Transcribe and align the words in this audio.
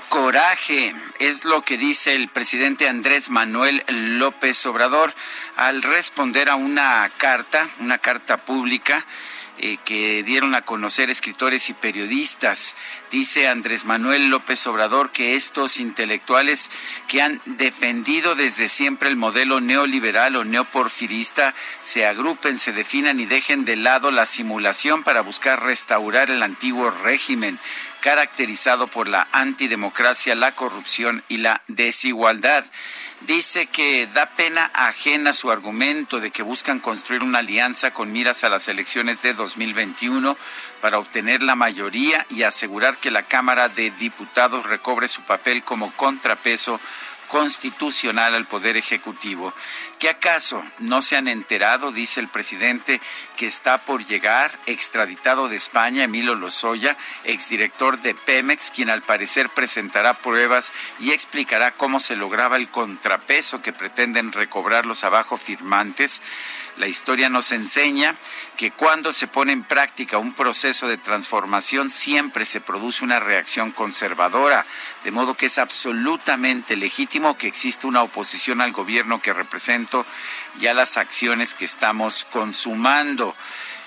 Coraje, 0.00 0.94
es 1.18 1.44
lo 1.44 1.62
que 1.62 1.76
dice 1.76 2.14
el 2.14 2.28
presidente 2.28 2.88
Andrés 2.88 3.28
Manuel 3.28 3.84
López 3.88 4.64
Obrador 4.64 5.12
al 5.56 5.82
responder 5.82 6.48
a 6.48 6.54
una 6.54 7.10
carta, 7.18 7.68
una 7.78 7.98
carta 7.98 8.38
pública 8.38 9.04
eh, 9.58 9.76
que 9.84 10.22
dieron 10.22 10.54
a 10.54 10.62
conocer 10.62 11.10
escritores 11.10 11.68
y 11.68 11.74
periodistas. 11.74 12.74
Dice 13.10 13.48
Andrés 13.48 13.84
Manuel 13.84 14.30
López 14.30 14.66
Obrador 14.66 15.10
que 15.10 15.36
estos 15.36 15.78
intelectuales 15.78 16.70
que 17.06 17.20
han 17.20 17.40
defendido 17.44 18.34
desde 18.34 18.68
siempre 18.68 19.10
el 19.10 19.16
modelo 19.16 19.60
neoliberal 19.60 20.36
o 20.36 20.44
neoporfirista 20.44 21.54
se 21.82 22.06
agrupen, 22.06 22.58
se 22.58 22.72
definan 22.72 23.20
y 23.20 23.26
dejen 23.26 23.66
de 23.66 23.76
lado 23.76 24.10
la 24.10 24.24
simulación 24.24 25.02
para 25.02 25.20
buscar 25.20 25.62
restaurar 25.62 26.30
el 26.30 26.42
antiguo 26.42 26.90
régimen 26.90 27.58
caracterizado 28.02 28.88
por 28.88 29.08
la 29.08 29.28
antidemocracia, 29.32 30.34
la 30.34 30.52
corrupción 30.52 31.22
y 31.28 31.38
la 31.38 31.62
desigualdad. 31.68 32.64
Dice 33.22 33.66
que 33.66 34.08
da 34.08 34.26
pena 34.26 34.68
ajena 34.74 35.32
su 35.32 35.52
argumento 35.52 36.18
de 36.18 36.32
que 36.32 36.42
buscan 36.42 36.80
construir 36.80 37.22
una 37.22 37.38
alianza 37.38 37.94
con 37.94 38.10
miras 38.10 38.42
a 38.42 38.48
las 38.48 38.66
elecciones 38.66 39.22
de 39.22 39.34
2021 39.34 40.36
para 40.80 40.98
obtener 40.98 41.42
la 41.42 41.54
mayoría 41.54 42.26
y 42.28 42.42
asegurar 42.42 42.96
que 42.96 43.12
la 43.12 43.22
Cámara 43.22 43.68
de 43.68 43.92
Diputados 43.92 44.66
recobre 44.66 45.06
su 45.06 45.22
papel 45.22 45.62
como 45.62 45.92
contrapeso 45.92 46.80
constitucional 47.28 48.34
al 48.34 48.44
Poder 48.44 48.76
Ejecutivo. 48.76 49.54
¿Que 50.02 50.08
acaso 50.08 50.64
no 50.80 51.00
se 51.00 51.16
han 51.16 51.28
enterado, 51.28 51.92
dice 51.92 52.18
el 52.18 52.26
presidente, 52.26 53.00
que 53.36 53.46
está 53.46 53.78
por 53.78 54.04
llegar 54.04 54.50
extraditado 54.66 55.48
de 55.48 55.54
España 55.54 56.02
Emilio 56.02 56.34
Lozoya, 56.34 56.96
exdirector 57.22 58.00
de 58.02 58.12
Pemex, 58.16 58.72
quien 58.72 58.90
al 58.90 59.02
parecer 59.02 59.48
presentará 59.48 60.14
pruebas 60.14 60.72
y 60.98 61.12
explicará 61.12 61.70
cómo 61.70 62.00
se 62.00 62.16
lograba 62.16 62.56
el 62.56 62.68
contrapeso 62.68 63.62
que 63.62 63.72
pretenden 63.72 64.32
recobrar 64.32 64.86
los 64.86 65.04
abajo 65.04 65.36
firmantes? 65.36 66.20
La 66.78 66.88
historia 66.88 67.28
nos 67.28 67.52
enseña 67.52 68.16
que 68.56 68.70
cuando 68.70 69.12
se 69.12 69.26
pone 69.28 69.52
en 69.52 69.62
práctica 69.62 70.18
un 70.18 70.32
proceso 70.32 70.88
de 70.88 70.96
transformación 70.96 71.90
siempre 71.90 72.44
se 72.44 72.60
produce 72.60 73.04
una 73.04 73.20
reacción 73.20 73.70
conservadora, 73.72 74.66
de 75.04 75.10
modo 75.10 75.34
que 75.34 75.46
es 75.46 75.58
absolutamente 75.58 76.76
legítimo 76.76 77.36
que 77.36 77.46
exista 77.46 77.86
una 77.86 78.02
oposición 78.02 78.60
al 78.62 78.72
gobierno 78.72 79.20
que 79.20 79.32
represento 79.32 79.91
y 80.60 80.66
a 80.66 80.74
las 80.74 80.96
acciones 80.96 81.54
que 81.54 81.64
estamos 81.64 82.24
consumando. 82.24 83.34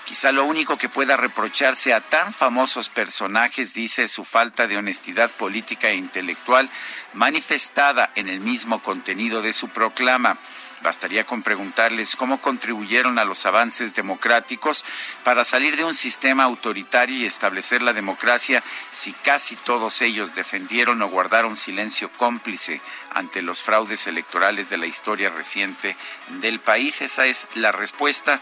Quizá 0.04 0.30
lo 0.30 0.44
único 0.44 0.76
que 0.76 0.88
pueda 0.88 1.16
reprocharse 1.16 1.92
a 1.92 2.00
tan 2.00 2.32
famosos 2.32 2.88
personajes, 2.88 3.74
dice, 3.74 4.06
su 4.06 4.24
falta 4.24 4.68
de 4.68 4.76
honestidad 4.76 5.32
política 5.32 5.88
e 5.88 5.96
intelectual 5.96 6.70
manifestada 7.14 8.12
en 8.14 8.28
el 8.28 8.40
mismo 8.40 8.80
contenido 8.82 9.42
de 9.42 9.52
su 9.52 9.68
proclama. 9.68 10.38
Bastaría 10.86 11.26
con 11.26 11.42
preguntarles 11.42 12.14
cómo 12.14 12.40
contribuyeron 12.40 13.18
a 13.18 13.24
los 13.24 13.44
avances 13.44 13.96
democráticos 13.96 14.84
para 15.24 15.42
salir 15.42 15.76
de 15.76 15.82
un 15.82 15.94
sistema 15.94 16.44
autoritario 16.44 17.16
y 17.16 17.24
establecer 17.24 17.82
la 17.82 17.92
democracia 17.92 18.62
si 18.92 19.12
casi 19.12 19.56
todos 19.56 20.00
ellos 20.00 20.36
defendieron 20.36 21.02
o 21.02 21.08
guardaron 21.08 21.56
silencio 21.56 22.08
cómplice 22.12 22.80
ante 23.12 23.42
los 23.42 23.64
fraudes 23.64 24.06
electorales 24.06 24.70
de 24.70 24.78
la 24.78 24.86
historia 24.86 25.28
reciente 25.28 25.96
del 26.40 26.60
país. 26.60 27.02
Esa 27.02 27.26
es 27.26 27.48
la 27.56 27.72
respuesta 27.72 28.40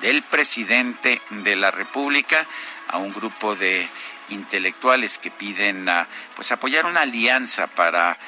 del 0.00 0.22
presidente 0.22 1.22
de 1.30 1.54
la 1.54 1.70
República 1.70 2.44
a 2.88 2.98
un 2.98 3.12
grupo 3.12 3.54
de 3.54 3.88
intelectuales 4.30 5.18
que 5.18 5.30
piden 5.30 5.86
pues 6.34 6.50
apoyar 6.50 6.86
una 6.86 7.02
alianza 7.02 7.66
para 7.66 8.18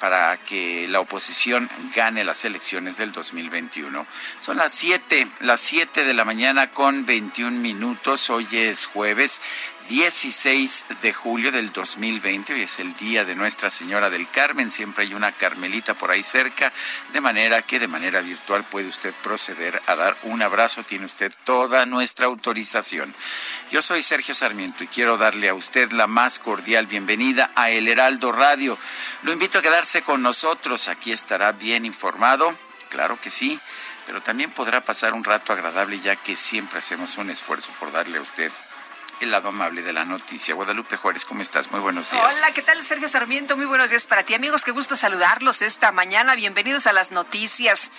para 0.00 0.36
que 0.36 0.86
la 0.88 1.00
oposición 1.00 1.68
gane 1.94 2.24
las 2.24 2.44
elecciones 2.44 2.96
del 2.96 3.12
2021. 3.12 4.06
Son 4.38 4.56
las 4.56 4.72
7, 4.72 5.26
las 5.40 5.60
7 5.60 6.04
de 6.04 6.14
la 6.14 6.24
mañana 6.24 6.70
con 6.70 7.04
21 7.06 7.58
minutos. 7.58 8.30
Hoy 8.30 8.46
es 8.52 8.86
jueves 8.86 9.40
16 9.88 10.86
de 11.02 11.12
julio 11.12 11.52
del 11.52 11.72
2020. 11.72 12.54
Hoy 12.54 12.62
es 12.62 12.78
el 12.78 12.94
día 12.94 13.24
de 13.24 13.34
Nuestra 13.34 13.70
Señora 13.70 14.10
del 14.10 14.28
Carmen. 14.28 14.70
Siempre 14.70 15.04
hay 15.04 15.14
una 15.14 15.32
Carmelita 15.32 15.94
por 15.94 16.10
ahí 16.10 16.22
cerca, 16.22 16.72
de 17.12 17.20
manera 17.20 17.62
que 17.62 17.78
de 17.78 17.88
manera 17.88 18.20
virtual 18.20 18.64
puede 18.64 18.88
usted 18.88 19.12
proceder 19.22 19.80
a 19.86 19.94
dar 19.96 20.16
un 20.22 20.42
abrazo. 20.42 20.84
Tiene 20.84 21.06
usted 21.06 21.32
toda 21.44 21.86
nuestra 21.86 22.26
autorización. 22.26 23.14
Yo 23.70 23.82
soy 23.82 24.02
Sergio 24.02 24.34
Sarmiento 24.34 24.84
y 24.84 24.88
quiero 24.88 25.18
darle 25.18 25.48
a 25.48 25.54
usted 25.54 25.92
la 25.92 26.06
más 26.06 26.38
cordial 26.38 26.86
bienvenida 26.86 27.50
a 27.54 27.70
El 27.70 27.88
Heraldo 27.88 28.32
Radio. 28.32 28.78
Lo 29.22 29.32
invito 29.32 29.58
a 29.58 29.62
quedarse 29.62 30.02
con 30.02 30.22
nosotros. 30.22 30.88
Aquí 30.88 31.12
estará 31.12 31.52
bien 31.52 31.84
informado. 31.84 32.54
Claro 32.88 33.18
que 33.20 33.30
sí 33.30 33.60
pero 34.04 34.20
también 34.20 34.50
podrá 34.50 34.80
pasar 34.84 35.14
un 35.14 35.22
rato 35.22 35.52
agradable 35.52 36.00
ya 36.00 36.16
que 36.16 36.34
siempre 36.34 36.78
hacemos 36.78 37.18
un 37.18 37.30
esfuerzo 37.30 37.70
por 37.78 37.92
darle 37.92 38.18
a 38.18 38.20
usted 38.20 38.50
el 39.22 39.30
lado 39.30 39.50
amable 39.50 39.82
de 39.82 39.92
la 39.92 40.04
noticia. 40.04 40.54
Guadalupe 40.54 40.96
Juárez, 40.96 41.24
¿cómo 41.24 41.42
estás? 41.42 41.70
Muy 41.70 41.80
buenos 41.80 42.10
días. 42.10 42.38
Hola, 42.38 42.52
¿qué 42.52 42.62
tal 42.62 42.82
Sergio 42.82 43.08
Sarmiento? 43.08 43.56
Muy 43.56 43.66
buenos 43.66 43.90
días 43.90 44.06
para 44.06 44.24
ti, 44.24 44.34
amigos. 44.34 44.64
Qué 44.64 44.72
gusto 44.72 44.96
saludarlos 44.96 45.62
esta 45.62 45.92
mañana. 45.92 46.34
Bienvenidos 46.34 46.88
a 46.88 46.92
las 46.92 47.12
noticias. 47.12 47.92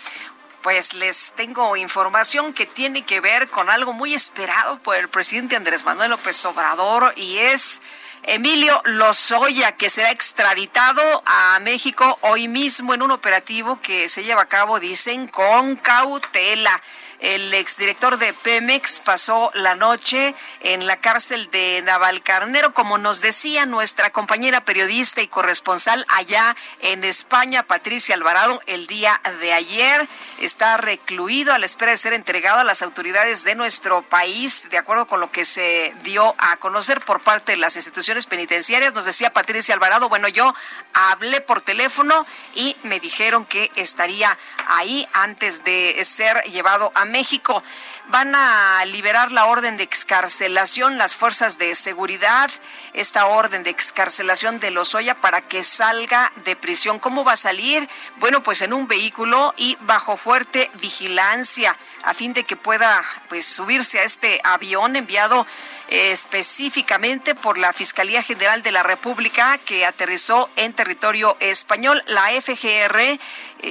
Pues 0.62 0.94
les 0.94 1.32
tengo 1.36 1.76
información 1.78 2.54
que 2.54 2.66
tiene 2.66 3.04
que 3.04 3.22
ver 3.22 3.50
con 3.50 3.70
algo 3.70 3.94
muy 3.94 4.14
esperado 4.14 4.80
por 4.80 4.96
el 4.96 5.08
presidente 5.08 5.56
Andrés 5.56 5.86
Manuel 5.86 6.12
López 6.12 6.44
Obrador 6.46 7.14
y 7.16 7.38
es 7.38 7.82
Emilio 8.24 8.82
Lozoya, 8.86 9.74
que 9.74 9.90
será 9.90 10.12
extraditado 10.12 11.24
a 11.26 11.60
México 11.60 12.18
hoy 12.22 12.48
mismo 12.48 12.94
en 12.94 13.02
un 13.02 13.12
operativo 13.12 13.80
que 13.82 14.10
se 14.10 14.24
lleva 14.24 14.44
a 14.44 14.48
cabo, 14.48 14.80
dicen, 14.80 15.28
con 15.28 15.76
cautela. 15.78 16.82
El 17.24 17.54
exdirector 17.54 18.18
de 18.18 18.34
Pemex 18.34 19.00
pasó 19.00 19.50
la 19.54 19.76
noche 19.76 20.36
en 20.60 20.86
la 20.86 20.98
cárcel 20.98 21.50
de 21.52 21.82
Navalcarnero, 21.86 22.74
como 22.74 22.98
nos 22.98 23.22
decía 23.22 23.66
nuestra 23.66 24.10
compañera 24.10 24.60
periodista 24.66 25.22
y 25.22 25.28
corresponsal 25.28 26.06
allá 26.10 26.54
en 26.82 27.06
España, 27.06 27.64
Patricia 27.64 28.16
Alvarado, 28.16 28.62
el 28.66 28.88
día 28.88 29.22
de 29.40 29.54
ayer. 29.54 30.06
Está 30.42 30.76
recluido 30.76 31.54
a 31.54 31.60
la 31.60 31.66
espera 31.66 31.92
de 31.94 31.98
ser 31.98 32.12
entregado 32.12 32.60
a 32.60 32.66
las 32.66 32.82
autoridades 32.82 33.46
de 33.46 33.56
nuestro 33.56 34.02
país, 34.02 34.68
de 34.70 34.78
acuerdo 34.78 35.08
con 35.08 35.22
lo 35.22 35.32
que 35.32 35.46
se 35.46 35.94
dio 36.04 36.36
a 36.38 36.58
conocer 36.58 37.00
por 37.00 37.22
parte 37.22 37.54
de 37.54 37.58
las 37.58 37.78
instituciones 37.78 38.26
penitenciarias. 38.26 38.94
Nos 38.94 39.06
decía 39.06 39.32
Patricia 39.32 39.74
Alvarado, 39.74 40.10
bueno, 40.10 40.28
yo 40.28 40.54
hablé 40.94 41.40
por 41.40 41.62
teléfono 41.62 42.26
y 42.54 42.76
me 42.84 43.00
dijeron 43.00 43.46
que 43.46 43.72
estaría 43.78 44.38
ahí 44.68 45.08
antes 45.14 45.64
de 45.64 46.04
ser 46.04 46.44
llevado 46.52 46.92
a 46.96 47.13
México 47.14 47.64
van 48.08 48.34
a 48.36 48.84
liberar 48.86 49.32
la 49.32 49.46
orden 49.46 49.78
de 49.78 49.84
excarcelación 49.84 50.98
las 50.98 51.16
fuerzas 51.16 51.60
de 51.60 51.76
seguridad, 51.76 52.50
esta 52.94 53.28
orden 53.28 53.64
de 53.64 53.70
excarcelación 53.70 54.60
de 54.60 54.72
Lozoya 54.72 55.16
para 55.22 55.42
que 55.42 55.62
salga 55.62 56.34
de 56.44 56.56
prisión. 56.56 56.98
¿Cómo 56.98 57.24
va 57.24 57.34
a 57.34 57.38
salir? 57.38 57.88
Bueno, 58.18 58.42
pues 58.42 58.62
en 58.64 58.74
un 58.74 58.88
vehículo 58.88 59.54
y 59.58 59.78
bajo 59.82 60.18
fuerte 60.18 60.72
vigilancia 60.82 61.78
a 62.04 62.14
fin 62.16 62.34
de 62.34 62.44
que 62.44 62.56
pueda 62.56 63.02
pues 63.30 63.46
subirse 63.46 64.00
a 64.00 64.04
este 64.04 64.42
avión 64.44 64.96
enviado 64.96 65.46
específicamente 65.90 67.36
por 67.36 67.58
la 67.58 67.72
Fiscalía 67.72 68.24
General 68.24 68.64
de 68.64 68.72
la 68.72 68.84
República 68.84 69.60
que 69.60 69.86
aterrizó 69.86 70.50
en 70.56 70.74
territorio 70.74 71.38
español. 71.40 72.02
La 72.08 72.30
FGR, 72.30 73.00
eh, 73.00 73.20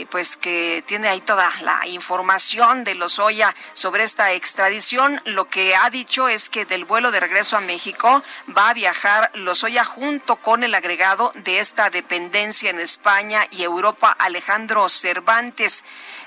pues 0.09 0.37
que 0.37 0.85
tiene 0.87 1.09
ahí 1.09 1.21
toda 1.21 1.51
la 1.63 1.87
información 1.89 2.85
de 2.85 2.95
Sobre 3.73 4.05
esta 4.05 4.33
extradición, 4.33 5.23
lo 5.25 5.47
que 5.47 5.75
ha 5.75 5.89
dicho 5.89 6.29
es 6.29 6.51
que 6.51 6.67
del 6.67 6.85
vuelo 6.85 7.11
de 7.11 7.21
regreso 7.21 7.57
a 7.57 7.63
México 7.63 8.23
va 8.57 8.69
a 8.69 8.75
viajar 8.75 9.31
Lozoya 9.33 9.85
junto 9.85 10.37
con 10.37 10.65
el 10.65 10.75
agregado 10.75 11.33
de 11.37 11.59
esta 11.59 11.89
dependencia 11.89 12.69
en 12.69 12.79
España 12.79 13.47
y 13.51 13.63
Europa, 13.63 14.15
Alejandro 14.19 14.87
Cervantes. 14.91 15.85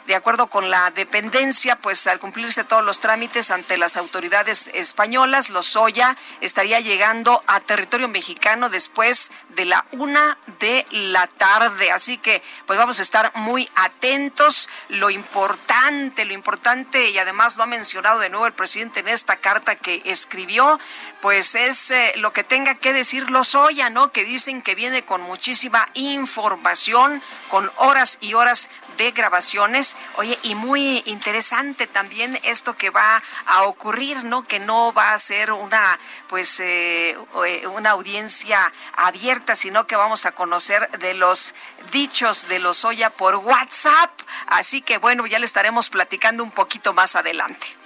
De 0.07 0.13
acuerdo 0.13 0.47
con 0.47 0.69
la 0.69 0.91
dependencia, 0.91 1.77
pues 1.77 2.05
al 2.05 2.19
cumplirse 2.19 2.63
todos 2.63 2.85
los 2.85 2.99
trámites 2.99 3.49
ante 3.49 3.75
las 3.77 3.97
autoridades 3.97 4.69
españolas, 4.75 5.49
Lozoya 5.49 6.15
estaría 6.41 6.79
llegando 6.79 7.43
a 7.47 7.59
territorio 7.59 8.07
mexicano 8.07 8.69
después 8.69 9.31
de 9.49 9.65
la 9.65 9.83
una 9.91 10.37
de 10.59 10.85
la 10.91 11.25
tarde. 11.25 11.91
Así 11.91 12.19
que 12.19 12.43
pues 12.67 12.77
vamos 12.77 12.99
a 12.99 13.01
estar 13.01 13.31
muy 13.33 13.67
atentos. 13.75 14.69
Lo 14.89 15.09
importante, 15.09 16.25
lo 16.25 16.33
importante, 16.33 17.09
y 17.09 17.17
además 17.17 17.57
lo 17.57 17.63
ha 17.63 17.67
mencionado 17.67 18.19
de 18.19 18.29
nuevo 18.29 18.45
el 18.45 18.53
presidente 18.53 18.99
en 18.99 19.07
esta 19.07 19.37
carta 19.37 19.75
que 19.75 20.03
escribió, 20.05 20.79
pues 21.21 21.55
es 21.55 21.89
eh, 21.89 22.13
lo 22.17 22.31
que 22.31 22.43
tenga 22.43 22.75
que 22.75 22.93
decir 22.93 23.31
Lozoya, 23.31 23.89
¿no? 23.89 24.11
Que 24.11 24.23
dicen 24.23 24.61
que 24.61 24.75
viene 24.75 25.01
con 25.01 25.21
muchísima 25.21 25.89
información, 25.95 27.23
con 27.49 27.71
horas 27.77 28.19
y 28.21 28.35
horas 28.35 28.69
de 28.97 29.11
grabaciones. 29.11 29.95
Oye, 30.17 30.37
y 30.43 30.55
muy 30.55 31.03
interesante 31.05 31.87
también 31.87 32.39
esto 32.43 32.75
que 32.75 32.89
va 32.89 33.21
a 33.45 33.63
ocurrir, 33.63 34.23
¿no? 34.23 34.43
Que 34.43 34.59
no 34.59 34.93
va 34.93 35.13
a 35.13 35.17
ser 35.17 35.51
una, 35.51 35.99
pues, 36.27 36.59
eh, 36.59 37.17
eh, 37.45 37.67
una 37.67 37.91
audiencia 37.91 38.71
abierta, 38.95 39.55
sino 39.55 39.87
que 39.87 39.95
vamos 39.95 40.25
a 40.25 40.31
conocer 40.31 40.89
de 40.99 41.13
los 41.13 41.53
dichos 41.91 42.47
de 42.47 42.59
Lozoya 42.59 43.09
por 43.09 43.35
WhatsApp. 43.37 44.11
Así 44.47 44.81
que 44.81 44.97
bueno, 44.97 45.25
ya 45.27 45.39
le 45.39 45.45
estaremos 45.45 45.89
platicando 45.89 46.43
un 46.43 46.51
poquito 46.51 46.93
más 46.93 47.15
adelante. 47.15 47.84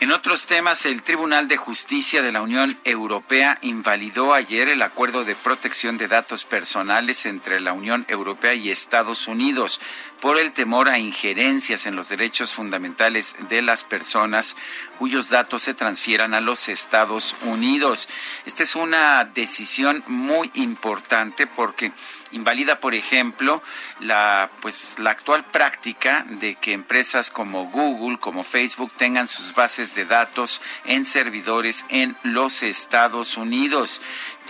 En 0.00 0.12
otros 0.12 0.46
temas, 0.46 0.86
el 0.86 1.02
Tribunal 1.02 1.46
de 1.46 1.58
Justicia 1.58 2.22
de 2.22 2.32
la 2.32 2.40
Unión 2.40 2.74
Europea 2.84 3.58
invalidó 3.60 4.32
ayer 4.32 4.70
el 4.70 4.80
acuerdo 4.80 5.24
de 5.24 5.34
protección 5.34 5.98
de 5.98 6.08
datos 6.08 6.46
personales 6.46 7.26
entre 7.26 7.60
la 7.60 7.74
Unión 7.74 8.06
Europea 8.08 8.54
y 8.54 8.70
Estados 8.70 9.28
Unidos 9.28 9.78
por 10.22 10.38
el 10.38 10.54
temor 10.54 10.88
a 10.88 10.98
injerencias 10.98 11.84
en 11.84 11.96
los 11.96 12.08
derechos 12.08 12.54
fundamentales 12.54 13.36
de 13.50 13.60
las 13.60 13.84
personas 13.84 14.56
cuyos 14.96 15.28
datos 15.28 15.64
se 15.64 15.74
transfieran 15.74 16.32
a 16.32 16.40
los 16.40 16.70
Estados 16.70 17.36
Unidos. 17.42 18.08
Esta 18.46 18.62
es 18.62 18.76
una 18.76 19.26
decisión 19.26 20.02
muy 20.06 20.50
importante 20.54 21.46
porque 21.46 21.92
invalida, 22.32 22.80
por 22.80 22.94
ejemplo, 22.94 23.62
la 24.00 24.50
pues 24.60 24.98
la 24.98 25.10
actual 25.10 25.44
práctica 25.44 26.24
de 26.28 26.54
que 26.54 26.72
empresas 26.72 27.30
como 27.30 27.66
Google, 27.66 28.18
como 28.18 28.42
Facebook 28.42 28.92
tengan 28.96 29.28
sus 29.28 29.54
bases 29.54 29.94
de 29.94 30.04
datos 30.04 30.60
en 30.84 31.04
servidores 31.04 31.86
en 31.88 32.16
los 32.22 32.62
Estados 32.62 33.36
Unidos. 33.36 34.00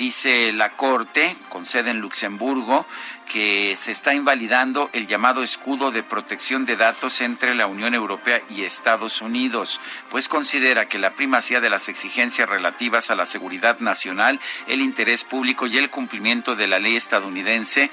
Dice 0.00 0.54
la 0.54 0.70
Corte, 0.70 1.36
con 1.50 1.66
sede 1.66 1.90
en 1.90 2.00
Luxemburgo, 2.00 2.86
que 3.30 3.76
se 3.76 3.92
está 3.92 4.14
invalidando 4.14 4.88
el 4.94 5.06
llamado 5.06 5.42
escudo 5.42 5.92
de 5.92 6.02
protección 6.02 6.64
de 6.64 6.76
datos 6.76 7.20
entre 7.20 7.54
la 7.54 7.66
Unión 7.66 7.94
Europea 7.94 8.42
y 8.48 8.64
Estados 8.64 9.20
Unidos, 9.20 9.78
pues 10.08 10.26
considera 10.26 10.88
que 10.88 10.98
la 10.98 11.14
primacía 11.14 11.60
de 11.60 11.70
las 11.70 11.88
exigencias 11.88 12.48
relativas 12.48 13.10
a 13.10 13.14
la 13.14 13.26
seguridad 13.26 13.78
nacional, 13.78 14.40
el 14.66 14.80
interés 14.80 15.24
público 15.24 15.66
y 15.66 15.76
el 15.76 15.90
cumplimiento 15.90 16.56
de 16.56 16.66
la 16.66 16.78
ley 16.78 16.96
estadounidense 16.96 17.90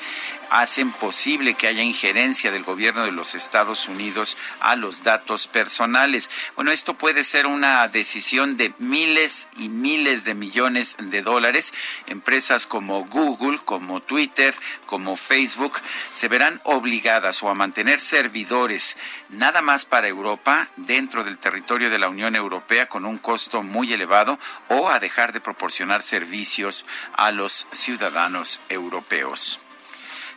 hacen 0.50 0.92
posible 0.92 1.54
que 1.54 1.68
haya 1.68 1.84
injerencia 1.84 2.52
del 2.52 2.64
gobierno 2.64 3.04
de 3.04 3.12
los 3.12 3.36
Estados 3.36 3.88
Unidos 3.88 4.38
a 4.60 4.76
los 4.76 5.04
datos 5.04 5.48
personales. 5.48 6.30
Bueno, 6.56 6.72
esto 6.72 6.94
puede 6.94 7.24
ser 7.24 7.46
una 7.46 7.88
decisión 7.90 8.58
de 8.58 8.74
miles 8.80 9.50
y 9.58 9.70
miles 9.70 10.24
de 10.24 10.34
millones 10.34 10.96
de 11.00 11.22
dólares. 11.22 11.74
Empresas 12.06 12.68
como 12.68 13.04
Google, 13.06 13.60
como 13.66 14.00
Twitter, 14.02 14.56
como 14.86 15.16
Facebook 15.16 15.74
se 16.12 16.28
verán 16.28 16.62
obligadas 16.64 17.42
o 17.44 17.50
a 17.50 17.56
mantener 17.56 18.00
servidores 18.00 18.98
nada 19.30 19.62
más 19.62 19.86
para 19.86 20.08
Europa 20.08 20.68
dentro 20.78 21.24
del 21.24 21.38
territorio 21.38 21.90
de 21.90 22.00
la 22.00 22.10
Unión 22.10 22.36
Europea 22.36 22.86
con 22.86 23.06
un 23.06 23.18
costo 23.18 23.64
muy 23.64 23.92
elevado 23.92 24.40
o 24.70 24.90
a 24.90 25.00
dejar 25.00 25.34
de 25.34 25.42
proporcionar 25.42 26.04
servicios 26.04 26.86
a 27.14 27.32
los 27.32 27.68
ciudadanos 27.72 28.62
europeos. 28.70 29.60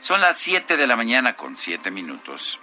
Son 0.00 0.20
las 0.20 0.38
7 0.38 0.76
de 0.76 0.86
la 0.86 0.96
mañana 0.96 1.36
con 1.36 1.56
7 1.56 1.90
minutos. 1.90 2.58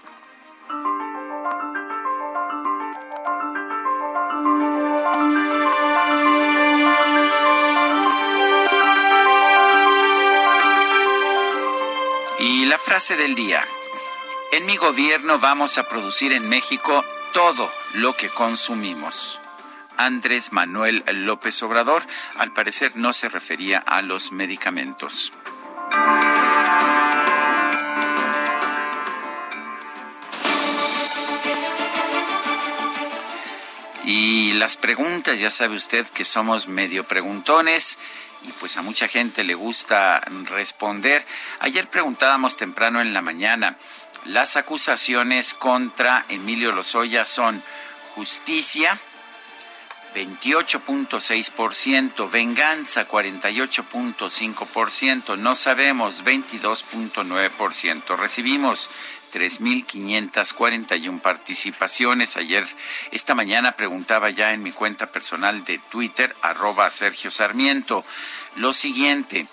Y 12.40 12.66
la 12.66 12.78
frase 12.78 13.16
del 13.18 13.34
día. 13.34 13.64
En 14.52 14.66
mi 14.68 14.78
gobierno 14.78 15.40
vamos 15.40 15.80
a 15.80 15.88
producir 15.88 16.34
en 16.34 16.48
México 16.48 17.04
todo 17.34 17.72
lo 17.94 18.16
que 18.16 18.30
consumimos. 18.30 19.42
Andrés 19.98 20.52
Manuel 20.52 21.04
López 21.12 21.64
Obrador 21.64 22.04
al 22.38 22.54
parecer 22.54 22.92
no 22.96 23.12
se 23.14 23.28
refería 23.28 23.80
a 23.80 24.04
los 24.04 24.32
medicamentos. 24.32 25.34
Y 34.06 34.54
las 34.54 34.78
preguntas, 34.78 35.40
ya 35.40 35.50
sabe 35.50 35.76
usted 35.76 36.06
que 36.08 36.24
somos 36.24 36.68
medio 36.68 37.04
preguntones 37.04 37.98
y 38.44 38.52
pues 38.54 38.78
a 38.78 38.82
mucha 38.82 39.08
gente 39.08 39.44
le 39.44 39.54
gusta 39.56 40.22
responder. 40.46 41.26
Ayer 41.60 41.90
preguntábamos 41.90 42.58
temprano 42.58 43.02
en 43.02 43.14
la 43.14 43.22
mañana, 43.22 43.78
las 44.26 44.58
acusaciones 44.58 45.54
contra 45.54 46.26
Emilio 46.30 46.72
Lozoya 46.72 47.26
son 47.26 47.62
justicia, 48.16 48.98
28.6%, 50.16 52.32
venganza 52.32 53.08
48.5%, 53.08 55.38
no 55.38 55.54
sabemos 55.56 56.24
22.9%. 56.24 58.18
Recibimos 58.18 58.90
3.541 59.32 61.22
participaciones. 61.22 62.38
Ayer, 62.38 62.66
esta 63.12 63.36
mañana 63.36 63.74
preguntaba 63.74 64.30
ya 64.30 64.54
en 64.54 64.64
mi 64.64 64.72
cuenta 64.72 65.12
personal 65.12 65.66
de 65.66 65.80
Twitter, 65.80 66.36
arroba 66.42 66.90
Sergio 66.90 67.32
Sarmiento, 67.32 68.04
lo 68.56 68.74
siguiente. 68.74 69.48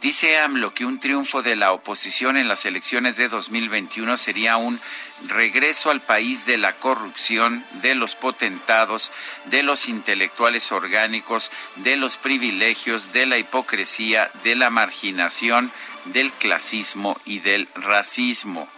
Dice 0.00 0.38
AMLO 0.38 0.74
que 0.74 0.84
un 0.84 1.00
triunfo 1.00 1.42
de 1.42 1.56
la 1.56 1.72
oposición 1.72 2.36
en 2.36 2.48
las 2.48 2.66
elecciones 2.66 3.16
de 3.16 3.28
2021 3.28 4.18
sería 4.18 4.58
un 4.58 4.78
regreso 5.26 5.90
al 5.90 6.02
país 6.02 6.44
de 6.44 6.58
la 6.58 6.74
corrupción, 6.74 7.64
de 7.80 7.94
los 7.94 8.14
potentados, 8.14 9.10
de 9.46 9.62
los 9.62 9.88
intelectuales 9.88 10.70
orgánicos, 10.70 11.50
de 11.76 11.96
los 11.96 12.18
privilegios, 12.18 13.12
de 13.12 13.24
la 13.24 13.38
hipocresía, 13.38 14.30
de 14.44 14.54
la 14.54 14.68
marginación, 14.68 15.72
del 16.04 16.30
clasismo 16.30 17.18
y 17.24 17.38
del 17.38 17.66
racismo. 17.74 18.68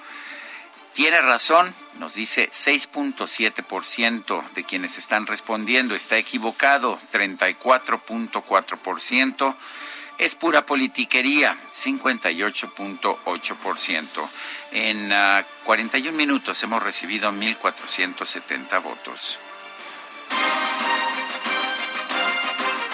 Tiene 0.99 1.21
razón, 1.21 1.73
nos 2.01 2.15
dice 2.15 2.51
6.7% 2.51 4.51
de 4.51 4.65
quienes 4.65 4.99
están 4.99 5.29
respondiendo. 5.29 5.95
Está 5.95 6.19
equivocado, 6.19 6.99
34.4%. 7.13 9.57
Es 10.19 10.35
pura 10.35 10.67
politiquería, 10.67 11.57
58.8%. 11.73 14.29
En 14.73 15.15
41 15.63 16.11
ah, 16.11 16.15
minutos 16.17 16.61
hemos 16.65 16.83
recibido 16.83 17.31
1.470 17.31 18.83
votos. 18.83 19.39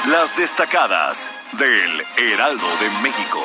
Las 0.08 0.37
destacadas 0.37 1.32
del 1.52 2.04
Heraldo 2.18 2.68
de 2.80 2.90
México. 3.00 3.42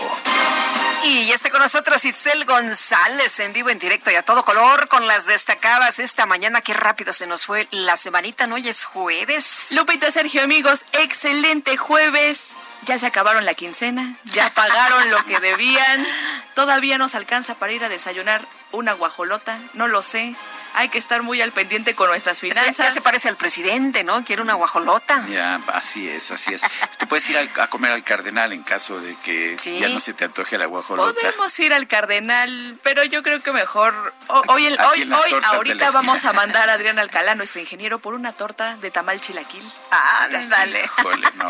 Y 1.04 1.28
ya 1.28 1.36
está 1.36 1.50
con 1.50 1.62
nosotros 1.62 2.04
Itzel 2.04 2.46
González 2.46 3.40
en 3.40 3.54
vivo, 3.54 3.70
en 3.70 3.80
directo 3.80 4.12
y 4.12 4.16
a 4.16 4.24
todo 4.24 4.44
color 4.44 4.88
con 4.90 5.08
las 5.08 5.26
destacadas 5.26 6.00
esta 6.00 6.26
mañana. 6.26 6.62
Qué 6.62 6.74
rápido 6.74 7.14
se 7.14 7.26
nos 7.26 7.46
fue 7.46 7.68
la 7.72 7.96
semanita, 7.96 8.48
¿no? 8.48 8.56
Hoy 8.56 8.68
es 8.68 8.84
jueves. 8.84 9.70
Lupita, 9.72 10.12
Sergio, 10.12 10.44
amigos, 10.44 10.86
excelente 10.94 11.78
jueves. 11.78 12.56
Ya 12.84 12.98
se 12.98 13.06
acabaron 13.06 13.46
la 13.46 13.54
quincena, 13.54 14.16
ya 14.26 14.50
pagaron 14.54 15.10
lo 15.10 15.24
que 15.26 15.40
debían. 15.40 16.06
Todavía 16.56 16.98
nos 16.98 17.16
alcanza 17.16 17.56
para 17.56 17.72
ir 17.72 17.84
a 17.84 17.90
desayunar 17.90 18.46
una 18.72 18.94
guajolota, 18.94 19.58
no 19.74 19.88
lo 19.88 20.02
sé 20.02 20.36
hay 20.74 20.90
que 20.90 20.98
estar 20.98 21.22
muy 21.24 21.42
al 21.42 21.52
pendiente 21.52 21.96
con 21.96 22.10
nuestras 22.10 22.40
finanzas. 22.40 22.78
ya 22.78 22.92
se 22.92 23.02
parece 23.02 23.30
al 23.30 23.36
presidente, 23.36 24.04
¿no? 24.04 24.24
Quiere 24.24 24.42
una 24.42 24.54
guajolota. 24.54 25.26
Ya, 25.28 25.60
así 25.74 26.08
es, 26.08 26.32
así 26.32 26.54
es. 26.54 26.62
Te 26.98 27.08
puedes 27.08 27.30
ir 27.30 27.38
a 27.38 27.68
comer 27.68 27.92
al 27.92 28.04
cardenal 28.04 28.54
en 28.54 28.64
caso 28.64 29.00
de 29.00 29.16
que 29.18 29.58
ya 29.58 29.90
no 29.90 30.00
se 30.00 30.14
te 30.14 30.26
antoje 30.26 30.58
la 30.58 30.66
guajolota. 30.66 31.20
Podemos 31.20 31.60
ir 31.60 31.74
al 31.74 31.88
cardenal, 31.88 32.80
pero 32.84 33.04
yo 33.04 33.24
creo 33.24 33.42
que 33.42 33.52
mejor 33.52 34.14
hoy, 34.28 34.68
hoy, 34.68 35.12
hoy 35.12 35.42
ahorita 35.44 35.92
vamos 35.92 36.26
a 36.26 36.34
mandar 36.34 36.70
a 36.70 36.74
Adrián 36.74 37.00
Alcalá, 37.00 37.36
nuestro 37.36 37.62
ingeniero, 37.62 38.00
por 38.00 38.14
una 38.14 38.34
torta 38.34 38.76
de 38.78 38.92
tamal 38.92 39.20
chilaquil. 39.20 39.64
Ah, 39.92 40.28
dale. 40.30 40.90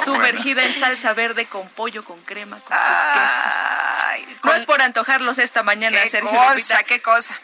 Sumergida 0.04 0.64
en 0.64 0.74
salsa 0.74 1.14
verde 1.14 1.46
con 1.46 1.68
pollo, 1.70 2.04
con 2.04 2.20
crema, 2.22 2.58
con 2.60 2.78
su 2.78 2.94
queso. 3.14 4.40
No 4.44 4.54
es 4.54 4.66
por 4.66 4.82
antojarlos 4.82 5.38
esta 5.38 5.64
mañana, 5.64 5.98
¿Qué 6.04 6.20
Cosa, 6.22 6.84
¿Qué 6.84 7.02
cosa? 7.02 7.40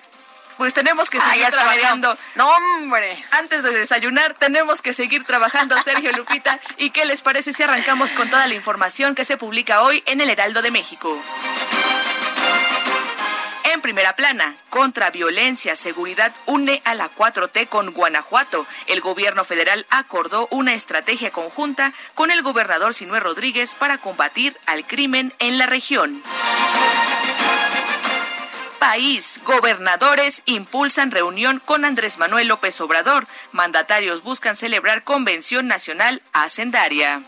Pues 0.57 0.73
tenemos 0.73 1.09
que 1.09 1.19
seguir 1.19 1.47
trabajando. 1.47 2.17
No, 2.35 2.49
hombre. 2.49 3.17
Antes 3.31 3.63
de 3.63 3.71
desayunar, 3.71 4.33
tenemos 4.35 4.81
que 4.81 4.93
seguir 4.93 5.23
trabajando, 5.23 5.81
Sergio 5.81 6.11
Lupita. 6.15 6.59
¿Y 6.77 6.89
qué 6.91 7.05
les 7.05 7.21
parece 7.21 7.53
si 7.53 7.63
arrancamos 7.63 8.11
con 8.11 8.29
toda 8.29 8.47
la 8.47 8.53
información 8.53 9.15
que 9.15 9.25
se 9.25 9.37
publica 9.37 9.81
hoy 9.81 10.03
en 10.05 10.21
el 10.21 10.29
Heraldo 10.29 10.61
de 10.61 10.71
México? 10.71 11.17
En 13.73 13.81
primera 13.81 14.15
plana, 14.15 14.55
contra 14.69 15.09
violencia, 15.09 15.75
seguridad 15.75 16.31
une 16.45 16.81
a 16.85 16.95
la 16.95 17.09
4T 17.09 17.67
con 17.67 17.91
Guanajuato. 17.91 18.65
El 18.87 19.01
gobierno 19.01 19.43
federal 19.43 19.85
acordó 19.89 20.47
una 20.49 20.73
estrategia 20.73 21.31
conjunta 21.31 21.91
con 22.13 22.31
el 22.31 22.41
gobernador 22.41 22.93
Sinué 22.93 23.19
Rodríguez 23.19 23.75
para 23.75 23.97
combatir 23.97 24.57
al 24.65 24.87
crimen 24.87 25.33
en 25.39 25.57
la 25.57 25.65
región 25.65 26.23
país. 28.85 29.41
Gobernadores 29.43 30.43
impulsan 30.45 31.09
reunión 31.09 31.59
con 31.65 31.85
Andrés 31.85 32.19
Manuel 32.19 32.49
López 32.49 32.79
Obrador. 32.81 33.25
Mandatarios 33.51 34.21
buscan 34.21 34.55
celebrar 34.55 35.03
Convención 35.03 35.65
Nacional 35.65 36.21
Hacendaria. 36.33 37.23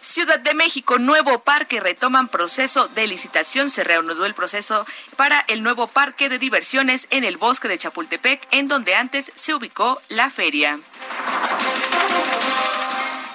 Ciudad 0.00 0.40
de 0.40 0.54
México, 0.54 0.98
nuevo 0.98 1.38
parque, 1.38 1.78
retoman 1.78 2.26
proceso 2.26 2.88
de 2.88 3.06
licitación. 3.06 3.70
Se 3.70 3.84
reanudó 3.84 4.26
el 4.26 4.34
proceso 4.34 4.84
para 5.14 5.38
el 5.46 5.62
nuevo 5.62 5.86
parque 5.86 6.28
de 6.28 6.40
diversiones 6.40 7.06
en 7.10 7.22
el 7.22 7.36
bosque 7.36 7.68
de 7.68 7.78
Chapultepec, 7.78 8.48
en 8.50 8.66
donde 8.66 8.96
antes 8.96 9.30
se 9.36 9.54
ubicó 9.54 10.02
la 10.08 10.30
feria. 10.30 10.80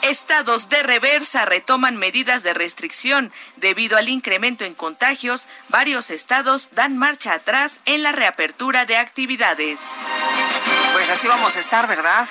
Estados 0.06 0.70
de 0.70 0.84
reversa 0.84 1.46
retoman 1.46 1.96
medidas 1.96 2.44
de 2.44 2.54
restricción. 2.54 3.34
Debido 3.56 3.98
al 3.98 4.08
incremento 4.08 4.64
en 4.64 4.76
contagios, 4.76 5.48
varios 5.70 6.12
estados 6.12 6.70
dan 6.74 6.96
marcha 6.96 7.34
atrás 7.34 7.80
en 7.86 8.04
la 8.04 8.12
reapertura 8.12 8.86
de 8.86 8.98
actividades. 8.98 9.82
Pues 10.94 11.10
así 11.10 11.28
vamos 11.28 11.56
a 11.56 11.60
estar, 11.60 11.88
¿verdad? 11.88 12.28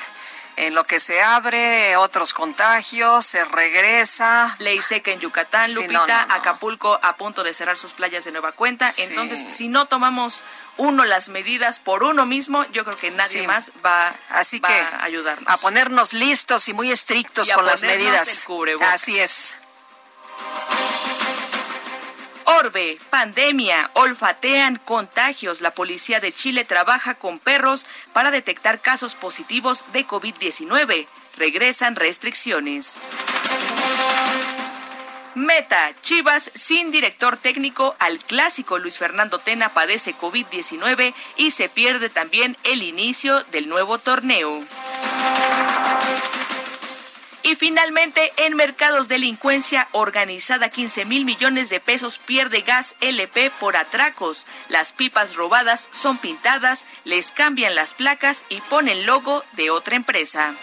En 0.56 0.74
lo 0.74 0.84
que 0.84 1.00
se 1.00 1.22
abre, 1.22 1.96
otros 1.96 2.32
contagios, 2.34 3.24
se 3.26 3.44
regresa. 3.44 4.54
Ley 4.58 4.80
seca 4.80 5.10
en 5.10 5.20
Yucatán, 5.20 5.72
Lupita, 5.74 6.26
Acapulco 6.30 6.98
a 7.02 7.16
punto 7.16 7.42
de 7.42 7.54
cerrar 7.54 7.76
sus 7.76 7.92
playas 7.92 8.24
de 8.24 8.32
nueva 8.32 8.52
cuenta. 8.52 8.90
Entonces, 8.98 9.46
si 9.52 9.68
no 9.68 9.86
tomamos 9.86 10.44
uno 10.76 11.04
las 11.04 11.28
medidas 11.28 11.78
por 11.78 12.02
uno 12.02 12.26
mismo, 12.26 12.64
yo 12.72 12.84
creo 12.84 12.96
que 12.96 13.10
nadie 13.10 13.46
más 13.46 13.72
va, 13.84 14.14
Así 14.30 14.60
que, 14.60 14.72
a 14.72 15.04
ayudarnos. 15.04 15.48
A 15.52 15.56
ponernos 15.58 16.12
listos 16.12 16.68
y 16.68 16.72
muy 16.72 16.90
estrictos 16.90 17.50
con 17.50 17.66
las 17.66 17.82
medidas. 17.82 18.44
Así 18.82 19.18
es. 19.18 19.56
Orbe, 22.44 22.98
pandemia, 23.10 23.90
olfatean 23.94 24.76
contagios. 24.84 25.60
La 25.60 25.72
policía 25.72 26.20
de 26.20 26.32
Chile 26.32 26.64
trabaja 26.64 27.14
con 27.14 27.38
perros 27.38 27.86
para 28.12 28.30
detectar 28.30 28.80
casos 28.80 29.14
positivos 29.14 29.84
de 29.92 30.06
COVID-19. 30.06 31.06
Regresan 31.36 31.96
restricciones. 31.96 33.00
Meta, 35.34 35.90
Chivas 36.00 36.50
sin 36.54 36.92
director 36.92 37.36
técnico 37.36 37.96
al 37.98 38.18
clásico 38.20 38.78
Luis 38.78 38.98
Fernando 38.98 39.38
Tena 39.38 39.70
padece 39.70 40.14
COVID-19 40.14 41.12
y 41.36 41.50
se 41.50 41.68
pierde 41.68 42.08
también 42.08 42.56
el 42.62 42.82
inicio 42.82 43.42
del 43.50 43.68
nuevo 43.68 43.98
torneo. 43.98 44.62
Y 47.44 47.56
finalmente, 47.56 48.32
en 48.38 48.56
mercados 48.56 49.06
delincuencia 49.06 49.86
organizada, 49.92 50.70
15 50.70 51.04
mil 51.04 51.26
millones 51.26 51.68
de 51.68 51.78
pesos 51.78 52.16
pierde 52.16 52.62
gas 52.62 52.96
LP 53.02 53.50
por 53.60 53.76
atracos. 53.76 54.46
Las 54.70 54.92
pipas 54.92 55.36
robadas 55.36 55.88
son 55.90 56.16
pintadas, 56.16 56.86
les 57.04 57.32
cambian 57.32 57.74
las 57.74 57.92
placas 57.92 58.46
y 58.48 58.62
ponen 58.62 59.04
logo 59.04 59.44
de 59.52 59.70
otra 59.70 59.94
empresa. 59.94 60.54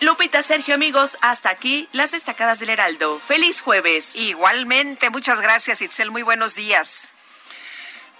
Lupita, 0.00 0.42
Sergio, 0.42 0.74
amigos, 0.74 1.16
hasta 1.20 1.50
aquí 1.50 1.88
las 1.92 2.10
destacadas 2.10 2.58
del 2.58 2.70
Heraldo. 2.70 3.20
Feliz 3.20 3.60
jueves. 3.60 4.16
Igualmente, 4.16 5.10
muchas 5.10 5.40
gracias, 5.40 5.82
Itzel. 5.82 6.10
Muy 6.10 6.22
buenos 6.22 6.56
días. 6.56 7.10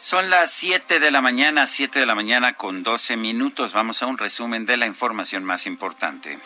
Son 0.00 0.30
las 0.30 0.50
7 0.52 0.98
de 0.98 1.10
la 1.10 1.20
mañana, 1.20 1.66
7 1.66 1.98
de 1.98 2.06
la 2.06 2.14
mañana 2.14 2.54
con 2.54 2.82
12 2.82 3.18
minutos. 3.18 3.74
Vamos 3.74 4.02
a 4.02 4.06
un 4.06 4.16
resumen 4.16 4.64
de 4.64 4.78
la 4.78 4.86
información 4.86 5.44
más 5.44 5.66
importante. 5.66 6.38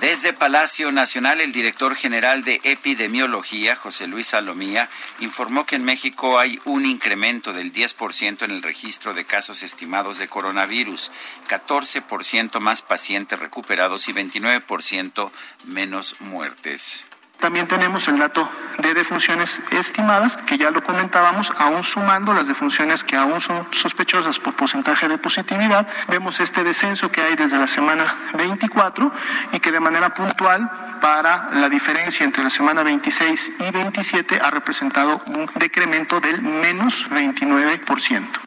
Desde 0.00 0.34
Palacio 0.34 0.92
Nacional, 0.92 1.40
el 1.40 1.52
director 1.52 1.96
general 1.96 2.44
de 2.44 2.60
epidemiología, 2.62 3.74
José 3.74 4.06
Luis 4.06 4.28
Salomía, 4.28 4.88
informó 5.18 5.66
que 5.66 5.74
en 5.74 5.84
México 5.84 6.38
hay 6.38 6.60
un 6.64 6.86
incremento 6.86 7.52
del 7.52 7.72
10% 7.72 8.44
en 8.44 8.52
el 8.52 8.62
registro 8.62 9.14
de 9.14 9.24
casos 9.24 9.64
estimados 9.64 10.18
de 10.18 10.28
coronavirus, 10.28 11.10
14% 11.48 12.60
más 12.60 12.82
pacientes 12.82 13.36
recuperados 13.40 14.06
y 14.06 14.12
29% 14.12 15.32
menos 15.64 16.20
muertes. 16.20 17.06
También 17.44 17.68
tenemos 17.68 18.08
el 18.08 18.18
dato 18.18 18.48
de 18.78 18.94
defunciones 18.94 19.60
estimadas, 19.70 20.38
que 20.38 20.56
ya 20.56 20.70
lo 20.70 20.82
comentábamos, 20.82 21.52
aún 21.58 21.84
sumando 21.84 22.32
las 22.32 22.46
defunciones 22.46 23.04
que 23.04 23.16
aún 23.16 23.38
son 23.38 23.68
sospechosas 23.70 24.38
por 24.38 24.54
porcentaje 24.54 25.08
de 25.08 25.18
positividad. 25.18 25.86
Vemos 26.08 26.40
este 26.40 26.64
descenso 26.64 27.12
que 27.12 27.20
hay 27.20 27.36
desde 27.36 27.58
la 27.58 27.66
semana 27.66 28.16
24 28.32 29.12
y 29.52 29.60
que 29.60 29.72
de 29.72 29.78
manera 29.78 30.14
puntual 30.14 30.70
para 31.02 31.50
la 31.52 31.68
diferencia 31.68 32.24
entre 32.24 32.42
la 32.42 32.48
semana 32.48 32.82
26 32.82 33.52
y 33.60 33.70
27 33.70 34.40
ha 34.40 34.50
representado 34.50 35.20
un 35.26 35.46
decremento 35.56 36.20
del 36.20 36.40
menos 36.40 37.10
29%. 37.10 38.40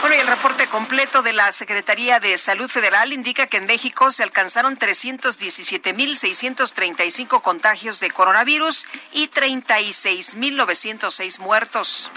Bueno, 0.00 0.16
y 0.16 0.20
el 0.20 0.26
reporte 0.26 0.66
completo 0.66 1.22
de 1.22 1.32
la 1.32 1.52
Secretaría 1.52 2.18
de 2.20 2.36
Salud 2.36 2.68
Federal 2.68 3.12
indica 3.12 3.46
que 3.46 3.56
en 3.56 3.64
México 3.66 4.10
se 4.10 4.22
alcanzaron 4.22 4.78
317.635 4.78 7.40
contagios 7.40 7.98
de 8.00 8.10
coronavirus 8.10 8.84
y 9.12 9.28
36.906 9.28 11.38
muertos. 11.40 12.10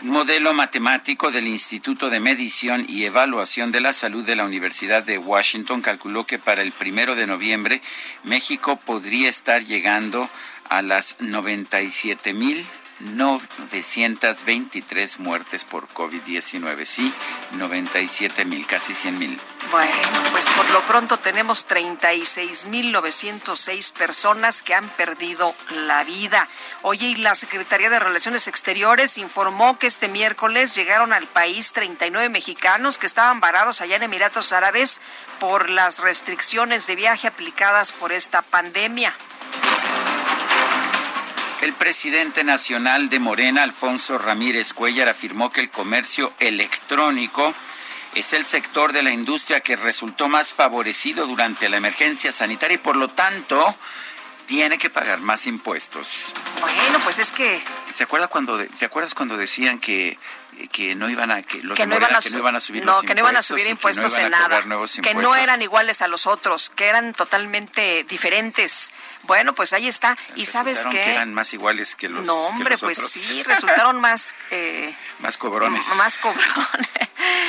Modelo 0.00 0.54
matemático 0.54 1.32
del 1.32 1.48
Instituto 1.48 2.08
de 2.08 2.20
Medición 2.20 2.86
y 2.88 3.04
Evaluación 3.04 3.72
de 3.72 3.80
la 3.80 3.92
Salud 3.92 4.24
de 4.24 4.36
la 4.36 4.44
Universidad 4.44 5.02
de 5.02 5.18
Washington 5.18 5.82
calculó 5.82 6.24
que 6.24 6.38
para 6.38 6.62
el 6.62 6.70
primero 6.70 7.16
de 7.16 7.26
noviembre 7.26 7.82
México 8.22 8.76
podría 8.76 9.28
estar 9.28 9.64
llegando 9.64 10.30
a 10.68 10.82
las 10.82 11.20
97 11.20 12.32
mil 12.32 12.64
923 13.00 15.20
muertes 15.20 15.64
por 15.64 15.88
COVID-19. 15.88 16.84
Sí, 16.84 17.14
97 17.52 18.44
mil, 18.44 18.66
casi 18.66 18.92
100 18.94 19.18
mil. 19.18 19.40
Bueno, 19.70 19.94
pues 20.32 20.46
por 20.50 20.68
lo 20.70 20.82
pronto 20.82 21.16
tenemos 21.18 21.66
36.906 21.68 23.92
personas 23.92 24.62
que 24.62 24.74
han 24.74 24.88
perdido 24.90 25.54
la 25.70 26.04
vida. 26.04 26.46
Oye, 26.82 27.08
y 27.08 27.16
la 27.16 27.34
Secretaría 27.34 27.90
de 27.90 27.98
Relaciones 27.98 28.46
Exteriores 28.48 29.18
informó 29.18 29.78
que 29.78 29.86
este 29.86 30.08
miércoles 30.08 30.74
llegaron 30.74 31.12
al 31.12 31.26
país 31.26 31.72
39 31.72 32.28
mexicanos 32.28 32.98
que 32.98 33.06
estaban 33.06 33.40
varados 33.40 33.80
allá 33.80 33.96
en 33.96 34.04
Emiratos 34.04 34.52
Árabes 34.52 35.00
por 35.38 35.70
las 35.70 36.00
restricciones 36.00 36.86
de 36.86 36.96
viaje 36.96 37.28
aplicadas 37.28 37.92
por 37.92 38.12
esta 38.12 38.42
pandemia. 38.42 39.14
El 41.68 41.74
presidente 41.74 42.44
nacional 42.44 43.10
de 43.10 43.18
Morena, 43.18 43.62
Alfonso 43.62 44.16
Ramírez 44.16 44.72
Cuellar, 44.72 45.06
afirmó 45.10 45.52
que 45.52 45.60
el 45.60 45.68
comercio 45.68 46.32
electrónico 46.38 47.54
es 48.14 48.32
el 48.32 48.46
sector 48.46 48.94
de 48.94 49.02
la 49.02 49.10
industria 49.10 49.60
que 49.60 49.76
resultó 49.76 50.28
más 50.28 50.54
favorecido 50.54 51.26
durante 51.26 51.68
la 51.68 51.76
emergencia 51.76 52.32
sanitaria 52.32 52.76
y 52.76 52.78
por 52.78 52.96
lo 52.96 53.08
tanto 53.08 53.76
tiene 54.46 54.78
que 54.78 54.88
pagar 54.88 55.20
más 55.20 55.46
impuestos. 55.46 56.32
Bueno, 56.62 57.00
pues 57.04 57.18
es 57.18 57.28
que... 57.32 57.62
¿Se 57.92 58.04
acuerda 58.04 58.28
cuando, 58.28 58.56
¿te 58.66 58.86
acuerdas 58.86 59.14
cuando 59.14 59.36
decían 59.36 59.78
que 59.78 60.18
que 60.66 60.96
no 60.96 61.08
iban 61.08 61.30
a 61.30 61.42
que 61.42 61.62
los 61.62 61.78
que 61.78 61.86
no, 61.86 61.96
iban 61.96 62.14
a, 62.14 62.20
que 62.20 62.30
no 62.30 62.38
iban 62.38 62.56
a 62.56 62.60
subir 62.60 62.84
no, 62.84 62.92
los 62.92 63.02
que 63.02 63.14
no 63.14 63.20
iban 63.20 63.36
a 63.36 63.42
subir 63.42 63.66
impuestos 63.68 64.16
en 64.18 64.30
nada, 64.30 64.60
que 65.02 65.14
no 65.14 65.36
eran 65.36 65.62
iguales 65.62 66.02
a 66.02 66.08
los 66.08 66.26
otros, 66.26 66.70
que 66.70 66.86
eran 66.86 67.12
totalmente 67.12 68.04
diferentes. 68.04 68.90
Bueno, 69.24 69.54
pues 69.54 69.72
ahí 69.72 69.88
está. 69.88 70.16
Y 70.36 70.46
sabes 70.46 70.86
qué? 70.90 70.98
que 70.98 71.14
eran 71.14 71.34
más 71.34 71.52
iguales 71.52 71.94
que 71.94 72.08
los 72.08 72.26
No, 72.26 72.34
hombre, 72.46 72.76
pues 72.78 72.98
sí, 72.98 73.42
resultaron 73.42 74.00
más 74.00 74.34
eh, 74.50 74.94
más 75.18 75.36
cobrones. 75.36 75.84
Más 75.96 76.18
cobrones. 76.18 76.88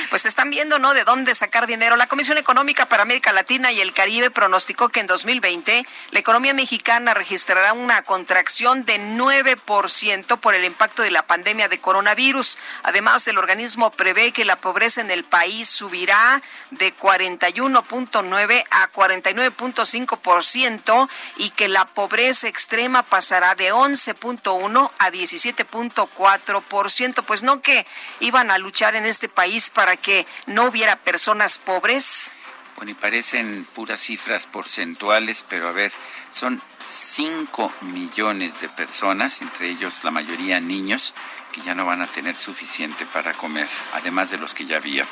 Pues 0.09 0.25
están 0.25 0.49
viendo, 0.49 0.79
¿no? 0.79 0.95
De 0.95 1.03
dónde 1.03 1.35
sacar 1.35 1.67
dinero. 1.67 1.95
La 1.95 2.07
Comisión 2.07 2.39
Económica 2.39 2.87
para 2.87 3.03
América 3.03 3.31
Latina 3.31 3.71
y 3.71 3.79
el 3.79 3.93
Caribe 3.93 4.31
pronosticó 4.31 4.89
que 4.89 4.99
en 4.99 5.07
2020 5.07 5.85
la 6.09 6.19
economía 6.19 6.55
mexicana 6.55 7.13
registrará 7.13 7.73
una 7.73 8.01
contracción 8.01 8.85
de 8.85 8.99
9% 8.99 10.39
por 10.39 10.55
el 10.55 10.65
impacto 10.65 11.03
de 11.03 11.11
la 11.11 11.27
pandemia 11.27 11.67
de 11.67 11.79
coronavirus. 11.79 12.57
Además, 12.81 13.27
el 13.27 13.37
organismo 13.37 13.91
prevé 13.91 14.31
que 14.31 14.45
la 14.45 14.55
pobreza 14.55 15.01
en 15.01 15.11
el 15.11 15.23
país 15.23 15.69
subirá 15.69 16.41
de 16.71 16.91
41.9 16.95 18.63
a 18.71 18.91
49.5% 18.91 21.09
y 21.37 21.51
que 21.51 21.67
la 21.69 21.85
pobreza 21.85 22.47
extrema 22.47 23.03
pasará 23.03 23.53
de 23.55 23.71
11.1 23.71 24.91
a 24.97 25.09
17.4%. 25.09 27.23
Pues 27.23 27.43
no 27.43 27.61
que 27.61 27.85
iban 28.19 28.51
a 28.51 28.57
luchar 28.57 28.95
en 28.95 29.05
este 29.05 29.29
país 29.29 29.69
para 29.69 29.95
que 29.97 30.25
no 30.45 30.65
hubiera 30.65 30.97
personas 30.97 31.59
pobres. 31.59 32.33
Bueno, 32.75 32.91
y 32.91 32.95
parecen 32.95 33.65
puras 33.75 33.99
cifras 33.99 34.47
porcentuales, 34.47 35.45
pero 35.49 35.67
a 35.67 35.71
ver, 35.71 35.91
son 36.29 36.61
5 36.87 37.73
millones 37.81 38.61
de 38.61 38.69
personas, 38.69 39.41
entre 39.41 39.67
ellos 39.69 40.03
la 40.03 40.11
mayoría 40.11 40.61
niños, 40.61 41.13
que 41.51 41.61
ya 41.61 41.75
no 41.75 41.85
van 41.85 42.01
a 42.01 42.07
tener 42.07 42.35
suficiente 42.35 43.05
para 43.05 43.33
comer, 43.33 43.67
además 43.93 44.29
de 44.29 44.37
los 44.37 44.53
que 44.53 44.65
ya 44.65 44.77
había. 44.77 45.05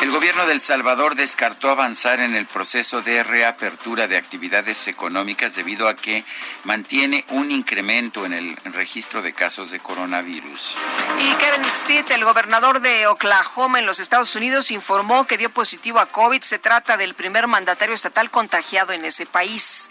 El 0.00 0.10
gobierno 0.10 0.44
de 0.46 0.52
El 0.52 0.60
Salvador 0.60 1.14
descartó 1.14 1.70
avanzar 1.70 2.20
en 2.20 2.36
el 2.36 2.44
proceso 2.44 3.00
de 3.00 3.22
reapertura 3.22 4.06
de 4.06 4.18
actividades 4.18 4.86
económicas 4.86 5.54
debido 5.54 5.88
a 5.88 5.94
que 5.94 6.24
mantiene 6.64 7.24
un 7.30 7.50
incremento 7.50 8.26
en 8.26 8.34
el 8.34 8.56
registro 8.74 9.22
de 9.22 9.32
casos 9.32 9.70
de 9.70 9.80
coronavirus. 9.80 10.76
Y 11.20 11.32
Kevin 11.36 11.64
Stitt, 11.64 12.10
el 12.10 12.24
gobernador 12.24 12.80
de 12.80 13.06
Oklahoma 13.06 13.78
en 13.78 13.86
los 13.86 13.98
Estados 13.98 14.36
Unidos, 14.36 14.70
informó 14.70 15.26
que 15.26 15.38
dio 15.38 15.48
positivo 15.48 16.00
a 16.00 16.06
COVID. 16.06 16.42
Se 16.42 16.58
trata 16.58 16.96
del 16.96 17.14
primer 17.14 17.46
mandatario 17.46 17.94
estatal 17.94 18.30
contagiado 18.30 18.92
en 18.92 19.04
ese 19.06 19.24
país. 19.24 19.90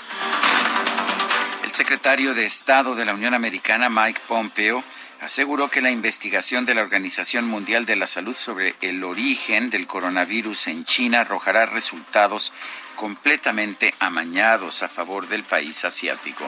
Secretario 1.74 2.36
de 2.36 2.46
Estado 2.46 2.94
de 2.94 3.04
la 3.04 3.16
Unión 3.16 3.34
Americana, 3.34 3.90
Mike 3.90 4.22
Pompeo, 4.28 4.84
aseguró 5.22 5.72
que 5.72 5.82
la 5.82 5.90
investigación 5.90 6.66
de 6.66 6.76
la 6.76 6.84
Organización 6.84 7.48
Mundial 7.48 7.88
de 7.88 7.96
la 7.96 8.06
Salud 8.06 8.36
sobre 8.36 8.76
el 8.82 9.04
origen 9.04 9.72
del 9.72 9.88
coronavirus 9.88 10.68
en 10.68 10.86
China 10.86 11.22
arrojará 11.22 11.66
resultados 11.66 12.54
completamente 12.96 13.96
amañados 13.98 14.84
a 14.84 14.88
favor 14.88 15.28
del 15.28 15.42
país 15.42 15.84
asiático. 15.84 16.46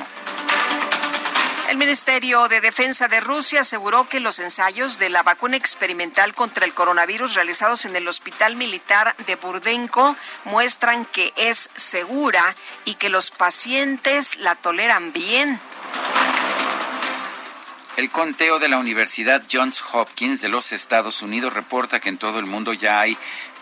El 1.67 1.77
Ministerio 1.77 2.47
de 2.47 2.61
Defensa 2.61 3.07
de 3.07 3.19
Rusia 3.19 3.61
aseguró 3.61 4.07
que 4.07 4.19
los 4.19 4.37
ensayos 4.37 4.99
de 4.99 5.09
la 5.09 5.23
vacuna 5.23 5.57
experimental 5.57 6.35
contra 6.35 6.63
el 6.63 6.75
coronavirus 6.75 7.33
realizados 7.33 7.85
en 7.85 7.95
el 7.95 8.07
Hospital 8.07 8.55
Militar 8.55 9.15
de 9.25 9.35
Burdenko 9.35 10.15
muestran 10.43 11.05
que 11.05 11.33
es 11.35 11.71
segura 11.73 12.55
y 12.85 12.95
que 12.95 13.09
los 13.09 13.31
pacientes 13.31 14.37
la 14.37 14.55
toleran 14.55 15.11
bien. 15.11 15.59
El 17.97 18.11
conteo 18.11 18.59
de 18.59 18.69
la 18.69 18.77
Universidad 18.77 19.41
Johns 19.51 19.83
Hopkins 19.91 20.41
de 20.41 20.49
los 20.49 20.71
Estados 20.71 21.23
Unidos 21.23 21.53
reporta 21.53 21.99
que 21.99 22.09
en 22.09 22.19
todo 22.19 22.37
el 22.37 22.45
mundo 22.45 22.73
ya 22.73 22.99
hay 22.99 23.17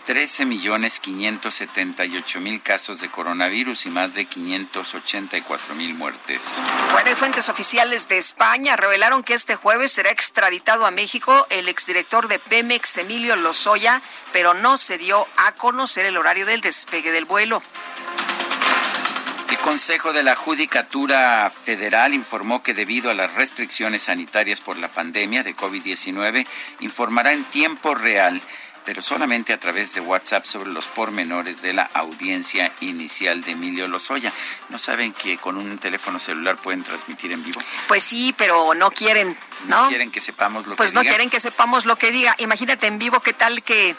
13.578.000 0.06 2.62
casos 2.62 3.00
de 3.00 3.10
coronavirus 3.10 3.86
y 3.86 3.90
más 3.90 4.14
de 4.14 4.28
584.000 4.28 5.94
muertes. 5.94 6.60
Bueno, 6.92 7.10
y 7.10 7.14
fuentes 7.14 7.48
oficiales 7.48 8.06
de 8.08 8.18
España 8.18 8.76
revelaron 8.76 9.22
que 9.22 9.32
este 9.34 9.56
jueves 9.56 9.92
será 9.92 10.10
extraditado 10.10 10.84
a 10.86 10.90
México 10.90 11.46
el 11.50 11.68
exdirector 11.68 12.28
de 12.28 12.38
Pemex, 12.38 12.98
Emilio 12.98 13.36
Lozoya, 13.36 14.02
pero 14.32 14.54
no 14.54 14.76
se 14.76 14.98
dio 14.98 15.26
a 15.36 15.52
conocer 15.52 16.06
el 16.06 16.16
horario 16.16 16.46
del 16.46 16.60
despegue 16.60 17.12
del 17.12 17.24
vuelo. 17.24 17.62
El 19.54 19.60
Consejo 19.60 20.12
de 20.12 20.24
la 20.24 20.34
Judicatura 20.34 21.48
Federal 21.48 22.12
informó 22.12 22.62
que 22.62 22.74
debido 22.74 23.10
a 23.10 23.14
las 23.14 23.34
restricciones 23.34 24.02
sanitarias 24.02 24.60
por 24.60 24.76
la 24.76 24.88
pandemia 24.88 25.44
de 25.44 25.54
COVID-19, 25.54 26.44
informará 26.80 27.32
en 27.32 27.44
tiempo 27.44 27.94
real 27.94 28.42
pero 28.84 29.02
solamente 29.02 29.52
a 29.52 29.58
través 29.58 29.94
de 29.94 30.00
WhatsApp 30.00 30.44
sobre 30.44 30.70
los 30.70 30.86
pormenores 30.86 31.62
de 31.62 31.72
la 31.72 31.88
audiencia 31.94 32.70
inicial 32.80 33.42
de 33.42 33.52
Emilio 33.52 33.86
Lozoya. 33.86 34.32
¿No 34.68 34.78
saben 34.78 35.12
que 35.12 35.38
con 35.38 35.56
un 35.56 35.78
teléfono 35.78 36.18
celular 36.18 36.56
pueden 36.56 36.82
transmitir 36.82 37.32
en 37.32 37.42
vivo? 37.42 37.60
Pues 37.88 38.02
sí, 38.02 38.34
pero 38.36 38.74
no 38.74 38.90
quieren, 38.90 39.36
¿no? 39.66 39.84
No 39.84 39.88
quieren 39.88 40.10
que 40.10 40.20
sepamos 40.20 40.66
lo 40.66 40.76
pues 40.76 40.90
que 40.90 40.94
no 40.96 41.00
diga. 41.00 41.12
quieren 41.12 41.30
que 41.30 41.40
sepamos 41.40 41.86
lo 41.86 41.96
que 41.96 42.10
diga. 42.10 42.34
Imagínate 42.38 42.86
en 42.86 42.98
vivo 42.98 43.20
qué 43.20 43.32
tal 43.32 43.62
que 43.62 43.96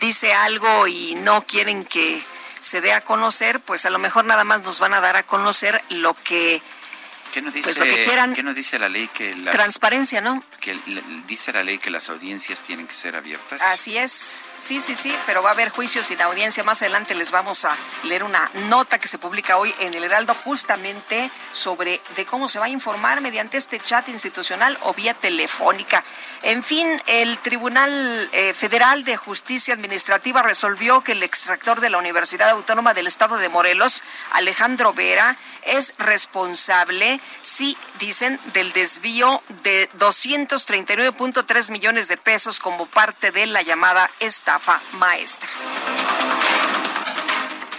dice 0.00 0.32
algo 0.32 0.86
y 0.86 1.16
no 1.16 1.42
quieren 1.42 1.84
que 1.84 2.22
se 2.60 2.80
dé 2.80 2.92
a 2.92 3.00
conocer, 3.00 3.60
pues 3.60 3.86
a 3.86 3.90
lo 3.90 3.98
mejor 3.98 4.24
nada 4.24 4.44
más 4.44 4.62
nos 4.62 4.78
van 4.78 4.94
a 4.94 5.00
dar 5.00 5.16
a 5.16 5.22
conocer 5.22 5.80
lo 5.90 6.14
que 6.14 6.60
¿Qué 7.32 7.42
no 7.42 7.50
dice, 7.50 7.74
pues 7.74 7.78
lo 7.78 7.84
que 7.84 8.04
quieran. 8.04 8.34
¿qué 8.34 8.42
no 8.42 8.54
dice 8.54 8.78
la 8.78 8.88
ley 8.88 9.08
que 9.08 9.34
las, 9.36 9.54
transparencia, 9.54 10.20
¿no? 10.20 10.42
que 10.60 10.76
dice 11.26 11.52
la 11.52 11.62
ley 11.62 11.78
que 11.78 11.90
las 11.90 12.08
audiencias 12.10 12.64
tienen 12.64 12.86
que 12.86 12.94
ser 12.94 13.16
abiertas? 13.16 13.60
Así 13.62 13.96
es. 13.98 14.38
Sí, 14.58 14.80
sí, 14.80 14.96
sí, 14.96 15.14
pero 15.24 15.40
va 15.40 15.50
a 15.50 15.52
haber 15.52 15.68
juicios 15.68 16.10
y 16.10 16.16
la 16.16 16.24
audiencia. 16.24 16.64
Más 16.64 16.82
adelante 16.82 17.14
les 17.14 17.30
vamos 17.30 17.64
a 17.64 17.76
leer 18.02 18.24
una 18.24 18.50
nota 18.68 18.98
que 18.98 19.06
se 19.06 19.16
publica 19.16 19.56
hoy 19.56 19.72
en 19.78 19.94
el 19.94 20.02
Heraldo 20.02 20.34
justamente 20.34 21.30
sobre 21.52 22.00
de 22.16 22.26
cómo 22.26 22.48
se 22.48 22.58
va 22.58 22.64
a 22.64 22.68
informar 22.68 23.20
mediante 23.20 23.56
este 23.56 23.78
chat 23.78 24.08
institucional 24.08 24.76
o 24.82 24.94
vía 24.94 25.14
telefónica. 25.14 26.02
En 26.42 26.64
fin, 26.64 26.88
el 27.06 27.38
Tribunal 27.38 28.28
eh, 28.32 28.52
Federal 28.52 29.04
de 29.04 29.16
Justicia 29.16 29.74
Administrativa 29.74 30.42
resolvió 30.42 31.02
que 31.02 31.12
el 31.12 31.22
extractor 31.22 31.80
de 31.80 31.90
la 31.90 31.98
Universidad 31.98 32.50
Autónoma 32.50 32.94
del 32.94 33.06
Estado 33.06 33.36
de 33.36 33.48
Morelos, 33.48 34.02
Alejandro 34.32 34.92
Vera, 34.92 35.36
es 35.62 35.94
responsable, 35.98 37.20
sí, 37.42 37.76
dicen, 37.98 38.40
del 38.54 38.72
desvío 38.72 39.42
de 39.62 39.88
239.3 39.98 41.70
millones 41.70 42.08
de 42.08 42.16
pesos 42.16 42.58
como 42.58 42.86
parte 42.86 43.30
de 43.30 43.46
la 43.46 43.62
llamada 43.62 44.10
maestra. 44.94 45.48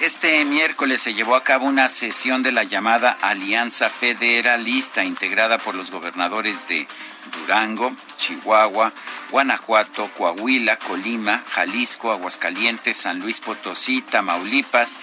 Este 0.02 0.46
miércoles 0.46 1.02
se 1.02 1.14
llevó 1.14 1.36
a 1.36 1.44
cabo 1.44 1.66
una 1.66 1.88
sesión 1.88 2.44
de 2.44 2.52
la 2.52 2.64
llamada 2.64 3.18
Alianza 3.22 3.90
Federalista, 3.90 5.04
integrada 5.04 5.58
por 5.58 5.74
los 5.74 5.90
gobernadores 5.90 6.68
de 6.68 6.88
Durango, 7.30 7.92
Chihuahua, 8.18 8.92
Guanajuato, 9.32 10.10
Coahuila, 10.18 10.78
Colima, 10.78 11.44
Jalisco, 11.52 12.12
Aguascalientes, 12.12 12.98
San 12.98 13.20
Luis 13.20 13.39
Potosí, 13.39 14.02
Tamaulipas, 14.02 14.98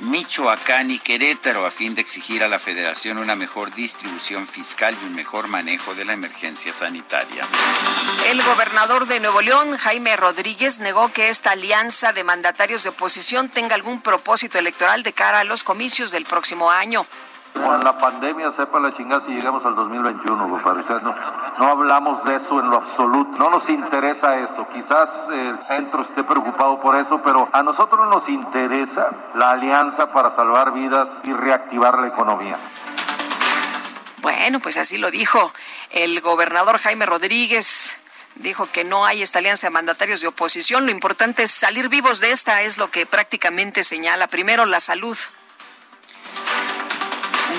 Michoacán 0.00 0.90
y 0.90 0.98
Querétaro, 0.98 1.66
a 1.66 1.70
fin 1.70 1.94
de 1.94 2.00
exigir 2.00 2.42
a 2.42 2.48
la 2.48 2.58
Federación 2.58 3.18
una 3.18 3.34
mejor 3.34 3.74
distribución 3.74 4.46
fiscal 4.46 4.96
y 5.00 5.06
un 5.06 5.14
mejor 5.14 5.48
manejo 5.48 5.94
de 5.94 6.04
la 6.04 6.12
emergencia 6.12 6.72
sanitaria. 6.72 7.46
El 8.28 8.42
gobernador 8.42 9.06
de 9.06 9.20
Nuevo 9.20 9.42
León, 9.42 9.76
Jaime 9.76 10.16
Rodríguez, 10.16 10.78
negó 10.78 11.12
que 11.12 11.28
esta 11.28 11.50
alianza 11.52 12.12
de 12.12 12.24
mandatarios 12.24 12.82
de 12.84 12.90
oposición 12.90 13.48
tenga 13.48 13.74
algún 13.74 14.00
propósito 14.00 14.58
electoral 14.58 15.02
de 15.02 15.12
cara 15.12 15.40
a 15.40 15.44
los 15.44 15.64
comicios 15.64 16.10
del 16.10 16.24
próximo 16.24 16.70
año. 16.70 17.06
Con 17.52 17.84
la 17.84 17.96
pandemia, 17.98 18.50
sepa 18.52 18.80
la 18.80 18.92
chingada 18.92 19.20
si 19.20 19.30
llegamos 19.32 19.64
al 19.64 19.74
2021, 19.74 20.48
compadre. 20.48 20.82
No, 21.02 21.14
no 21.58 21.66
hablamos 21.66 22.24
de 22.24 22.36
eso 22.36 22.58
en 22.60 22.70
lo 22.70 22.76
absoluto. 22.76 23.38
No 23.38 23.50
nos 23.50 23.68
interesa 23.68 24.38
eso. 24.38 24.66
Quizás 24.72 25.28
el 25.30 25.60
centro 25.62 26.02
esté 26.02 26.24
preocupado 26.24 26.80
por 26.80 26.96
eso, 26.96 27.20
pero 27.22 27.48
a 27.52 27.62
nosotros 27.62 28.08
nos 28.08 28.28
interesa 28.28 29.10
la 29.34 29.50
alianza 29.50 30.12
para 30.12 30.30
salvar 30.30 30.72
vidas 30.72 31.08
y 31.24 31.32
reactivar 31.32 31.98
la 31.98 32.08
economía. 32.08 32.56
Bueno, 34.22 34.60
pues 34.60 34.76
así 34.76 34.98
lo 34.98 35.10
dijo 35.10 35.52
el 35.90 36.20
gobernador 36.20 36.78
Jaime 36.78 37.06
Rodríguez. 37.06 37.98
Dijo 38.36 38.66
que 38.66 38.84
no 38.84 39.04
hay 39.04 39.20
esta 39.20 39.40
alianza 39.40 39.66
de 39.66 39.72
mandatarios 39.72 40.20
de 40.20 40.28
oposición. 40.28 40.86
Lo 40.86 40.90
importante 40.90 41.42
es 41.42 41.50
salir 41.50 41.88
vivos 41.88 42.20
de 42.20 42.30
esta, 42.30 42.62
es 42.62 42.78
lo 42.78 42.90
que 42.90 43.04
prácticamente 43.04 43.82
señala. 43.82 44.26
Primero, 44.26 44.64
la 44.64 44.80
salud. 44.80 45.18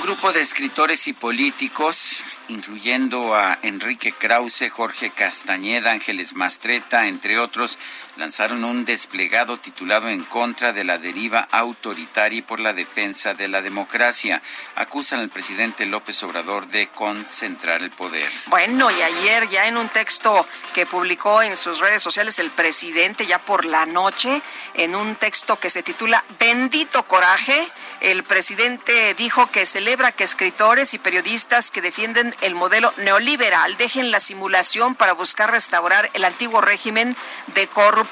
Grupo 0.04 0.34
de 0.34 0.42
escritores 0.42 1.08
y 1.08 1.14
políticos 1.14 2.22
incluyendo 2.50 3.36
a 3.36 3.58
Enrique 3.62 4.12
Krause, 4.12 4.70
Jorge 4.70 5.10
Castañeda, 5.10 5.92
Ángeles 5.92 6.36
Mastreta, 6.36 7.08
entre 7.08 7.40
otros, 7.40 7.78
lanzaron 8.18 8.64
un 8.64 8.86
desplegado 8.86 9.58
titulado 9.58 10.08
En 10.10 10.24
contra 10.24 10.74
de 10.74 10.84
la 10.84 10.98
deriva 10.98 11.48
autoritaria 11.52 12.40
y 12.40 12.42
por 12.42 12.60
la 12.60 12.74
defensa 12.74 13.34
de 13.34 13.48
la 13.48 13.62
democracia. 13.62 14.42
Acusan 14.76 15.20
al 15.20 15.30
presidente 15.30 15.86
López 15.86 16.22
Obrador 16.24 16.68
de 16.68 16.88
concentrar 16.90 17.82
el 17.82 17.92
poder. 17.92 18.30
Bueno, 18.48 18.90
y 18.92 19.02
ayer 19.02 19.50
ya 19.50 19.68
en 19.68 19.78
un 19.78 19.90
texto 19.90 20.46
que 20.74 20.86
publicó 20.86 21.42
en 21.42 21.58
sus 21.58 21.80
redes 21.80 22.02
sociales 22.02 22.40
el 22.40 22.50
presidente 22.52 23.26
ya 23.26 23.40
por 23.40 23.66
la 23.66 23.86
noche, 23.86 24.42
en 24.76 24.96
un 24.96 25.16
texto 25.16 25.60
que 25.60 25.70
se 25.70 25.84
titula 25.84 26.24
Bendito 26.40 27.04
Coraje, 27.04 27.68
el 28.02 28.24
presidente 28.24 29.14
dijo 29.14 29.50
que 29.50 29.66
celebra 29.66 30.12
que 30.12 30.24
escritores 30.24 30.94
y 30.94 31.00
periodistas 31.00 31.72
que 31.72 31.82
defienden 31.82 32.36
el 32.42 32.54
modelo 32.56 32.94
neoliberal 32.98 33.78
dejen 33.78 34.12
la 34.12 34.20
simulación 34.20 34.96
para 34.96 35.14
buscar 35.14 35.52
restaurar 35.52 36.10
el 36.14 36.26
antiguo 36.26 36.62
régimen 36.62 37.16
de 37.48 37.68
corrupción, 37.68 38.03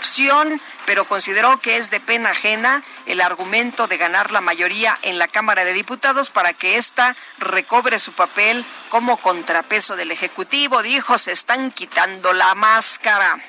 pero 0.85 1.05
consideró 1.05 1.57
que 1.59 1.77
es 1.77 1.89
de 1.89 1.99
pena 1.99 2.29
ajena 2.29 2.83
el 3.05 3.21
argumento 3.21 3.87
de 3.87 3.97
ganar 3.97 4.31
la 4.31 4.41
mayoría 4.41 4.97
en 5.01 5.19
la 5.19 5.27
Cámara 5.27 5.63
de 5.65 5.73
Diputados 5.73 6.29
para 6.29 6.53
que 6.53 6.77
ésta 6.77 7.15
recobre 7.39 7.99
su 7.99 8.13
papel 8.13 8.63
como 8.89 9.17
contrapeso 9.17 9.95
del 9.95 10.11
Ejecutivo. 10.11 10.81
Dijo, 10.81 11.17
se 11.17 11.31
están 11.31 11.71
quitando 11.71 12.33
la 12.33 12.55
máscara. 12.55 13.39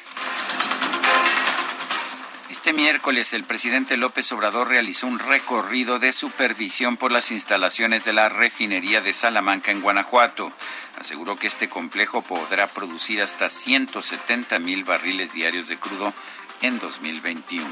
Este 2.52 2.74
miércoles 2.74 3.32
el 3.32 3.44
presidente 3.44 3.96
López 3.96 4.30
Obrador 4.30 4.68
realizó 4.68 5.06
un 5.06 5.18
recorrido 5.18 5.98
de 5.98 6.12
supervisión 6.12 6.98
por 6.98 7.10
las 7.10 7.30
instalaciones 7.30 8.04
de 8.04 8.12
la 8.12 8.28
refinería 8.28 9.00
de 9.00 9.14
Salamanca 9.14 9.72
en 9.72 9.80
Guanajuato. 9.80 10.52
Aseguró 11.00 11.36
que 11.36 11.46
este 11.46 11.70
complejo 11.70 12.20
podrá 12.20 12.66
producir 12.66 13.22
hasta 13.22 13.48
170 13.48 14.58
mil 14.58 14.84
barriles 14.84 15.32
diarios 15.32 15.68
de 15.68 15.78
crudo 15.78 16.12
en 16.60 16.78
2021. 16.78 17.64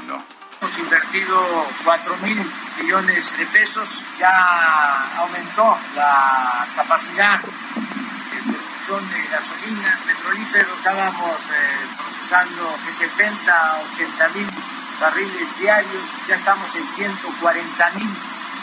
Hemos 0.61 0.79
invertido 0.79 1.67
4 1.85 2.17
mil 2.23 2.41
millones 2.81 3.37
de 3.37 3.45
pesos, 3.45 3.87
ya 4.19 5.15
aumentó 5.19 5.77
la 5.95 6.67
capacidad 6.75 7.39
de 8.81 9.27
gasolinas, 9.27 10.01
petrolíferos, 10.01 10.75
estábamos 10.75 11.35
eh, 11.53 11.87
procesando 11.95 12.77
de 12.83 12.91
70 12.91 13.53
a 13.53 13.79
80 13.79 14.29
mil 14.29 14.47
barriles 14.99 15.59
diarios, 15.59 16.03
ya 16.27 16.33
estamos 16.33 16.75
en 16.75 16.89
140 16.89 17.89
mil 17.91 18.09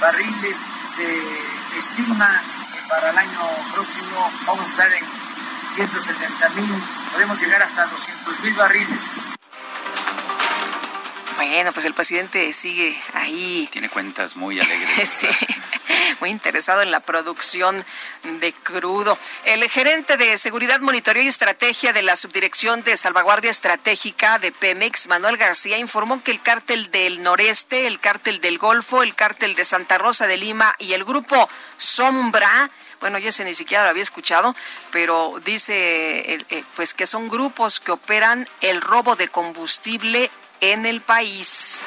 barriles, 0.00 0.58
se 0.96 1.78
estima 1.78 2.42
que 2.74 2.80
para 2.88 3.10
el 3.10 3.18
año 3.18 3.40
próximo 3.72 4.32
vamos 4.44 4.66
a 4.66 4.70
estar 4.70 4.92
en 4.92 5.04
170 5.76 6.48
mil, 6.48 6.82
podemos 7.12 7.40
llegar 7.40 7.62
hasta 7.62 7.86
200 7.86 8.40
mil 8.40 8.54
barriles. 8.54 9.37
Bueno, 11.38 11.72
pues 11.72 11.86
el 11.86 11.94
presidente 11.94 12.52
sigue 12.52 13.00
ahí. 13.14 13.68
Tiene 13.70 13.88
cuentas 13.88 14.34
muy 14.34 14.58
alegres. 14.58 15.08
sí, 15.20 15.28
muy 16.18 16.30
interesado 16.30 16.82
en 16.82 16.90
la 16.90 16.98
producción 16.98 17.80
de 18.40 18.52
crudo. 18.52 19.16
El 19.44 19.62
gerente 19.70 20.16
de 20.16 20.36
Seguridad, 20.36 20.80
Monitoreo 20.80 21.22
y 21.22 21.28
Estrategia 21.28 21.92
de 21.92 22.02
la 22.02 22.16
Subdirección 22.16 22.82
de 22.82 22.96
Salvaguardia 22.96 23.52
Estratégica 23.52 24.40
de 24.40 24.50
Pemex, 24.50 25.06
Manuel 25.06 25.36
García, 25.36 25.78
informó 25.78 26.20
que 26.24 26.32
el 26.32 26.42
cártel 26.42 26.90
del 26.90 27.22
Noreste, 27.22 27.86
el 27.86 28.00
cártel 28.00 28.40
del 28.40 28.58
Golfo, 28.58 29.04
el 29.04 29.14
cártel 29.14 29.54
de 29.54 29.62
Santa 29.62 29.96
Rosa 29.96 30.26
de 30.26 30.38
Lima 30.38 30.74
y 30.80 30.94
el 30.94 31.04
grupo 31.04 31.48
Sombra 31.76 32.68
bueno, 33.00 33.18
yo 33.18 33.28
ese 33.28 33.44
ni 33.44 33.54
siquiera 33.54 33.84
lo 33.84 33.90
había 33.90 34.02
escuchado, 34.02 34.56
pero 34.90 35.38
dice 35.44 36.34
eh, 36.34 36.64
pues 36.74 36.94
que 36.94 37.06
son 37.06 37.28
grupos 37.28 37.78
que 37.78 37.92
operan 37.92 38.48
el 38.60 38.80
robo 38.80 39.14
de 39.14 39.28
combustible 39.28 40.30
en 40.60 40.86
el 40.86 41.00
país. 41.00 41.86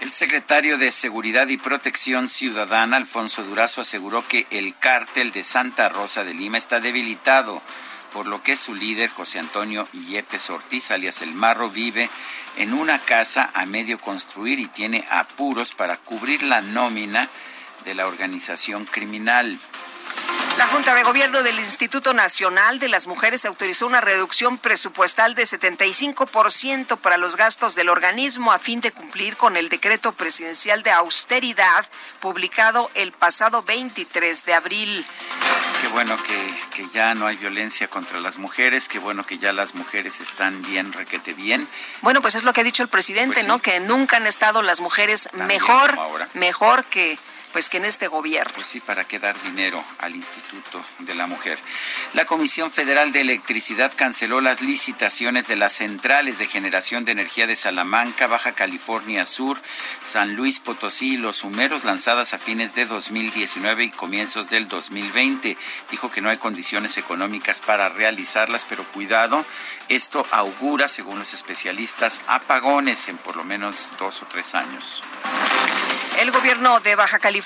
El 0.00 0.10
secretario 0.10 0.78
de 0.78 0.90
Seguridad 0.90 1.48
y 1.48 1.56
Protección 1.56 2.28
Ciudadana, 2.28 2.96
Alfonso 2.96 3.42
Durazo, 3.42 3.80
aseguró 3.80 4.26
que 4.26 4.46
el 4.50 4.76
cártel 4.78 5.32
de 5.32 5.42
Santa 5.42 5.88
Rosa 5.88 6.24
de 6.24 6.34
Lima 6.34 6.56
está 6.56 6.80
debilitado, 6.80 7.60
por 8.12 8.26
lo 8.26 8.42
que 8.42 8.56
su 8.56 8.74
líder, 8.74 9.10
José 9.10 9.38
Antonio 9.38 9.88
Yepes 9.92 10.50
Ortiz, 10.50 10.90
alias 10.92 11.20
El 11.20 11.34
Marro, 11.34 11.68
vive 11.68 12.08
en 12.56 12.72
una 12.72 12.98
casa 12.98 13.50
a 13.54 13.66
medio 13.66 13.98
construir 13.98 14.60
y 14.60 14.66
tiene 14.66 15.04
apuros 15.10 15.72
para 15.72 15.96
cubrir 15.96 16.42
la 16.42 16.60
nómina 16.60 17.28
de 17.84 17.94
la 17.94 18.06
organización 18.06 18.84
criminal. 18.84 19.58
La 20.58 20.66
Junta 20.66 20.92
de 20.92 21.04
Gobierno 21.04 21.44
del 21.44 21.60
Instituto 21.60 22.14
Nacional 22.14 22.80
de 22.80 22.88
las 22.88 23.06
Mujeres 23.06 23.44
autorizó 23.44 23.86
una 23.86 24.00
reducción 24.00 24.58
presupuestal 24.58 25.36
de 25.36 25.44
75% 25.44 26.98
para 26.98 27.16
los 27.16 27.36
gastos 27.36 27.76
del 27.76 27.88
organismo 27.88 28.50
a 28.50 28.58
fin 28.58 28.80
de 28.80 28.90
cumplir 28.90 29.36
con 29.36 29.56
el 29.56 29.68
decreto 29.68 30.10
presidencial 30.10 30.82
de 30.82 30.90
austeridad 30.90 31.86
publicado 32.18 32.90
el 32.94 33.12
pasado 33.12 33.62
23 33.62 34.44
de 34.46 34.54
abril. 34.54 35.06
Qué 35.80 35.86
bueno 35.88 36.16
que, 36.24 36.88
ya 36.92 37.14
no 37.14 37.28
hay 37.28 37.36
violencia 37.36 37.86
contra 37.86 38.18
las 38.18 38.38
mujeres, 38.38 38.88
qué 38.88 38.98
bueno 38.98 39.24
que 39.24 39.38
ya 39.38 39.52
las 39.52 39.76
mujeres 39.76 40.20
están 40.20 40.60
bien, 40.62 40.92
requete 40.92 41.34
bien. 41.34 41.68
Bueno, 42.02 42.20
pues 42.20 42.34
es 42.34 42.42
lo 42.42 42.52
que 42.52 42.62
ha 42.62 42.64
dicho 42.64 42.82
el 42.82 42.88
presidente, 42.88 43.34
pues 43.34 43.46
¿no? 43.46 43.60
Que 43.60 43.78
nunca 43.78 44.16
han 44.16 44.26
estado 44.26 44.62
las 44.62 44.80
mujeres 44.80 45.28
mejor, 45.34 45.96
mejor 46.34 46.84
que 46.86 47.16
pues 47.52 47.68
que 47.68 47.78
en 47.78 47.84
este 47.84 48.08
gobierno. 48.08 48.52
Pues 48.54 48.66
sí, 48.66 48.80
para 48.80 49.04
qué 49.04 49.18
dar 49.18 49.40
dinero 49.42 49.82
al 49.98 50.14
Instituto 50.14 50.84
de 51.00 51.14
la 51.14 51.26
Mujer. 51.26 51.58
La 52.14 52.24
Comisión 52.24 52.70
Federal 52.70 53.12
de 53.12 53.20
Electricidad 53.20 53.92
canceló 53.96 54.40
las 54.40 54.62
licitaciones 54.62 55.46
de 55.46 55.56
las 55.56 55.72
centrales 55.72 56.38
de 56.38 56.46
generación 56.46 57.04
de 57.04 57.12
energía 57.12 57.46
de 57.46 57.56
Salamanca, 57.56 58.26
Baja 58.26 58.52
California 58.52 59.24
Sur, 59.24 59.60
San 60.02 60.34
Luis 60.34 60.60
Potosí 60.60 61.14
y 61.14 61.16
Los 61.16 61.44
Humeros 61.44 61.84
lanzadas 61.84 62.34
a 62.34 62.38
fines 62.38 62.74
de 62.74 62.86
2019 62.86 63.84
y 63.84 63.90
comienzos 63.90 64.50
del 64.50 64.68
2020. 64.68 65.56
Dijo 65.90 66.10
que 66.10 66.20
no 66.20 66.30
hay 66.30 66.38
condiciones 66.38 66.96
económicas 66.98 67.60
para 67.60 67.88
realizarlas, 67.88 68.64
pero 68.68 68.84
cuidado, 68.84 69.44
esto 69.88 70.26
augura, 70.30 70.88
según 70.88 71.18
los 71.18 71.34
especialistas, 71.34 72.22
apagones 72.26 73.08
en 73.08 73.18
por 73.18 73.36
lo 73.36 73.44
menos 73.44 73.92
dos 73.98 74.22
o 74.22 74.26
tres 74.26 74.54
años. 74.54 75.02
El 76.18 76.32
gobierno 76.32 76.80
de 76.80 76.96
Baja 76.96 77.20
California 77.20 77.37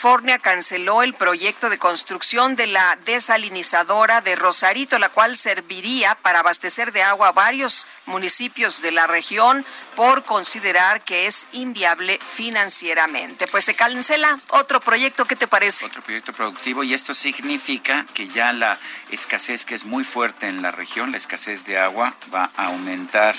canceló 0.43 1.03
el 1.03 1.15
proyecto 1.15 1.69
de 1.71 1.79
construcción 1.79 2.57
de 2.57 2.67
la 2.67 2.97
desalinizadora 3.05 4.21
de 4.21 4.37
Rosarito, 4.37 4.99
la 4.99 5.09
cual 5.11 5.37
serviría 5.37 6.15
para 6.17 6.41
abastecer 6.41 6.93
de 6.93 7.03
agua 7.03 7.29
a 7.29 7.33
varios 7.33 7.87
municipios 8.07 8.81
de 8.83 8.93
la 8.93 9.07
región 9.07 9.65
por 9.95 10.25
considerar 10.25 11.03
que 11.03 11.27
es 11.27 11.47
inviable 11.53 12.19
financieramente. 12.27 13.47
Pues 13.47 13.65
se 13.65 13.75
cancela 13.75 14.39
otro 14.51 14.81
proyecto, 14.81 15.25
¿qué 15.27 15.37
te 15.37 15.47
parece? 15.47 15.87
Otro 15.87 16.03
proyecto 16.03 16.33
productivo 16.33 16.83
y 16.83 16.95
esto 16.95 17.15
significa 17.15 18.07
que 18.15 18.29
ya 18.29 18.53
la 18.53 18.79
escasez 19.11 19.65
que 19.65 19.75
es 19.75 19.85
muy 19.85 20.05
fuerte 20.05 20.47
en 20.47 20.63
la 20.63 20.71
región, 20.71 21.11
la 21.11 21.19
escasez 21.19 21.67
de 21.67 21.79
agua, 21.79 22.15
va 22.35 22.51
a 22.57 22.67
aumentar. 22.67 23.37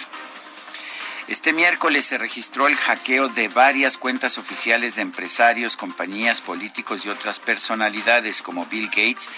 Este 1.30 1.54
miércoles 1.54 2.04
se 2.04 2.18
registró 2.18 2.68
el 2.68 2.76
hackeo 2.76 3.30
de 3.30 3.48
varias 3.48 3.98
cuentas 3.98 4.38
oficiales 4.38 4.98
de 4.98 5.04
empresarios, 5.04 5.78
compañías, 5.78 6.42
políticos 6.42 7.06
y 7.06 7.10
otras 7.10 7.40
personalidades 7.40 8.42
como 8.42 8.66
Bill 8.66 8.88
Gates, 8.88 9.30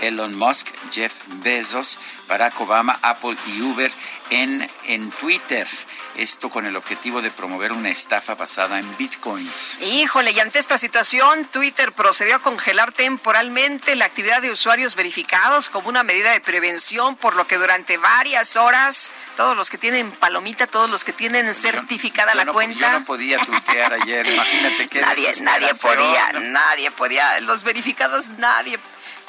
Elon 0.00 0.38
Musk, 0.38 0.68
Jeff 0.92 1.24
Bezos, 1.42 1.98
Barack 2.28 2.60
Obama, 2.60 2.96
Apple 3.02 3.36
y 3.48 3.60
Uber 3.60 3.90
en, 4.32 4.68
en 4.86 5.10
Twitter. 5.10 5.68
Esto 6.16 6.50
con 6.50 6.66
el 6.66 6.76
objetivo 6.76 7.22
de 7.22 7.30
promover 7.30 7.72
una 7.72 7.88
estafa 7.88 8.34
basada 8.34 8.78
en 8.78 8.96
bitcoins. 8.98 9.78
Híjole, 9.80 10.32
y 10.32 10.40
ante 10.40 10.58
esta 10.58 10.76
situación, 10.76 11.46
Twitter 11.46 11.92
procedió 11.92 12.36
a 12.36 12.38
congelar 12.38 12.92
temporalmente 12.92 13.96
la 13.96 14.04
actividad 14.04 14.42
de 14.42 14.50
usuarios 14.50 14.94
verificados 14.94 15.70
como 15.70 15.88
una 15.88 16.02
medida 16.02 16.32
de 16.32 16.40
prevención, 16.40 17.16
por 17.16 17.34
lo 17.34 17.46
que 17.46 17.56
durante 17.56 17.96
varias 17.96 18.56
horas, 18.56 19.10
todos 19.36 19.56
los 19.56 19.70
que 19.70 19.78
tienen 19.78 20.10
palomita, 20.12 20.66
todos 20.66 20.90
los 20.90 21.02
que 21.02 21.14
tienen 21.14 21.54
certificada 21.54 22.34
la 22.34 22.44
cuenta. 22.46 22.92
Yo 22.92 22.98
no 23.00 23.04
podía 23.06 23.38
tuitear 23.38 23.94
ayer, 23.94 24.26
imagínate 24.26 24.88
que 24.88 25.00
nadie, 25.02 25.32
nadie 25.40 25.74
podía, 25.80 26.32
nadie 26.40 26.90
podía, 26.90 27.40
los 27.40 27.62
verificados, 27.62 28.28
nadie 28.38 28.78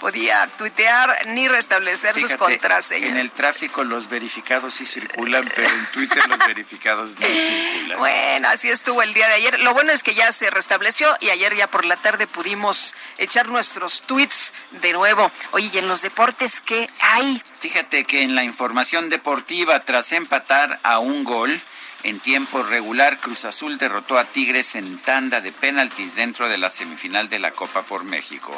podía 0.04 0.48
tuitear 0.58 1.28
ni 1.28 1.48
restablecer 1.48 2.20
sus 2.20 2.36
contraseñas. 2.36 3.12
En 3.12 3.18
el 3.18 3.32
tráfico 3.32 3.86
los 3.86 4.10
verificados 4.10 4.74
sí 4.74 4.86
circulan, 4.86 5.50
pero 5.56 5.70
en 5.70 5.86
Twitter 5.94 6.28
los 6.28 6.40
verificados 6.40 7.22
no 7.22 7.26
circulan. 7.74 8.00
Bueno, 8.00 8.50
así 8.50 8.68
estuvo 8.68 9.02
el 9.02 9.14
día 9.14 9.30
de 9.30 9.36
ayer. 9.36 9.62
Lo 9.62 9.74
bueno 9.74 9.94
es 9.94 10.04
que 10.04 10.14
ya 10.14 10.30
se 10.34 10.50
restableció 10.50 11.08
y 11.22 11.30
ayer 11.30 11.56
ya 11.56 11.68
por 11.72 11.86
la 11.86 11.96
tarde 11.96 12.28
pudimos 12.28 12.96
echar 13.18 13.48
nuestros 13.48 14.02
tweets 14.02 14.54
de 14.72 14.92
nuevo. 14.92 15.32
Oye, 15.52 15.72
¿y 15.74 15.78
en 15.78 15.88
los 15.88 16.02
deportes 16.02 16.60
qué 16.60 16.90
hay? 17.00 17.42
Fíjate 17.62 18.04
que 18.04 18.24
en 18.24 18.36
la 18.36 18.44
información 18.44 19.08
deportiva, 19.08 19.86
tras 19.86 20.12
empatar 20.12 20.82
a 20.84 21.00
un 21.00 21.24
gol, 21.24 21.62
en 22.04 22.20
tiempo 22.20 22.62
regular, 22.62 23.20
Cruz 23.22 23.46
Azul 23.46 23.78
derrotó 23.78 24.18
a 24.18 24.26
Tigres 24.26 24.76
en 24.76 24.98
tanda 24.98 25.40
de 25.40 25.54
penaltis 25.54 26.16
dentro 26.16 26.50
de 26.50 26.58
la 26.58 26.70
semifinal 26.70 27.30
de 27.30 27.40
la 27.40 27.52
Copa 27.52 27.84
por 27.84 28.04
México. 28.04 28.54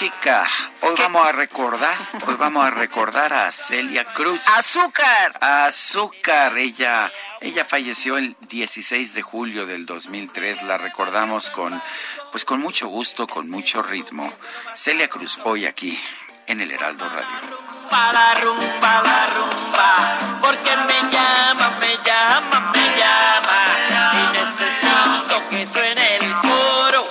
Música. 0.00 0.46
Hoy 0.82 0.94
vamos 0.96 1.26
a 1.26 1.32
recordar, 1.32 1.96
hoy 2.28 2.36
vamos 2.36 2.64
a 2.64 2.70
recordar 2.70 3.32
a 3.32 3.50
Celia 3.50 4.04
Cruz. 4.04 4.46
Azúcar. 4.46 5.36
Azúcar. 5.40 6.56
Ella, 6.56 7.12
ella 7.40 7.64
falleció 7.64 8.16
el 8.16 8.36
16 8.48 9.14
de 9.14 9.22
julio 9.22 9.66
del 9.66 9.86
2003. 9.86 10.62
La 10.62 10.78
recordamos 10.78 11.50
con, 11.50 11.82
pues 12.30 12.44
con 12.44 12.60
mucho 12.60 12.86
gusto, 12.86 13.26
con 13.26 13.50
mucho 13.50 13.82
ritmo. 13.82 14.32
Celia 14.72 15.08
Cruz, 15.08 15.40
hoy 15.42 15.66
aquí 15.66 15.98
en 16.46 16.60
el 16.60 16.70
Heraldo 16.70 17.08
Radio. 17.08 17.58
Para 17.90 18.34
rumba, 18.34 19.02
la 19.02 19.26
rumba, 19.34 20.40
porque 20.40 20.76
me 20.76 21.10
llama, 21.10 21.76
me 21.80 21.96
llama, 22.04 22.72
me 22.72 22.96
llama 22.96 24.14
y 24.14 24.38
necesito 24.38 25.48
que 25.50 25.66
suene 25.66 26.18
el 26.18 26.34
coro 26.40 27.02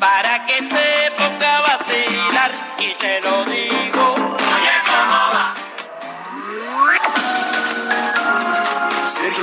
para 0.00 0.27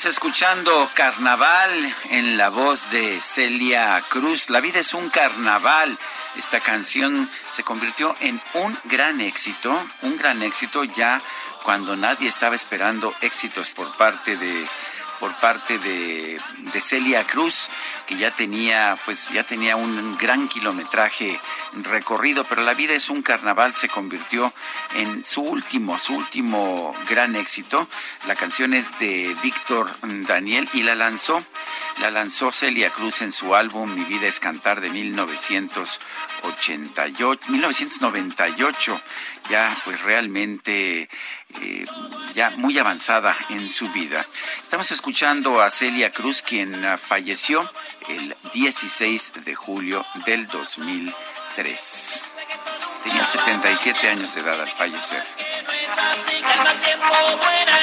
Estamos 0.00 0.16
escuchando 0.16 0.90
Carnaval 0.94 1.94
en 2.08 2.38
la 2.38 2.48
voz 2.48 2.90
de 2.90 3.20
Celia 3.20 4.02
Cruz. 4.08 4.48
La 4.48 4.62
vida 4.62 4.78
es 4.80 4.94
un 4.94 5.10
carnaval. 5.10 5.98
Esta 6.36 6.60
canción 6.60 7.30
se 7.50 7.64
convirtió 7.64 8.14
en 8.20 8.40
un 8.54 8.78
gran 8.84 9.20
éxito, 9.20 9.70
un 10.00 10.16
gran 10.16 10.42
éxito 10.42 10.84
ya 10.84 11.20
cuando 11.64 11.98
nadie 11.98 12.30
estaba 12.30 12.56
esperando 12.56 13.14
éxitos 13.20 13.68
por 13.68 13.94
parte 13.98 14.38
de 14.38 14.66
por 15.18 15.34
parte 15.34 15.78
de, 15.78 16.40
de 16.72 16.80
Celia 16.80 17.26
Cruz, 17.26 17.68
que 18.10 18.16
ya 18.16 18.32
tenía, 18.32 18.98
pues 19.04 19.30
ya 19.30 19.44
tenía 19.44 19.76
un 19.76 20.18
gran 20.18 20.48
kilometraje 20.48 21.40
recorrido, 21.74 22.42
pero 22.42 22.64
la 22.64 22.74
vida 22.74 22.92
es 22.92 23.08
un 23.08 23.22
carnaval 23.22 23.72
se 23.72 23.88
convirtió 23.88 24.52
en 24.96 25.24
su 25.24 25.42
último, 25.42 25.96
su 25.96 26.14
último 26.14 26.92
gran 27.08 27.36
éxito. 27.36 27.88
La 28.26 28.34
canción 28.34 28.74
es 28.74 28.98
de 28.98 29.36
Víctor 29.44 29.88
Daniel 30.26 30.68
y 30.72 30.82
la 30.82 30.96
lanzó, 30.96 31.40
la 32.00 32.10
lanzó 32.10 32.50
Celia 32.50 32.90
Cruz 32.90 33.22
en 33.22 33.30
su 33.30 33.54
álbum 33.54 33.94
Mi 33.94 34.02
vida 34.02 34.26
es 34.26 34.40
cantar 34.40 34.80
de 34.80 34.90
1988, 34.90 37.46
1998, 37.48 39.00
ya 39.50 39.72
pues 39.84 40.02
realmente 40.02 41.08
eh, 41.60 41.86
ya 42.34 42.50
muy 42.50 42.76
avanzada 42.76 43.36
en 43.50 43.68
su 43.68 43.88
vida. 43.92 44.26
Estamos 44.60 44.90
escuchando 44.90 45.62
a 45.62 45.70
Celia 45.70 46.12
Cruz, 46.12 46.42
quien 46.42 46.84
falleció 46.98 47.70
el 48.16 48.36
16 48.52 49.44
de 49.44 49.54
julio 49.54 50.04
del 50.26 50.46
2003. 50.46 52.22
Tenía 53.04 53.24
77 53.24 54.08
años 54.08 54.34
de 54.34 54.40
edad 54.40 54.60
al 54.60 54.70
fallecer. 54.70 55.24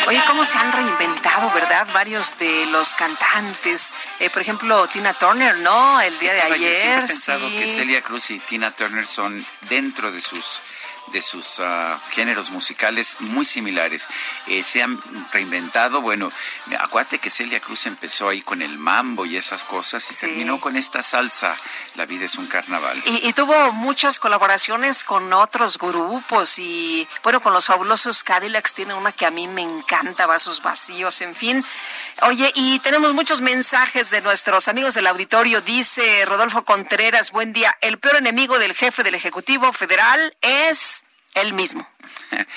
Oye, 0.08 0.22
cómo 0.28 0.46
se 0.46 0.58
han 0.58 0.72
reinventado, 0.72 1.52
¿verdad? 1.52 1.88
Varios 1.94 2.38
de 2.38 2.66
los 2.68 2.94
cantantes. 2.94 3.94
Eh, 4.20 4.30
por 4.30 4.42
ejemplo, 4.42 4.88
Tina 4.88 5.13
Turner, 5.13 5.58
¿no? 5.58 6.00
El 6.02 6.18
día 6.20 6.34
de 6.34 6.40
Estaba 6.40 6.56
yo 6.58 6.62
siempre 6.63 6.82
ayer. 6.82 6.98
he 6.98 7.08
pensado 7.08 7.50
sí. 7.50 7.58
que 7.58 7.68
Celia 7.68 8.02
Cruz 8.02 8.30
y 8.32 8.40
Tina 8.40 8.72
Turner 8.72 9.08
son 9.08 9.46
dentro 9.62 10.12
de 10.12 10.22
sus 10.22 10.62
de 11.12 11.22
sus 11.22 11.60
ah, 11.60 12.00
géneros 12.12 12.52
musicales 12.52 13.17
muy 13.20 13.46
similares. 13.46 14.08
Eh, 14.48 14.63
se 14.63 14.84
han 14.84 15.00
reinventado, 15.32 16.02
bueno, 16.02 16.32
acuérdate 16.80 17.20
que 17.20 17.30
Celia 17.30 17.60
Cruz 17.60 17.86
empezó 17.86 18.30
ahí 18.30 18.41
con 18.41 18.62
el 18.62 18.78
mambo 18.78 19.26
y 19.26 19.38
esas 19.38 19.63
cosas 19.63 20.10
y 20.10 20.13
Sí. 20.13 20.20
terminó 20.28 20.60
con 20.60 20.76
esta 20.78 21.04
salsa, 21.04 21.56
La 21.96 22.06
vida 22.06 22.26
es 22.26 22.36
un 22.38 22.48
carnaval. 22.48 23.02
Y, 23.06 23.28
y 23.28 23.34
tuvo 23.34 23.72
muchas 23.72 24.20
colaboraciones 24.20 25.04
con 25.04 25.32
otros 25.34 25.78
grupos 25.78 26.60
y 26.60 27.08
bueno, 27.24 27.41
con 27.41 27.54
los 27.54 27.65
fabulosos 27.67 28.24
Cadillacs 28.24 28.74
tiene 28.74 28.93
una 28.93 29.12
que 29.12 29.26
a 29.26 29.32
mí 29.32 29.48
me 29.48 29.62
encanta, 29.63 30.26
Vasos 30.28 30.62
Vacíos, 30.62 31.22
en 31.22 31.34
fin. 31.36 31.65
Oye, 32.22 32.52
y 32.56 32.80
tenemos 32.80 33.13
muchos 33.13 33.41
mensajes 33.41 34.10
de 34.10 34.22
nuestros 34.22 34.67
amigos 34.67 34.93
del 34.93 35.08
auditorio. 35.08 35.62
Dice 35.62 36.26
Rodolfo 36.26 36.63
Contreras, 36.65 37.32
buen 37.32 37.54
día. 37.54 37.76
El 37.82 37.98
peor 38.00 38.17
enemigo 38.17 38.60
del 38.60 38.74
jefe 38.76 39.04
del 39.04 39.15
Ejecutivo 39.15 39.72
Federal 39.74 40.36
es 40.41 40.97
él 41.41 41.54
mismo. 41.54 41.88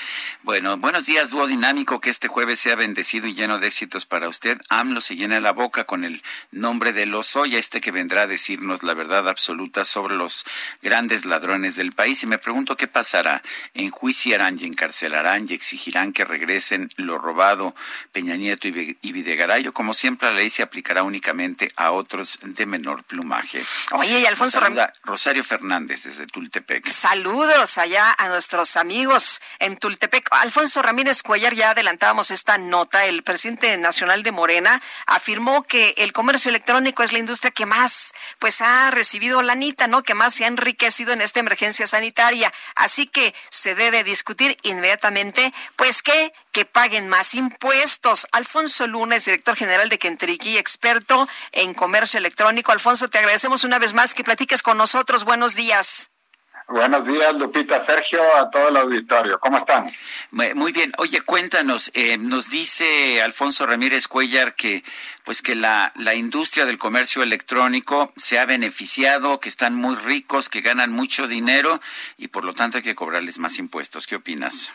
Bueno, 0.42 0.76
buenos 0.78 1.04
días, 1.06 1.30
dúo 1.30 1.46
dinámico, 1.46 2.00
que 2.00 2.08
este 2.10 2.26
jueves 2.26 2.58
sea 2.58 2.74
bendecido 2.74 3.26
y 3.26 3.34
lleno 3.34 3.58
de 3.58 3.66
éxitos 3.66 4.06
para 4.06 4.26
usted. 4.28 4.58
AMLO 4.70 5.00
se 5.00 5.14
llena 5.14 5.38
la 5.40 5.52
boca 5.52 5.84
con 5.84 6.04
el 6.04 6.22
nombre 6.50 6.92
de 6.92 7.04
Lozoya, 7.06 7.58
este 7.58 7.80
que 7.80 7.90
vendrá 7.90 8.22
a 8.22 8.26
decirnos 8.26 8.82
la 8.82 8.94
verdad 8.94 9.28
absoluta 9.28 9.84
sobre 9.84 10.14
los 10.16 10.44
grandes 10.82 11.24
ladrones 11.26 11.76
del 11.76 11.92
país. 11.92 12.22
Y 12.22 12.26
me 12.26 12.38
pregunto 12.38 12.76
qué 12.76 12.88
pasará. 12.88 13.42
Enjuiciarán 13.74 14.58
y 14.58 14.64
encarcelarán 14.64 15.46
y 15.48 15.52
exigirán 15.54 16.12
que 16.12 16.24
regresen 16.24 16.90
lo 16.96 17.18
robado 17.18 17.74
Peña 18.12 18.36
Nieto 18.36 18.66
y 18.68 18.70
Vi- 18.72 18.98
y 19.02 19.12
Videgaray. 19.12 19.66
O 19.68 19.72
como 19.72 19.92
siempre, 19.94 20.28
la 20.30 20.34
ley 20.36 20.48
se 20.50 20.62
aplicará 20.62 21.02
únicamente 21.02 21.70
a 21.76 21.90
otros 21.90 22.38
de 22.42 22.66
menor 22.66 23.04
plumaje. 23.04 23.62
Oye, 23.92 24.20
y 24.20 24.26
Alfonso 24.26 24.60
Rosario 25.04 25.44
Fernández 25.44 26.04
desde 26.04 26.26
Tultepec. 26.26 26.88
Saludos 26.88 27.76
allá 27.78 28.14
a 28.18 28.28
nuestros 28.28 28.76
amigos 28.76 29.39
en 29.59 29.76
Tultepec. 29.76 30.29
Alfonso 30.31 30.83
Ramírez 30.83 31.22
Cuellar, 31.22 31.55
ya 31.55 31.70
adelantábamos 31.70 32.31
esta 32.31 32.59
nota. 32.59 33.07
El 33.07 33.22
presidente 33.22 33.76
nacional 33.76 34.22
de 34.22 34.33
Morena 34.33 34.81
afirmó 35.07 35.62
que 35.62 35.94
el 35.96 36.12
comercio 36.12 36.48
electrónico 36.48 37.03
es 37.03 37.12
la 37.12 37.18
industria 37.18 37.50
que 37.50 37.66
más 37.66 38.12
pues 38.38 38.61
ha 38.61 38.90
recibido 38.90 39.42
la 39.42 39.53
anita, 39.53 39.87
¿no? 39.87 40.03
Que 40.03 40.14
más 40.14 40.35
se 40.35 40.44
ha 40.44 40.48
enriquecido 40.48 41.12
en 41.12 41.20
esta 41.20 41.40
emergencia 41.40 41.87
sanitaria. 41.87 42.53
Así 42.74 43.07
que 43.07 43.35
se 43.48 43.74
debe 43.74 44.05
discutir 44.05 44.57
inmediatamente, 44.62 45.53
pues 45.76 46.03
que 46.03 46.33
que 46.53 46.64
paguen 46.64 47.09
más 47.09 47.35
impuestos. 47.35 48.26
Alfonso 48.33 48.87
Lunes, 48.87 49.24
director 49.24 49.57
general 49.57 49.88
de 49.88 49.98
Kentriqui, 49.98 50.59
experto 50.59 51.29
en 51.53 51.74
comercio 51.74 52.18
electrónico. 52.18 52.72
Alfonso, 52.72 53.09
te 53.09 53.18
agradecemos 53.18 53.64
una 53.64 53.79
vez 53.79 53.94
más 53.94 54.14
que 54.14 54.24
platiques 54.24 54.62
con 54.62 54.76
nosotros. 54.76 55.24
Buenos 55.24 55.55
días. 55.55 56.09
Buenos 56.70 57.04
días, 57.04 57.35
Lupita, 57.35 57.85
Sergio, 57.85 58.20
a 58.37 58.48
todo 58.48 58.68
el 58.68 58.76
auditorio. 58.76 59.40
¿Cómo 59.40 59.59
están? 59.59 59.90
Muy 60.30 60.70
bien. 60.70 60.92
Oye, 60.98 61.20
cuéntanos, 61.20 61.90
eh, 61.94 62.16
nos 62.16 62.48
dice 62.48 63.20
Alfonso 63.22 63.66
Ramírez 63.66 64.06
Cuellar 64.06 64.54
que 64.54 64.85
pues 65.24 65.42
que 65.42 65.56
la, 65.56 65.92
la 65.96 66.14
industria 66.14 66.66
del 66.66 66.78
comercio 66.78 67.24
electrónico 67.24 68.12
se 68.16 68.38
ha 68.38 68.46
beneficiado, 68.46 69.40
que 69.40 69.48
están 69.48 69.74
muy 69.74 69.96
ricos, 69.96 70.48
que 70.48 70.61
ganan 70.61 70.92
mucho 70.92 71.26
dinero 71.26 71.80
y 72.16 72.28
por 72.28 72.44
lo 72.44 72.54
tanto 72.54 72.78
hay 72.78 72.85
que 72.85 72.94
cobrarles 72.94 73.40
más 73.40 73.59
impuestos. 73.59 74.06
¿Qué 74.06 74.14
opinas? 74.14 74.72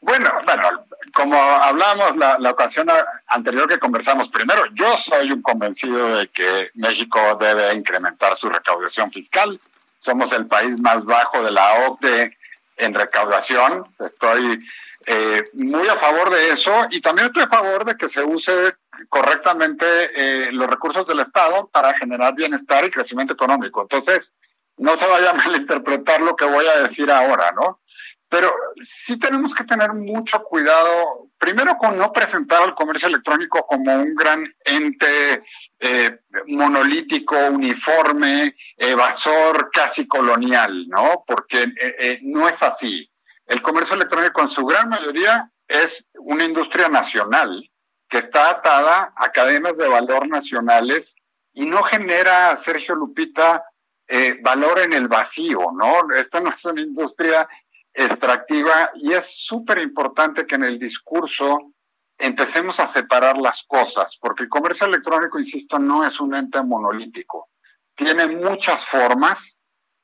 Bueno, 0.00 0.30
bueno, 0.46 0.86
como 1.12 1.36
hablamos 1.36 2.16
la, 2.16 2.38
la 2.38 2.50
ocasión 2.50 2.88
anterior 3.26 3.68
que 3.68 3.78
conversamos, 3.78 4.30
primero, 4.30 4.62
yo 4.72 4.96
soy 4.96 5.32
un 5.32 5.42
convencido 5.42 6.16
de 6.16 6.28
que 6.28 6.70
México 6.74 7.36
debe 7.38 7.74
incrementar 7.74 8.38
su 8.38 8.48
recaudación 8.48 9.12
fiscal. 9.12 9.60
Somos 10.04 10.32
el 10.32 10.46
país 10.46 10.78
más 10.80 11.04
bajo 11.04 11.42
de 11.42 11.50
la 11.50 11.86
OCDE 11.86 12.36
en 12.76 12.92
recaudación. 12.92 13.86
Estoy 13.98 14.62
eh, 15.06 15.42
muy 15.54 15.88
a 15.88 15.96
favor 15.96 16.28
de 16.28 16.50
eso 16.50 16.72
y 16.90 17.00
también 17.00 17.28
estoy 17.28 17.44
a 17.44 17.48
favor 17.48 17.86
de 17.86 17.96
que 17.96 18.10
se 18.10 18.22
use 18.22 18.74
correctamente 19.08 19.86
eh, 19.86 20.52
los 20.52 20.68
recursos 20.68 21.06
del 21.06 21.20
Estado 21.20 21.70
para 21.72 21.94
generar 21.94 22.34
bienestar 22.34 22.84
y 22.84 22.90
crecimiento 22.90 23.32
económico. 23.32 23.80
Entonces, 23.80 24.34
no 24.76 24.94
se 24.98 25.06
vaya 25.06 25.30
a 25.30 25.34
malinterpretar 25.42 26.20
lo 26.20 26.36
que 26.36 26.44
voy 26.44 26.66
a 26.66 26.82
decir 26.82 27.10
ahora, 27.10 27.52
¿no? 27.52 27.80
Pero 28.34 28.52
sí 28.82 29.16
tenemos 29.16 29.54
que 29.54 29.62
tener 29.62 29.92
mucho 29.92 30.42
cuidado, 30.42 31.28
primero 31.38 31.78
con 31.78 31.96
no 31.96 32.12
presentar 32.12 32.64
al 32.64 32.74
comercio 32.74 33.06
electrónico 33.06 33.64
como 33.64 33.94
un 33.94 34.12
gran 34.16 34.44
ente 34.64 35.44
eh, 35.78 36.18
monolítico, 36.48 37.36
uniforme, 37.52 38.56
evasor, 38.76 39.70
casi 39.72 40.08
colonial, 40.08 40.88
¿no? 40.88 41.22
Porque 41.24 41.62
eh, 41.62 41.94
eh, 42.00 42.18
no 42.22 42.48
es 42.48 42.60
así. 42.60 43.08
El 43.46 43.62
comercio 43.62 43.94
electrónico 43.94 44.40
en 44.40 44.48
su 44.48 44.66
gran 44.66 44.88
mayoría 44.88 45.48
es 45.68 46.08
una 46.18 46.42
industria 46.42 46.88
nacional 46.88 47.70
que 48.08 48.18
está 48.18 48.50
atada 48.50 49.12
a 49.14 49.30
cadenas 49.30 49.76
de 49.76 49.86
valor 49.86 50.26
nacionales 50.26 51.14
y 51.52 51.66
no 51.66 51.84
genera, 51.84 52.56
Sergio 52.56 52.96
Lupita, 52.96 53.62
valor 54.42 54.80
en 54.80 54.92
el 54.92 55.08
vacío, 55.08 55.60
¿no? 55.72 56.14
Esta 56.14 56.40
no 56.40 56.50
es 56.50 56.62
una 56.66 56.82
industria 56.82 57.48
extractiva 57.94 58.90
y 58.96 59.12
es 59.12 59.44
súper 59.44 59.78
importante 59.78 60.46
que 60.46 60.56
en 60.56 60.64
el 60.64 60.78
discurso 60.78 61.72
empecemos 62.18 62.80
a 62.80 62.86
separar 62.86 63.38
las 63.38 63.64
cosas, 63.64 64.16
porque 64.20 64.44
el 64.44 64.48
comercio 64.48 64.86
electrónico, 64.86 65.38
insisto, 65.38 65.78
no 65.78 66.04
es 66.06 66.20
un 66.20 66.34
ente 66.34 66.62
monolítico. 66.62 67.50
Tiene 67.94 68.26
muchas 68.26 68.84
formas 68.84 69.58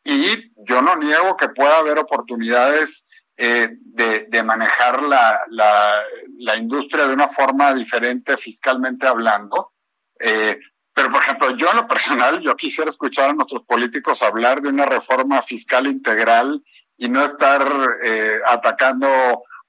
y 0.04 0.52
yo 0.64 0.80
no 0.82 0.96
niego 0.96 1.36
que 1.36 1.48
pueda 1.48 1.78
haber 1.78 1.98
oportunidades 1.98 3.06
eh, 3.36 3.70
de, 3.72 4.42
manejar 4.42 5.02
la, 5.02 5.40
la, 5.48 6.56
industria 6.56 7.06
de 7.06 7.14
una 7.14 7.28
forma 7.28 7.72
diferente 7.72 8.36
fiscalmente 8.36 9.06
hablando. 9.06 9.72
Eh, 10.18 10.58
pero, 10.92 11.10
por 11.10 11.22
ejemplo, 11.22 11.56
yo 11.56 11.70
en 11.70 11.78
lo 11.78 11.88
personal, 11.88 12.40
yo 12.40 12.54
quisiera 12.56 12.90
escuchar 12.90 13.30
a 13.30 13.32
nuestros 13.32 13.62
políticos 13.62 14.22
hablar 14.22 14.60
de 14.60 14.68
una 14.68 14.84
reforma 14.84 15.40
fiscal 15.40 15.86
integral 15.86 16.62
y 17.00 17.08
no 17.08 17.24
estar 17.24 17.66
eh, 18.04 18.40
atacando 18.46 19.08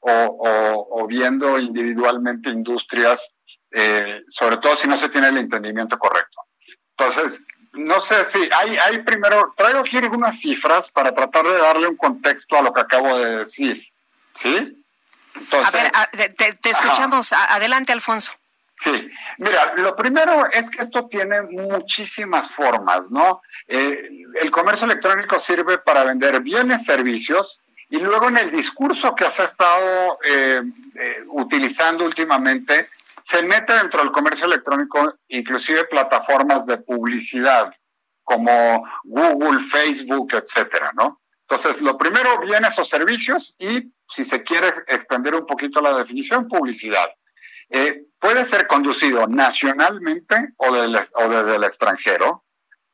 o, 0.01 1.07
viendo 1.07 1.57
individualmente 1.57 2.49
industrias, 2.49 3.31
eh, 3.71 4.21
sobre 4.27 4.57
todo 4.57 4.75
si 4.75 4.87
no 4.87 4.97
se 4.97 5.09
tiene 5.09 5.29
el 5.29 5.37
entendimiento 5.37 5.97
correcto. 5.97 6.41
Entonces, 6.97 7.45
no 7.73 8.01
sé 8.01 8.25
si 8.25 8.49
hay, 8.53 8.77
hay 8.77 8.99
primero, 9.03 9.53
traigo 9.55 9.79
aquí 9.79 9.97
algunas 9.97 10.39
cifras 10.39 10.91
para 10.91 11.13
tratar 11.13 11.47
de 11.47 11.57
darle 11.57 11.87
un 11.87 11.95
contexto 11.95 12.57
a 12.57 12.61
lo 12.61 12.73
que 12.73 12.81
acabo 12.81 13.17
de 13.17 13.37
decir. 13.37 13.81
¿Sí? 14.33 14.83
a 15.63 15.71
ver, 15.71 15.91
te, 16.35 16.69
escuchamos. 16.69 17.31
Adelante, 17.31 17.93
Alfonso. 17.93 18.33
Sí, 18.81 19.07
mira, 19.37 19.73
lo 19.75 19.95
primero 19.95 20.47
es 20.51 20.67
que 20.71 20.81
esto 20.81 21.07
tiene 21.07 21.43
muchísimas 21.43 22.49
formas, 22.49 23.11
¿no? 23.11 23.43
Eh, 23.67 24.25
el 24.41 24.49
comercio 24.49 24.85
electrónico 24.85 25.37
sirve 25.37 25.77
para 25.77 26.03
vender 26.03 26.41
bienes, 26.41 26.83
servicios, 26.83 27.61
y 27.89 27.97
luego 27.97 28.29
en 28.29 28.39
el 28.39 28.51
discurso 28.51 29.13
que 29.13 29.25
has 29.25 29.37
estado 29.37 30.17
eh, 30.25 30.63
eh, 30.95 31.23
utilizando 31.27 32.05
últimamente, 32.05 32.87
se 33.23 33.43
mete 33.43 33.71
dentro 33.71 34.01
del 34.01 34.11
comercio 34.11 34.47
electrónico 34.47 35.13
inclusive 35.27 35.83
plataformas 35.83 36.65
de 36.65 36.77
publicidad 36.77 37.71
como 38.23 38.83
Google, 39.03 39.63
Facebook, 39.63 40.33
etcétera, 40.33 40.91
¿no? 40.95 41.21
Entonces, 41.47 41.81
lo 41.81 41.99
primero, 41.99 42.39
bienes 42.39 42.79
o 42.79 42.85
servicios 42.85 43.55
y, 43.59 43.91
si 44.07 44.23
se 44.23 44.41
quiere 44.41 44.69
extender 44.87 45.35
un 45.35 45.45
poquito 45.45 45.81
la 45.81 45.95
definición, 45.95 46.47
publicidad. 46.47 47.11
Eh, 47.71 48.03
puede 48.19 48.43
ser 48.45 48.67
conducido 48.67 49.27
nacionalmente 49.27 50.35
o, 50.57 50.71
desde 50.71 51.55
el 51.55 51.63
extranjero, 51.63 52.45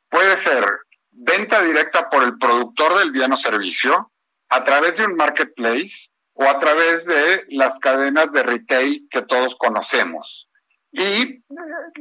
puede 0.09 0.37
ser 0.41 0.65
venta 1.09 1.61
directa 1.63 2.09
por 2.09 2.23
el 2.23 2.37
productor 2.37 2.99
del 2.99 3.11
bien 3.11 3.33
o 3.33 3.37
servicio 3.37 4.11
a 4.49 4.63
través 4.63 4.95
de 4.97 5.05
un 5.05 5.15
marketplace 5.15 6.09
o 6.33 6.43
a 6.45 6.59
través 6.59 7.05
de 7.05 7.45
las 7.49 7.79
cadenas 7.79 8.31
de 8.31 8.43
retail 8.43 9.07
que 9.09 9.23
todos 9.23 9.55
conocemos. 9.55 10.47
Y 10.91 11.43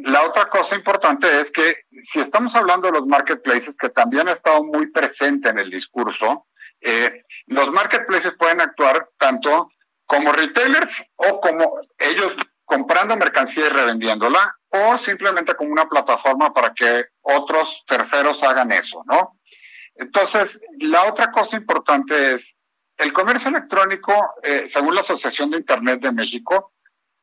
la 0.05 0.23
otra 0.25 0.49
cosa 0.51 0.77
importante 0.77 1.41
es 1.41 1.51
que 1.51 1.85
si 2.05 2.21
estamos 2.21 2.55
hablando 2.55 2.89
de 2.89 2.99
los 2.99 3.07
marketplaces, 3.07 3.77
que 3.77 3.89
también 3.89 4.29
ha 4.29 4.33
estado 4.33 4.63
muy 4.63 4.91
presente 4.91 5.49
en 5.49 5.59
el 5.59 5.71
discurso, 5.71 6.47
eh, 6.81 7.25
los 7.47 7.73
marketplaces 7.73 8.35
pueden 8.39 8.61
actuar 8.61 9.09
tanto 9.19 9.71
como 10.05 10.31
retailers 10.31 11.03
o 11.17 11.41
como 11.41 11.79
ellos 11.99 12.37
comprando 12.67 13.17
mercancía 13.17 13.67
y 13.67 13.71
revendiéndola 13.71 14.55
o 14.69 14.99
simplemente 14.99 15.55
como 15.55 15.73
una 15.73 15.89
plataforma 15.89 16.53
para 16.53 16.75
que 16.75 17.07
otros 17.23 17.85
terceros 17.87 18.43
hagan 18.43 18.73
eso, 18.73 19.03
¿no? 19.07 19.39
Entonces, 19.95 20.61
la 20.81 21.05
otra 21.05 21.31
cosa 21.33 21.57
importante 21.57 22.35
es, 22.35 22.55
el 22.99 23.13
comercio 23.13 23.51
electrónico, 23.51 24.35
eh, 24.43 24.65
según 24.67 24.95
la 24.95 25.03
Asociación 25.03 25.51
de 25.51 25.59
Internet 25.59 26.01
de 26.01 26.13
México, 26.13 26.73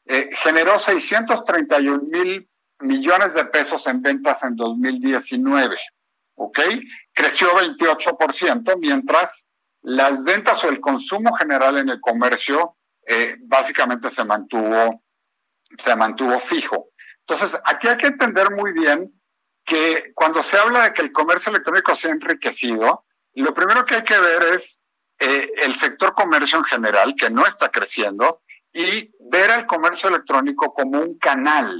eh, 0.06 0.30
generó 0.34 0.80
631 0.80 2.04
mil 2.04 2.50
millones 2.80 3.34
de 3.34 3.46
pesos 3.46 3.86
en 3.88 4.02
ventas 4.02 4.44
en 4.44 4.56
2019, 4.56 5.78
¿ok? 6.36 6.60
Creció 7.14 7.48
28%, 7.56 8.78
mientras 8.80 9.48
las 9.82 10.24
ventas 10.24 10.64
o 10.64 10.70
el 10.70 10.80
consumo 10.80 11.34
general 11.34 11.78
en 11.78 11.90
el 11.90 12.00
comercio 12.00 12.78
eh, 13.06 13.36
básicamente 13.42 14.10
se 14.10 14.24
mantuvo 14.24 15.04
se 15.78 15.96
mantuvo 15.96 16.40
fijo. 16.40 16.90
Entonces, 17.28 17.60
aquí 17.66 17.88
hay 17.88 17.98
que 17.98 18.08
entender 18.08 18.52
muy 18.52 18.74
bien 18.74 19.14
que 19.66 20.12
cuando 20.14 20.44
se 20.44 20.58
habla 20.58 20.84
de 20.84 20.94
que 20.94 21.02
el 21.02 21.12
comercio 21.12 21.50
electrónico 21.50 21.96
se 21.96 22.10
ha 22.10 22.12
enriquecido, 22.12 23.06
lo 23.34 23.54
primero 23.54 23.86
que 23.86 23.96
hay 23.96 24.04
que 24.04 24.20
ver 24.20 24.44
es 24.56 24.80
eh, 25.20 25.50
el 25.64 25.76
sector 25.76 26.14
comercio 26.14 26.60
en 26.60 26.66
general, 26.66 27.16
que 27.18 27.30
no 27.30 27.46
está 27.46 27.70
creciendo, 27.70 28.42
y 28.74 29.12
ver 29.20 29.52
al 29.52 29.66
comercio 29.68 30.10
electrónico 30.10 30.74
como 30.74 31.00
un 31.00 31.18
canal. 31.18 31.80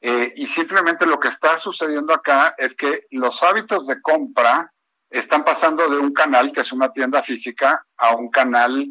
Eh, 0.00 0.32
y 0.34 0.46
simplemente 0.46 1.06
lo 1.06 1.20
que 1.20 1.28
está 1.28 1.58
sucediendo 1.58 2.14
acá 2.14 2.54
es 2.56 2.74
que 2.74 3.06
los 3.10 3.42
hábitos 3.42 3.86
de 3.86 4.00
compra 4.00 4.72
están 5.10 5.44
pasando 5.44 5.88
de 5.88 5.98
un 5.98 6.12
canal, 6.12 6.52
que 6.52 6.62
es 6.62 6.72
una 6.72 6.92
tienda 6.92 7.22
física, 7.22 7.84
a 7.96 8.14
un 8.16 8.30
canal 8.30 8.88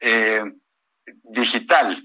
eh, 0.00 0.44
digital. 1.04 2.00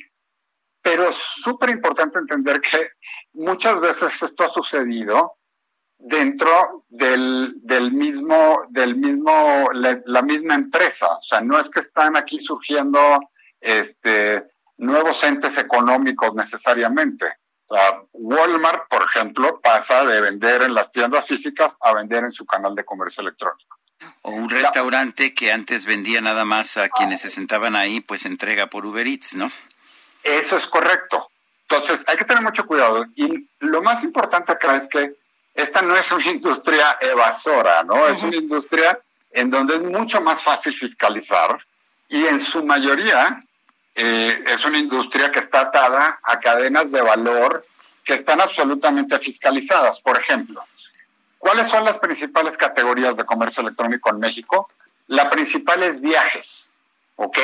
Pero 0.88 1.10
es 1.10 1.18
súper 1.18 1.72
importante 1.72 2.18
entender 2.18 2.62
que 2.62 2.92
muchas 3.34 3.78
veces 3.82 4.24
esto 4.24 4.46
ha 4.46 4.50
sucedido 4.50 5.34
dentro 5.98 6.86
del, 6.88 7.56
del 7.58 7.92
mismo, 7.92 8.62
del 8.70 8.96
mismo, 8.96 9.70
la, 9.74 10.22
misma 10.22 10.56
empresa. 10.56 11.08
O 11.08 11.22
sea, 11.22 11.42
no 11.42 11.60
es 11.60 11.70
que 11.70 11.82
están 11.82 12.16
aquí 12.16 12.40
surgiendo 12.40 13.20
este, 13.60 14.46
nuevos 14.78 15.22
entes 15.26 15.58
económicos 15.58 16.34
necesariamente. 16.36 17.26
O 17.66 17.76
sea, 17.76 18.02
Walmart, 18.14 18.88
por 18.88 19.04
ejemplo, 19.04 19.60
pasa 19.60 20.06
de 20.06 20.22
vender 20.22 20.62
en 20.62 20.74
las 20.74 20.90
tiendas 20.94 21.26
físicas 21.26 21.76
a 21.82 21.96
vender 21.96 22.24
en 22.24 22.32
su 22.32 22.46
canal 22.46 22.74
de 22.76 22.86
comercio 22.86 23.24
electrónico. 23.24 23.76
O 24.22 24.32
un 24.32 24.50
restaurante 24.50 25.34
que 25.34 25.52
antes 25.52 25.86
vendía 25.86 26.22
nada 26.22 26.46
más 26.46 26.78
a 26.78 26.88
quienes 26.88 27.20
se 27.20 27.30
sentaban 27.30 27.76
ahí, 27.76 28.00
pues 28.00 28.26
entrega 28.26 28.68
por 28.68 28.86
Uber 28.86 29.06
Eats, 29.06 29.36
¿no? 29.36 29.52
Eso 30.28 30.58
es 30.58 30.68
correcto. 30.68 31.30
Entonces, 31.70 32.04
hay 32.08 32.18
que 32.18 32.26
tener 32.26 32.44
mucho 32.44 32.66
cuidado. 32.66 33.06
Y 33.16 33.48
lo 33.60 33.82
más 33.82 34.04
importante 34.04 34.52
acá 34.52 34.76
es 34.76 34.90
que 34.90 35.16
esta 35.54 35.82
no 35.82 35.96
es 35.96 36.12
una 36.12 36.28
industria 36.28 36.98
evasora, 37.00 37.84
¿no? 37.84 38.08
Es 38.08 38.22
una 38.24 38.36
industria 38.36 39.00
en 39.32 39.50
donde 39.50 39.76
es 39.76 39.82
mucho 39.82 40.20
más 40.20 40.42
fácil 40.42 40.74
fiscalizar 40.74 41.58
y 42.10 42.26
en 42.26 42.42
su 42.42 42.64
mayoría 42.64 43.42
eh, 43.96 44.44
es 44.48 44.66
una 44.66 44.80
industria 44.80 45.32
que 45.32 45.40
está 45.40 45.62
atada 45.62 46.20
a 46.24 46.40
cadenas 46.40 46.92
de 46.92 47.02
valor 47.02 47.66
que 48.04 48.16
están 48.16 48.42
absolutamente 48.42 49.20
fiscalizadas. 49.20 50.00
Por 50.02 50.20
ejemplo, 50.20 50.64
¿cuáles 51.38 51.68
son 51.68 51.84
las 51.86 52.00
principales 52.00 52.58
categorías 52.58 53.16
de 53.16 53.26
comercio 53.26 53.62
electrónico 53.62 54.10
en 54.10 54.20
México? 54.20 54.70
La 55.08 55.30
principal 55.30 55.84
es 55.84 56.02
viajes, 56.02 56.70
¿ok? 57.16 57.38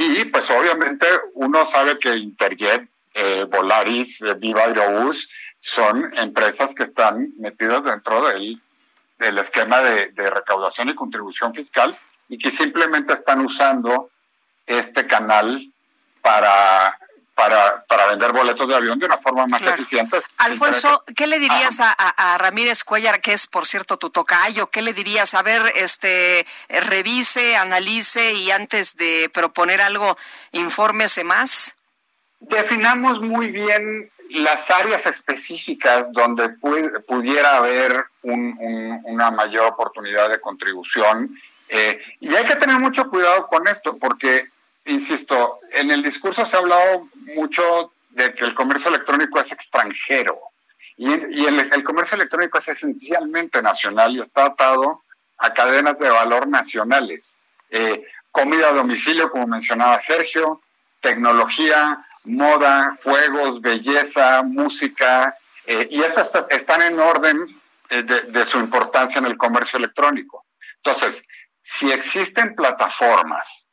Y 0.00 0.26
pues 0.26 0.48
obviamente 0.48 1.06
uno 1.34 1.66
sabe 1.66 1.98
que 1.98 2.14
Interjet, 2.16 2.88
eh, 3.14 3.44
Volaris, 3.50 4.20
eh, 4.22 4.34
Viva 4.34 4.62
Aerobús 4.62 5.28
son 5.58 6.16
empresas 6.16 6.72
que 6.72 6.84
están 6.84 7.32
metidas 7.36 7.82
dentro 7.82 8.28
del, 8.28 8.62
del 9.18 9.38
esquema 9.38 9.80
de, 9.80 10.12
de, 10.12 10.30
recaudación 10.30 10.88
y 10.88 10.94
contribución 10.94 11.52
fiscal 11.52 11.96
y 12.28 12.38
que 12.38 12.52
simplemente 12.52 13.14
están 13.14 13.44
usando 13.44 14.08
este 14.66 15.04
canal 15.08 15.66
para 16.22 16.96
para, 17.38 17.84
para 17.86 18.06
vender 18.06 18.32
boletos 18.32 18.66
de 18.66 18.74
avión 18.74 18.98
de 18.98 19.06
una 19.06 19.16
forma 19.16 19.46
más 19.46 19.62
eficiente. 19.62 20.18
Alfonso, 20.38 21.04
¿qué 21.14 21.28
le 21.28 21.38
dirías 21.38 21.78
a, 21.78 21.92
a, 21.92 22.36
Ramírez 22.36 22.82
Cuellar, 22.82 23.20
que 23.20 23.32
es 23.32 23.46
por 23.46 23.64
cierto 23.64 23.96
tu 23.96 24.10
tocayo? 24.10 24.66
¿Qué 24.70 24.82
le 24.82 24.92
dirías? 24.92 25.34
A 25.34 25.42
ver, 25.42 25.62
este, 25.76 26.44
revise, 26.68 27.54
analice 27.54 28.32
y 28.32 28.50
antes 28.50 28.96
de 28.96 29.30
proponer 29.32 29.80
algo, 29.80 30.18
infórmese 30.50 31.22
más. 31.22 31.76
Definamos 32.40 33.20
muy 33.20 33.52
bien 33.52 34.10
las 34.30 34.68
áreas 34.68 35.06
específicas 35.06 36.10
donde 36.10 36.48
pudiera 36.48 37.56
haber 37.56 38.04
una 38.22 39.30
mayor 39.30 39.66
oportunidad 39.66 40.28
de 40.28 40.40
contribución. 40.40 41.38
Eh, 41.68 42.02
y 42.18 42.34
hay 42.34 42.44
que 42.46 42.56
tener 42.56 42.80
mucho 42.80 43.08
cuidado 43.08 43.46
con 43.46 43.68
esto, 43.68 43.96
porque 43.96 44.48
insisto, 44.88 45.60
en 45.72 45.90
el 45.90 46.02
discurso 46.02 46.44
se 46.44 46.56
ha 46.56 46.60
hablado 46.60 47.08
mucho 47.34 47.92
de 48.10 48.34
que 48.34 48.44
el 48.44 48.54
comercio 48.54 48.88
electrónico 48.88 49.40
es 49.40 49.52
extranjero 49.52 50.40
y, 50.96 51.12
el, 51.12 51.84
comercio 51.84 52.16
electrónico 52.16 52.58
es 52.58 52.68
esencialmente 52.68 53.62
nacional 53.62 54.16
y 54.16 54.20
está 54.20 54.46
atado 54.46 55.04
a 55.38 55.54
cadenas 55.54 55.96
de 55.98 56.10
valor 56.10 56.48
nacionales. 56.48 57.38
Eh, 57.70 58.04
comida 58.32 58.70
a 58.70 58.72
domicilio, 58.72 59.30
como 59.30 59.46
mencionaba 59.46 60.00
Sergio, 60.00 60.60
tecnología, 61.00 62.04
moda, 62.24 62.98
juegos, 63.04 63.60
belleza, 63.60 64.42
música, 64.42 65.36
eh, 65.66 65.86
y 65.88 66.02
esas 66.02 66.32
están 66.50 66.82
en 66.82 66.98
orden 66.98 67.38
eh, 67.90 68.02
de 68.02 68.44
su 68.44 68.58
importancia 68.58 69.20
en 69.20 69.26
el 69.26 69.36
comercio 69.36 69.78
electrónico. 69.78 70.46
Entonces, 70.82 71.24
si 71.62 71.92
existen 71.92 72.56
plataformas 72.56 73.67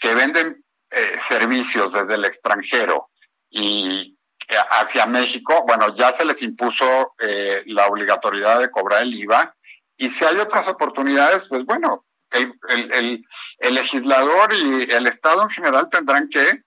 que 0.00 0.14
venden 0.14 0.64
eh, 0.90 1.18
servicios 1.20 1.92
desde 1.92 2.14
el 2.14 2.24
extranjero 2.24 3.10
y 3.50 4.16
hacia 4.48 5.06
México, 5.06 5.62
bueno, 5.64 5.94
ya 5.94 6.12
se 6.12 6.24
les 6.24 6.42
impuso 6.42 7.14
eh, 7.20 7.62
la 7.66 7.86
obligatoriedad 7.86 8.58
de 8.58 8.70
cobrar 8.70 9.02
el 9.02 9.14
IVA 9.14 9.54
y 9.96 10.10
si 10.10 10.24
hay 10.24 10.36
otras 10.38 10.66
oportunidades, 10.66 11.46
pues 11.48 11.64
bueno, 11.64 12.06
el, 12.30 13.24
legislador 13.60 14.52
y 14.54 14.92
el 14.92 15.06
Estado 15.06 15.42
en 15.42 15.50
general 15.50 15.88
tendrán 15.90 16.28
que 16.28 16.64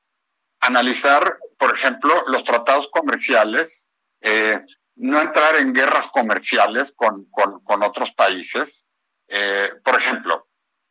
analizar, 0.62 1.38
por 1.58 1.76
ejemplo, 1.76 2.24
los 2.28 2.46
tratados 2.46 2.88
comerciales, 2.90 3.90
eh, 4.22 4.62
no 4.96 5.20
entrar 5.20 5.56
en 5.58 5.74
guerras 5.74 6.08
comerciales 6.08 6.94
con, 6.96 7.26
con 7.30 7.84
otros 7.84 8.12
países. 8.12 8.86
por 9.84 10.00
ejemplo, 10.00 10.48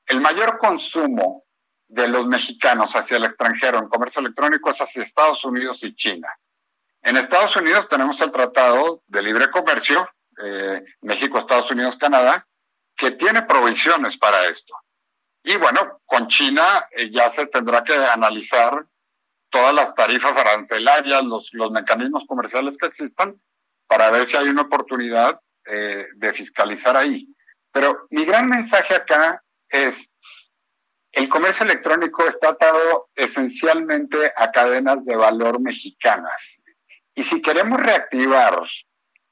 el 0.07 0.21
mayor 0.21 0.59
consumo 0.59 1.45
de 1.93 2.09
los 2.09 2.27
mexicanos 2.27 2.97
hacia 2.97 3.19
el 3.19 3.25
extranjero 3.25 3.79
en 3.79 3.87
comercio 3.87 4.21
electrónico 4.21 4.71
es 4.71 4.81
hacia 4.81 5.03
Estados 5.03 5.45
Unidos 5.45 5.85
y 5.85 5.95
China. 5.95 6.29
En 7.03 7.19
Estados 7.19 7.55
Unidos 7.57 7.87
tenemos 7.87 8.19
el 8.23 8.33
Tratado 8.33 9.03
de 9.07 9.21
Libre 9.21 9.51
Comercio, 9.51 10.09
eh, 10.43 10.83
México, 11.03 11.39
Estados 11.39 11.71
Unidos, 11.71 11.99
Canadá, 11.99 12.47
que 12.97 13.11
tiene 13.11 13.43
provisiones 13.43 14.17
para 14.17 14.47
esto. 14.47 14.75
Y 15.43 15.59
bueno, 15.59 16.01
con 16.07 16.29
China 16.29 16.87
eh, 16.93 17.11
ya 17.11 17.31
se 17.31 17.47
tendrá 17.49 17.85
que 17.85 17.93
analizar 17.95 18.87
todas 19.51 19.75
las 19.75 19.95
tarifas 19.95 20.35
arancelarias, 20.35 21.23
los, 21.25 21.51
los 21.53 21.71
mecanismos 21.73 22.25
comerciales 22.27 22.79
que 22.79 22.87
existan, 22.87 23.39
para 23.87 24.11
ver 24.11 24.27
si 24.27 24.39
hay 24.39 24.49
una 24.49 24.63
oportunidad 24.63 25.39
eh, 25.67 26.07
de 26.15 26.33
fiscalizar 26.33 26.97
ahí. 26.97 27.29
Pero 27.71 28.07
mi 28.09 28.25
gran 28.25 28.49
mensaje 28.49 28.95
acá 28.95 29.43
es, 29.69 30.11
el 31.13 31.29
comercio 31.29 31.67
electrónico 31.67 32.27
está 32.27 32.51
atado 32.51 33.11
esencialmente 33.15 34.33
a 34.35 34.51
cadenas 34.51 35.05
de 35.05 35.15
valor 35.15 35.61
mexicanas. 35.61 36.63
Y 37.15 37.23
si 37.23 37.43
queremos 37.43 37.79
reactivar 37.79 38.63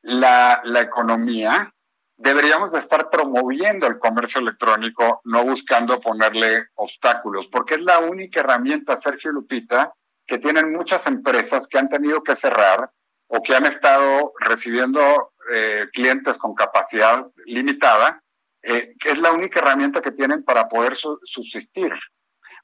la, 0.02 0.62
economía, 0.78 1.72
deberíamos 2.18 2.70
de 2.72 2.80
estar 2.80 3.08
promoviendo 3.08 3.86
el 3.86 3.98
comercio 3.98 4.42
electrónico, 4.42 5.22
no 5.24 5.42
buscando 5.44 6.00
ponerle 6.00 6.68
obstáculos, 6.74 7.48
porque 7.48 7.76
es 7.76 7.80
la 7.80 7.98
única 7.98 8.40
herramienta, 8.40 9.00
Sergio 9.00 9.32
Lupita, 9.32 9.94
que 10.26 10.36
tienen 10.36 10.72
muchas 10.72 11.06
empresas 11.06 11.66
que 11.66 11.78
han 11.78 11.88
tenido 11.88 12.22
que 12.22 12.36
cerrar 12.36 12.90
o 13.26 13.42
que 13.42 13.54
han 13.54 13.64
estado 13.64 14.34
recibiendo 14.38 15.32
eh, 15.54 15.86
clientes 15.92 16.36
con 16.36 16.54
capacidad 16.54 17.26
limitada 17.46 18.22
eh, 18.62 18.94
es 19.04 19.18
la 19.18 19.32
única 19.32 19.60
herramienta 19.60 20.00
que 20.00 20.12
tienen 20.12 20.42
para 20.44 20.68
poder 20.68 20.96
subsistir. 20.96 21.92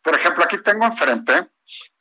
Por 0.03 0.15
ejemplo, 0.15 0.45
aquí 0.45 0.59
tengo 0.59 0.85
enfrente 0.85 1.49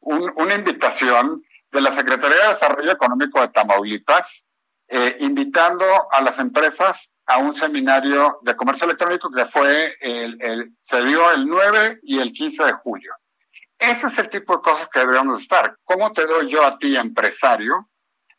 una 0.02 0.54
invitación 0.54 1.44
de 1.72 1.82
la 1.82 1.96
Secretaría 1.96 2.44
de 2.44 2.48
Desarrollo 2.50 2.92
Económico 2.92 3.42
de 3.42 3.48
Tamaulipas, 3.50 4.46
eh, 4.88 5.18
invitando 5.22 5.86
a 6.12 6.22
las 6.22 6.38
empresas 6.40 7.12
a 7.26 7.40
un 7.40 7.56
seminario 7.56 8.40
de 8.44 8.56
comercio 8.56 8.86
electrónico 8.86 9.32
que 9.32 9.46
fue 9.46 9.96
el, 10.00 10.76
se 10.80 11.04
dio 11.04 11.32
el 11.32 11.48
9 11.48 12.00
y 12.04 12.20
el 12.20 12.32
15 12.32 12.66
de 12.66 12.74
julio. 12.74 13.14
Ese 13.80 14.08
es 14.08 14.18
el 14.20 14.30
tipo 14.30 14.56
de 14.56 14.62
cosas 14.62 14.88
que 14.88 15.00
deberíamos 15.00 15.42
estar. 15.42 15.76
¿Cómo 15.84 16.14
te 16.14 16.26
doy 16.26 16.52
yo 16.52 16.64
a 16.64 16.78
ti, 16.78 16.96
empresario, 16.96 17.90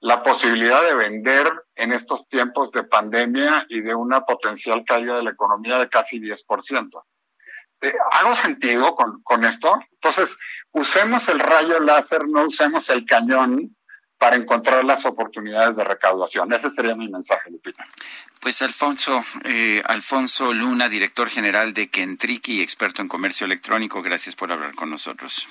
la 0.00 0.22
posibilidad 0.22 0.82
de 0.82 0.94
vender 0.94 1.50
en 1.74 1.92
estos 1.92 2.28
tiempos 2.28 2.70
de 2.72 2.84
pandemia 2.84 3.66
y 3.68 3.80
de 3.80 3.94
una 3.94 4.22
potencial 4.22 4.84
caída 4.86 5.16
de 5.16 5.22
la 5.22 5.30
economía 5.30 5.78
de 5.78 5.88
casi 5.88 6.20
10%. 6.20 7.02
Eh, 7.82 7.92
¿Hago 8.12 8.34
sentido 8.36 8.94
con, 8.94 9.22
con 9.22 9.44
esto? 9.44 9.78
Entonces, 9.92 10.36
usemos 10.72 11.28
el 11.28 11.40
rayo 11.40 11.80
láser, 11.80 12.26
no 12.28 12.44
usemos 12.44 12.88
el 12.90 13.04
cañón 13.04 13.76
para 14.18 14.36
encontrar 14.36 14.84
las 14.84 15.04
oportunidades 15.04 15.76
de 15.76 15.84
recaudación. 15.84 16.52
Ese 16.52 16.70
sería 16.70 16.94
mi 16.94 17.08
mensaje, 17.08 17.50
Lupita. 17.50 17.86
Pues 18.40 18.62
Alfonso, 18.62 19.22
eh, 19.44 19.82
Alfonso 19.86 20.54
Luna, 20.54 20.88
director 20.88 21.28
general 21.28 21.74
de 21.74 21.88
Kentriki 21.88 22.60
y 22.60 22.62
experto 22.62 23.02
en 23.02 23.08
comercio 23.08 23.44
electrónico, 23.44 24.02
gracias 24.02 24.34
por 24.34 24.52
hablar 24.52 24.74
con 24.74 24.90
nosotros. 24.90 25.48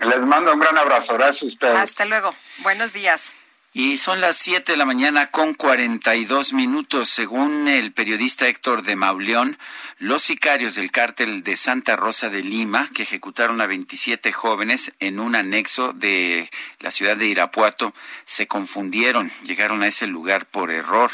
Les 0.00 0.20
mando 0.26 0.52
un 0.52 0.60
gran 0.60 0.76
abrazo. 0.76 1.14
Gracias 1.14 1.42
a 1.42 1.46
ustedes. 1.46 1.76
Hasta 1.76 2.04
luego. 2.04 2.34
Buenos 2.58 2.92
días. 2.92 3.32
Y 3.76 3.96
son 3.96 4.20
las 4.20 4.36
7 4.36 4.70
de 4.70 4.78
la 4.78 4.84
mañana 4.84 5.32
con 5.32 5.52
42 5.52 6.52
minutos. 6.52 7.08
Según 7.08 7.66
el 7.66 7.92
periodista 7.92 8.46
Héctor 8.46 8.82
de 8.82 8.94
Mauleón, 8.94 9.58
los 9.98 10.22
sicarios 10.22 10.76
del 10.76 10.92
cártel 10.92 11.42
de 11.42 11.56
Santa 11.56 11.96
Rosa 11.96 12.30
de 12.30 12.44
Lima, 12.44 12.88
que 12.94 13.02
ejecutaron 13.02 13.60
a 13.60 13.66
27 13.66 14.30
jóvenes 14.30 14.92
en 15.00 15.18
un 15.18 15.34
anexo 15.34 15.92
de 15.92 16.48
la 16.78 16.92
ciudad 16.92 17.16
de 17.16 17.26
Irapuato, 17.26 17.92
se 18.24 18.46
confundieron, 18.46 19.28
llegaron 19.42 19.82
a 19.82 19.88
ese 19.88 20.06
lugar 20.06 20.46
por 20.46 20.70
error. 20.70 21.10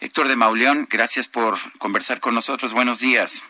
Héctor 0.00 0.26
de 0.26 0.34
Mauleón, 0.34 0.88
gracias 0.90 1.28
por 1.28 1.56
conversar 1.78 2.18
con 2.18 2.34
nosotros. 2.34 2.72
Buenos 2.72 2.98
días. 2.98 3.44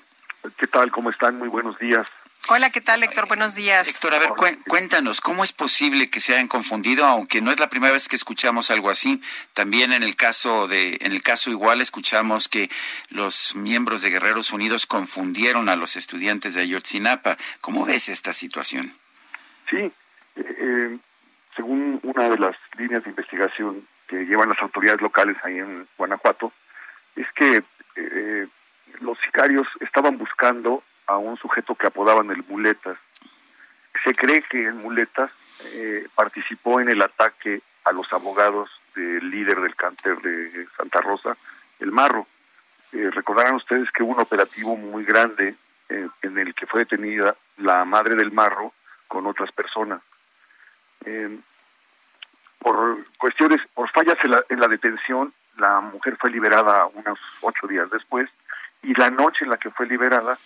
¿Qué 0.58 0.66
tal? 0.66 0.92
¿Cómo 0.92 1.08
están? 1.08 1.38
Muy 1.38 1.48
buenos 1.48 1.78
días. 1.78 2.06
Hola, 2.48 2.70
¿qué 2.70 2.80
tal, 2.80 3.04
Héctor? 3.04 3.28
Buenos 3.28 3.54
días. 3.54 3.88
Héctor, 3.88 4.14
a 4.14 4.18
ver, 4.18 4.30
cuéntanos, 4.66 5.20
¿cómo 5.20 5.44
es 5.44 5.52
posible 5.52 6.10
que 6.10 6.18
se 6.18 6.34
hayan 6.34 6.48
confundido? 6.48 7.04
Aunque 7.04 7.40
no 7.40 7.52
es 7.52 7.60
la 7.60 7.70
primera 7.70 7.92
vez 7.92 8.08
que 8.08 8.16
escuchamos 8.16 8.72
algo 8.72 8.90
así. 8.90 9.20
También 9.52 9.92
en 9.92 10.02
el 10.02 10.16
caso 10.16 10.66
de, 10.66 10.98
en 11.02 11.12
el 11.12 11.22
caso 11.22 11.50
igual 11.50 11.80
escuchamos 11.80 12.48
que 12.48 12.68
los 13.10 13.54
miembros 13.54 14.02
de 14.02 14.10
Guerreros 14.10 14.52
Unidos 14.52 14.86
confundieron 14.86 15.68
a 15.68 15.76
los 15.76 15.94
estudiantes 15.94 16.54
de 16.54 16.62
Ayotzinapa. 16.62 17.36
¿Cómo 17.60 17.84
ves 17.84 18.08
esta 18.08 18.32
situación? 18.32 18.92
Sí, 19.70 19.76
eh, 19.76 19.92
eh, 20.36 20.98
según 21.54 22.00
una 22.02 22.28
de 22.28 22.38
las 22.38 22.56
líneas 22.76 23.04
de 23.04 23.10
investigación 23.10 23.86
que 24.08 24.24
llevan 24.26 24.48
las 24.48 24.60
autoridades 24.60 25.00
locales 25.00 25.36
ahí 25.44 25.58
en 25.58 25.86
Guanajuato, 25.96 26.52
es 27.14 27.26
que 27.36 27.62
eh, 27.94 28.48
los 29.00 29.16
sicarios 29.20 29.68
estaban 29.80 30.18
buscando 30.18 30.82
a 31.12 31.18
un 31.18 31.36
sujeto 31.36 31.74
que 31.74 31.86
apodaban 31.86 32.30
el 32.30 32.42
Muletas. 32.48 32.96
Se 34.04 34.14
cree 34.14 34.42
que 34.42 34.66
el 34.66 34.74
Muletas 34.74 35.30
eh, 35.74 36.08
participó 36.14 36.80
en 36.80 36.88
el 36.88 37.02
ataque 37.02 37.60
a 37.84 37.92
los 37.92 38.10
abogados 38.12 38.70
del 38.94 39.30
líder 39.30 39.60
del 39.60 39.76
cáncer 39.76 40.20
de 40.22 40.66
Santa 40.76 41.00
Rosa, 41.00 41.36
el 41.80 41.92
Marro. 41.92 42.26
Eh, 42.92 43.10
recordarán 43.10 43.54
ustedes 43.54 43.90
que 43.90 44.02
hubo 44.02 44.12
un 44.12 44.20
operativo 44.20 44.76
muy 44.76 45.04
grande 45.04 45.54
eh, 45.88 46.08
en 46.22 46.38
el 46.38 46.54
que 46.54 46.66
fue 46.66 46.80
detenida 46.80 47.36
la 47.58 47.84
madre 47.84 48.16
del 48.16 48.32
Marro 48.32 48.72
con 49.08 49.26
otras 49.26 49.52
personas. 49.52 50.00
por 52.58 52.98
cuestiones, 53.18 53.60
por 53.74 53.90
fallas 53.90 54.16
en 54.22 54.30
la, 54.30 54.44
en 54.48 54.60
la 54.60 54.68
detención, 54.68 55.32
la 55.56 55.80
mujer 55.80 56.16
fue 56.16 56.30
liberada 56.30 56.86
unos 56.86 57.18
ocho 57.42 57.66
días 57.66 57.90
después 57.90 58.30
y 58.82 58.94
la 58.94 59.10
noche 59.10 59.44
en 59.44 59.50
la 59.50 59.58
que 59.58 59.70
fue 59.70 59.86
liberada 59.86 60.38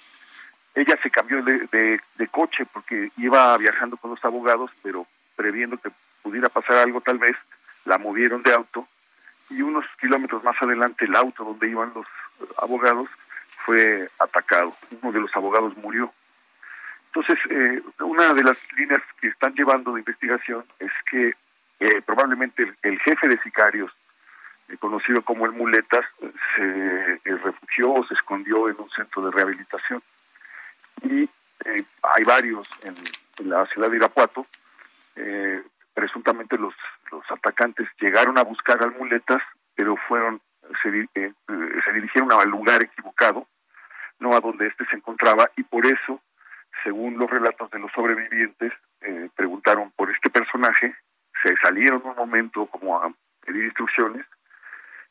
ella 0.77 0.99
se 1.03 1.11
cambió 1.11 1.43
de, 1.43 2.01
coche 2.31 2.67
porque 2.71 3.11
iba 3.17 3.57
viajando 3.57 3.97
con 3.97 4.11
los 4.11 4.23
abogados, 4.23 4.71
pero 4.83 5.07
previendo 5.35 5.79
que 5.79 5.91
pudiera 6.23 6.51
pasar 6.51 6.77
algo 6.77 7.01
tal 7.01 7.19
vez, 7.19 7.35
la 7.87 7.97
movieron 7.97 8.43
de 8.43 8.53
auto 8.53 8.87
y 9.49 9.63
unos 9.63 9.87
kilómetros 9.99 10.45
más 10.45 10.61
adelante 10.61 11.07
el 11.07 11.17
auto 11.17 11.45
donde 11.45 11.71
iban 11.71 11.93
los 11.95 12.07
abogados 12.59 13.09
fue 13.65 14.11
atacado. 14.19 14.75
Uno 15.01 15.13
de 15.13 15.21
los 15.21 15.35
abogados 15.35 15.75
murió. 15.79 16.13
Entonces, 17.07 17.39
eh, 17.49 17.83
una 18.01 18.35
de 18.35 18.45
las 18.45 18.59
líneas 18.77 19.03
que 19.19 19.29
están 19.29 19.55
llevando 19.55 19.95
de 19.95 20.01
investigación 20.01 20.63
es 20.79 20.93
que 21.11 21.33
eh, 21.81 22.03
probablemente 22.05 22.71
el, 22.83 22.99
jefe 23.01 23.29
de 23.29 23.39
sicarios, 23.39 23.91
eh, 24.69 24.77
conocido 24.77 25.23
como 25.23 25.47
el 25.47 25.53
Muletas, 25.53 26.05
se 26.55 27.19
refugió 27.25 27.95
o 27.95 28.07
se 28.07 28.13
escondió 28.13 28.69
en 28.69 28.77
un 28.79 28.91
centro 28.91 29.23
de 29.25 29.31
rehabilitación. 29.31 30.03
Y 31.03 31.29
hay 32.03 32.25
varios 32.25 32.69
en, 32.83 32.95
la 33.49 33.67
ciudad 33.67 33.91
de 33.91 33.97
Irapuato. 33.97 34.47
presuntamente 35.95 36.59
los, 36.59 36.75
los 37.11 37.23
atacantes 37.31 37.89
llegaron 38.01 38.39
a 38.39 38.45
buscar 38.45 38.83
al 38.83 38.93
Muletas, 38.93 39.43
pero 39.75 39.97
fueron 40.09 40.41
se, 40.83 40.91
se 41.15 41.93
dirigieron 41.93 42.33
al 42.33 42.49
lugar 42.49 42.83
equivocado, 42.83 43.47
no 44.19 44.35
a 44.35 44.41
donde 44.41 44.67
éste 44.67 44.85
se 44.87 44.97
encontraba, 44.97 45.51
y 45.57 45.63
por 45.63 45.87
eso 45.87 46.21
según 46.83 47.19
los 47.19 47.29
relatos 47.29 47.71
de 47.71 47.79
los 47.79 47.91
sobrevivientes, 47.93 48.73
eh, 49.01 49.29
preguntaron 49.35 49.91
por 49.97 50.11
este 50.11 50.31
personaje, 50.31 50.95
se 51.43 51.57
salieron 51.57 52.03
un 52.05 52.15
momento 52.15 52.67
como 52.67 52.97
a 52.97 53.13
pedir 53.45 53.65
instrucciones 53.65 54.25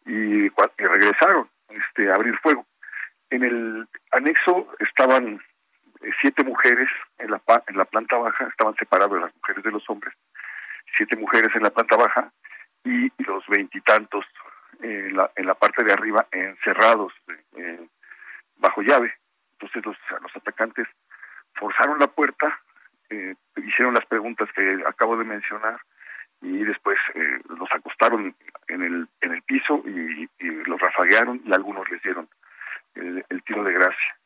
y, 0.06 0.50
regresaron 0.78 1.50
este, 1.70 2.10
a 2.10 2.16
abrir 2.16 2.38
fuego. 2.38 2.66
En 3.30 3.44
el 3.44 3.88
anexo 4.12 4.68
estaban 4.80 5.36
eh, 5.36 5.40
siete 6.22 6.44
mujeres 6.44 6.90
en 7.18 7.32
la, 7.32 7.42
en 7.68 7.78
la 7.78 7.86
planta 7.86 8.18
baja, 8.18 8.48
estaban 8.48 8.76
separadas 8.76 9.20
las 9.20 9.36
mujeres 9.36 9.64
de 9.64 9.72
los 9.72 9.90
hombres, 9.90 10.14
siete 10.98 11.16
mujeres 11.16 11.56
en 11.56 11.64
la 11.64 11.70
planta 11.70 11.96
baja 11.96 12.32
y 12.84 13.12
los 13.24 13.46
veintitantos 13.48 14.26
en 14.82 15.16
la, 15.16 15.32
en 15.36 15.46
la 15.46 15.56
parte 15.56 15.84
de 15.84 15.94
arriba 15.94 16.28
encerrados 16.32 17.14
eh, 17.56 17.88
bajo 18.58 18.82
llave. 18.82 19.14
Entonces 19.54 19.86
los, 19.86 19.98
los 20.22 20.36
atacantes 20.36 20.88
forzaron 21.54 22.00
la 22.00 22.08
puerta, 22.08 22.60
eh, 23.10 23.36
hicieron 23.58 23.94
las 23.94 24.06
preguntas 24.06 24.50
que 24.54 24.84
acabo 24.86 25.18
de 25.18 25.26
mencionar 25.26 25.80
y 26.42 26.64
después 26.64 26.98
eh, 27.16 27.40
los 27.58 27.72
acostaron 27.72 28.36
en 28.68 28.84
el, 28.84 29.08
en 29.22 29.32
el 29.34 29.42
piso 29.44 29.82
y, 29.86 30.30
los 30.66 30.82
rafaguearon 30.82 31.42
y 31.46 31.54
algunos 31.54 31.90
les 31.92 32.02
dieron 32.02 32.28
el, 32.96 33.44
tiro 33.44 33.64
de 33.64 33.74
gracia. 33.74 34.18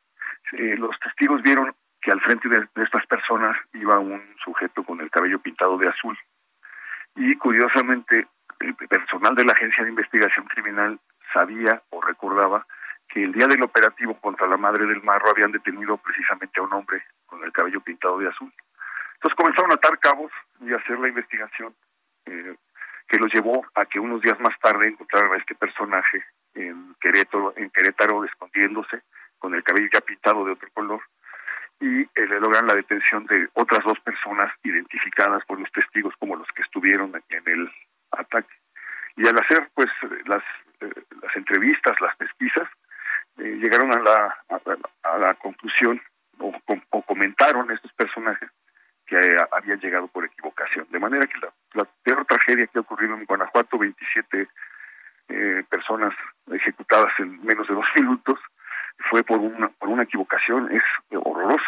Eh, 0.53 0.75
los 0.77 0.97
testigos 0.99 1.41
vieron 1.41 1.75
que 2.01 2.11
al 2.11 2.21
frente 2.21 2.47
de, 2.49 2.67
estas 2.75 3.05
personas 3.07 3.57
iba 3.73 3.99
un 3.99 4.21
sujeto 4.43 4.83
con 4.83 5.01
el 5.01 5.11
cabello 5.11 5.39
pintado 5.39 5.77
de 5.77 5.89
azul 5.89 6.17
y 7.15 7.35
curiosamente 7.35 8.27
el 8.59 8.75
personal 8.75 9.35
de 9.35 9.45
la 9.45 9.53
Agencia 9.53 9.83
de 9.83 9.89
Investigación 9.89 10.45
Criminal 10.47 10.99
sabía 11.33 11.81
o 11.89 12.01
recordaba 12.01 12.65
que 13.07 13.23
el 13.23 13.33
día 13.33 13.47
del 13.47 13.63
operativo 13.63 14.19
contra 14.19 14.47
la 14.47 14.57
madre 14.57 14.85
del 14.85 15.03
marro 15.03 15.29
habían 15.29 15.51
detenido 15.51 15.97
precisamente 15.97 16.59
a 16.59 16.63
un 16.63 16.73
hombre 16.73 17.03
con 17.25 17.43
el 17.43 17.51
cabello 17.51 17.81
pintado 17.81 18.17
de 18.19 18.27
azul. 18.27 18.53
Entonces 19.15 19.35
comenzaron 19.35 19.71
a 19.71 19.75
atar 19.75 19.99
cabos 19.99 20.31
y 20.61 20.71
a 20.71 20.77
hacer 20.77 20.99
la 20.99 21.09
investigación 21.09 21.75
eh, 22.25 22.55
que 23.07 23.17
los 23.17 23.33
llevó 23.33 23.65
a 23.75 23.85
que 23.85 23.99
unos 23.99 24.21
días 24.21 24.39
más 24.39 24.57
tarde 24.59 24.87
encontraran 24.87 25.33
a 25.33 25.37
este 25.37 25.55
personaje 25.55 26.23
en 26.53 26.95
Querétaro, 27.01 27.53
en 27.57 27.69
Querétaro 27.71 28.23
escondiéndose 28.23 29.01
con 29.39 29.55
el 29.55 29.63
cabello 29.63 29.89
ya 29.91 30.01
pintado 30.01 30.45
de 30.45 30.51
otro 30.51 30.69
color 30.73 31.01
y 31.79 32.01
eh, 32.01 32.09
le 32.15 32.39
logran 32.39 32.67
la 32.67 32.75
detención 32.75 33.25
de 33.25 33.47
otras 33.53 33.83
dos 33.83 33.99
personas 34.01 34.51
identificadas 34.63 35.43
por 35.45 35.59
los 35.59 35.71
testigos 35.71 36.13
como 36.19 36.35
los 36.35 36.47
que 36.49 36.61
estuvieron 36.61 37.13
en 37.29 37.43
el 37.45 37.71
ataque. 38.11 38.53
Y 39.15 39.27
al 39.27 39.37
hacer 39.39 39.69
pues 39.73 39.89
las, 40.25 40.43
eh, 40.81 41.03
las 41.21 41.35
entrevistas, 41.35 41.99
las 42.01 42.15
pesquisas, 42.17 42.67
eh, 43.37 43.57
llegaron 43.61 43.91
a 43.93 43.99
la, 43.99 44.37
a, 45.03 45.17
la 45.17 45.33
conclusión 45.35 46.01
o, 46.39 46.53
comentaron 47.05 47.71
estos 47.71 47.91
personajes 47.93 48.49
que 49.05 49.17
habían 49.51 49.79
llegado 49.79 50.07
por 50.07 50.23
equivocación. 50.23 50.85
De 50.89 50.99
manera 50.99 51.25
que 51.25 51.39
la, 51.73 51.85
peor 52.03 52.25
tragedia 52.25 52.67
que 52.67 52.77
ha 52.77 52.81
ocurrido 52.81 53.15
en 53.15 53.25
Guanajuato, 53.25 53.77
27 53.77 54.47
eh, 55.29 55.63
personas 55.69 56.13
ejecutadas 56.51 57.11
en 57.19 57.43
menos 57.43 57.67
de 57.67 57.73
dos 57.73 57.85
minutos, 57.95 58.39
fue 59.09 59.23
por 59.23 59.39
una, 59.39 59.69
por 59.69 59.89
una 59.89 60.03
equivocación, 60.03 60.71
es 60.71 60.83
horroroso. 61.13 61.65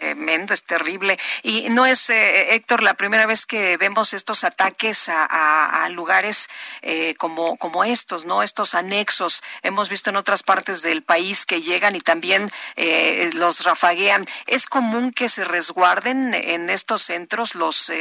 Tremendo, 0.00 0.54
es 0.54 0.64
terrible. 0.64 1.18
Y 1.42 1.68
no 1.68 1.84
es, 1.84 2.08
eh, 2.08 2.54
Héctor, 2.54 2.82
la 2.82 2.94
primera 2.94 3.26
vez 3.26 3.44
que 3.44 3.76
vemos 3.76 4.14
estos 4.14 4.44
ataques 4.44 5.10
a, 5.10 5.86
lugares 5.92 6.48
eh, 6.80 7.14
como, 7.18 7.58
como 7.58 7.84
estos, 7.84 8.24
¿no? 8.24 8.42
Estos 8.42 8.74
anexos. 8.74 9.42
Hemos 9.62 9.90
visto 9.90 10.08
en 10.08 10.16
otras 10.16 10.42
partes 10.42 10.80
del 10.80 11.02
país 11.02 11.44
que 11.44 11.60
llegan 11.60 11.96
y 11.96 12.00
también 12.00 12.48
eh, 12.76 13.30
los 13.34 13.64
rafaguean. 13.64 14.24
¿Es 14.46 14.66
común 14.66 15.12
que 15.12 15.28
se 15.28 15.44
resguarden 15.44 16.32
en 16.32 16.70
estos 16.70 17.02
centros 17.02 17.54
los 17.54 17.92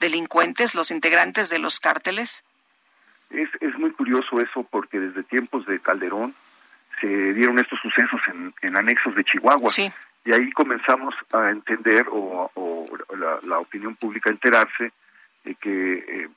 delincuentes, 0.00 0.74
los 0.74 0.90
integrantes 0.90 1.48
de 1.48 1.60
los 1.60 1.80
cárteles? 1.80 2.44
Es, 3.30 3.48
es 3.60 3.74
muy 3.78 3.92
curioso 3.92 4.40
eso 4.40 4.66
porque 4.70 5.00
desde 5.00 5.22
tiempos 5.22 5.64
de 5.64 5.80
Calderón 5.80 6.34
se 7.00 7.34
dieron 7.34 7.58
estos 7.58 7.78
sucesos 7.80 8.20
en, 8.28 8.54
en 8.62 8.76
anexos 8.76 9.14
de 9.14 9.24
Chihuahua. 9.24 9.70
Sí 9.70 9.90
y 10.28 10.32
ahí 10.32 10.52
comenzamos 10.52 11.14
a 11.32 11.50
entender 11.50 12.06
o, 12.10 12.50
la, 13.46 13.58
opinión 13.58 13.96
pública 13.96 14.28
a 14.28 14.32
enterarse 14.34 14.92
de 15.42 15.54
que 15.54 15.94
eh, 15.94 16.28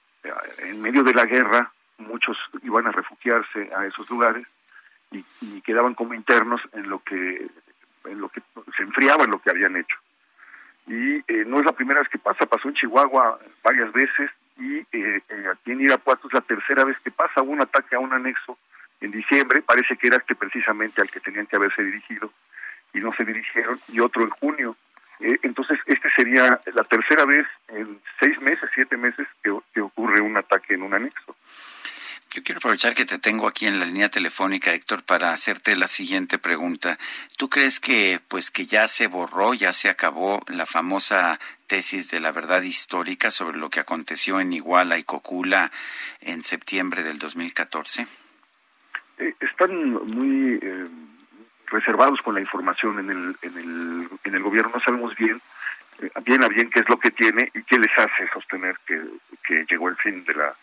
en 0.59 0.81
medio 0.81 1.03
de 1.03 1.13
la 1.13 1.25
guerra 1.25 1.73
muchos 1.97 2.37
iban 2.63 2.87
a 2.87 2.93
refugiarse 2.93 3.69
a 3.75 3.85
esos 3.85 4.09
lugares 4.09 4.47
y, 5.11 5.23
quedaban 5.61 5.93
como 5.93 6.13
internos 6.13 6.61
en 6.71 6.89
lo 6.89 6.99
que 6.99 7.47
en 8.05 8.21
lo 8.21 8.29
que 8.29 8.41
se 8.77 8.83
enfriaba 8.83 9.25
en 9.25 9.31
lo 9.31 9.39
que 9.39 9.49
habían 9.49 9.75
hecho 9.75 9.97
y 10.87 11.17
eh, 11.27 11.43
no 11.45 11.59
es 11.59 11.65
la 11.65 11.73
primera 11.73 11.99
vez 11.99 12.09
que 12.09 12.17
pasa 12.17 12.45
pasó 12.45 12.69
en 12.69 12.75
Chihuahua 12.75 13.39
varias 13.61 13.91
veces 13.91 14.31
y 14.57 14.77
eh, 14.93 15.21
aquí 15.51 15.71
en 15.71 15.81
Irapuato 15.81 16.27
es 16.27 16.33
la 16.33 16.41
tercera 16.41 16.85
vez 16.85 16.97
que 17.03 17.11
pasa 17.11 17.41
un 17.41 17.61
ataque 17.61 17.95
a 17.95 17.99
un 17.99 18.13
anexo 18.13 18.57
en 19.01 19.11
diciembre 19.11 19.61
parece 19.61 19.97
que 19.97 20.07
era 20.07 20.17
este 20.17 20.35
precisamente 20.35 21.01
al 21.01 21.09
que 21.09 21.19
tenían 21.19 21.47
que 21.47 21.55
haberse 21.55 21.83
dirigido 21.83 22.31
y 22.93 22.99
no 22.99 23.11
se 23.13 23.23
dirigieron, 23.23 23.79
y 23.87 23.99
otro 23.99 24.23
en 24.23 24.29
junio. 24.29 24.75
Eh, 25.19 25.39
entonces, 25.43 25.79
este 25.85 26.09
sería 26.15 26.59
la 26.73 26.83
tercera 26.83 27.25
vez 27.25 27.47
en 27.69 28.01
seis 28.19 28.39
meses, 28.41 28.69
siete 28.73 28.97
meses 28.97 29.27
que, 29.43 29.55
que 29.73 29.81
ocurre 29.81 30.19
un 30.19 30.35
ataque 30.37 30.73
en 30.73 30.83
un 30.83 30.93
anexo. 30.93 31.35
Yo 32.33 32.43
quiero 32.43 32.59
aprovechar 32.59 32.95
que 32.95 33.03
te 33.03 33.19
tengo 33.19 33.45
aquí 33.45 33.67
en 33.67 33.79
la 33.79 33.85
línea 33.85 34.07
telefónica, 34.07 34.73
Héctor, 34.73 35.03
para 35.03 35.33
hacerte 35.33 35.75
la 35.75 35.89
siguiente 35.89 36.37
pregunta. 36.37 36.97
¿Tú 37.35 37.49
crees 37.49 37.81
que 37.81 38.21
pues 38.29 38.51
que 38.51 38.65
ya 38.65 38.87
se 38.87 39.07
borró, 39.07 39.53
ya 39.53 39.73
se 39.73 39.89
acabó 39.89 40.41
la 40.47 40.65
famosa 40.65 41.37
tesis 41.67 42.09
de 42.09 42.21
la 42.21 42.31
verdad 42.31 42.61
histórica 42.61 43.31
sobre 43.31 43.57
lo 43.57 43.69
que 43.69 43.81
aconteció 43.81 44.39
en 44.39 44.53
Iguala 44.53 44.97
y 44.97 45.03
Cocula 45.03 45.71
en 46.21 46.41
septiembre 46.41 47.03
del 47.03 47.19
2014? 47.19 48.07
Eh, 49.21 49.35
están 49.39 49.91
muy 49.91 50.59
eh, 50.61 50.87
reservados 51.67 52.19
con 52.21 52.33
la 52.33 52.41
información 52.41 52.97
en 52.99 53.09
el, 53.11 53.35
en 53.43 53.57
el, 53.57 54.09
en 54.23 54.35
el 54.35 54.41
gobierno, 54.41 54.71
no 54.73 54.81
sabemos 54.81 55.15
bien, 55.15 55.39
eh, 56.01 56.09
bien 56.25 56.43
a 56.43 56.47
bien 56.47 56.71
qué 56.71 56.79
es 56.79 56.89
lo 56.89 56.99
que 56.99 57.11
tiene 57.11 57.51
y 57.53 57.61
qué 57.61 57.77
les 57.77 57.95
hace 57.99 58.27
sostener 58.33 58.75
que, 58.85 58.99
que 59.45 59.63
llegó 59.69 59.89
el 59.89 59.95
fin 59.97 60.25
de 60.25 60.33
la, 60.33 60.55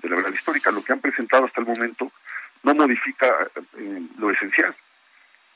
de 0.00 0.08
la 0.08 0.16
verdad 0.16 0.32
histórica. 0.32 0.70
Lo 0.70 0.82
que 0.82 0.94
han 0.94 1.00
presentado 1.00 1.44
hasta 1.44 1.60
el 1.60 1.66
momento 1.66 2.10
no 2.62 2.74
modifica 2.74 3.26
eh, 3.76 4.02
lo 4.18 4.30
esencial, 4.30 4.74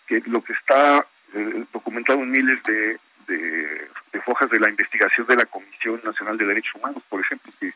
que 0.07 0.23
lo 0.27 0.45
que 0.45 0.53
está 0.53 1.07
eh, 1.33 1.65
documentado 1.73 2.21
en 2.21 2.31
miles 2.31 2.63
de, 2.65 2.99
de, 3.27 3.89
de 4.13 4.21
fojas 4.21 4.51
de 4.51 4.61
la 4.61 4.69
investigación 4.69 5.27
de 5.27 5.37
la 5.37 5.47
Comisión 5.47 5.99
Nacional 6.05 6.37
de 6.37 6.45
Derechos 6.45 6.75
Humanos, 6.75 7.03
por 7.09 7.23
ejemplo, 7.23 7.51
que 7.59 7.73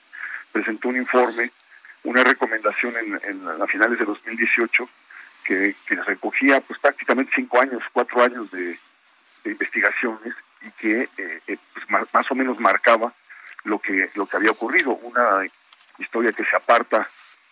presentó 0.52 0.90
un 0.90 0.96
informe, 0.96 1.50
una 2.04 2.22
recomendación 2.22 2.94
en, 2.96 3.20
en 3.24 3.62
a 3.62 3.66
finales 3.66 3.98
de 3.98 4.04
2018 4.04 4.88
que, 5.44 5.74
recogía 6.06 6.60
pues 6.60 6.80
prácticamente 6.80 7.32
cinco 7.34 7.60
años, 7.60 7.82
cuatro 7.92 8.22
años 8.22 8.50
de, 8.50 8.78
investigaciones 9.44 10.34
y 10.62 10.70
que 10.70 11.02
eh, 11.02 11.40
eh, 11.46 11.58
pues, 11.74 12.10
más, 12.12 12.30
o 12.30 12.34
menos 12.34 12.58
marcaba 12.58 13.12
lo 13.64 13.78
que 13.78 14.08
lo 14.14 14.26
que 14.26 14.38
había 14.38 14.50
ocurrido, 14.50 14.92
una 14.92 15.46
historia 15.98 16.32
que 16.32 16.44
se 16.44 16.56
aparta 16.56 17.06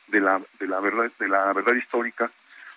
de 0.06 0.20
la 0.20 0.40
de 0.58 0.66
la 0.66 0.80
verdad 0.80 1.12
de 1.18 1.28
la 1.28 1.52
verdad 1.52 1.74
histórica, 1.74 2.30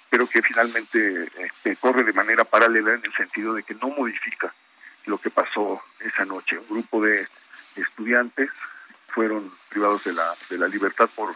pero 0.10 0.28
que 0.28 0.42
finalmente 0.42 1.30
este, 1.38 1.78
corre 1.78 2.04
de 2.04 2.12
manera 2.12 2.44
paralela 2.44 2.96
en 2.96 3.06
el 3.06 3.14
sentido 3.14 3.54
de 3.54 3.64
que 3.64 3.76
no 3.76 3.88
modifica 3.88 4.54
lo 5.06 5.18
que 5.18 5.30
pasó 5.30 5.82
esa 6.02 6.26
noche. 6.26 6.58
Un 6.58 6.68
grupo 6.68 7.02
de 7.02 7.26
estudiantes 7.78 8.50
fueron 9.08 9.50
privados 9.70 10.04
de 10.04 10.12
la 10.12 10.36
de 10.50 10.58
la 10.58 10.68
libertad 10.68 11.10
por 11.16 11.34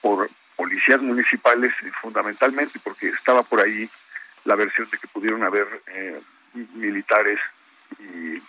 por 0.00 0.28
policías 0.56 1.00
municipales 1.00 1.72
eh, 1.82 1.90
fundamentalmente 2.02 2.80
porque 2.82 3.08
estaba 3.08 3.42
por 3.44 3.60
ahí 3.60 3.88
la 4.44 4.56
versión 4.56 4.88
de 4.90 4.98
que 4.98 5.06
pudieron 5.06 5.44
haber 5.44 5.66
eh, 5.86 6.20
militares 6.74 7.38
y, 7.98 8.42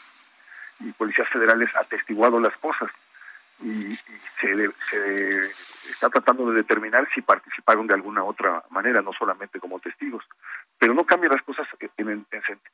policías 0.97 1.29
federales 1.29 1.69
atestiguado 1.75 2.39
las 2.39 2.55
cosas 2.57 2.89
y, 3.61 3.95
se, 4.41 4.69
está 5.89 6.09
tratando 6.09 6.49
de 6.49 6.57
determinar 6.57 7.07
si 7.13 7.21
participaron 7.21 7.85
de 7.85 7.93
alguna 7.93 8.23
otra 8.23 8.63
manera, 8.69 9.01
no 9.01 9.13
solamente 9.13 9.59
como 9.59 9.79
testigos. 9.79 10.23
pero 10.77 10.93
no 10.93 11.05
cambia 11.05 11.29
las 11.29 11.41
cosas 11.43 11.67
en 11.97 12.09
el, 12.09 12.25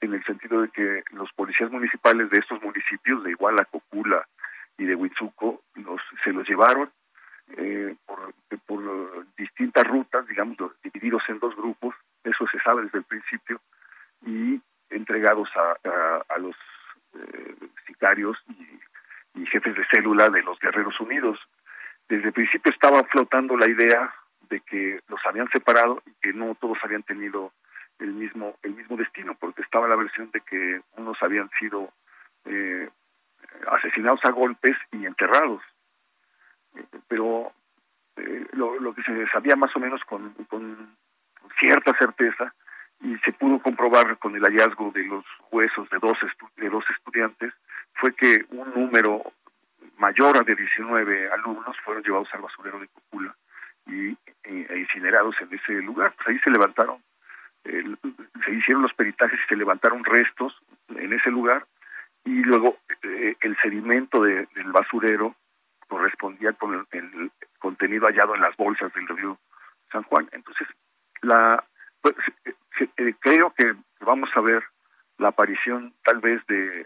en 0.02 0.14
el 0.14 0.24
sentido 0.24 0.62
de 0.62 0.70
que 0.70 1.04
los 1.12 1.32
policías 1.34 1.72
municipales 1.72 2.30
de 2.30 2.38
estos 2.38 2.62
municipios, 2.62 3.24
de 3.24 3.32
Iguala, 3.32 3.66
Cocula 3.66 4.28
y 4.78 4.86
de 4.86 4.96
Huitzuco, 4.96 5.62
los, 5.76 6.02
se 6.24 6.32
los 6.32 6.48
llevaron 6.48 6.90
eh, 7.58 7.96
por, 8.06 8.34
distintas 9.38 9.88
rutas, 9.88 10.28
digamos, 10.28 10.58
divididos 10.84 11.24
en 11.28 11.40
dos 11.40 11.56
grupos, 11.56 11.96
eso 12.24 12.46
se 12.48 12.60
sabe 12.60 12.84
desde 12.84 13.00
el 13.00 13.04
principio, 13.04 13.62
y 14.26 14.60
entregados 14.90 15.50
a, 15.56 16.24
a, 16.28 16.38
los 16.40 16.56
eh, 17.14 17.56
sicarios 17.86 18.38
y, 18.48 19.42
y, 19.42 19.46
jefes 19.46 19.76
de 19.76 19.86
célula 19.92 20.30
de 20.30 20.42
los 20.42 20.60
Guerreros 20.60 21.00
Unidos. 21.00 21.40
Desde 22.08 22.28
el 22.28 22.34
principio 22.34 22.72
estaba 22.72 23.04
flotando 23.04 23.58
la 23.58 23.68
idea 23.68 24.14
de 24.50 24.62
que 24.62 25.00
los 25.08 25.20
habían 25.26 25.50
separado 25.50 26.02
y 26.06 26.12
que 26.22 26.34
no 26.34 26.56
todos 26.56 26.78
habían 26.84 27.04
tenido 27.04 27.52
el 28.00 28.14
mismo 28.14 28.58
el 28.64 28.74
mismo 28.76 28.98
destino, 28.98 29.36
porque 29.36 29.62
estaba 29.62 29.88
la 29.88 29.96
versión 29.96 30.30
de 30.32 30.42
que 30.42 30.82
unos 30.98 31.18
habían 31.22 31.50
sido 31.60 31.92
eh, 32.46 32.90
asesinados 33.68 34.24
a 34.24 34.32
golpes 34.32 34.76
y 34.92 35.06
enterrados. 35.06 35.62
Pero 37.08 37.52
eh, 38.18 38.46
lo, 38.54 38.80
lo, 38.80 38.94
que 38.94 39.04
se 39.04 39.28
sabía 39.28 39.56
más 39.56 39.76
o 39.76 39.80
menos 39.80 40.04
con, 40.06 40.34
con 40.50 40.96
cierta 41.60 41.94
certeza 41.98 42.54
y 43.02 43.18
se 43.20 43.34
pudo 43.34 43.60
comprobar 43.60 44.18
con 44.18 44.36
el 44.36 44.44
hallazgo 44.44 44.92
de 44.92 45.04
los 45.04 45.26
huesos 45.52 45.90
de 45.90 46.00
dos, 46.00 46.18
de 46.58 46.70
dos 46.70 46.84
estudiantes 46.90 47.54
fue 47.94 48.14
que 48.14 48.46
un 48.50 48.74
número 48.74 49.34
mayor 49.98 50.44
de 50.46 50.56
19 50.56 51.30
alumnos 51.32 51.76
fueron 51.84 52.04
llevados 52.04 52.30
al 52.34 52.42
basurero 52.42 52.80
de 52.80 52.88
Cocula 52.88 53.36
y, 53.88 54.10
e, 54.10 54.18
e 54.44 54.80
incinerados 54.80 55.36
en 55.42 55.54
ese 55.54 55.74
lugar. 55.82 56.14
Pues 56.16 56.30
ahí 56.30 56.40
se 56.40 56.50
levantaron, 56.50 57.02
se 57.64 58.52
hicieron 58.52 58.84
los 58.84 58.94
peritajes 58.94 59.40
y 59.40 59.48
se 59.48 59.56
levantaron 59.56 60.04
restos 60.04 60.62
en 60.90 61.14
ese 61.14 61.32
lugar 61.32 61.66
y 62.26 62.44
luego 62.44 62.78
eh, 63.04 63.36
el 63.42 63.58
sedimento 63.58 64.24
del 64.24 64.72
basurero 64.72 65.36
correspondía 65.88 66.54
con 66.54 66.86
el, 66.92 67.32
contenido 67.60 68.08
hallado 68.08 68.36
en 68.36 68.42
las 68.42 68.56
bolsas 68.58 68.94
del 68.94 69.08
río 69.08 69.40
San 69.92 70.04
Juan. 70.04 70.30
Entonces, 70.32 70.68
la 71.22 71.64
pues, 72.02 72.16
eh, 72.98 73.16
creo 73.20 73.52
que 73.52 73.74
vamos 74.02 74.30
a 74.36 74.42
ver 74.42 74.64
la 75.18 75.30
aparición 75.30 75.94
tal 76.04 76.20
vez 76.20 76.46
de, 76.48 76.86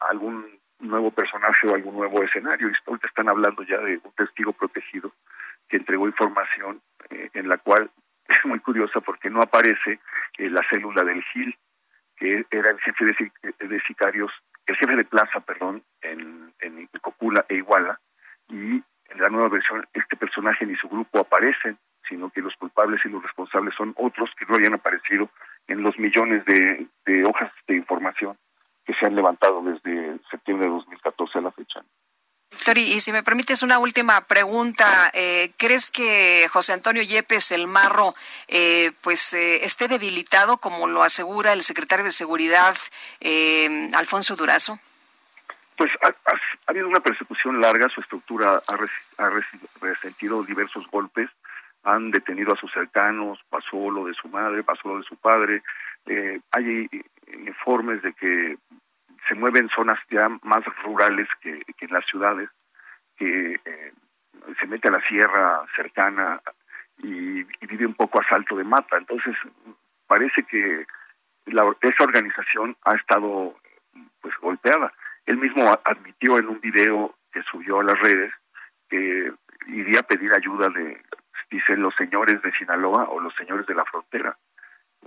algún 0.00 0.58
nuevo 0.80 1.10
personaje 1.10 1.68
o 1.68 1.74
algún 1.74 1.96
nuevo 1.96 2.22
escenario. 2.22 2.68
Y 2.68 2.72
ahorita 2.86 3.06
están 3.06 3.28
hablando 3.28 3.62
ya 3.62 3.78
de 3.78 4.00
un 4.02 4.12
testigo 4.16 4.52
protegido 4.52 5.12
que 5.68 5.76
entregó 5.76 6.06
información 6.06 6.80
eh, 7.10 7.30
en 7.34 7.48
la 7.48 7.58
cual 7.58 7.90
es 8.28 8.44
muy 8.44 8.60
curiosa 8.60 9.00
porque 9.00 9.30
no 9.30 9.42
aparece 9.42 10.00
la 10.38 10.62
célula 10.70 11.04
del 11.04 11.22
GIL, 11.24 11.56
que 12.16 12.46
era 12.50 12.70
el 12.70 12.80
jefe 12.80 13.04
de, 13.04 13.80
sicarios, 13.86 14.32
el 14.66 14.76
jefe 14.76 14.96
de 14.96 15.04
plaza, 15.04 15.40
perdón, 15.40 15.82
en, 16.00 16.52
en 16.60 16.88
Cocula 17.00 17.44
e 17.48 17.56
Iguala, 17.56 18.00
y 18.48 18.82
en 19.10 19.20
la 19.20 19.28
nueva 19.28 19.48
versión 19.48 19.86
este 19.92 20.16
personaje 20.16 20.66
ni 20.66 20.76
su 20.76 20.88
grupo 20.88 21.18
aparecen, 21.18 21.78
sino 22.08 22.30
que 22.30 22.40
los 22.40 22.54
culpables 22.56 23.00
y 23.04 23.08
los 23.08 23.22
responsables 23.22 23.74
son 23.76 23.94
otros 23.96 24.30
que 24.38 24.46
no 24.46 24.54
habían 24.56 24.74
aparecido 24.74 25.30
en 25.66 25.82
los 25.82 25.98
millones 25.98 26.44
de, 26.46 26.88
hojas 27.24 27.52
de 27.66 27.76
información 27.76 28.36
que 28.84 28.94
se 28.94 29.06
han 29.06 29.14
levantado 29.14 29.62
desde 29.62 30.18
septiembre 30.30 30.66
de 30.66 30.72
2014 30.72 31.38
a 31.38 31.42
la 31.42 31.52
fecha. 31.52 31.80
Víctor, 32.50 32.78
y 32.78 33.00
si 33.00 33.12
me 33.12 33.22
permites 33.22 33.62
una 33.62 33.78
última 33.78 34.22
pregunta, 34.22 35.10
eh, 35.12 35.52
¿crees 35.58 35.90
que 35.90 36.48
José 36.50 36.72
Antonio 36.72 37.02
Yepes, 37.02 37.52
el 37.52 37.66
marro, 37.66 38.14
eh, 38.46 38.92
pues 39.02 39.34
eh, 39.34 39.64
esté 39.64 39.88
debilitado 39.88 40.56
como 40.56 40.86
lo 40.86 41.02
asegura 41.02 41.52
el 41.52 41.62
secretario 41.62 42.06
de 42.06 42.10
Seguridad, 42.10 42.74
Alfonso 43.92 44.34
Durazo? 44.36 44.78
Pues 45.78 45.92
ha, 46.02 46.12
habido 46.66 46.88
una 46.88 46.98
persecución 46.98 47.60
larga, 47.60 47.88
su 47.88 48.00
estructura 48.00 48.60
ha, 48.66 49.30
resentido 49.80 50.42
diversos 50.42 50.84
golpes, 50.88 51.30
han 51.84 52.10
detenido 52.10 52.52
a 52.52 52.56
sus 52.56 52.72
cercanos, 52.72 53.38
pasó 53.48 53.88
lo 53.88 54.04
de 54.06 54.14
su 54.14 54.26
madre, 54.28 54.64
pasó 54.64 54.88
lo 54.88 54.98
de 54.98 55.04
su 55.04 55.14
padre, 55.14 55.62
eh, 56.06 56.40
hay 56.50 56.90
informes 57.46 58.02
de 58.02 58.12
que 58.12 58.58
se 59.28 59.36
mueven 59.36 59.68
zonas 59.68 60.00
ya 60.10 60.28
más 60.42 60.64
rurales 60.82 61.28
que, 61.40 61.62
en 61.80 61.92
las 61.92 62.04
ciudades, 62.06 62.50
que 63.16 63.60
eh, 63.64 63.92
se 64.58 64.66
mete 64.66 64.88
a 64.88 64.92
la 64.92 65.06
sierra 65.06 65.64
cercana 65.76 66.42
y, 66.98 67.44
vive 67.66 67.86
un 67.86 67.94
poco 67.94 68.18
a 68.18 68.28
salto 68.28 68.56
de 68.56 68.64
mata. 68.64 68.96
Entonces, 68.96 69.36
parece 70.08 70.42
que 70.42 70.86
esa 71.46 72.02
organización 72.02 72.76
ha 72.84 72.96
estado 72.96 73.54
pues 74.20 74.34
golpeada. 74.40 74.92
Él 75.28 75.36
mismo 75.36 75.78
admitió 75.84 76.38
en 76.38 76.48
un 76.48 76.58
video 76.58 77.14
que 77.30 77.42
subió 77.42 77.80
a 77.80 77.84
las 77.84 78.00
redes 78.00 78.32
que 78.88 79.30
iría 79.66 80.00
a 80.00 80.02
pedir 80.02 80.32
ayuda 80.32 80.70
de, 80.70 81.02
dicen 81.50 81.82
los 81.82 81.94
señores 81.96 82.40
de 82.40 82.50
Sinaloa 82.52 83.10
o 83.10 83.20
los 83.20 83.34
señores 83.34 83.66
de 83.66 83.74
la 83.74 83.84
frontera. 83.84 84.38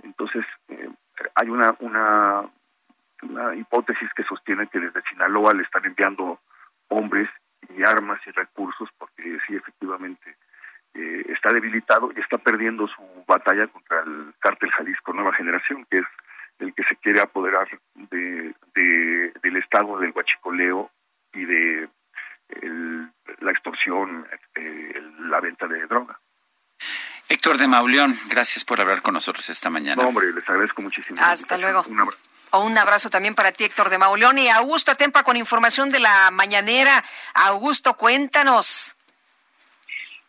Entonces, 0.04 0.44
eh, 0.68 0.88
hay 1.34 1.48
una, 1.50 1.74
una, 1.80 2.48
una 3.22 3.56
hipótesis 3.56 4.14
que 4.14 4.22
sostiene 4.22 4.68
que 4.68 4.78
desde 4.78 5.02
Sinaloa 5.10 5.54
le 5.54 5.64
están 5.64 5.84
enviando 5.86 6.38
hombres 6.86 7.28
y 7.76 7.82
armas 7.82 8.20
y 8.24 8.30
recursos, 8.30 8.90
porque 8.98 9.38
sí, 9.48 9.56
efectivamente, 9.56 10.36
eh, 10.94 11.24
está 11.30 11.52
debilitado 11.52 12.12
y 12.14 12.20
está 12.20 12.38
perdiendo 12.38 12.86
su 12.86 13.24
batalla 13.26 13.66
contra 13.66 14.02
el 14.02 14.32
cártel 14.38 14.70
Jalisco 14.70 15.12
Nueva 15.14 15.34
Generación, 15.34 15.84
que 15.90 15.98
es 15.98 16.06
el 16.62 16.74
que 16.74 16.84
se 16.84 16.96
quiere 16.96 17.20
apoderar 17.20 17.68
de, 17.94 18.54
del 18.74 19.56
estado 19.56 19.98
del 19.98 20.12
huachicoleo 20.12 20.90
y 21.34 21.44
de 21.44 21.88
la 23.40 23.50
extorsión, 23.50 24.26
eh, 24.54 25.02
la 25.20 25.40
venta 25.40 25.66
de 25.66 25.86
droga. 25.86 26.18
Héctor 27.28 27.56
de 27.56 27.66
Mauleón, 27.66 28.14
gracias 28.28 28.64
por 28.64 28.80
hablar 28.80 29.00
con 29.00 29.14
nosotros 29.14 29.48
esta 29.48 29.70
mañana. 29.70 30.02
hombre, 30.06 30.32
les 30.32 30.48
agradezco 30.48 30.82
muchísimo. 30.82 31.16
Hasta 31.22 31.56
luego. 31.56 31.84
Un 31.88 32.00
abrazo. 32.00 32.18
un 32.60 32.76
abrazo 32.76 33.10
también 33.10 33.34
para 33.34 33.52
ti, 33.52 33.64
Héctor 33.64 33.88
de 33.88 33.98
Mauleón. 33.98 34.38
Y 34.38 34.48
Augusto 34.48 34.90
Atempa 34.90 35.22
con 35.22 35.36
información 35.36 35.90
de 35.90 36.00
la 36.00 36.30
mañanera. 36.30 37.02
Augusto, 37.34 37.94
cuéntanos. 37.94 38.96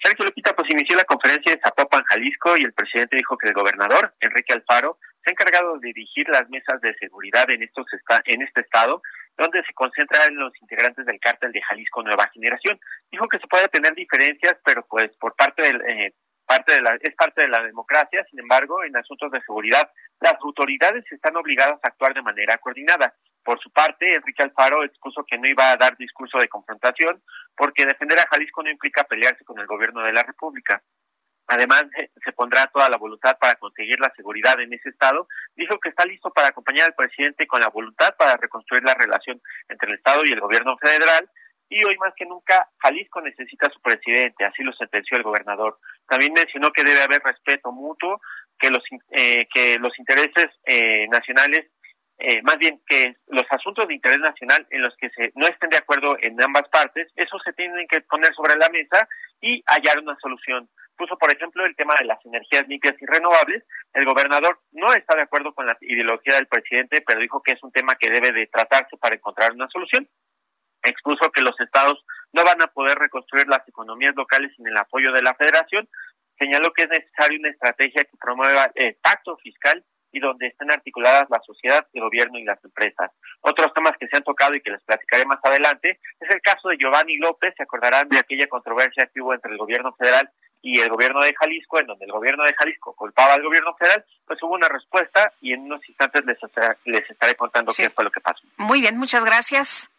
Sergio 0.04 0.26
Lupita, 0.26 0.54
pues 0.54 0.70
inició 0.70 0.98
la 0.98 1.06
conferencia 1.06 1.54
en 1.54 1.60
Jalisco, 2.10 2.58
y 2.58 2.64
el 2.64 2.74
presidente 2.74 3.16
dijo 3.16 3.38
que 3.38 3.48
el 3.48 3.54
gobernador, 3.54 4.14
Enrique 4.20 4.52
Alfaro, 4.52 5.00
se 5.24 5.30
ha 5.30 5.32
encargado 5.32 5.78
de 5.80 5.88
dirigir 5.88 6.28
las 6.28 6.50
mesas 6.50 6.82
de 6.82 6.94
seguridad 6.96 7.50
en, 7.50 7.64
estos 7.64 7.86
en 8.26 8.42
este 8.42 8.62
estado, 8.62 9.02
donde 9.38 9.64
se 9.64 9.74
concentran 9.74 10.36
los 10.36 10.52
integrantes 10.62 11.06
del 11.06 11.20
cártel 11.22 11.54
de 11.54 11.62
Jalisco 11.62 12.04
Nueva 12.04 12.30
Generación. 12.34 12.78
Dijo 13.10 13.28
que 13.30 13.40
se 13.40 13.48
puede 13.48 13.70
tener 13.70 13.96
diferencias, 13.96 14.58
pero 14.66 14.86
pues 14.86 15.10
por 15.20 15.36
parte 15.36 15.64
del... 15.64 15.82
Eh, 15.82 16.14
parte 16.46 16.74
de 16.74 16.82
la, 16.82 16.98
es 17.00 17.16
parte 17.16 17.42
de 17.42 17.48
la 17.48 17.64
democracia, 17.64 18.26
sin 18.30 18.38
embargo, 18.38 18.84
en 18.84 18.96
asuntos 18.98 19.32
de 19.32 19.40
seguridad, 19.42 19.90
las 20.20 20.36
autoridades 20.42 21.10
están 21.10 21.38
obligadas 21.38 21.80
a 21.82 21.88
actuar 21.88 22.14
de 22.14 22.22
manera 22.22 22.58
coordinada. 22.58 23.16
Por 23.44 23.60
su 23.60 23.70
parte, 23.72 24.14
Enrique 24.14 24.44
Alfaro 24.44 24.84
expuso 24.84 25.26
que 25.26 25.38
no 25.38 25.48
iba 25.48 25.72
a 25.72 25.78
dar 25.78 25.98
discurso 25.98 26.38
de 26.38 26.48
confrontación 26.48 27.22
porque 27.56 27.86
defender 27.86 28.20
a 28.20 28.28
Jalisco 28.32 28.64
no 28.64 28.70
implica 28.70 29.04
pelearse 29.04 29.44
con 29.44 29.60
el 29.60 29.68
gobierno 29.68 30.02
de 30.02 30.14
la 30.14 30.24
República. 30.24 30.82
Además, 31.48 31.86
se 32.24 32.32
pondrá 32.32 32.68
toda 32.68 32.90
la 32.90 32.98
voluntad 32.98 33.38
para 33.38 33.56
conseguir 33.56 34.00
la 34.00 34.14
seguridad 34.16 34.60
en 34.62 34.74
ese 34.74 34.90
estado. 34.90 35.28
Dijo 35.56 35.78
que 35.80 35.90
está 35.90 36.06
listo 36.06 36.32
para 36.32 36.48
acompañar 36.48 36.88
al 36.88 36.96
presidente 36.96 37.46
con 37.48 37.60
la 37.60 37.68
voluntad 37.68 38.16
para 38.18 38.38
reconstruir 38.38 38.84
la 38.84 38.94
relación 38.94 39.42
entre 39.68 39.90
el 39.90 39.98
Estado 39.98 40.22
y 40.24 40.32
el 40.32 40.40
gobierno 40.40 40.78
federal. 40.78 41.30
Y 41.68 41.84
hoy 41.86 41.98
más 41.98 42.14
que 42.16 42.26
nunca, 42.26 42.70
Jalisco 42.80 43.20
necesita 43.22 43.68
a 43.68 43.72
su 43.72 43.82
presidente, 43.82 44.46
así 44.46 44.64
lo 44.64 44.72
sentenció 44.74 45.18
el 45.18 45.24
gobernador. 45.24 45.80
También 46.08 46.32
mencionó 46.34 46.72
que 46.72 46.84
debe 46.84 47.02
haber 47.02 47.22
respeto 47.24 47.72
mutuo, 47.72 48.22
que 48.60 48.70
los, 48.70 48.84
eh, 49.12 49.48
que 49.54 49.78
los 49.80 49.98
intereses 49.98 50.48
eh, 50.66 51.08
nacionales 51.10 51.68
eh, 52.26 52.42
más 52.42 52.58
bien 52.58 52.82
que 52.88 53.18
los 53.28 53.44
asuntos 53.50 53.86
de 53.86 53.96
interés 53.96 54.20
nacional 54.20 54.66
en 54.70 54.82
los 54.82 54.96
que 54.96 55.10
se 55.10 55.34
no 55.36 55.46
estén 55.46 55.70
de 55.70 55.78
acuerdo 55.78 56.16
en 56.22 56.42
ambas 56.42 56.70
partes, 56.70 57.12
eso 57.18 57.38
se 57.44 57.52
tienen 57.52 57.86
que 57.86 58.00
poner 58.00 58.34
sobre 58.34 58.56
la 58.56 58.70
mesa 58.70 59.10
y 59.42 59.62
hallar 59.68 60.00
una 60.00 60.18
solución. 60.22 60.70
Puso, 60.96 61.18
por 61.18 61.34
ejemplo, 61.34 61.66
el 61.66 61.76
tema 61.76 61.96
de 62.00 62.06
las 62.06 62.26
energías 62.26 62.66
limpias 62.70 62.96
y 63.02 63.06
renovables. 63.08 63.66
El 63.92 64.06
gobernador 64.06 64.58
no 64.72 64.94
está 64.94 65.18
de 65.18 65.24
acuerdo 65.24 65.54
con 65.54 65.66
la 65.66 65.76
ideología 65.82 66.36
del 66.36 66.48
presidente, 66.48 67.04
pero 67.06 67.20
dijo 67.20 67.44
que 67.44 67.52
es 67.52 67.64
un 67.64 67.74
tema 67.74 67.96
que 67.96 68.10
debe 68.10 68.32
de 68.32 68.48
tratarse 68.48 68.96
para 68.96 69.16
encontrar 69.16 69.52
una 69.52 69.68
solución. 69.68 70.08
Expuso 70.82 71.30
que 71.30 71.42
los 71.42 71.60
estados 71.60 72.06
no 72.32 72.46
van 72.46 72.62
a 72.62 72.68
poder 72.68 72.98
reconstruir 73.00 73.50
las 73.50 73.68
economías 73.68 74.16
locales 74.16 74.54
sin 74.56 74.66
el 74.66 74.78
apoyo 74.78 75.12
de 75.12 75.24
la 75.24 75.36
federación. 75.36 75.90
Señaló 76.40 76.72
que 76.72 76.84
es 76.84 76.90
necesaria 76.90 77.38
una 77.38 77.50
estrategia 77.50 78.06
que 78.06 78.18
promueva 78.18 78.72
el 78.76 78.96
pacto 79.04 79.36
fiscal 79.44 79.84
y 80.14 80.20
donde 80.20 80.48
estén 80.48 80.72
articuladas 80.72 81.26
la 81.30 81.42
sociedad, 81.46 81.86
el 81.94 82.02
gobierno 82.02 82.40
y 82.40 82.46
las 82.46 82.64
empresas. 82.64 83.12
Otros 83.42 83.74
temas 83.74 83.98
que 84.00 84.08
se 84.08 84.16
han 84.16 84.24
tocado 84.24 84.56
y 84.56 84.62
que 84.62 84.72
les 84.72 84.82
platicaré 84.84 85.26
más 85.26 85.40
adelante 85.44 86.00
es 86.20 86.30
el 86.30 86.42
caso 86.42 86.70
de 86.70 86.78
Giovanni 86.78 87.18
López. 87.18 87.54
Se 87.58 87.64
acordarán 87.64 88.08
de 88.08 88.20
aquella 88.20 88.48
controversia 88.48 89.10
que 89.14 89.22
hubo 89.22 89.34
entre 89.34 89.52
el 89.52 89.58
gobierno 89.58 89.94
federal 89.94 90.30
y 90.62 90.80
el 90.80 90.90
gobierno 90.90 91.22
de 91.22 91.34
Jalisco, 91.36 91.80
en 91.80 91.88
donde 91.88 92.06
el 92.06 92.12
gobierno 92.12 92.46
de 92.46 92.54
Jalisco 92.54 92.94
culpaba 92.94 93.34
al 93.34 93.44
gobierno 93.44 93.76
federal, 93.76 94.06
pues 94.26 94.42
hubo 94.44 94.54
una 94.54 94.70
respuesta 94.70 95.34
y 95.42 95.52
en 95.52 95.62
unos 95.62 95.82
instantes 95.90 96.24
les, 96.26 96.38
les 96.86 97.10
estaré 97.10 97.36
contando 97.36 97.74
qué 97.76 97.90
fue 97.90 98.06
lo 98.06 98.12
que 98.12 98.22
pasó. 98.22 98.42
Muy 98.58 98.80
bien, 98.80 98.98
muchas 98.98 99.26
gracias. 99.26 99.93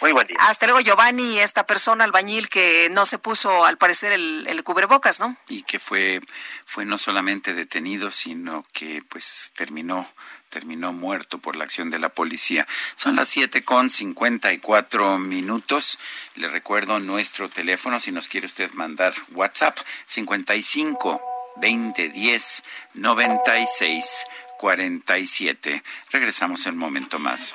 Muy 0.00 0.12
buen 0.12 0.26
día. 0.26 0.36
Hasta 0.40 0.66
luego, 0.66 0.80
Giovanni, 0.80 1.38
esta 1.38 1.66
persona 1.66 2.04
albañil 2.04 2.48
que 2.48 2.88
no 2.90 3.04
se 3.04 3.18
puso, 3.18 3.64
al 3.64 3.78
parecer, 3.78 4.12
el, 4.12 4.46
el, 4.48 4.62
cubrebocas, 4.62 5.18
¿no? 5.18 5.36
Y 5.48 5.62
que 5.62 5.78
fue, 5.78 6.20
fue 6.64 6.84
no 6.84 6.98
solamente 6.98 7.52
detenido, 7.52 8.10
sino 8.10 8.64
que 8.72 9.02
pues 9.08 9.52
terminó 9.56 10.08
terminó 10.48 10.92
muerto 10.92 11.38
por 11.38 11.56
la 11.56 11.64
acción 11.64 11.90
de 11.90 11.98
la 11.98 12.08
policía. 12.08 12.66
Son 12.94 13.16
las 13.16 13.28
siete 13.28 13.62
con 13.62 13.90
cincuenta 13.90 14.52
y 14.52 14.58
cuatro 14.58 15.18
minutos. 15.18 15.98
Le 16.36 16.48
recuerdo 16.48 16.98
nuestro 16.98 17.48
teléfono 17.48 18.00
si 18.00 18.12
nos 18.12 18.28
quiere 18.28 18.46
usted 18.46 18.72
mandar 18.72 19.14
WhatsApp 19.32 19.76
55 20.06 21.20
20 21.56 22.08
10 22.08 22.62
96 22.94 24.26
47. 24.58 25.82
Regresamos 26.10 26.66
en 26.66 26.74
un 26.74 26.78
momento 26.80 27.18
más. 27.18 27.54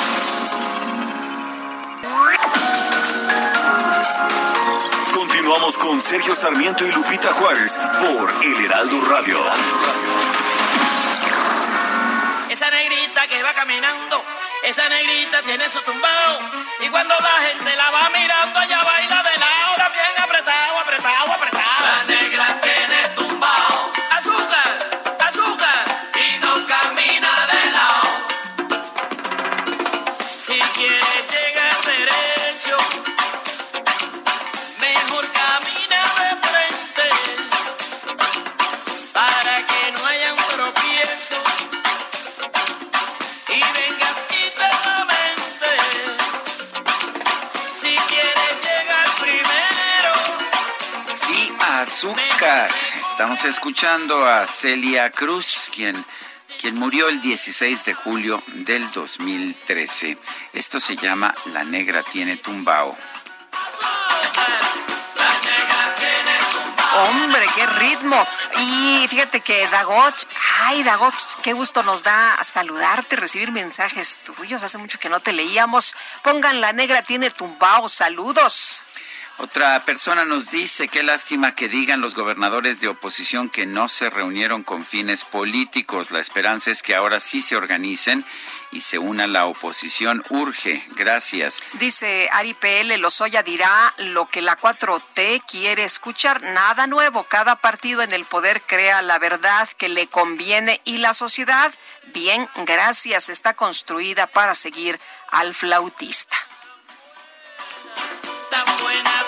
Continuamos 5.61 5.77
con 5.77 6.01
Sergio 6.01 6.33
Sarmiento 6.33 6.83
y 6.87 6.91
Lupita 6.91 7.31
Juárez 7.33 7.77
por 7.77 8.33
El 8.43 8.65
Heraldo 8.65 8.99
Radio. 9.01 9.37
Esa 12.49 12.71
negrita 12.71 13.27
que 13.27 13.43
va 13.43 13.53
caminando, 13.53 14.25
esa 14.63 14.89
negrita 14.89 15.43
tiene 15.43 15.69
su 15.69 15.79
tumbao. 15.81 16.39
Y 16.79 16.89
cuando 16.89 17.13
la 17.13 17.47
gente 17.47 17.75
la 17.75 17.91
va 17.91 18.09
mirando, 18.09 18.59
ella 18.59 18.83
baila 18.83 19.21
de 19.21 19.37
lado, 19.37 19.91
bien 19.93 20.23
apretado, 20.23 20.79
apretado, 20.79 21.31
apretado. 21.31 21.60
Estamos 52.03 53.45
escuchando 53.45 54.25
a 54.27 54.47
Celia 54.47 55.11
Cruz, 55.11 55.69
quien, 55.71 56.03
quien 56.59 56.75
murió 56.75 57.09
el 57.09 57.21
16 57.21 57.85
de 57.85 57.93
julio 57.93 58.41
del 58.47 58.91
2013. 58.91 60.17
Esto 60.53 60.79
se 60.79 60.95
llama 60.95 61.35
La 61.53 61.63
Negra 61.63 62.01
tiene 62.01 62.37
tumbao. 62.37 62.97
Hombre, 66.93 67.45
qué 67.55 67.67
ritmo. 67.67 68.27
Y 68.57 69.05
fíjate 69.07 69.41
que 69.41 69.67
Dagoch, 69.67 70.23
ay 70.63 70.81
Dagoch, 70.81 71.13
qué 71.43 71.53
gusto 71.53 71.83
nos 71.83 72.01
da 72.01 72.39
saludarte, 72.43 73.15
recibir 73.15 73.51
mensajes 73.51 74.19
tuyos. 74.23 74.63
Hace 74.63 74.79
mucho 74.79 74.97
que 74.97 75.09
no 75.09 75.19
te 75.19 75.33
leíamos. 75.33 75.95
Pongan 76.23 76.61
la 76.61 76.73
negra 76.73 77.03
tiene 77.03 77.29
tumbao. 77.29 77.87
Saludos. 77.89 78.85
Otra 79.37 79.83
persona 79.85 80.23
nos 80.23 80.51
dice, 80.51 80.87
qué 80.87 81.01
lástima 81.01 81.55
que 81.55 81.67
digan 81.67 81.99
los 81.99 82.13
gobernadores 82.13 82.79
de 82.79 82.87
oposición 82.87 83.49
que 83.49 83.65
no 83.65 83.89
se 83.89 84.09
reunieron 84.09 84.63
con 84.63 84.85
fines 84.85 85.25
políticos. 85.25 86.11
La 86.11 86.19
esperanza 86.19 86.69
es 86.69 86.83
que 86.83 86.95
ahora 86.95 87.19
sí 87.19 87.41
se 87.41 87.55
organicen 87.55 88.23
y 88.71 88.81
se 88.81 88.99
una 88.99 89.27
la 89.27 89.45
oposición. 89.47 90.23
Urge. 90.29 90.85
Gracias. 90.91 91.61
Dice 91.73 92.29
Ari 92.31 92.53
PL, 92.53 92.97
Lozoya 92.97 93.43
dirá 93.43 93.93
lo 93.97 94.27
que 94.27 94.41
la 94.41 94.57
4T 94.57 95.43
quiere 95.49 95.83
escuchar. 95.83 96.41
Nada 96.41 96.87
nuevo. 96.87 97.23
Cada 97.23 97.55
partido 97.55 98.01
en 98.01 98.13
el 98.13 98.25
poder 98.25 98.61
crea 98.61 99.01
la 99.01 99.19
verdad 99.19 99.67
que 99.77 99.89
le 99.89 100.07
conviene 100.07 100.81
y 100.85 100.97
la 100.97 101.13
sociedad, 101.13 101.73
bien, 102.13 102.47
gracias, 102.65 103.29
está 103.29 103.53
construida 103.53 104.27
para 104.27 104.53
seguir 104.55 104.99
al 105.29 105.53
flautista. 105.53 106.37
Tan 108.49 108.65
buena. 108.81 109.20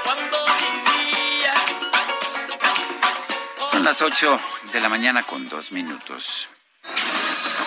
Son 3.70 3.84
las 3.84 4.01
8 4.01 4.39
de 4.72 4.80
la 4.82 4.89
mañana 4.89 5.24
con 5.24 5.47
dos 5.49 5.72
minutos. 5.72 6.49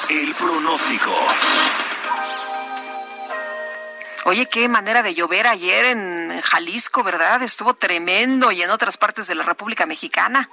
El 0.09 0.35
pronóstico. 0.35 1.13
Oye, 4.25 4.47
qué 4.47 4.69
manera 4.69 5.03
de 5.03 5.15
llover 5.15 5.47
ayer 5.47 5.85
en 5.85 6.41
Jalisco, 6.41 7.05
¿verdad? 7.05 7.43
Estuvo 7.43 7.75
tremendo 7.75 8.51
y 8.51 8.61
en 8.61 8.71
otras 8.71 8.97
partes 8.97 9.29
de 9.29 9.37
la 9.37 9.45
República 9.45 9.87
Mexicana. 9.87 10.49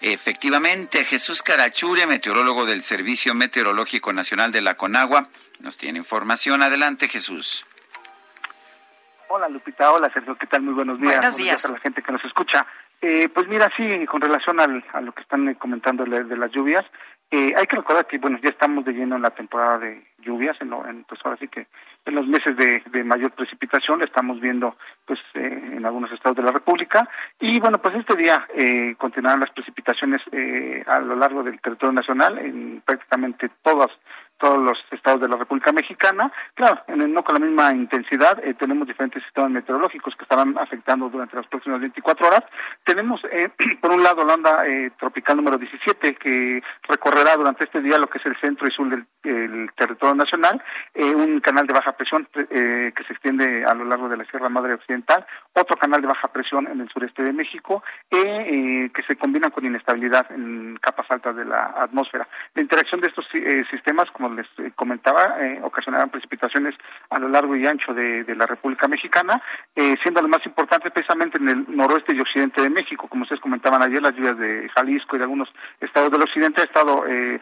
Efectivamente, 0.00 1.04
Jesús 1.04 1.42
Carachure, 1.42 2.06
meteorólogo 2.06 2.64
del 2.64 2.82
Servicio 2.82 3.34
Meteorológico 3.34 4.12
Nacional 4.12 4.52
de 4.52 4.60
la 4.60 4.76
Conagua, 4.76 5.28
nos 5.58 5.76
tiene 5.76 5.98
información. 5.98 6.62
Adelante, 6.62 7.08
Jesús. 7.08 7.66
Hola 9.30 9.48
Lupita, 9.48 9.92
hola 9.92 10.10
Sergio, 10.10 10.36
¿qué 10.36 10.46
tal? 10.46 10.62
Muy 10.62 10.74
buenos 10.74 10.98
días. 10.98 11.16
Buenos 11.16 11.36
días. 11.36 11.64
a 11.68 11.72
la 11.72 11.80
gente 11.80 12.02
que 12.02 12.12
nos 12.12 12.24
escucha. 12.24 12.66
Eh, 13.02 13.28
pues 13.28 13.46
mira, 13.46 13.70
sí, 13.76 14.06
con 14.06 14.20
relación 14.20 14.58
al, 14.58 14.82
a 14.92 15.00
lo 15.02 15.12
que 15.12 15.20
están 15.20 15.52
comentando 15.54 16.04
de, 16.04 16.24
de 16.24 16.36
las 16.36 16.50
lluvias, 16.50 16.84
eh, 17.30 17.52
hay 17.54 17.66
que 17.66 17.76
recordar 17.76 18.06
que, 18.06 18.16
bueno, 18.16 18.38
ya 18.42 18.48
estamos 18.48 18.86
de 18.86 18.92
lleno 18.94 19.16
en 19.16 19.22
la 19.22 19.30
temporada 19.30 19.80
de 19.80 20.02
lluvias, 20.18 20.56
en, 20.60 20.70
lo, 20.70 20.86
en 20.86 21.04
pues 21.04 21.20
ahora 21.24 21.36
sí 21.38 21.46
que 21.46 21.66
en 22.06 22.14
los 22.14 22.26
meses 22.26 22.56
de, 22.56 22.82
de 22.90 23.04
mayor 23.04 23.32
precipitación, 23.32 24.02
estamos 24.02 24.40
viendo 24.40 24.76
pues 25.04 25.20
eh, 25.34 25.72
en 25.76 25.84
algunos 25.84 26.10
estados 26.10 26.36
de 26.38 26.42
la 26.42 26.52
República. 26.52 27.06
Y 27.38 27.60
bueno, 27.60 27.78
pues 27.78 27.94
este 27.96 28.16
día 28.16 28.46
eh, 28.54 28.94
continuarán 28.96 29.40
las 29.40 29.50
precipitaciones 29.50 30.22
eh, 30.32 30.82
a 30.86 31.00
lo 31.00 31.16
largo 31.16 31.42
del 31.42 31.60
territorio 31.60 31.92
nacional, 31.92 32.38
en 32.38 32.82
prácticamente 32.84 33.50
todas 33.62 33.90
todos 34.38 34.62
los 34.62 34.78
estados 34.90 35.20
de 35.20 35.28
la 35.28 35.36
República 35.36 35.72
Mexicana. 35.72 36.32
Claro, 36.54 36.82
en, 36.86 37.12
no 37.12 37.22
con 37.22 37.34
la 37.34 37.44
misma 37.44 37.72
intensidad, 37.72 38.42
eh, 38.44 38.54
tenemos 38.54 38.86
diferentes 38.86 39.22
sistemas 39.24 39.50
meteorológicos 39.50 40.14
que 40.16 40.22
estarán 40.22 40.56
afectando 40.58 41.08
durante 41.08 41.36
las 41.36 41.46
próximas 41.46 41.80
24 41.80 42.26
horas. 42.26 42.44
Tenemos, 42.84 43.20
eh, 43.30 43.50
por 43.80 43.90
un 43.90 44.02
lado, 44.02 44.24
la 44.24 44.34
onda 44.34 44.66
eh, 44.66 44.92
tropical 44.98 45.36
número 45.36 45.58
17, 45.58 46.14
que 46.16 46.62
recorrerá 46.88 47.36
durante 47.36 47.64
este 47.64 47.80
día 47.80 47.98
lo 47.98 48.08
que 48.08 48.18
es 48.18 48.26
el 48.26 48.36
centro 48.40 48.66
y 48.66 48.70
sur 48.70 48.88
del 48.88 49.06
el 49.24 49.70
territorio 49.76 50.14
nacional, 50.14 50.62
eh, 50.94 51.14
un 51.14 51.40
canal 51.40 51.66
de 51.66 51.74
baja 51.74 51.92
presión 51.92 52.26
eh, 52.34 52.92
que 52.96 53.04
se 53.04 53.12
extiende 53.12 53.64
a 53.64 53.74
lo 53.74 53.84
largo 53.84 54.08
de 54.08 54.16
la 54.16 54.24
Sierra 54.24 54.48
Madre 54.48 54.74
Occidental, 54.74 55.26
otro 55.52 55.76
canal 55.76 56.00
de 56.00 56.08
baja 56.08 56.28
presión 56.28 56.66
en 56.66 56.80
el 56.80 56.88
sureste 56.88 57.22
de 57.22 57.32
México, 57.32 57.82
que 58.08 59.02
se 59.06 59.16
combinan 59.16 59.50
con 59.50 59.66
inestabilidad 59.66 60.30
en 60.32 60.78
capas 60.80 61.10
altas 61.10 61.36
de 61.36 61.44
la 61.44 61.74
atmósfera. 61.76 62.26
La 62.54 62.62
interacción 62.62 63.00
de 63.00 63.08
estos 63.08 63.26
sistemas, 63.70 64.10
como 64.12 64.27
les 64.34 64.46
eh, 64.58 64.72
comentaba, 64.74 65.36
eh, 65.40 65.60
precipitaciones 66.10 66.74
a 67.10 67.18
lo 67.18 67.28
largo 67.28 67.56
y 67.56 67.66
ancho 67.66 67.94
de, 67.94 68.24
la 68.34 68.46
República 68.46 68.88
Mexicana, 68.88 69.40
eh, 69.74 69.96
siendo 70.02 70.22
lo 70.22 70.28
más 70.28 70.44
importante 70.46 70.90
precisamente 70.90 71.38
en 71.38 71.48
el 71.48 71.64
noroeste 71.68 72.14
y 72.14 72.20
occidente 72.20 72.62
de 72.62 72.70
México. 72.70 73.08
Como 73.08 73.22
ustedes 73.22 73.40
comentaban 73.40 73.82
ayer, 73.82 74.02
las 74.02 74.14
lluvias 74.14 74.38
de 74.38 74.68
Jalisco 74.74 75.16
y 75.16 75.18
de 75.18 75.24
algunos 75.24 75.48
estados 75.80 76.10
del 76.10 76.22
occidente 76.22 76.60
ha 76.60 76.64
estado 76.64 77.04
eh, 77.06 77.40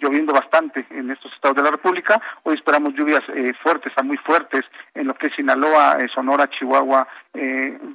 lloviendo 0.00 0.32
bastante 0.32 0.86
en 0.90 1.10
estos 1.10 1.32
estados 1.32 1.56
de 1.56 1.62
la 1.62 1.70
República. 1.70 2.20
Hoy 2.42 2.54
esperamos 2.54 2.94
lluvias 2.94 3.22
fuertes 3.62 3.92
a 3.96 4.02
muy 4.02 4.16
fuertes 4.18 4.64
en 4.94 5.06
lo 5.06 5.14
que 5.14 5.28
es 5.28 5.34
Sinaloa, 5.34 5.98
Sonora, 6.14 6.48
Chihuahua, 6.48 7.06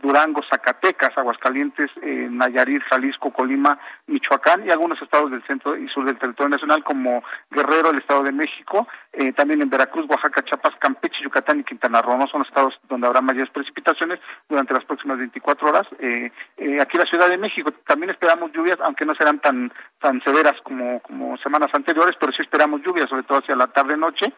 Durango, 0.02 0.42
Zacatecas, 0.50 1.18
Aguascalientes, 1.18 1.90
Nayarit, 2.02 2.84
Jalisco, 2.90 3.32
Colima, 3.32 3.80
Michoacán 4.08 4.66
y 4.66 4.70
algunos 4.70 5.02
estados 5.02 5.32
del 5.32 5.44
centro 5.44 5.78
y 5.78 5.88
sur 5.90 6.06
del 6.06 6.18
territorio 6.18 6.50
nacional 6.50 6.84
como 6.84 7.24
Guerrero 7.52 7.69
Guerrero, 7.70 7.92
el 7.92 8.00
Estado 8.00 8.24
de 8.24 8.32
México, 8.32 8.88
eh, 9.12 9.34
también 9.34 9.62
en 9.62 9.70
Veracruz, 9.70 10.06
Oaxaca, 10.10 10.44
Chiapas, 10.44 10.76
Campeche, 10.80 11.24
Yucatán 11.24 11.60
y 11.60 11.64
Quintana 11.64 12.02
Roo. 12.02 12.18
¿no? 12.18 12.28
Son 12.28 12.42
estados 12.42 12.80
donde 12.88 13.08
habrá 13.08 13.22
mayores 13.22 13.50
precipitaciones 13.50 14.20
durante 14.48 14.74
las 14.74 14.86
próximas 14.86 15.18
24 15.18 15.70
horas. 15.70 15.88
Eh, 16.00 16.32
eh, 16.58 16.82
aquí 16.82 16.98
la 16.98 17.06
Ciudad 17.06 17.30
de 17.30 17.38
México 17.38 17.72
también 17.86 18.12
esperamos 18.12 18.52
lluvias, 18.52 18.80
aunque 18.82 19.06
no 19.06 19.16
serán 19.16 19.40
tan 19.40 19.72
tan 20.00 20.22
severas 20.24 20.54
como, 20.64 21.02
como 21.02 21.38
semanas 21.40 21.70
anteriores, 21.74 22.16
pero 22.18 22.32
sí 22.32 22.42
esperamos 22.42 22.82
lluvias, 22.82 23.10
sobre 23.10 23.24
todo 23.24 23.40
hacia 23.40 23.56
la 23.56 23.68
tarde-noche. 23.68 24.34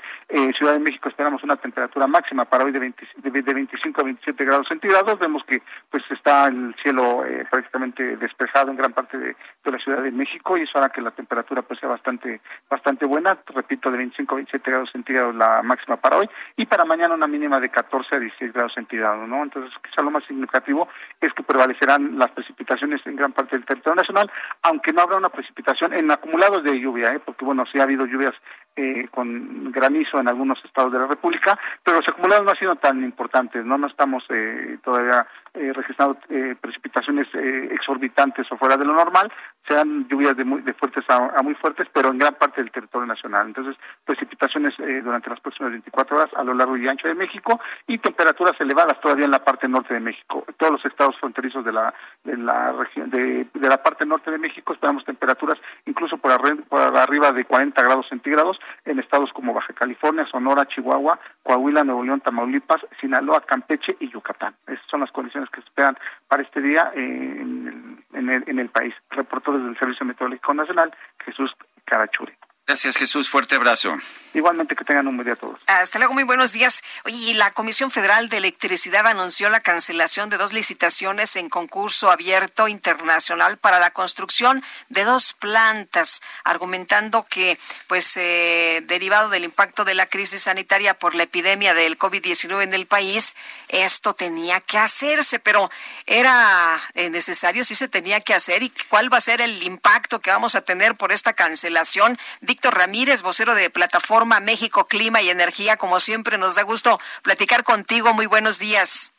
Ciudad 0.58 0.74
de 0.74 0.80
México 0.80 1.08
esperamos 1.08 1.44
una 1.44 1.56
temperatura 1.56 2.08
máxima 2.08 2.46
para 2.46 2.66
hoy 2.66 2.72
de, 2.72 2.80
20, 2.80 3.08
de, 3.18 3.54
25 3.54 4.02
a 4.02 4.04
27 4.06 4.44
grados 4.44 4.68
centígrados. 4.68 5.20
Vemos 5.20 5.44
que 5.46 5.62
pues 5.92 6.04
está 6.10 6.48
el 6.48 6.74
cielo 6.82 7.24
prácticamente 7.52 8.18
despejado 8.18 8.72
en 8.72 8.78
gran 8.78 8.94
parte 8.94 9.20
de, 9.20 9.36
de, 9.64 9.72
la 9.72 9.78
Ciudad 9.78 10.02
de 10.02 10.12
México 10.12 10.58
y 10.58 10.64
eso 10.64 10.80
hará 10.80 10.90
que 10.90 11.02
la 11.02 11.12
temperatura 11.12 11.62
pues 11.62 11.80
sea 11.80 11.90
bastante 11.90 12.42
bastante 12.68 13.06
buena. 13.06 13.21
Repito, 13.48 13.92
de 13.92 13.98
25 13.98 14.34
a 14.34 14.38
27 14.38 14.72
grados 14.72 14.92
centígrados 14.92 15.36
la 15.36 15.62
máxima 15.62 15.98
para 15.98 16.18
hoy 16.18 16.30
y 16.56 16.66
para 16.66 16.86
mañana 16.86 17.14
una 17.14 17.28
mínima 17.28 17.60
de 17.60 17.70
14 17.70 18.16
a 18.16 18.20
16 18.20 18.54
grados 18.54 18.74
centígrados, 18.74 19.28
¿no? 19.28 19.44
Entonces, 19.44 19.72
quizá 19.84 20.02
lo 20.02 20.12
más 20.12 20.24
significativo 20.26 20.88
es 21.20 21.34
que 21.34 21.44
prevalecerán 21.44 22.18
las 22.18 22.32
precipitaciones 22.32 23.02
en 23.06 23.16
gran 23.16 23.32
parte 23.32 23.56
del 23.56 23.66
territorio 23.66 23.96
nacional, 23.96 24.32
aunque 24.64 24.94
no 24.94 25.02
habrá 25.02 25.18
una 25.18 25.30
precipitación 25.30 25.94
en 25.94 26.10
acumulados 26.10 26.64
de 26.64 26.80
lluvia, 26.80 27.14
¿eh? 27.14 27.20
porque 27.20 27.46
bueno, 27.46 27.66
sí 27.72 27.80
ha 27.80 27.84
habido 27.84 28.06
lluvias 28.06 28.34
eh, 28.76 29.08
con 29.12 29.72
granizo 29.72 30.20
en 30.20 30.28
algunos 30.28 30.64
estados 30.64 30.92
de 30.92 31.00
la 31.00 31.08
República, 31.08 31.60
pero 31.84 31.98
los 31.98 32.08
acumulados 32.08 32.46
no 32.46 32.52
han 32.52 32.58
sido 32.58 32.76
tan 32.76 33.04
importantes, 33.04 33.66
no 33.66 33.78
no 33.78 33.88
estamos 33.88 34.24
eh, 34.30 34.78
todavía 34.84 35.28
eh, 35.54 35.74
registrando 35.74 36.18
eh, 36.30 36.56
precipitaciones 36.60 37.28
eh, 37.34 37.70
exorbitantes 37.74 38.50
o 38.52 38.58
fuera 38.58 38.78
de 38.78 38.86
lo 38.86 38.94
normal, 38.94 39.30
sean 39.68 40.08
lluvias 40.08 40.36
de, 40.36 40.44
muy, 40.44 40.62
de 40.62 40.74
fuertes 40.74 41.04
a, 41.10 41.32
a, 41.38 41.42
muy 41.42 41.54
fuertes, 41.56 41.88
pero 41.94 42.10
en 42.10 42.18
gran 42.18 42.36
parte 42.36 42.62
del 42.62 42.72
territorio 42.72 43.06
nacional. 43.06 43.48
Entonces, 43.48 43.76
precipitaciones 44.06 44.74
eh, 44.80 45.02
durante 45.04 45.30
las 45.30 45.40
próximas 45.40 45.72
24 45.72 46.18
horas 46.18 46.30
a 46.36 46.44
lo 46.44 46.54
largo 46.54 46.78
y 46.78 46.88
ancho 46.88 47.08
de 47.08 47.16
México 47.16 47.60
y 47.88 47.98
temperaturas 47.98 48.60
elevadas 48.60 49.00
todavía 49.02 49.26
en 49.26 49.32
la 49.32 49.44
parte 49.44 49.68
norte 49.68 49.94
de 49.94 50.00
México. 50.00 50.46
Todos 50.58 50.74
los 50.74 50.86
estados 50.86 51.18
fronterizos 51.20 51.64
de 51.64 51.72
la 51.72 51.94
de 52.24 52.38
la 52.38 52.72
región 52.74 53.10
de, 53.10 53.48
de 53.54 53.70
la 53.70 53.82
parte 53.82 54.06
norte 54.06 54.32
de 54.32 54.38
México 54.38 54.74
esperamos 54.74 55.06
temperaturas 55.06 55.58
incluso 55.86 56.18
por, 56.18 56.32
arri 56.32 56.56
por 56.56 56.82
arriba 56.82 57.32
de 57.32 57.46
40 57.46 57.82
grados 57.82 58.08
centígrados 58.10 58.60
en 58.86 59.00
estados 59.00 59.32
como 59.34 59.54
Baja 59.54 59.74
California, 59.74 60.26
Sonora, 60.28 60.68
Chihuahua, 60.68 61.20
Coahuila, 61.44 61.84
Nuevo 61.84 62.04
León, 62.04 62.22
Tamaulipas, 62.22 62.82
Sinaloa, 63.00 63.42
Campeche 63.42 63.96
y 64.00 64.10
Yucatán. 64.10 64.56
Esas 64.68 64.86
son 64.90 65.02
las 65.02 65.12
condiciones 65.12 65.50
que 65.50 65.62
se 65.62 65.68
esperan 65.68 65.98
para 66.28 66.44
este 66.44 66.62
día 66.62 66.92
en 66.96 67.68
el, 68.14 68.20
en 68.20 68.30
el, 68.30 68.44
en 68.48 68.60
el 68.60 68.70
país. 68.70 68.94
Reportó 69.10 69.51
desde 69.54 69.70
el 69.70 69.78
Servicio 69.78 70.06
Meteorológico 70.06 70.54
Nacional, 70.54 70.94
Jesús 71.26 71.52
Carachuri. 71.86 72.34
Gracias, 72.72 72.96
Jesús. 72.96 73.30
Fuerte 73.30 73.56
abrazo. 73.56 73.98
Igualmente 74.34 74.78
que 74.78 74.86
tengan 74.86 75.06
un 75.08 75.18
buen 75.18 75.26
día 75.26 75.34
a 75.34 75.36
todos. 75.36 75.60
Hasta 75.68 76.00
luego, 76.00 76.14
muy 76.14 76.24
buenos 76.24 76.54
días. 76.54 76.82
Oye, 77.04 77.34
la 77.34 77.52
Comisión 77.52 77.92
Federal 77.92 78.30
de 78.30 78.38
Electricidad 78.38 79.06
anunció 79.06 79.50
la 79.50 79.60
cancelación 79.60 80.30
de 80.30 80.38
dos 80.38 80.54
licitaciones 80.54 81.36
en 81.36 81.50
concurso 81.50 82.10
abierto 82.10 82.70
internacional 82.70 83.58
para 83.58 83.82
la 83.82 83.92
construcción 83.92 84.64
de 84.88 85.04
dos 85.04 85.34
plantas, 85.34 86.22
argumentando 86.46 87.26
que, 87.26 87.60
pues, 87.88 88.16
eh, 88.16 88.82
derivado 88.88 89.30
del 89.30 89.44
impacto 89.44 89.84
de 89.84 89.96
la 89.96 90.06
crisis 90.06 90.44
sanitaria 90.44 90.94
por 90.94 91.14
la 91.14 91.24
epidemia 91.24 91.74
del 91.74 92.00
COVID-19 92.00 92.64
en 92.64 92.74
el 92.74 92.86
país, 92.86 93.36
esto 93.68 94.14
tenía 94.14 94.62
que 94.62 94.78
hacerse, 94.78 95.40
pero 95.40 95.70
era 96.06 96.80
eh, 96.94 97.10
necesario, 97.10 97.66
sí 97.66 97.76
se 97.76 97.90
tenía 97.90 98.22
que 98.22 98.34
hacer. 98.34 98.64
¿Y 98.64 98.72
cuál 98.88 99.12
va 99.12 99.18
a 99.18 99.22
ser 99.22 99.42
el 99.42 99.62
impacto 99.64 100.22
que 100.22 100.32
vamos 100.32 100.56
a 100.56 100.62
tener 100.62 100.96
por 100.96 101.12
esta 101.12 101.34
cancelación? 101.34 102.18
Víctor 102.62 102.78
Ramírez, 102.78 103.24
vocero 103.24 103.56
de 103.56 103.72
Plataforma 103.72 104.40
México 104.40 104.86
Clima 104.86 105.20
y 105.20 105.32
Energía, 105.32 105.78
como 105.78 106.00
siempre 106.00 106.38
nos 106.38 106.54
da 106.54 106.62
gusto 106.62 107.00
platicar 107.24 107.64
contigo. 107.64 108.14
Muy 108.14 108.28
buenos 108.28 108.60
días. 108.60 109.14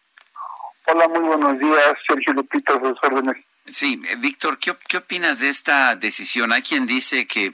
Hola, 0.87 1.09
muy 1.09 1.19
buenos 1.23 1.59
días, 1.59 1.93
Sergio 2.07 2.35
Lupita, 2.35 2.75
sus 2.75 2.97
órdenes. 3.03 3.45
Sí, 3.67 4.01
Víctor, 4.19 4.61
¿qué, 4.61 4.77
¿qué, 4.87 4.99
opinas 4.99 5.41
de 5.41 5.49
esta 5.49 5.97
decisión? 5.97 6.53
Hay 6.53 6.63
quien 6.63 6.87
dice 6.87 7.27
que 7.27 7.53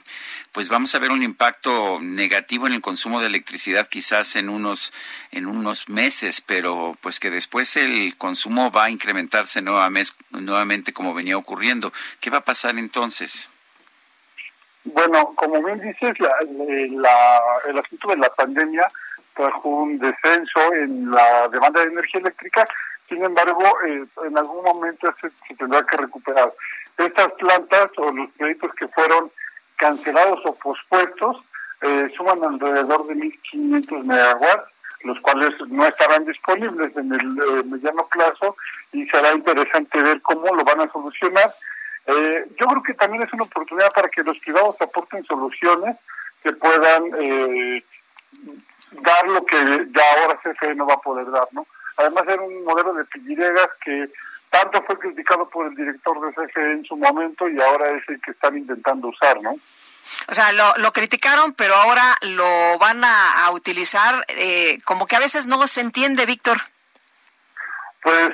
pues 0.51 0.69
vamos 0.69 0.93
a 0.93 0.99
ver 0.99 1.09
un 1.09 1.23
impacto 1.23 1.97
negativo 1.99 2.67
en 2.67 2.73
el 2.73 2.81
consumo 2.81 3.19
de 3.19 3.25
electricidad 3.25 3.87
quizás 3.87 4.35
en 4.35 4.49
unos 4.49 4.93
en 5.31 5.47
unos 5.47 5.89
meses, 5.89 6.39
pero 6.41 6.95
pues 7.01 7.19
que 7.19 7.31
después 7.31 7.75
el 7.77 8.15
consumo 8.15 8.69
va 8.69 8.83
a 8.83 8.91
incrementarse 8.91 9.63
nuevamente, 9.63 10.13
nuevamente 10.29 10.93
como 10.93 11.15
venía 11.15 11.35
ocurriendo. 11.35 11.91
¿Qué 12.19 12.29
va 12.29 12.37
a 12.37 12.45
pasar 12.45 12.77
entonces? 12.77 13.49
Bueno, 14.83 15.33
como 15.35 15.61
bien 15.63 15.79
dices, 15.79 16.19
la, 16.19 16.35
la, 16.41 17.41
el 17.67 17.77
asunto 17.77 18.09
de 18.09 18.17
la 18.17 18.29
pandemia 18.29 18.87
trajo 19.35 19.69
un 19.69 19.99
descenso 19.99 20.73
en 20.73 21.11
la 21.11 21.47
demanda 21.49 21.81
de 21.81 21.87
energía 21.87 22.21
eléctrica, 22.21 22.65
sin 23.07 23.23
embargo, 23.23 23.63
eh, 23.87 24.05
en 24.25 24.37
algún 24.37 24.63
momento 24.63 25.13
se, 25.19 25.29
se, 25.47 25.55
tendrá 25.55 25.83
que 25.83 25.97
recuperar. 25.97 26.53
Estas 26.97 27.31
plantas 27.33 27.89
o 27.97 28.11
los 28.11 28.29
proyectos 28.31 28.73
que 28.75 28.87
fueron 28.89 29.31
cancelados 29.77 30.39
o 30.45 30.53
pospuestos 30.55 31.37
eh, 31.81 32.11
suman 32.15 32.43
alrededor 32.43 33.07
de 33.07 33.15
1.500 33.15 34.03
megawatts, 34.03 34.71
los 35.03 35.19
cuales 35.21 35.51
no 35.69 35.85
estarán 35.85 36.25
disponibles 36.25 36.95
en 36.97 37.13
el 37.13 37.21
eh, 37.21 37.63
mediano 37.65 38.05
plazo 38.07 38.55
y 38.91 39.07
será 39.07 39.33
interesante 39.33 40.01
ver 40.01 40.21
cómo 40.21 40.53
lo 40.53 40.63
van 40.63 40.81
a 40.81 40.91
solucionar 40.91 41.53
eh, 42.05 42.45
yo 42.59 42.67
creo 42.67 42.83
que 42.83 42.93
también 42.93 43.23
es 43.23 43.33
una 43.33 43.43
oportunidad 43.43 43.91
para 43.91 44.09
que 44.09 44.23
los 44.23 44.37
privados 44.39 44.75
aporten 44.81 45.23
soluciones 45.25 45.97
que 46.43 46.53
puedan 46.53 47.03
eh, 47.19 47.83
dar 48.91 49.27
lo 49.27 49.45
que 49.45 49.57
ya 49.91 50.03
ahora 50.21 50.39
CFE 50.41 50.75
no 50.75 50.87
va 50.87 50.95
a 50.95 51.01
poder 51.01 51.29
dar, 51.29 51.47
¿no? 51.51 51.67
Además 51.97 52.23
era 52.27 52.41
un 52.41 52.63
modelo 52.63 52.93
de 52.93 53.05
pilleregas 53.05 53.69
que 53.83 54.09
tanto 54.49 54.81
fue 54.83 54.97
criticado 54.97 55.47
por 55.49 55.67
el 55.67 55.75
director 55.75 56.19
de 56.21 56.33
CFE 56.33 56.71
en 56.71 56.85
su 56.85 56.95
momento 56.95 57.47
y 57.49 57.59
ahora 57.61 57.89
es 57.91 58.03
el 58.07 58.21
que 58.21 58.31
están 58.31 58.57
intentando 58.57 59.09
usar, 59.09 59.41
¿no? 59.41 59.55
O 60.27 60.33
sea, 60.33 60.51
lo, 60.51 60.73
lo 60.77 60.91
criticaron, 60.91 61.53
pero 61.53 61.75
ahora 61.75 62.17
lo 62.21 62.77
van 62.79 63.03
a, 63.03 63.45
a 63.45 63.51
utilizar, 63.51 64.25
eh, 64.29 64.79
como 64.85 65.05
que 65.05 65.15
a 65.15 65.19
veces 65.19 65.45
no 65.45 65.65
se 65.67 65.81
entiende, 65.81 66.25
Víctor. 66.25 66.57
Pues 68.01 68.31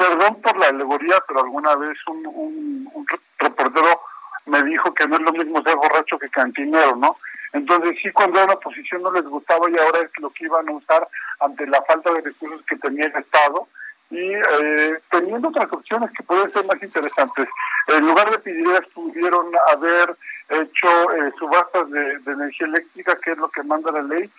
perdón 0.00 0.40
por 0.40 0.56
la 0.56 0.68
alegoría, 0.68 1.22
pero 1.28 1.40
alguna 1.40 1.76
vez 1.76 1.98
un, 2.06 2.26
un, 2.26 3.06
reportero 3.38 4.00
me 4.46 4.62
dijo 4.62 4.94
que 4.94 5.06
no 5.06 5.16
es 5.16 5.22
lo 5.22 5.32
mismo 5.32 5.62
ser 5.62 5.76
borracho 5.76 6.18
que 6.18 6.30
cantinero, 6.30 6.96
¿no? 6.96 7.18
Entonces 7.52 7.98
sí, 8.02 8.10
cuando 8.10 8.38
era 8.38 8.46
una 8.46 8.54
oposición 8.54 9.02
no 9.02 9.12
les 9.12 9.24
gustaba 9.24 9.68
y 9.68 9.76
ahora 9.76 10.00
es 10.00 10.10
lo 10.18 10.30
que 10.30 10.46
iban 10.46 10.66
a 10.68 10.72
usar 10.72 11.06
ante 11.40 11.66
la 11.66 11.82
falta 11.82 12.12
de 12.14 12.22
recursos 12.22 12.62
que 12.66 12.76
tenía 12.76 13.06
el 13.06 13.16
Estado 13.16 13.68
y 14.10 14.32
eh, 14.32 14.98
teniendo 15.10 15.48
otras 15.48 15.70
opciones 15.70 16.10
que 16.16 16.22
pueden 16.22 16.50
ser 16.50 16.64
más 16.64 16.82
interesantes. 16.82 17.48
En 17.88 18.06
lugar 18.06 18.30
de 18.30 18.38
pedir 18.38 18.66
pudieron 18.94 19.52
haber 19.70 20.16
hecho 20.48 20.88
eh, 21.14 21.32
subastas 21.38 21.90
de 21.90 22.32
energía 22.32 22.66
eléctrica, 22.68 23.18
que 23.22 23.32
es 23.32 23.38
lo 23.38 23.50
que 23.50 23.62
manda 23.64 23.92
la 23.92 24.02
ley, 24.02 24.30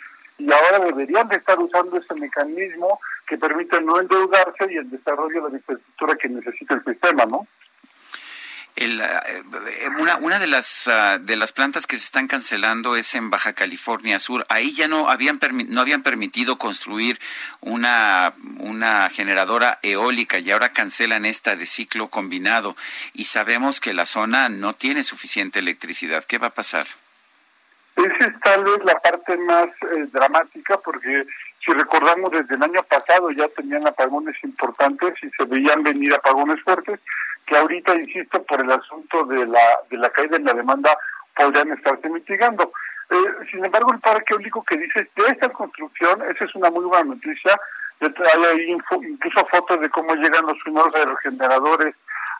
y 0.42 0.52
ahora 0.52 0.80
deberían 0.80 1.28
de 1.28 1.38
estar 1.38 1.60
usando 1.60 1.98
ese 1.98 2.14
mecanismo 2.16 3.00
que 3.28 3.38
permite 3.38 3.80
no 3.82 4.00
endeudarse 4.00 4.72
y 4.72 4.78
el 4.78 4.90
desarrollo 4.90 5.44
de 5.44 5.50
la 5.52 5.58
infraestructura 5.58 6.16
que 6.16 6.30
necesita 6.30 6.74
el 6.74 6.84
sistema, 6.84 7.26
¿no? 7.26 7.48
El, 8.76 9.04
una, 10.00 10.16
una 10.18 10.40
de 10.40 10.48
las 10.48 10.88
uh, 10.88 11.20
de 11.22 11.36
las 11.36 11.52
plantas 11.52 11.86
que 11.86 11.98
se 11.98 12.06
están 12.06 12.28
cancelando 12.28 12.96
es 12.96 13.16
en 13.16 13.30
Baja 13.30 13.52
California 13.52 14.18
Sur. 14.18 14.46
Ahí 14.48 14.72
ya 14.72 14.88
no 14.88 15.10
habían 15.10 15.40
no 15.68 15.82
habían 15.82 16.04
permitido 16.04 16.58
construir 16.58 17.20
una 17.60 18.34
una 18.60 19.10
generadora 19.10 19.80
eólica 19.84 20.40
y 20.40 20.52
ahora 20.52 20.70
cancelan 20.70 21.26
esta 21.26 21.58
de 21.58 21.66
ciclo 21.66 22.08
combinado 22.08 22.78
y 23.14 23.26
sabemos 23.26 23.82
que 23.82 23.94
la 23.94 24.06
zona 24.06 24.48
no 24.48 24.74
tiene 24.74 25.04
suficiente 25.04 25.60
electricidad. 25.60 26.24
¿Qué 26.24 26.38
va 26.38 26.48
a 26.48 26.54
pasar? 26.54 26.88
Esa 27.96 28.26
es 28.26 28.40
tal 28.40 28.64
vez 28.64 28.80
la 28.86 29.00
parte 29.00 29.38
más 29.38 29.66
eh, 29.66 30.08
dramática 30.12 30.78
porque 30.78 31.26
si 31.64 31.74
recordamos 31.74 32.32
desde 32.32 32.56
el 32.56 32.64
año 32.64 32.84
pasado 32.84 33.30
ya 33.32 33.48
tenían 33.50 33.86
apagones 33.86 34.36
importantes 34.44 35.14
y 35.22 35.30
se 35.32 35.46
veían 35.46 35.84
venir 35.84 36.14
apagones 36.14 36.62
fuertes 36.64 37.00
que 37.46 37.58
ahorita, 37.58 37.96
insisto, 37.96 38.42
por 38.44 38.62
el 38.62 38.72
asunto 38.72 39.26
de 39.26 39.46
la, 39.46 39.80
de 39.90 39.98
la 39.98 40.10
caída 40.10 40.38
en 40.38 40.46
la 40.46 40.54
demanda 40.54 40.98
podrían 41.36 41.72
estarse 41.72 42.10
mitigando. 42.10 42.72
Eh, 43.10 43.46
sin 43.52 43.66
embargo, 43.66 43.92
el 43.92 44.00
parque 44.00 44.34
eólico 44.34 44.64
que 44.64 44.78
dice 44.78 45.10
de 45.16 45.24
esta 45.28 45.50
construcción, 45.50 46.22
esa 46.30 46.46
es 46.46 46.56
una 46.56 46.72
muy 46.72 46.86
buena 46.86 47.16
noticia, 47.16 47.60
hay 48.02 48.44
ahí 48.46 48.72
info, 48.72 49.02
incluso 49.04 49.46
fotos 49.48 49.80
de 49.80 49.90
cómo 49.90 50.16
llegan 50.16 50.46
los 50.46 50.58
primeros 50.64 50.96
aerogeneradores 50.96 51.94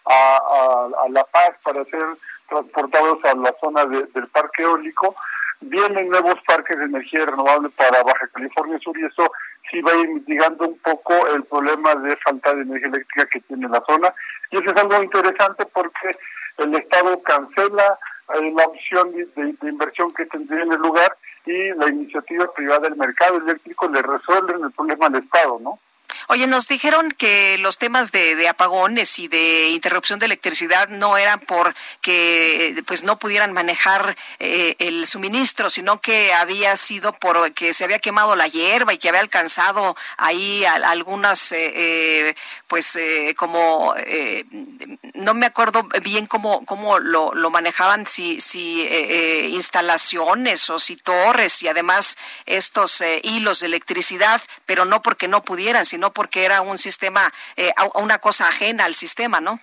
a, 0.06 0.90
a, 1.06 1.10
La 1.10 1.24
Paz 1.26 1.52
para 1.64 1.84
ser 1.86 2.06
transportados 2.48 3.24
a 3.26 3.36
la 3.36 3.56
zona 3.62 3.86
de, 3.86 4.04
del 4.08 4.28
parque 4.28 4.64
eólico 4.64 5.16
vienen 5.62 6.10
nuevos 6.10 6.36
parques 6.46 6.78
de 6.78 6.86
energía 6.86 7.26
renovable 7.26 7.70
para 7.70 8.04
Baja 8.04 8.28
California 8.34 8.80
Sur 8.80 8.98
y 8.98 9.06
eso 9.06 9.32
sí 9.70 9.82
va 9.82 9.92
a 9.92 9.98
ir 9.98 10.10
mitigando 10.10 10.68
un 10.68 10.78
poco 10.80 11.28
el 11.28 11.44
problema 11.46 11.96
de 11.96 12.18
falta 12.18 12.54
de 12.54 12.64
energía 12.64 12.90
eléctrica 12.90 13.28
que 13.28 13.40
tiene 13.42 13.70
la 13.70 13.82
zona. 13.88 14.14
Y 14.50 14.58
eso 14.58 14.66
es 14.66 14.82
algo 14.82 15.02
interesante 15.02 15.66
porque 15.68 16.12
el 16.58 16.76
Estado 16.76 17.22
cancela 17.22 17.98
eh, 18.36 18.54
la 18.56 18.66
opción 18.66 19.12
de, 19.12 19.70
inversión 19.70 20.10
que 20.12 20.26
tendría 20.26 20.64
en 20.64 20.74
el 20.74 20.80
lugar 20.80 21.16
y 21.46 21.70
la 21.76 21.90
iniciativa 21.90 22.52
privada 22.54 22.82
del 22.82 22.96
mercado 22.96 23.38
eléctrico 23.38 23.88
le 23.88 24.02
resuelven 24.02 24.64
el 24.64 24.72
problema 24.72 25.08
al 25.08 25.16
Estado, 25.16 25.60
¿no? 25.62 25.80
Oye, 26.34 26.48
nos 26.48 26.70
dijeron 26.70 27.12
que 27.12 27.58
los 27.58 27.78
temas 27.78 28.14
de, 28.14 28.48
apagones 28.48 29.20
y 29.20 29.28
de 29.28 29.68
interrupción 29.72 30.18
de 30.18 30.28
electricidad 30.28 30.88
no 30.88 31.18
eran 31.18 31.42
porque 31.42 32.82
pues 32.88 33.04
no 33.04 33.20
pudieran 33.20 33.52
manejar 33.52 34.16
eh, 34.40 34.78
el 34.80 35.06
suministro, 35.08 35.70
sino 35.70 36.00
que 36.00 36.32
había 36.32 36.78
sido 36.78 37.12
por 37.12 37.52
que 37.52 37.74
se 37.74 37.84
había 37.84 38.00
quemado 38.00 38.38
la 38.38 38.48
hierba 38.48 38.94
y 38.94 38.98
que 38.98 39.10
había 39.10 39.20
alcanzado 39.20 39.98
ahí 40.16 40.64
algunas 40.64 41.52
eh, 41.52 41.72
eh, 41.76 42.36
pues 42.68 42.98
como 43.36 43.94
no 45.14 45.34
me 45.34 45.46
acuerdo 45.46 45.84
bien 46.02 46.28
cómo 46.28 46.66
cómo 46.66 47.00
lo, 47.00 47.34
lo 47.34 47.50
manejaban 47.50 48.06
si 48.06 48.40
si 48.40 48.88
instalaciones 49.50 50.70
o 50.70 50.80
si 50.80 50.96
torres 50.96 51.62
y 51.62 51.68
además 51.68 52.18
estos 52.46 53.04
hilos 53.24 53.60
de 53.60 53.66
electricidad, 53.66 54.42
pero 54.66 54.86
no 54.86 55.02
porque 55.02 55.28
no 55.28 55.42
pudieran, 55.42 55.84
sino 55.84 56.14
porque 56.22 56.46
era 56.46 56.62
un 56.62 56.78
sistema, 56.78 57.32
eh, 57.58 57.74
una 57.96 58.20
cosa 58.20 58.48
ajena 58.48 58.86
al 58.86 58.94
sistema, 58.94 59.42
¿no? 59.42 59.54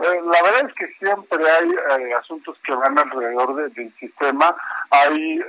Eh, 0.00 0.20
la 0.24 0.42
verdad 0.42 0.68
es 0.68 0.74
que 0.74 0.88
siempre 0.98 1.38
hay 1.48 1.70
eh, 1.70 2.14
asuntos 2.14 2.58
que 2.64 2.74
van 2.74 2.98
alrededor 2.98 3.70
del 3.70 3.94
sistema, 4.00 4.56
hay 4.90 5.40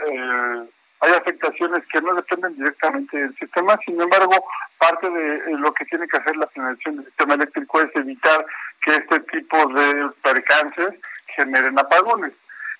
hay 1.01 1.11
afectaciones 1.13 1.81
que 1.91 2.01
no 2.01 2.13
dependen 2.13 2.55
directamente 2.55 3.17
del 3.17 3.35
sistema, 3.37 3.79
sin 3.83 3.99
embargo, 3.99 4.45
parte 4.77 5.09
de 5.09 5.57
lo 5.57 5.73
que 5.73 5.85
tiene 5.85 6.07
que 6.07 6.17
hacer 6.17 6.37
la 6.37 6.45
financiación 6.49 6.97
del 6.97 7.05
sistema 7.05 7.33
eléctrico 7.33 7.81
es 7.81 7.95
evitar 7.95 8.45
que 8.85 8.91
este 8.91 9.19
tipo 9.21 9.57
de 9.73 10.09
percances 10.21 10.99
generen 11.35 11.79
apagones. 11.79 12.33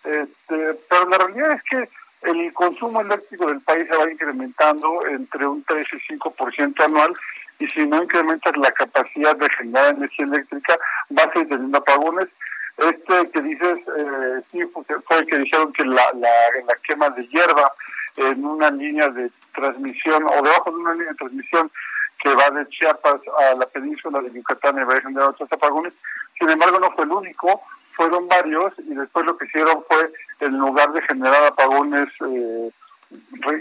Este, 0.03 0.73
pero 0.89 1.09
la 1.09 1.17
realidad 1.17 1.53
es 1.53 1.63
que 1.63 1.89
el 2.21 2.53
consumo 2.53 3.01
eléctrico 3.01 3.47
del 3.47 3.61
país 3.61 3.87
se 3.89 3.97
va 3.97 4.11
incrementando 4.11 5.05
entre 5.07 5.47
un 5.47 5.63
3 5.63 5.87
y 5.93 6.13
5% 6.15 6.83
anual 6.83 7.13
y 7.59 7.67
si 7.67 7.85
no 7.85 8.03
incrementas 8.03 8.55
la 8.57 8.71
capacidad 8.71 9.35
de 9.35 9.49
generar 9.49 9.95
energía 9.95 10.25
eléctrica 10.25 10.77
vas 11.09 11.29
a 11.33 11.39
ir 11.39 11.49
teniendo 11.49 11.77
apagones. 11.77 12.27
Este 12.77 13.29
que 13.31 13.41
dices, 13.41 13.77
eh, 13.97 14.41
sí, 14.51 14.59
fue 15.05 15.25
que 15.25 15.37
dijeron 15.37 15.71
que 15.73 15.83
la, 15.83 16.03
la, 16.13 16.29
la 16.65 16.75
quema 16.83 17.09
de 17.09 17.27
hierba 17.27 17.71
en 18.15 18.45
una 18.45 18.69
línea 18.71 19.09
de 19.09 19.29
transmisión 19.53 20.23
o 20.23 20.41
debajo 20.41 20.71
de 20.71 20.77
una 20.77 20.93
línea 20.93 21.09
de 21.09 21.17
transmisión 21.17 21.71
que 22.21 22.33
va 22.35 22.49
de 22.51 22.67
Chiapas 22.69 23.21
a 23.39 23.55
la 23.55 23.65
península 23.65 24.21
de 24.21 24.31
Yucatán 24.31 24.77
y 24.77 24.83
va 24.83 24.95
a 24.95 25.01
generar 25.01 25.29
otros 25.29 25.51
apagones. 25.51 25.95
Sin 26.37 26.49
embargo, 26.49 26.79
no 26.79 26.91
fue 26.91 27.05
el 27.05 27.11
único 27.11 27.61
fueron 27.99 28.29
varios 28.29 28.71
y 28.77 28.93
después 28.95 29.25
lo 29.25 29.37
que 29.37 29.45
hicieron 29.45 29.83
fue, 29.89 30.09
en 30.39 30.57
lugar 30.57 30.89
de 30.93 31.01
generar 31.01 31.43
apagones 31.43 32.07
eh, 32.21 32.71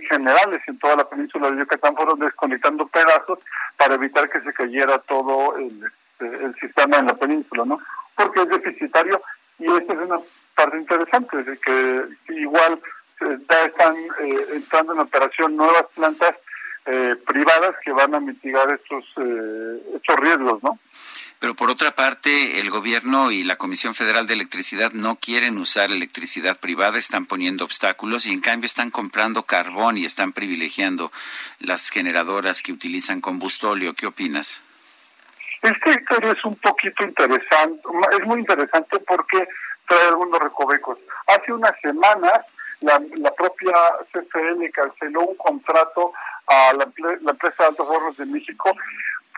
generales 0.09 0.61
en 0.69 0.79
toda 0.79 0.95
la 0.95 1.09
península 1.09 1.51
de 1.51 1.59
Yucatán, 1.59 1.97
fueron 1.97 2.21
desconectando 2.21 2.87
pedazos 2.87 3.41
para 3.77 3.97
evitar 3.97 4.31
que 4.31 4.41
se 4.43 4.53
cayera 4.53 4.99
todo 4.99 5.57
el, 5.57 5.83
el 6.21 6.55
sistema 6.61 6.99
en 6.99 7.07
la 7.07 7.15
península, 7.15 7.65
¿no? 7.65 7.81
Porque 8.15 8.43
es 8.43 8.49
deficitario 8.49 9.21
y 9.59 9.65
esta 9.65 9.93
es 9.95 9.99
una 9.99 10.21
parte 10.55 10.79
interesante, 10.79 11.43
de 11.43 11.59
que 11.59 12.05
igual 12.35 12.81
ya 13.21 13.65
están 13.65 13.97
eh, 14.21 14.47
entrando 14.53 14.93
en 14.93 15.01
operación 15.01 15.57
nuevas 15.57 15.87
plantas 15.97 16.37
eh, 16.91 17.17
privadas 17.27 17.75
que 17.85 17.93
van 17.93 18.15
a 18.15 18.21
mitigar 18.21 18.71
estos, 18.71 19.05
estos 19.95 20.17
riesgos, 20.17 20.63
¿no? 20.63 20.79
Pero 21.39 21.55
por 21.55 21.71
otra 21.71 21.93
parte, 21.93 22.61
el 22.61 22.71
gobierno 22.71 23.31
y 23.31 23.45
la 23.45 23.57
Comisión 23.57 23.95
Federal 23.95 24.27
de 24.27 24.35
Electricidad 24.35 24.91
no 24.93 25.17
quieren 25.17 25.59
usar 25.59 25.91
electricidad 25.91 26.59
privada, 26.59 26.99
están 26.99 27.27
poniendo 27.27 27.65
obstáculos 27.65 28.27
y 28.27 28.33
en 28.33 28.41
cambio 28.41 28.67
están 28.67 28.91
comprando 28.91 29.45
carbón 29.45 29.99
y 29.99 30.05
están 30.05 30.33
privilegiando 30.33 31.13
las 31.61 31.91
generadoras 31.91 32.63
que 32.63 32.73
utilizan 32.73 33.21
combustóleo. 33.21 33.95
¿Qué 33.95 34.07
opinas? 34.07 34.63
Esta 35.63 35.91
historia 35.91 36.33
es 36.33 36.45
un 36.45 36.57
poquito 36.57 37.05
interesante, 37.05 37.83
es 38.19 38.27
muy 38.27 38.41
interesante 38.41 38.99
porque 39.01 39.47
trae 39.87 40.09
algunos 40.09 40.41
recovecos. 40.41 40.99
Hace 41.27 41.53
unas 41.53 41.73
semanas 41.81 42.41
la, 42.81 43.35
propia 43.35 43.75
CFL 44.13 44.71
canceló 44.73 45.23
un 45.23 45.37
contrato 45.37 46.13
a 46.47 46.73
la, 46.75 46.89
la 47.21 47.31
empresa 47.33 47.57
de 47.59 47.69
Altos 47.69 47.89
Hornos 47.89 48.17
de 48.17 48.27
México 48.27 48.73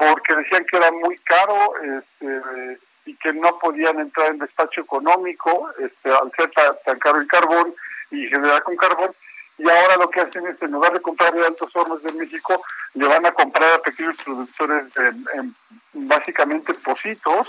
porque 0.00 0.34
decían 0.34 0.64
que 0.64 0.78
era 0.78 0.90
muy 0.92 1.16
caro 1.18 1.74
este, 1.76 2.78
y 3.04 3.14
que 3.16 3.34
no 3.34 3.58
podían 3.58 4.00
entrar 4.00 4.30
en 4.30 4.38
despacho 4.38 4.80
económico 4.80 5.68
este, 5.78 6.10
al 6.10 6.32
ser 6.34 6.50
tan, 6.52 6.98
caro 6.98 7.20
el 7.20 7.26
carbón 7.26 7.74
y 8.10 8.26
generar 8.28 8.62
con 8.62 8.76
carbón. 8.76 9.10
Y 9.58 9.68
ahora 9.68 9.98
lo 9.98 10.08
que 10.08 10.20
hacen 10.20 10.46
es, 10.46 10.60
en 10.62 10.70
lugar 10.70 10.94
de 10.94 11.02
comprar 11.02 11.34
de 11.34 11.44
altos 11.44 11.74
hornos 11.76 12.02
de 12.02 12.12
México, 12.12 12.62
le 12.94 13.06
van 13.06 13.26
a 13.26 13.32
comprar 13.32 13.74
a 13.74 13.82
pequeños 13.82 14.16
productores 14.24 14.86
en, 15.34 15.54
básicamente 15.92 16.72
positos, 16.74 17.48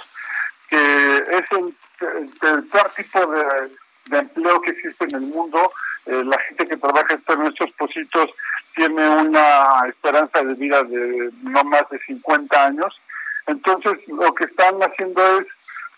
que 0.68 1.18
es 1.18 1.46
el, 1.52 2.68
peor 2.70 2.92
tipo 2.98 3.26
de, 3.28 3.72
empleo 4.20 4.62
que 4.62 4.72
existe 4.72 5.06
en 5.06 5.24
el 5.24 5.30
mundo. 5.30 5.72
Eh, 6.06 6.24
la 6.24 6.38
gente 6.40 6.68
que 6.68 6.78
trabaja 6.78 7.14
en 7.14 7.46
estos 7.46 7.72
positos 7.74 8.30
tiene 8.76 9.08
una 9.10 9.84
esperanza 9.88 10.44
de 10.44 10.54
vida 10.56 10.84
de 10.84 11.30
no 11.44 11.64
más 11.66 11.90
de 11.90 12.00
50 12.00 12.66
años. 12.66 13.00
Entonces, 13.48 13.94
lo 14.08 14.34
que 14.34 14.46
están 14.46 14.80
haciendo 14.82 15.22
es 15.40 15.48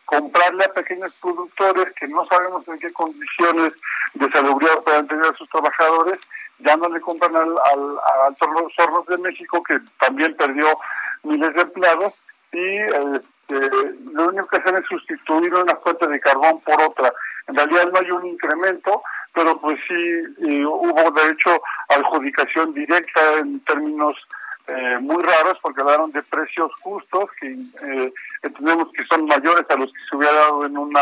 comprarle 0.05 0.66
a 0.66 0.74
pequeños 0.74 1.14
productores 1.22 1.93
que 1.95 2.07
no 2.07 2.26
sabemos 2.28 2.68
en 2.68 2.80
qué 2.80 2.91
condiciones 2.91 3.74
de 4.14 4.32
salubridad 4.32 4.84
puedan 4.84 5.07
tener 5.07 5.26
a 5.26 5.38
sus 5.38 5.49
trabajadores, 5.49 6.20
ya 6.59 6.76
no 6.78 6.89
le 6.89 7.01
compran 7.01 7.36
al, 7.36 7.49
al, 7.49 7.97
al 8.26 8.36
Hornos 8.78 9.05
de 9.07 9.18
México, 9.18 9.64
que 9.64 9.80
también 9.99 10.36
perdió 10.36 10.68
miles 11.24 11.53
de 11.53 11.61
empleados, 11.61 12.14
y 12.51 12.78
este, 13.47 13.69
lo 14.13 14.29
único 14.29 14.47
que 14.47 14.57
hacen 14.57 14.77
es 14.77 14.85
sustituir 14.87 15.53
una 15.53 15.75
fuente 15.77 16.07
de 16.07 16.19
carbón 16.19 16.61
por 16.61 16.81
otra. 16.81 17.13
En 17.47 17.55
realidad 17.55 17.89
no 17.91 17.99
hay 17.99 18.11
un 18.11 18.25
incremento, 18.27 19.01
pero 19.33 19.59
pues 19.59 19.79
sí 19.87 20.65
hubo 20.65 21.11
de 21.11 21.31
hecho 21.31 21.61
adjudicación 21.89 22.73
directa 22.73 23.39
en 23.39 23.59
términos 23.61 24.15
eh, 24.67 24.97
muy 25.01 25.21
raros 25.21 25.57
porque 25.61 25.81
hablaron 25.81 26.11
de 26.11 26.23
precios 26.23 26.71
justos 26.81 27.25
que 27.39 27.47
eh, 27.51 28.13
entendemos 28.41 28.87
que 28.93 29.03
son 29.05 29.25
mayores 29.25 29.65
a 29.69 29.75
los 29.75 29.91
que 29.91 29.99
se 30.09 30.15
hubiera 30.15 30.33
dado 30.33 30.65
en 30.65 30.77
una 30.77 31.01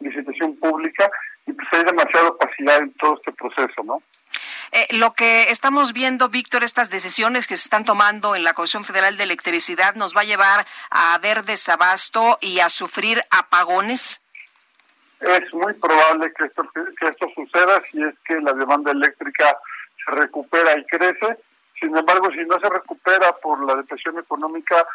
licitación 0.00 0.56
pública 0.56 1.08
y 1.46 1.52
pues 1.52 1.68
hay 1.72 1.84
demasiada 1.84 2.30
opacidad 2.30 2.78
en 2.78 2.92
todo 2.94 3.14
este 3.14 3.32
proceso, 3.32 3.82
¿no? 3.84 4.02
Eh, 4.72 4.86
lo 4.90 5.12
que 5.14 5.50
estamos 5.50 5.92
viendo, 5.92 6.28
Víctor, 6.28 6.62
estas 6.62 6.90
decisiones 6.90 7.48
que 7.48 7.56
se 7.56 7.64
están 7.64 7.84
tomando 7.84 8.36
en 8.36 8.44
la 8.44 8.54
Comisión 8.54 8.84
Federal 8.84 9.16
de 9.16 9.24
Electricidad 9.24 9.96
nos 9.96 10.16
va 10.16 10.20
a 10.20 10.24
llevar 10.24 10.64
a 10.90 11.18
ver 11.18 11.44
desabasto 11.44 12.38
y 12.40 12.60
a 12.60 12.68
sufrir 12.68 13.20
apagones. 13.30 14.22
Es 15.20 15.54
muy 15.54 15.74
probable 15.74 16.32
que 16.32 16.44
esto, 16.44 16.62
que 16.72 17.06
esto 17.08 17.26
suceda 17.34 17.82
si 17.90 18.02
es 18.02 18.14
que 18.24 18.40
la 18.40 18.52
demanda 18.52 18.92
eléctrica 18.92 19.58
se 20.04 20.12
recupera 20.12 20.78
y 20.78 20.84
crece. 20.86 21.38
Sin 21.78 21.96
embargo, 21.96 22.30
si 22.30 22.44
no 22.44 22.58
se 22.60 22.68
recupera 22.68 23.32
por 23.42 23.64
la 23.64 23.74
depresión 23.74 24.18
económica, 24.18 24.86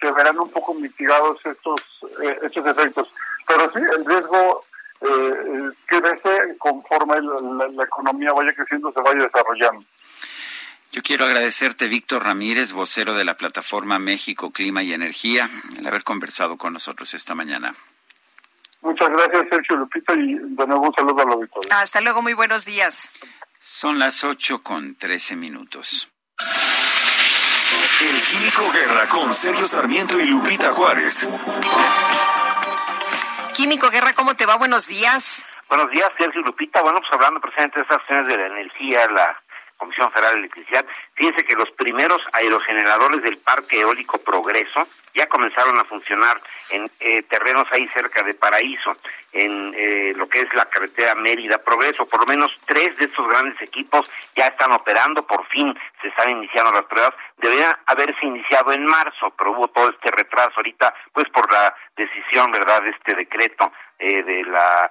se 0.00 0.12
verán 0.12 0.38
un 0.38 0.50
poco 0.50 0.74
mitigados 0.74 1.44
estos, 1.44 1.80
eh, 2.22 2.38
estos 2.42 2.66
efectos. 2.66 3.12
Pero 3.46 3.70
sí, 3.72 3.80
el 3.80 4.04
riesgo 4.06 4.64
eh, 5.04 5.70
crece 5.86 6.56
conforme 6.58 7.20
la, 7.20 7.68
la 7.68 7.84
economía 7.84 8.32
vaya 8.32 8.52
creciendo, 8.54 8.92
se 8.92 9.00
vaya 9.00 9.24
desarrollando. 9.24 9.84
Yo 10.92 11.02
quiero 11.02 11.24
agradecerte, 11.24 11.88
Víctor 11.88 12.22
Ramírez, 12.22 12.72
vocero 12.72 13.14
de 13.14 13.24
la 13.24 13.36
plataforma 13.36 13.98
México 13.98 14.52
Clima 14.52 14.82
y 14.82 14.92
Energía, 14.92 15.50
el 15.76 15.86
haber 15.86 16.04
conversado 16.04 16.56
con 16.56 16.72
nosotros 16.72 17.14
esta 17.14 17.34
mañana. 17.34 17.74
Muchas 18.80 19.08
gracias, 19.08 19.46
Sergio 19.50 19.76
Lupita, 19.76 20.12
y 20.14 20.34
de 20.34 20.66
nuevo 20.66 20.86
un 20.86 20.94
saludo 20.94 21.22
a 21.22 21.24
la 21.24 21.32
auditorio. 21.32 21.70
Hasta 21.72 22.00
luego, 22.00 22.22
muy 22.22 22.34
buenos 22.34 22.64
días. 22.64 23.10
Son 23.58 23.98
las 23.98 24.22
8 24.22 24.62
con 24.62 24.94
13 24.94 25.36
minutos. 25.36 26.12
El 28.00 28.22
Químico 28.22 28.70
Guerra 28.70 29.08
con 29.08 29.32
Sergio 29.32 29.66
Sarmiento 29.66 30.20
y 30.20 30.26
Lupita 30.26 30.72
Juárez. 30.74 31.26
Químico 33.54 33.88
Guerra, 33.88 34.12
¿cómo 34.14 34.34
te 34.34 34.46
va? 34.46 34.56
Buenos 34.56 34.88
días. 34.88 35.46
Buenos 35.68 35.88
días, 35.92 36.10
Sergio 36.18 36.42
Lupita. 36.42 36.82
Bueno, 36.82 36.98
pues 36.98 37.12
hablando 37.12 37.40
precisamente 37.40 37.78
de 37.78 37.82
estas 37.82 37.98
acciones 37.98 38.26
de 38.26 38.36
la 38.36 38.46
energía, 38.46 39.06
la 39.10 39.40
Comisión 39.76 40.10
Federal 40.12 40.34
de 40.34 40.38
Electricidad. 40.40 40.86
Fíjense 41.14 41.44
que 41.44 41.54
los 41.54 41.70
primeros 41.72 42.22
aerogeneradores 42.32 43.22
del 43.22 43.38
Parque 43.38 43.80
Eólico 43.80 44.18
Progreso 44.18 44.86
ya 45.14 45.28
comenzaron 45.28 45.78
a 45.78 45.84
funcionar 45.84 46.40
en 46.70 46.90
eh, 47.00 47.22
terrenos 47.22 47.66
ahí 47.70 47.86
cerca 47.88 48.22
de 48.22 48.34
Paraíso, 48.34 48.96
en 49.32 49.72
eh, 49.76 50.12
lo 50.16 50.28
que 50.28 50.40
es 50.40 50.54
la 50.54 50.66
carretera 50.66 51.14
Mérida 51.14 51.58
Progreso. 51.58 52.06
Por 52.06 52.20
lo 52.20 52.26
menos 52.26 52.50
tres 52.66 52.96
de 52.96 53.06
estos 53.06 53.26
grandes 53.28 53.60
equipos 53.62 54.10
ya 54.34 54.46
están 54.46 54.72
operando, 54.72 55.26
por 55.26 55.46
fin 55.48 55.76
se 56.02 56.08
están 56.08 56.30
iniciando 56.30 56.72
las 56.72 56.84
pruebas. 56.84 57.14
Deberían 57.38 57.76
haberse 57.86 58.26
iniciado 58.26 58.72
en 58.72 58.84
marzo, 58.84 59.32
pero 59.36 59.52
hubo 59.52 59.68
todo 59.68 59.90
este 59.90 60.10
retraso 60.10 60.52
ahorita, 60.56 60.94
pues 61.12 61.28
por 61.30 61.50
la 61.52 61.74
decisión, 61.96 62.50
¿verdad?, 62.50 62.82
de 62.82 62.90
este 62.90 63.14
decreto 63.14 63.72
eh, 63.98 64.22
de 64.22 64.42
la, 64.44 64.90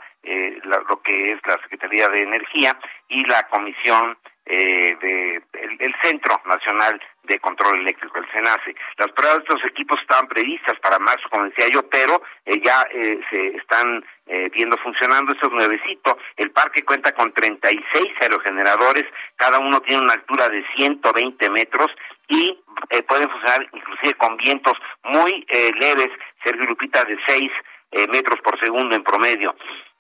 lo 0.88 1.02
que 1.02 1.34
es 1.34 1.40
la 1.46 1.60
Secretaría 1.62 2.08
de 2.08 2.24
Energía 2.24 2.78
y 3.10 3.26
la 3.26 3.44
Comisión 3.48 4.18
eh, 4.46 4.98
de 5.02 5.42
el, 5.80 5.96
Centro 6.02 6.42
Nacional 6.46 7.00
de 7.24 7.40
Control 7.40 7.80
Eléctrico, 7.80 8.20
el 8.20 8.30
CENACE. 8.32 8.76
Las 8.98 9.12
pruebas 9.12 9.38
de 9.38 9.44
estos 9.44 9.66
equipos 9.66 10.00
estaban 10.02 10.28
previstas 10.28 10.78
para 10.82 11.00
marzo, 11.00 11.28
como 11.30 11.46
decía 11.46 11.68
yo, 11.72 11.88
pero 11.88 12.22
eh, 12.46 12.62
ya 12.64 12.86
eh, 12.92 13.20
se 13.30 13.48
están 13.58 14.04
eh, 14.28 14.50
viendo 14.54 14.78
funcionando 14.78 15.34
estos 15.34 15.52
nuevecitos. 15.52 16.16
El 16.36 16.52
parque 16.52 16.84
cuenta 16.84 17.14
con 17.14 17.32
36 17.34 18.06
aerogeneradores, 18.22 19.06
cada 19.38 19.60
uno 19.60 19.80
tiene 19.82 20.04
una 20.04 20.14
altura 20.14 20.50
de 20.50 20.66
120 20.76 21.50
metros 21.50 21.92
y 22.28 22.58
pueden 23.08 23.30
funcionar 23.30 23.68
inclusive 23.72 24.14
con 24.16 24.36
vientos 24.38 24.74
muy 25.04 25.46
leves, 25.80 26.10
Sergio 26.44 26.66
Lupita, 26.66 27.04
de 27.04 27.18
6 27.28 27.52
metros 28.10 28.40
por 28.42 28.60
segundo 28.60 28.96
en 28.96 29.04
promedio 29.04 29.56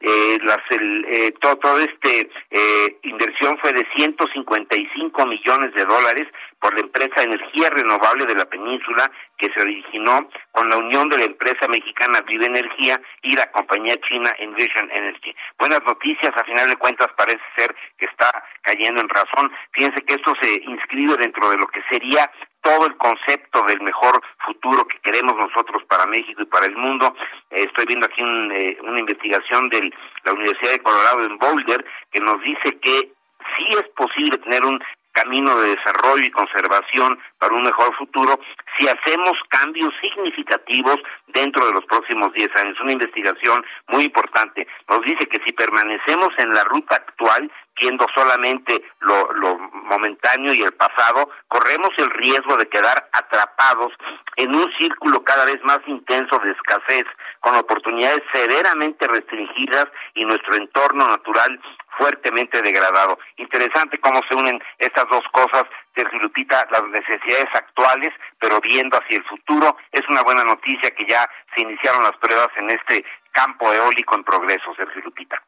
eh, 0.06 0.38
las, 0.44 0.60
el, 0.70 1.06
eh, 1.06 1.34
todo, 1.40 1.56
todo, 1.60 1.80
este 1.80 2.30
eh, 2.52 2.98
inversión 3.04 3.58
fue 3.60 3.72
de 3.72 3.88
155 3.96 5.26
millones 5.26 5.74
de 5.74 5.86
dólares 5.86 6.28
por 6.60 6.74
la 6.74 6.82
empresa 6.82 7.24
Energía 7.24 7.70
Renovable 7.70 8.26
de 8.26 8.36
la 8.36 8.44
Península 8.44 9.10
que 9.38 9.50
se 9.54 9.62
originó 9.62 10.30
con 10.52 10.70
la 10.70 10.76
unión 10.76 11.08
de 11.08 11.20
la 11.20 11.24
empresa 11.24 11.70
mexicana 11.70 12.20
Vive 12.28 12.48
Energía 12.48 13.00
y 13.22 13.34
la 13.34 13.50
compañía 13.52 13.96
china 14.10 14.36
Envision 14.40 14.92
Energy. 14.92 15.34
Buenas 15.58 15.80
noticias, 15.86 16.34
a 16.36 16.44
final 16.44 16.68
de 16.68 16.76
cuentas 16.76 17.08
parece 17.16 17.44
ser 17.56 17.74
que 17.98 18.06
está 18.06 18.44
cayendo 18.62 19.00
en 19.00 19.08
razón. 19.08 19.52
Fíjense 19.72 20.02
que 20.02 20.16
esto 20.16 20.34
se 20.42 20.64
inscribe 20.68 21.16
dentro 21.16 21.50
de 21.50 21.58
lo 21.58 21.68
que 21.68 21.82
sería 21.90 22.30
todo 22.64 22.88
el 22.88 22.98
concepto 22.98 23.62
del 23.68 23.82
mejor 23.82 24.22
futuro 24.46 24.88
que 24.88 24.98
queremos 25.00 25.36
nosotros 25.36 25.84
para 25.88 26.06
México 26.08 26.42
y 26.42 26.46
para 26.46 26.66
el 26.66 26.76
mundo. 26.76 27.14
Eh, 27.52 27.66
estoy 27.66 27.86
viendo 27.86 28.08
aquí 28.08 28.22
eh, 28.24 28.78
una 28.82 29.00
investigación 29.00 29.70
de 29.70 29.92
la 30.24 30.34
Universidad 30.34 30.72
de 30.72 30.82
Colorado 30.82 31.24
en 31.26 31.38
Boulder 31.38 31.86
que 32.12 32.20
nos 32.22 32.42
dice 32.42 32.80
que 32.80 33.12
sí 33.56 33.68
es 33.70 33.88
posible 33.96 34.38
tener 34.40 34.64
un 34.66 34.80
camino 35.12 35.56
de 35.60 35.76
desarrollo 35.76 36.24
y 36.26 36.32
conservación 36.32 37.20
para 37.38 37.54
un 37.54 37.64
mejor 37.64 37.96
futuro 37.96 38.40
si 38.78 38.88
hacemos 38.88 39.34
cambios 39.50 39.92
significativos 40.02 40.98
dentro 41.28 41.66
de 41.66 41.74
los 41.74 41.86
próximos 41.86 42.34
10 42.34 42.50
años. 42.58 42.80
Una 42.82 42.94
investigación 42.94 43.66
muy 43.88 44.06
importante. 44.06 44.68
Nos 44.90 45.02
dice 45.02 45.28
que 45.28 45.42
si 45.46 45.54
permanecemos 45.54 46.30
en 46.38 46.54
la 46.54 46.64
ruta 46.64 46.96
actual, 46.96 47.52
viendo 47.80 48.06
solamente 48.16 48.84
lo, 49.00 49.34
lo 49.34 49.58
momentáneo 49.58 50.54
y 50.54 50.62
el 50.62 50.74
pasado, 50.74 51.30
corremos 51.48 51.90
el 51.98 52.10
riesgo 52.12 52.56
de 52.58 52.70
quedar 52.70 53.10
atrapados 53.12 53.92
en 54.36 54.56
un 54.56 54.72
círculo 54.80 55.24
cada 55.24 55.46
vez 55.46 55.62
más 55.64 55.80
intenso 55.88 56.40
de 56.40 56.52
escasez, 56.52 57.06
con 57.40 57.56
oportunidades 57.56 58.22
severamente 58.34 59.08
restringidas 59.08 59.88
y 60.16 60.26
nuestro 60.26 60.56
entorno 60.56 61.08
natural 61.08 61.60
fuertemente 61.98 62.62
degradado. 62.62 63.20
Interesante 63.38 64.00
cómo 64.00 64.22
se 64.28 64.36
unen 64.36 64.62
estas 64.80 65.06
dos 65.10 65.24
cosas, 65.32 65.64
Sergio 65.96 66.20
Lupita, 66.20 66.68
las 66.72 66.84
necesidades 66.90 67.50
actuales, 67.54 68.14
pero 68.40 68.60
viendo 68.62 68.98
hacia 68.98 69.18
el 69.18 69.24
futuro. 69.26 69.78
Es 69.92 70.02
una 70.10 70.24
buena 70.24 70.44
noticia 70.44 70.92
que 70.92 71.06
ya 71.08 71.30
se 71.56 71.62
iniciaron 71.62 72.04
las 72.04 72.18
pruebas 72.18 72.50
en 72.58 72.70
este 72.70 73.06
campo 73.32 73.72
eólico 73.72 74.16
en 74.16 74.24
progreso, 74.24 74.74
Sergio 74.76 75.02
Lupita. 75.02 75.42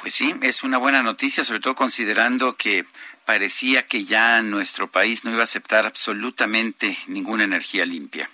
Pues 0.00 0.14
sí, 0.14 0.34
es 0.42 0.62
una 0.62 0.78
buena 0.78 1.02
noticia, 1.02 1.42
sobre 1.42 1.60
todo 1.60 1.74
considerando 1.74 2.56
que 2.56 2.84
parecía 3.24 3.86
que 3.86 4.04
ya 4.04 4.42
nuestro 4.42 4.88
país 4.88 5.24
no 5.24 5.30
iba 5.30 5.40
a 5.40 5.44
aceptar 5.44 5.86
absolutamente 5.86 6.96
ninguna 7.08 7.44
energía 7.44 7.84
limpia. 7.86 8.28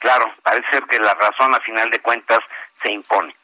Claro, 0.00 0.32
parece 0.42 0.66
ser 0.70 0.84
que 0.84 0.98
la 0.98 1.14
razón 1.14 1.54
a 1.54 1.60
final 1.60 1.90
de 1.90 2.00
cuentas 2.00 2.40
se 2.82 2.90
impone. 2.90 3.34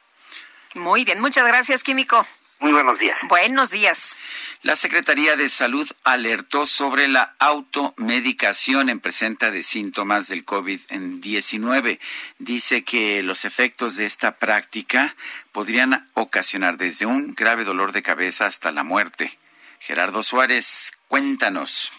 Muy 0.74 1.04
bien, 1.04 1.20
muchas 1.20 1.46
gracias, 1.46 1.82
Químico. 1.82 2.26
Muy 2.60 2.72
buenos 2.72 2.98
días. 2.98 3.18
Buenos 3.28 3.70
días. 3.70 4.16
La 4.62 4.76
Secretaría 4.76 5.36
de 5.36 5.48
Salud 5.48 5.86
alertó 6.04 6.66
sobre 6.66 7.08
la 7.08 7.34
automedicación 7.38 8.88
en 8.88 9.00
presenta 9.00 9.50
de 9.50 9.62
síntomas 9.62 10.28
del 10.28 10.46
COVID-19. 10.46 11.98
Dice 12.38 12.84
que 12.84 13.22
los 13.22 13.44
efectos 13.44 13.96
de 13.96 14.06
esta 14.06 14.36
práctica 14.38 15.14
podrían 15.52 16.08
ocasionar 16.14 16.78
desde 16.78 17.06
un 17.06 17.34
grave 17.34 17.64
dolor 17.64 17.92
de 17.92 18.02
cabeza 18.02 18.46
hasta 18.46 18.72
la 18.72 18.84
muerte. 18.84 19.38
Gerardo 19.80 20.22
Suárez, 20.22 20.92
cuéntanos. 21.08 21.92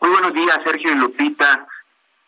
Muy 0.00 0.10
buenos 0.10 0.32
días, 0.32 0.58
Sergio 0.64 0.92
y 0.92 0.96
Lupita. 0.96 1.66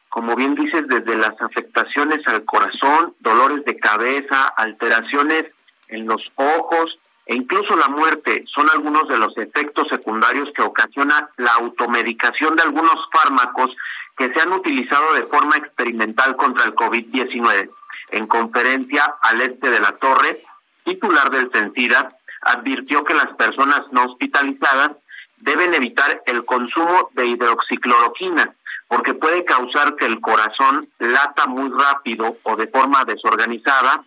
Como 0.08 0.36
bien 0.36 0.54
dices, 0.54 0.86
desde 0.88 1.16
las 1.16 1.32
afectaciones 1.40 2.20
al 2.26 2.44
corazón, 2.44 3.16
dolores 3.18 3.64
de 3.64 3.78
cabeza, 3.78 4.52
alteraciones 4.56 5.46
en 5.92 6.06
los 6.06 6.22
ojos 6.36 6.98
e 7.26 7.36
incluso 7.36 7.76
la 7.76 7.88
muerte 7.88 8.44
son 8.52 8.68
algunos 8.70 9.06
de 9.08 9.18
los 9.18 9.36
efectos 9.36 9.86
secundarios 9.88 10.48
que 10.54 10.62
ocasiona 10.62 11.30
la 11.36 11.52
automedicación 11.54 12.56
de 12.56 12.62
algunos 12.62 12.96
fármacos 13.12 13.70
que 14.16 14.32
se 14.32 14.40
han 14.40 14.52
utilizado 14.52 15.14
de 15.14 15.24
forma 15.24 15.56
experimental 15.56 16.36
contra 16.36 16.64
el 16.64 16.74
COVID-19. 16.74 17.70
En 18.10 18.26
conferencia 18.26 19.14
al 19.22 19.40
este 19.40 19.70
de 19.70 19.80
la 19.80 19.92
torre, 19.92 20.42
titular 20.84 21.30
del 21.30 21.50
CENSIDA 21.52 22.12
advirtió 22.42 23.04
que 23.04 23.14
las 23.14 23.28
personas 23.36 23.80
no 23.92 24.04
hospitalizadas 24.04 24.90
deben 25.38 25.74
evitar 25.74 26.22
el 26.26 26.44
consumo 26.44 27.10
de 27.14 27.26
hidroxicloroquina 27.26 28.54
porque 28.88 29.14
puede 29.14 29.44
causar 29.44 29.96
que 29.96 30.04
el 30.04 30.20
corazón 30.20 30.86
lata 30.98 31.46
muy 31.46 31.70
rápido 31.70 32.36
o 32.42 32.56
de 32.56 32.66
forma 32.66 33.04
desorganizada 33.06 34.04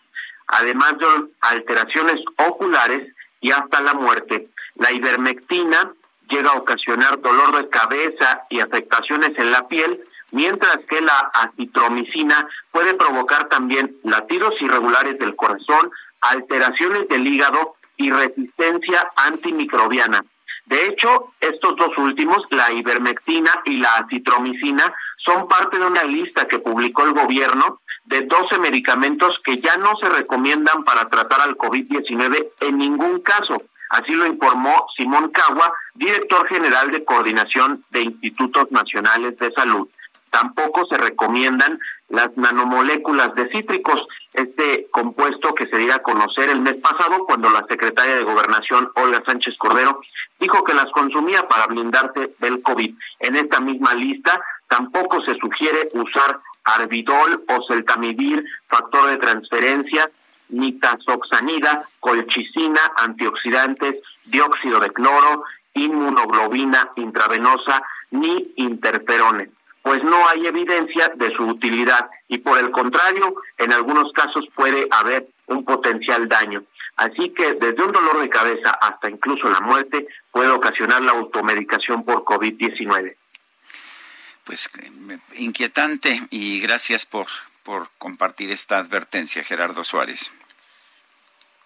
además 0.47 0.97
de 0.97 1.07
alteraciones 1.41 2.17
oculares 2.37 3.11
y 3.41 3.51
hasta 3.51 3.81
la 3.81 3.93
muerte. 3.93 4.49
La 4.75 4.91
ivermectina 4.91 5.93
llega 6.29 6.51
a 6.51 6.57
ocasionar 6.57 7.21
dolor 7.21 7.55
de 7.55 7.69
cabeza 7.69 8.43
y 8.49 8.59
afectaciones 8.59 9.37
en 9.37 9.51
la 9.51 9.67
piel, 9.67 10.01
mientras 10.31 10.77
que 10.89 11.01
la 11.01 11.31
acitromicina 11.33 12.47
puede 12.71 12.93
provocar 12.95 13.47
también 13.47 13.95
latidos 14.03 14.55
irregulares 14.59 15.19
del 15.19 15.35
corazón, 15.35 15.91
alteraciones 16.21 17.07
del 17.07 17.27
hígado 17.27 17.75
y 17.97 18.11
resistencia 18.11 19.11
antimicrobiana. 19.15 20.23
De 20.65 20.87
hecho, 20.87 21.33
estos 21.39 21.75
dos 21.75 21.95
últimos, 21.97 22.39
la 22.49 22.71
ivermectina 22.71 23.51
y 23.65 23.77
la 23.77 23.89
acitromicina, 23.89 24.91
son 25.17 25.47
parte 25.47 25.77
de 25.77 25.85
una 25.85 26.03
lista 26.03 26.47
que 26.47 26.59
publicó 26.59 27.03
el 27.03 27.13
gobierno 27.13 27.79
de 28.05 28.21
12 28.21 28.59
medicamentos 28.59 29.39
que 29.43 29.57
ya 29.57 29.77
no 29.77 29.95
se 29.99 30.09
recomiendan 30.09 30.83
para 30.83 31.09
tratar 31.09 31.41
al 31.41 31.57
COVID-19 31.57 32.49
en 32.61 32.77
ningún 32.77 33.19
caso. 33.21 33.61
Así 33.89 34.13
lo 34.13 34.25
informó 34.25 34.87
Simón 34.95 35.29
Cagua, 35.29 35.71
director 35.93 36.47
general 36.47 36.91
de 36.91 37.03
coordinación 37.03 37.83
de 37.91 38.01
Institutos 38.01 38.71
Nacionales 38.71 39.37
de 39.37 39.51
Salud. 39.51 39.87
Tampoco 40.31 40.85
se 40.87 40.97
recomiendan 40.97 41.79
las 42.09 42.35
nanomoléculas 42.35 43.33
de 43.35 43.47
cítricos, 43.49 44.05
este 44.33 44.87
compuesto 44.91 45.55
que 45.55 45.67
se 45.67 45.77
dio 45.77 45.93
a 45.93 45.99
conocer 45.99 46.49
el 46.49 46.59
mes 46.59 46.75
pasado 46.75 47.25
cuando 47.25 47.49
la 47.49 47.65
secretaria 47.69 48.15
de 48.15 48.23
Gobernación, 48.23 48.91
Olga 48.95 49.23
Sánchez 49.25 49.55
Cordero, 49.57 50.01
dijo 50.39 50.63
que 50.63 50.73
las 50.73 50.91
consumía 50.91 51.47
para 51.47 51.67
blindarse 51.67 52.35
del 52.39 52.61
COVID. 52.61 52.95
En 53.19 53.35
esta 53.35 53.59
misma 53.59 53.93
lista 53.93 54.39
tampoco 54.67 55.21
se 55.21 55.35
sugiere 55.35 55.87
usar 55.93 56.39
arbidol 56.65 57.43
o 57.47 57.65
celtamivir, 57.67 58.43
factor 58.67 59.09
de 59.09 59.17
transferencia, 59.17 60.09
nitazoxanida, 60.49 61.87
colchicina, 61.99 62.81
antioxidantes, 62.97 63.95
dióxido 64.25 64.79
de 64.79 64.89
cloro, 64.91 65.43
inmunoglobina 65.73 66.91
intravenosa, 66.95 67.81
ni 68.11 68.53
interferones, 68.55 69.49
pues 69.81 70.03
no 70.03 70.27
hay 70.29 70.47
evidencia 70.47 71.11
de 71.15 71.31
su 71.35 71.45
utilidad 71.45 72.09
y 72.27 72.37
por 72.39 72.57
el 72.57 72.71
contrario, 72.71 73.35
en 73.57 73.73
algunos 73.73 74.11
casos 74.13 74.45
puede 74.55 74.87
haber 74.91 75.27
un 75.47 75.63
potencial 75.65 76.27
daño. 76.27 76.63
Así 76.97 77.29
que 77.31 77.53
desde 77.55 77.83
un 77.83 77.91
dolor 77.91 78.21
de 78.21 78.29
cabeza 78.29 78.71
hasta 78.71 79.09
incluso 79.09 79.49
la 79.49 79.59
muerte 79.59 80.07
puede 80.31 80.49
ocasionar 80.49 81.01
la 81.01 81.11
automedicación 81.11 82.05
por 82.05 82.23
COVID-19 82.23 83.15
pues 84.45 84.69
inquietante 85.35 86.21
y 86.29 86.61
gracias 86.61 87.05
por, 87.05 87.27
por 87.63 87.89
compartir 87.97 88.51
esta 88.51 88.77
advertencia, 88.77 89.43
Gerardo 89.43 89.83
Suárez. 89.83 90.31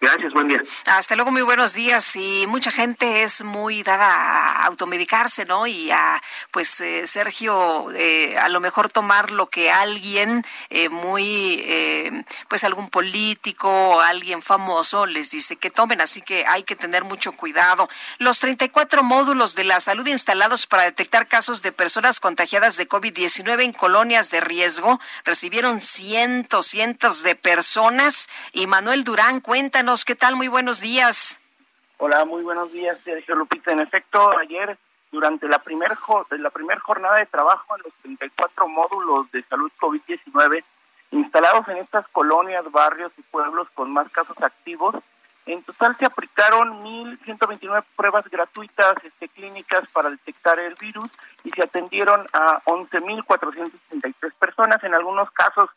Gracias, 0.02 0.32
buen 0.32 0.48
día. 0.48 0.62
Hasta 0.86 1.14
luego, 1.14 1.30
muy 1.30 1.42
buenos 1.42 1.74
días. 1.74 2.16
Y 2.16 2.46
mucha 2.48 2.70
gente 2.70 3.22
es 3.22 3.44
muy 3.44 3.82
dada 3.82 4.06
a 4.06 4.64
automedicarse, 4.64 5.44
¿no? 5.44 5.66
Y 5.66 5.90
a, 5.90 6.22
pues, 6.50 6.80
eh, 6.80 7.06
Sergio, 7.06 7.90
eh, 7.90 8.38
a 8.38 8.48
lo 8.48 8.60
mejor 8.60 8.88
tomar 8.88 9.30
lo 9.30 9.48
que 9.48 9.70
alguien 9.70 10.42
eh, 10.70 10.88
muy, 10.88 11.62
eh, 11.66 12.24
pues, 12.48 12.64
algún 12.64 12.88
político 12.88 14.00
alguien 14.00 14.40
famoso 14.40 15.04
les 15.04 15.28
dice 15.28 15.56
que 15.56 15.70
tomen. 15.70 16.00
Así 16.00 16.22
que 16.22 16.46
hay 16.46 16.62
que 16.62 16.76
tener 16.76 17.04
mucho 17.04 17.32
cuidado. 17.32 17.86
Los 18.16 18.40
34 18.40 19.02
módulos 19.02 19.54
de 19.54 19.64
la 19.64 19.80
salud 19.80 20.06
instalados 20.06 20.66
para 20.66 20.84
detectar 20.84 21.28
casos 21.28 21.60
de 21.60 21.72
personas 21.72 22.20
contagiadas 22.20 22.78
de 22.78 22.88
COVID-19 22.88 23.64
en 23.64 23.74
colonias 23.74 24.30
de 24.30 24.40
riesgo 24.40 24.98
recibieron 25.26 25.78
cientos, 25.80 26.68
cientos 26.68 27.22
de 27.22 27.34
personas. 27.34 28.30
Y 28.54 28.66
Manuel 28.66 29.04
Durán, 29.04 29.40
cuéntanos 29.40 29.89
¿qué 30.06 30.14
tal? 30.14 30.36
Muy 30.36 30.46
buenos 30.46 30.80
días. 30.80 31.40
Hola, 31.98 32.24
muy 32.24 32.44
buenos 32.44 32.70
días, 32.70 32.96
Sergio 33.02 33.34
Lupita. 33.34 33.72
En 33.72 33.80
efecto, 33.80 34.30
ayer, 34.38 34.78
durante 35.10 35.48
la 35.48 35.58
primera 35.58 35.98
primer 36.52 36.78
jornada 36.78 37.16
de 37.16 37.26
trabajo 37.26 37.76
en 37.76 37.82
los 37.82 37.92
34 37.94 38.68
módulos 38.68 39.28
de 39.32 39.42
salud 39.42 39.68
COVID-19 39.80 40.62
instalados 41.10 41.66
en 41.66 41.78
estas 41.78 42.06
colonias, 42.08 42.70
barrios 42.70 43.10
y 43.18 43.22
pueblos 43.22 43.66
con 43.74 43.92
más 43.92 44.08
casos 44.12 44.40
activos, 44.40 44.94
en 45.46 45.60
total 45.64 45.96
se 45.96 46.06
aplicaron 46.06 46.84
1.129 46.84 47.82
pruebas 47.96 48.24
gratuitas 48.30 48.94
este, 49.02 49.28
clínicas 49.28 49.88
para 49.88 50.10
detectar 50.10 50.60
el 50.60 50.74
virus 50.80 51.10
y 51.42 51.50
se 51.50 51.64
atendieron 51.64 52.24
a 52.32 52.62
11.463 52.62 54.32
personas. 54.38 54.84
En 54.84 54.94
algunos 54.94 55.32
casos 55.32 55.68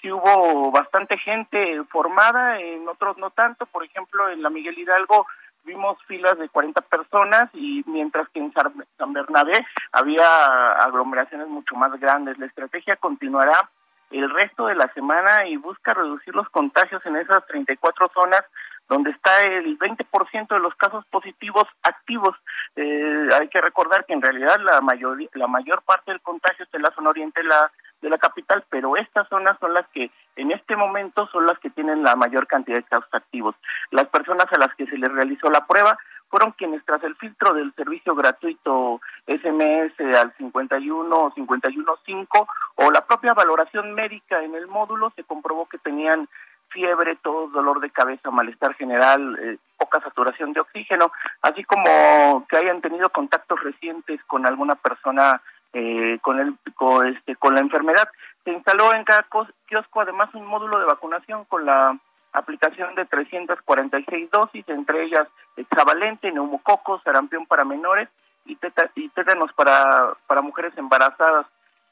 sí 0.00 0.10
hubo 0.10 0.70
bastante 0.70 1.18
gente 1.18 1.82
formada, 1.90 2.58
en 2.60 2.88
otros 2.88 3.18
no 3.18 3.30
tanto. 3.30 3.66
Por 3.66 3.84
ejemplo, 3.84 4.28
en 4.30 4.42
la 4.42 4.50
Miguel 4.50 4.78
Hidalgo 4.78 5.26
vimos 5.64 5.98
filas 6.06 6.38
de 6.38 6.48
40 6.48 6.80
personas 6.82 7.50
y 7.52 7.82
mientras 7.86 8.28
que 8.30 8.40
en 8.40 8.52
San 8.52 9.12
Bernabé 9.12 9.66
había 9.92 10.72
aglomeraciones 10.72 11.48
mucho 11.48 11.74
más 11.74 11.92
grandes. 12.00 12.38
La 12.38 12.46
estrategia 12.46 12.96
continuará 12.96 13.68
el 14.10 14.30
resto 14.30 14.66
de 14.66 14.74
la 14.74 14.90
semana 14.94 15.46
y 15.46 15.56
busca 15.56 15.92
reducir 15.92 16.34
los 16.34 16.48
contagios 16.48 17.04
en 17.04 17.16
esas 17.16 17.46
34 17.46 18.10
zonas 18.14 18.42
donde 18.88 19.10
está 19.10 19.42
el 19.42 19.78
20% 19.78 20.48
de 20.48 20.60
los 20.60 20.74
casos 20.76 21.04
positivos 21.10 21.64
activos. 21.82 22.34
Eh, 22.74 23.28
hay 23.38 23.48
que 23.48 23.60
recordar 23.60 24.06
que 24.06 24.14
en 24.14 24.22
realidad 24.22 24.58
la 24.60 24.80
mayor, 24.80 25.18
la 25.34 25.46
mayor 25.46 25.82
parte 25.82 26.10
del 26.10 26.22
contagio 26.22 26.64
está 26.64 26.78
en 26.78 26.84
la 26.84 26.94
zona 26.94 27.10
oriente 27.10 27.42
la, 27.42 27.70
de 28.00 28.10
la 28.10 28.18
capital, 28.18 28.64
pero 28.68 28.96
estas 28.96 29.28
zonas 29.28 29.56
son 29.60 29.74
las 29.74 29.86
que 29.88 30.10
en 30.36 30.52
este 30.52 30.76
momento 30.76 31.26
son 31.28 31.46
las 31.46 31.58
que 31.58 31.70
tienen 31.70 32.02
la 32.02 32.16
mayor 32.16 32.46
cantidad 32.46 32.76
de 32.76 32.84
casos 32.84 33.08
activos. 33.12 33.54
Las 33.90 34.06
personas 34.06 34.46
a 34.52 34.58
las 34.58 34.74
que 34.74 34.86
se 34.86 34.96
les 34.96 35.10
realizó 35.10 35.50
la 35.50 35.66
prueba 35.66 35.98
fueron 36.28 36.52
quienes 36.52 36.84
tras 36.84 37.02
el 37.04 37.16
filtro 37.16 37.54
del 37.54 37.72
servicio 37.74 38.14
gratuito 38.14 39.00
SMS 39.26 39.98
al 40.14 40.32
51 40.36 41.16
o 41.16 41.30
51.5 41.32 42.46
o 42.76 42.90
la 42.90 43.06
propia 43.06 43.34
valoración 43.34 43.94
médica 43.94 44.42
en 44.42 44.54
el 44.54 44.66
módulo 44.66 45.12
se 45.16 45.24
comprobó 45.24 45.66
que 45.66 45.78
tenían 45.78 46.28
fiebre, 46.68 47.16
todo 47.16 47.48
dolor 47.48 47.80
de 47.80 47.90
cabeza, 47.90 48.30
malestar 48.30 48.74
general, 48.74 49.38
eh, 49.40 49.56
poca 49.78 50.00
saturación 50.00 50.52
de 50.52 50.60
oxígeno, 50.60 51.10
así 51.40 51.64
como 51.64 52.46
que 52.46 52.58
hayan 52.58 52.82
tenido 52.82 53.08
contactos 53.10 53.62
recientes 53.62 54.22
con 54.24 54.46
alguna 54.46 54.74
persona 54.74 55.40
eh, 55.72 56.18
con, 56.22 56.38
el, 56.38 56.56
con, 56.74 57.06
este, 57.06 57.36
con 57.36 57.54
la 57.54 57.60
enfermedad. 57.60 58.08
Se 58.44 58.52
instaló 58.52 58.94
en 58.94 59.04
cada 59.04 59.26
kiosco 59.66 60.00
además 60.00 60.34
un 60.34 60.46
módulo 60.46 60.78
de 60.78 60.86
vacunación 60.86 61.44
con 61.44 61.66
la 61.66 61.98
aplicación 62.32 62.94
de 62.94 63.04
346 63.04 64.30
dosis, 64.30 64.68
entre 64.68 65.04
ellas 65.04 65.28
hexavalente, 65.56 66.30
neumococos, 66.32 67.02
sarampión 67.02 67.46
para 67.46 67.64
menores 67.64 68.08
y, 68.44 68.56
teta, 68.56 68.90
tétanos 69.14 69.52
para, 69.52 70.14
para 70.26 70.42
mujeres 70.42 70.72
embarazadas. 70.76 71.46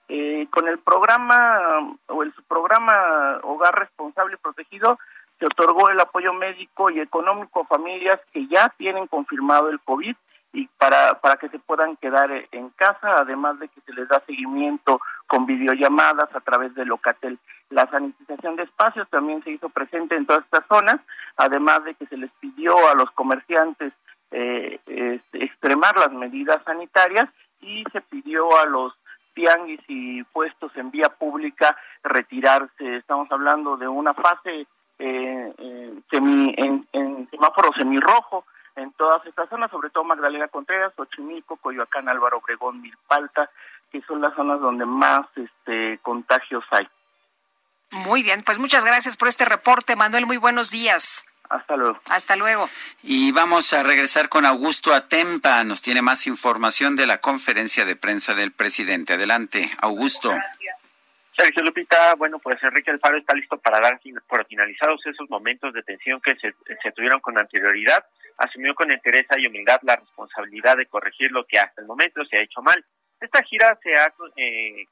Eh, 0.09 0.47
con 0.51 0.69
el 0.69 0.79
programa 0.79 1.97
o 2.07 2.23
el 2.23 2.33
programa 2.47 3.41
Hogar 3.43 3.77
Responsable 3.77 4.35
y 4.35 4.39
Protegido 4.39 5.01
se 5.39 5.47
otorgó 5.47 5.91
el 5.91 5.99
apoyo 5.99 6.33
médico 6.33 6.91
y 6.91 7.01
económico 7.01 7.63
a 7.63 7.67
familias 7.67 8.21
que 8.33 8.47
ya 8.47 8.73
tienen 8.79 9.09
confirmado 9.09 9.69
el 9.69 9.81
COVID 9.81 10.15
y 10.57 10.69
para, 10.79 11.21
para 11.21 11.37
que 11.37 11.51
se 11.51 11.59
puedan 11.59 11.97
quedar 11.97 12.31
en 12.51 12.71
casa, 12.71 13.17
además 13.19 13.59
de 13.59 13.69
que 13.69 13.83
se 13.83 13.93
les 13.93 14.09
da 14.09 14.23
seguimiento 14.27 15.03
con 15.27 15.45
videollamadas 15.45 16.35
a 16.35 16.41
través 16.41 16.75
de 16.75 16.87
Locatel. 16.87 17.39
La 17.69 17.87
sanitización 17.91 18.57
de 18.57 18.63
espacios 18.63 19.07
también 19.11 19.45
se 19.45 19.51
hizo 19.51 19.69
presente 19.69 20.17
en 20.17 20.25
todas 20.25 20.45
estas 20.45 20.65
zonas, 20.67 20.97
además 21.37 21.85
de 21.85 21.95
que 21.95 22.07
se 22.07 22.17
les 22.17 22.31
pidió 22.41 22.75
a 22.89 22.95
los 22.95 23.11
comerciantes 23.11 23.93
eh, 24.31 24.81
extremar 25.35 25.95
las 25.99 26.13
medidas 26.13 26.63
sanitarias 26.65 27.29
y 27.61 27.85
se 27.93 28.01
pidió 28.01 28.57
a 28.59 28.65
los 28.65 28.95
tianguis 29.35 29.81
y 29.89 30.23
puestos 30.25 30.75
en 30.77 30.91
vía 30.91 31.11
pública 31.11 31.77
retirarse. 32.03 32.97
Estamos 32.97 33.31
hablando 33.31 33.77
de 33.77 33.89
una 33.89 34.15
fase 34.15 34.67
eh, 34.99 35.55
eh, 35.59 35.95
semi, 36.11 36.55
en 36.57 37.29
semáforo 37.31 37.73
semirrojo 37.77 38.47
en 38.77 38.93
todas 38.93 39.27
estas 39.27 39.49
zonas, 39.49 39.71
sobre 39.71 39.91
todo 39.91 40.05
Magdalena 40.05 40.49
Contreras, 40.49 40.93
Xochimilco, 40.97 41.57
Coyoacán, 41.57 42.09
Álvaro 42.09 42.39
Obregón, 42.39 42.81
Milpalta, 42.81 43.51
que 43.91 44.03
son 44.03 44.21
las 44.21 44.35
zonas 44.35 44.61
donde 44.61 44.85
más 44.85 45.27
este 45.37 45.99
contagios 46.03 46.65
hay. 46.71 46.87
Muy 47.91 48.23
bien, 48.23 48.43
pues 48.43 48.59
muchas 48.59 48.85
gracias 48.85 49.17
por 49.17 49.29
este 49.29 49.45
reporte, 49.45 49.97
Manuel. 49.97 50.27
Muy 50.27 50.37
buenos 50.37 50.71
días. 50.71 51.25
Hasta 51.49 51.77
luego. 51.77 51.99
Hasta 52.11 52.37
luego. 52.37 52.69
Y 53.03 53.31
vamos 53.33 53.73
a 53.73 53.83
regresar 53.83 54.29
con 54.29 54.45
Augusto 54.45 54.93
Atempa. 54.93 55.63
Nos 55.65 55.81
tiene 55.81 56.03
más 56.03 56.27
información 56.27 56.97
de 56.97 57.07
la 57.07 57.19
conferencia 57.19 57.85
de 57.85 57.95
prensa 57.95 58.35
del 58.35 58.53
presidente. 58.53 59.15
Adelante, 59.15 59.71
Augusto. 59.81 60.33
Sergio 61.37 61.63
Lupita, 61.63 62.15
bueno, 62.15 62.39
pues 62.39 62.61
Enrique 62.63 62.91
Alfaro 62.91 63.19
está 63.19 63.35
listo 63.35 63.59
para 63.59 63.79
dar 63.79 64.01
por 64.27 64.47
finalizados 64.47 65.05
esos 65.05 65.29
momentos 65.29 65.73
de 65.75 65.83
tensión 65.83 66.21
que 66.21 66.35
se, 66.37 66.55
se 66.83 66.93
tuvieron 66.93 67.21
con 67.21 67.39
anterioridad. 67.39 68.05
Asumió 68.39 68.75
con 68.75 68.91
entereza 68.91 69.39
y 69.39 69.47
humildad 69.47 69.81
la 69.83 69.97
responsabilidad 69.97 70.77
de 70.77 70.87
corregir 70.87 71.31
lo 71.31 71.45
que 71.45 71.59
hasta 71.59 71.81
el 71.81 71.87
momento 71.87 72.25
se 72.25 72.37
ha 72.37 72.43
hecho 72.43 72.61
mal. 72.63 72.85
Esta 73.21 73.43
gira 73.43 73.79
se 73.83 73.95
ha 73.95 74.13
eh, 74.37 74.85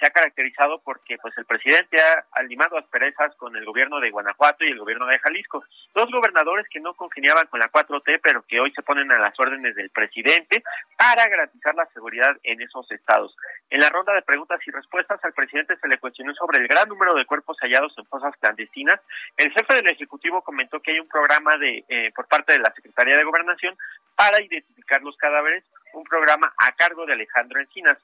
se 0.00 0.06
ha 0.06 0.10
caracterizado 0.10 0.80
porque 0.82 1.18
pues 1.18 1.36
el 1.36 1.44
presidente 1.44 1.98
ha 2.00 2.42
limado 2.42 2.78
asperezas 2.78 3.34
con 3.36 3.54
el 3.54 3.64
gobierno 3.64 4.00
de 4.00 4.10
Guanajuato 4.10 4.64
y 4.64 4.70
el 4.70 4.78
gobierno 4.78 5.06
de 5.06 5.18
Jalisco, 5.18 5.62
dos 5.94 6.10
gobernadores 6.10 6.66
que 6.70 6.80
no 6.80 6.94
congeniaban 6.94 7.46
con 7.48 7.60
la 7.60 7.70
4T, 7.70 8.20
pero 8.22 8.42
que 8.42 8.60
hoy 8.60 8.72
se 8.72 8.82
ponen 8.82 9.12
a 9.12 9.18
las 9.18 9.38
órdenes 9.38 9.76
del 9.76 9.90
presidente 9.90 10.62
para 10.96 11.28
garantizar 11.28 11.74
la 11.74 11.86
seguridad 11.92 12.36
en 12.42 12.62
esos 12.62 12.90
estados. 12.90 13.36
En 13.68 13.80
la 13.80 13.90
ronda 13.90 14.14
de 14.14 14.22
preguntas 14.22 14.60
y 14.66 14.70
respuestas 14.70 15.22
al 15.22 15.34
presidente 15.34 15.76
se 15.76 15.88
le 15.88 15.98
cuestionó 15.98 16.34
sobre 16.34 16.58
el 16.58 16.68
gran 16.68 16.88
número 16.88 17.14
de 17.14 17.26
cuerpos 17.26 17.58
hallados 17.60 17.92
en 17.98 18.06
fosas 18.06 18.34
clandestinas. 18.40 19.00
El 19.36 19.52
jefe 19.52 19.74
del 19.74 19.88
ejecutivo 19.88 20.42
comentó 20.42 20.80
que 20.80 20.92
hay 20.92 21.00
un 21.00 21.08
programa 21.08 21.56
de 21.58 21.84
eh, 21.88 22.10
por 22.16 22.26
parte 22.26 22.54
de 22.54 22.60
la 22.60 22.72
Secretaría 22.72 23.16
de 23.16 23.24
Gobernación 23.24 23.76
para 24.16 24.40
identificar 24.40 25.02
los 25.02 25.16
cadáveres, 25.18 25.64
un 25.92 26.04
programa 26.04 26.52
a 26.56 26.72
cargo 26.72 27.04
de 27.04 27.12
Alejandro 27.12 27.60
Encinas 27.60 27.98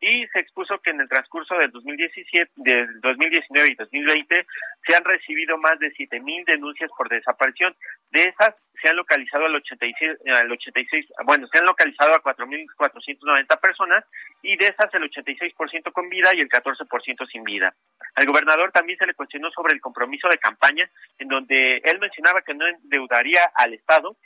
y 0.00 0.26
se 0.28 0.40
expuso 0.40 0.78
que 0.78 0.90
en 0.90 1.00
el 1.00 1.08
transcurso 1.08 1.54
del 1.56 1.70
2017, 1.70 2.52
del 2.56 3.00
2019 3.00 3.68
y 3.70 3.74
2020 3.74 4.46
se 4.86 4.96
han 4.96 5.04
recibido 5.04 5.58
más 5.58 5.78
de 5.78 5.92
7.000 5.92 6.46
denuncias 6.46 6.90
por 6.96 7.08
desaparición. 7.08 7.76
De 8.10 8.22
esas 8.22 8.54
se 8.80 8.88
han 8.88 8.96
localizado 8.96 9.44
al 9.44 9.54
86, 9.56 10.18
al 10.34 10.50
86 10.50 11.06
bueno, 11.26 11.46
se 11.48 11.58
han 11.58 11.66
localizado 11.66 12.14
a 12.14 12.22
4.490 12.22 13.60
personas 13.60 14.04
y 14.42 14.56
de 14.56 14.66
esas 14.66 14.92
el 14.94 15.10
86% 15.10 15.92
con 15.92 16.08
vida 16.08 16.30
y 16.34 16.40
el 16.40 16.48
14% 16.48 17.30
sin 17.30 17.44
vida. 17.44 17.74
Al 18.14 18.26
gobernador 18.26 18.72
también 18.72 18.98
se 18.98 19.06
le 19.06 19.14
cuestionó 19.14 19.50
sobre 19.50 19.74
el 19.74 19.82
compromiso 19.82 20.28
de 20.28 20.38
campaña 20.38 20.88
en 21.18 21.28
donde 21.28 21.76
él 21.84 21.98
mencionaba 22.00 22.40
que 22.40 22.54
no 22.54 22.66
endeudaría 22.66 23.50
al 23.54 23.74
Estado 23.74 24.16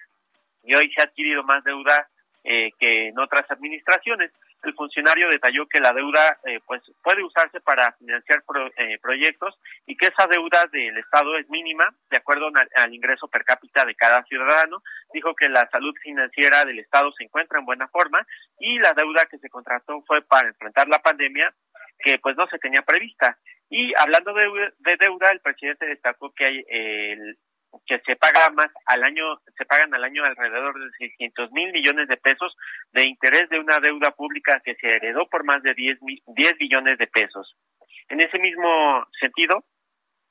y 0.63 0.75
hoy 0.75 0.91
se 0.93 1.01
ha 1.01 1.05
adquirido 1.05 1.43
más 1.43 1.65
deuda 1.65 2.09
eh, 2.45 2.71
que 2.79 3.09
en 3.09 3.19
otras 3.19 3.51
administraciones 3.51 4.31
el 4.65 4.74
funcionario 4.74 5.28
detalló 5.28 5.66
que 5.66 5.81
la 5.81 5.93
deuda 5.93 6.39
eh, 6.45 6.61
pues 6.66 6.82
puede 7.03 7.23
usarse 7.23 7.61
para 7.61 7.93
financiar 7.93 8.43
eh, 8.77 8.99
proyectos 9.01 9.59
y 9.86 9.97
que 9.97 10.07
esa 10.07 10.27
deuda 10.27 10.65
del 10.73 10.97
Estado 10.99 11.36
es 11.36 11.49
mínima 11.51 11.95
de 12.11 12.16
acuerdo 12.16 12.51
al, 12.77 12.95
ingreso 12.95 13.28
per 13.28 13.45
cápita 13.45 13.85
de 13.85 13.95
cada 13.95 14.23
ciudadano. 14.24 14.82
Dijo 15.12 15.35
que 15.35 15.49
la 15.49 15.69
salud 15.70 15.95
financiera 16.03 16.65
del 16.65 16.78
Estado 16.78 17.12
se 17.12 17.24
encuentra 17.24 17.59
en 17.59 17.66
buena 17.66 17.89
forma 17.89 18.27
y 18.59 18.78
la 18.78 18.93
deuda 18.93 19.27
que 19.27 19.39
se 19.39 19.51
contrató 19.51 20.03
fue 20.07 20.23
para 20.23 20.49
enfrentar 20.49 20.89
la 20.89 21.01
pandemia 21.01 21.55
que 21.99 22.19
pues 22.19 22.36
no 22.36 22.47
se 22.49 22.59
tenía 22.59 22.82
prevista. 22.82 23.39
Y 23.70 23.93
hablando 23.99 24.35
de 24.35 24.97
deuda, 24.99 25.31
el 25.31 25.41
presidente 25.41 25.86
destacó 25.86 26.32
que 26.32 26.45
hay 26.45 26.65
el, 26.69 27.39
que 27.87 28.01
se 28.07 28.17
paga 28.17 28.51
más 28.51 28.69
al 28.87 29.03
año, 29.03 29.41
se 29.57 29.65
pagan 29.65 29.95
al 29.95 30.05
año 30.05 30.25
alrededor 30.25 30.79
de 30.79 30.91
600 30.99 31.53
mil 31.53 31.73
millones 31.73 32.09
de 32.09 32.17
pesos 32.17 32.57
de 32.93 33.05
interés 33.05 33.49
de 33.49 33.59
una 33.59 33.81
deuda 33.81 34.11
pública 34.13 34.61
que 34.65 34.75
se 34.77 34.97
heredó 34.97 35.27
por 35.29 35.45
más 35.45 35.63
de 35.63 35.75
10, 35.75 35.99
10 36.27 36.59
billones 36.59 36.99
de 36.99 37.07
pesos. 37.07 37.57
En 38.09 38.21
ese 38.21 38.39
mismo 38.39 39.07
sentido, 39.21 39.65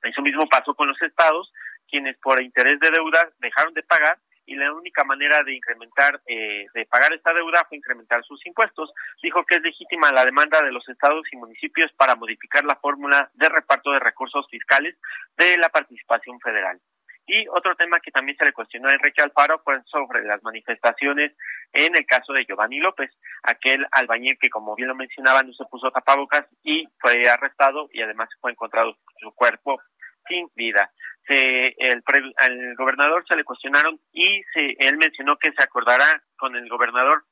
eso 0.03 0.21
mismo 0.21 0.47
pasó 0.47 0.73
con 0.75 0.87
los 0.87 1.01
estados, 1.01 1.51
quienes 1.87 2.17
por 2.19 2.41
interés 2.41 2.79
de 2.79 2.91
deuda 2.91 3.29
dejaron 3.39 3.73
de 3.73 3.83
pagar 3.83 4.17
y 4.45 4.55
la 4.55 4.73
única 4.73 5.03
manera 5.03 5.41
de 5.43 5.55
incrementar, 5.55 6.21
eh, 6.25 6.65
de 6.73 6.85
pagar 6.85 7.13
esta 7.13 7.33
deuda 7.33 7.65
fue 7.67 7.77
incrementar 7.77 8.23
sus 8.23 8.45
impuestos. 8.45 8.91
Dijo 9.21 9.45
que 9.45 9.55
es 9.55 9.61
legítima 9.61 10.11
la 10.11 10.25
demanda 10.25 10.61
de 10.61 10.71
los 10.71 10.87
estados 10.89 11.25
y 11.31 11.37
municipios 11.37 11.91
para 11.93 12.15
modificar 12.15 12.65
la 12.65 12.75
fórmula 12.75 13.29
de 13.33 13.49
reparto 13.49 13.91
de 13.91 13.99
recursos 13.99 14.45
fiscales 14.49 14.95
de 15.37 15.57
la 15.57 15.69
participación 15.69 16.39
federal. 16.41 16.79
Y 17.25 17.47
otro 17.47 17.75
tema 17.75 17.99
que 18.01 18.11
también 18.11 18.37
se 18.37 18.45
le 18.45 18.53
cuestionó 18.53 18.89
a 18.89 18.93
Enrique 18.93 19.21
Alfaro 19.21 19.61
fue 19.63 19.81
sobre 19.85 20.23
las 20.23 20.43
manifestaciones 20.43 21.31
en 21.71 21.95
el 21.95 22.05
caso 22.05 22.33
de 22.33 22.45
Giovanni 22.45 22.79
López, 22.79 23.11
aquel 23.43 23.85
albañil 23.91 24.37
que, 24.39 24.49
como 24.49 24.75
bien 24.75 24.89
lo 24.89 24.95
mencionaba, 24.95 25.41
no 25.41 25.53
se 25.53 25.65
puso 25.65 25.89
tapabocas 25.91 26.45
y 26.63 26.87
fue 26.99 27.27
arrestado 27.29 27.89
y 27.93 28.01
además 28.01 28.29
fue 28.41 28.51
encontrado 28.51 28.97
su 29.19 29.31
cuerpo 29.33 29.81
sin 30.27 30.49
vida. 30.55 30.91
Se, 31.27 31.67
el, 31.77 32.03
al 32.37 32.75
gobernador 32.75 33.23
se 33.27 33.35
le 33.35 33.45
cuestionaron 33.45 33.99
y 34.11 34.43
se, 34.53 34.75
él 34.79 34.97
mencionó 34.97 35.37
que 35.37 35.51
se 35.53 35.63
acordará 35.63 36.21
con 36.37 36.55
el 36.55 36.67
gobernador, 36.67 37.23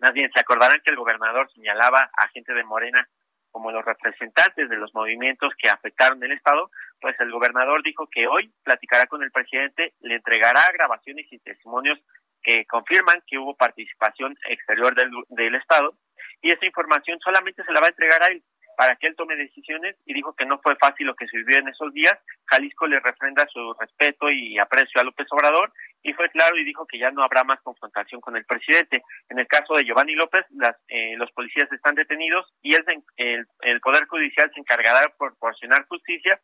más 0.00 0.12
bien 0.12 0.30
se 0.34 0.40
acordarán 0.40 0.80
que 0.84 0.90
el 0.90 0.96
gobernador 0.96 1.50
señalaba 1.52 2.10
a 2.16 2.28
gente 2.28 2.52
de 2.52 2.64
Morena 2.64 3.08
como 3.54 3.70
los 3.70 3.84
representantes 3.84 4.68
de 4.68 4.76
los 4.76 4.92
movimientos 4.94 5.52
que 5.56 5.70
afectaron 5.70 6.20
el 6.24 6.32
Estado, 6.32 6.72
pues 7.00 7.14
el 7.20 7.30
gobernador 7.30 7.84
dijo 7.84 8.08
que 8.10 8.26
hoy 8.26 8.52
platicará 8.64 9.06
con 9.06 9.22
el 9.22 9.30
presidente, 9.30 9.94
le 10.00 10.16
entregará 10.16 10.72
grabaciones 10.72 11.24
y 11.30 11.38
testimonios 11.38 12.00
que 12.42 12.66
confirman 12.66 13.22
que 13.28 13.38
hubo 13.38 13.54
participación 13.54 14.36
exterior 14.48 14.96
del, 14.96 15.08
del 15.28 15.54
Estado 15.54 15.96
y 16.42 16.50
esa 16.50 16.66
información 16.66 17.20
solamente 17.20 17.62
se 17.62 17.72
la 17.72 17.78
va 17.78 17.86
a 17.86 17.90
entregar 17.90 18.24
a 18.24 18.26
él 18.26 18.42
para 18.76 18.96
que 18.96 19.06
él 19.06 19.16
tome 19.16 19.36
decisiones 19.36 19.96
y 20.06 20.14
dijo 20.14 20.34
que 20.34 20.46
no 20.46 20.58
fue 20.60 20.76
fácil 20.76 21.06
lo 21.06 21.14
que 21.14 21.26
se 21.28 21.38
vivió 21.38 21.58
en 21.58 21.68
esos 21.68 21.92
días. 21.92 22.18
Jalisco 22.46 22.86
le 22.86 23.00
refrenda 23.00 23.46
su 23.52 23.74
respeto 23.78 24.30
y 24.30 24.58
aprecio 24.58 25.00
a 25.00 25.04
López 25.04 25.26
Obrador 25.30 25.72
y 26.02 26.12
fue 26.12 26.28
claro 26.30 26.56
y 26.56 26.64
dijo 26.64 26.86
que 26.86 26.98
ya 26.98 27.10
no 27.10 27.22
habrá 27.22 27.44
más 27.44 27.60
confrontación 27.62 28.20
con 28.20 28.36
el 28.36 28.44
presidente. 28.44 29.02
En 29.28 29.38
el 29.38 29.46
caso 29.46 29.74
de 29.74 29.84
Giovanni 29.84 30.14
López, 30.14 30.44
las, 30.50 30.76
eh, 30.88 31.16
los 31.16 31.30
policías 31.32 31.70
están 31.72 31.94
detenidos 31.94 32.52
y 32.62 32.74
el, 32.74 32.84
el, 33.16 33.46
el 33.62 33.80
Poder 33.80 34.06
Judicial 34.06 34.50
se 34.52 34.60
encargará 34.60 35.00
de 35.00 35.12
proporcionar 35.18 35.86
justicia 35.86 36.40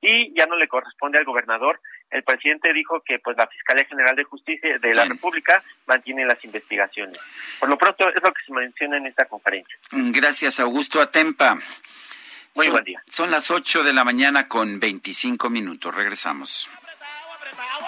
y 0.00 0.32
ya 0.36 0.46
no 0.46 0.56
le 0.56 0.68
corresponde 0.68 1.18
al 1.18 1.24
gobernador. 1.24 1.80
El 2.10 2.22
presidente 2.22 2.72
dijo 2.72 3.02
que 3.04 3.18
pues 3.18 3.36
la 3.36 3.46
Fiscalía 3.46 3.84
General 3.84 4.16
de 4.16 4.24
Justicia 4.24 4.78
de 4.78 4.94
la 4.94 5.04
República 5.04 5.62
mantiene 5.86 6.24
las 6.24 6.42
investigaciones. 6.44 7.18
Por 7.60 7.68
lo 7.68 7.76
pronto 7.76 8.08
es 8.08 8.22
lo 8.22 8.32
que 8.32 8.42
se 8.46 8.52
menciona 8.52 8.96
en 8.96 9.06
esta 9.06 9.26
conferencia. 9.26 9.76
Gracias, 9.90 10.60
Augusto 10.60 11.00
Atempa. 11.00 11.54
Muy 12.54 12.66
son, 12.66 12.72
buen 12.72 12.84
día. 12.84 13.02
Son 13.06 13.30
las 13.30 13.50
8 13.50 13.84
de 13.84 13.92
la 13.92 14.04
mañana 14.04 14.48
con 14.48 14.80
25 14.80 15.50
minutos. 15.50 15.94
Regresamos. 15.94 16.70
Azúcar, 16.70 17.87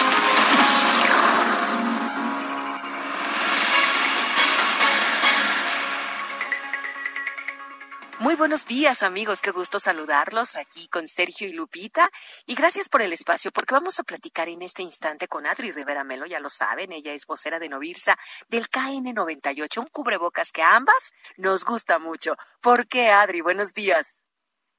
Buenos 8.41 8.65
días 8.65 9.03
amigos, 9.03 9.39
qué 9.39 9.51
gusto 9.51 9.77
saludarlos 9.77 10.55
aquí 10.55 10.87
con 10.87 11.07
Sergio 11.07 11.47
y 11.47 11.53
Lupita 11.53 12.09
y 12.47 12.55
gracias 12.55 12.89
por 12.89 13.03
el 13.03 13.13
espacio 13.13 13.51
porque 13.51 13.75
vamos 13.75 13.99
a 13.99 14.03
platicar 14.03 14.49
en 14.49 14.63
este 14.63 14.81
instante 14.81 15.27
con 15.27 15.45
Adri 15.45 15.71
Rivera 15.71 16.03
Melo, 16.03 16.25
ya 16.25 16.39
lo 16.39 16.49
saben, 16.49 16.91
ella 16.91 17.13
es 17.13 17.27
vocera 17.27 17.59
de 17.59 17.69
Novirsa 17.69 18.17
del 18.49 18.67
KN98, 18.67 19.77
un 19.77 19.85
cubrebocas 19.85 20.51
que 20.51 20.63
ambas 20.63 21.13
nos 21.37 21.65
gusta 21.65 21.99
mucho. 21.99 22.35
¿Por 22.63 22.87
qué 22.87 23.11
Adri? 23.11 23.41
Buenos 23.41 23.75
días. 23.75 24.23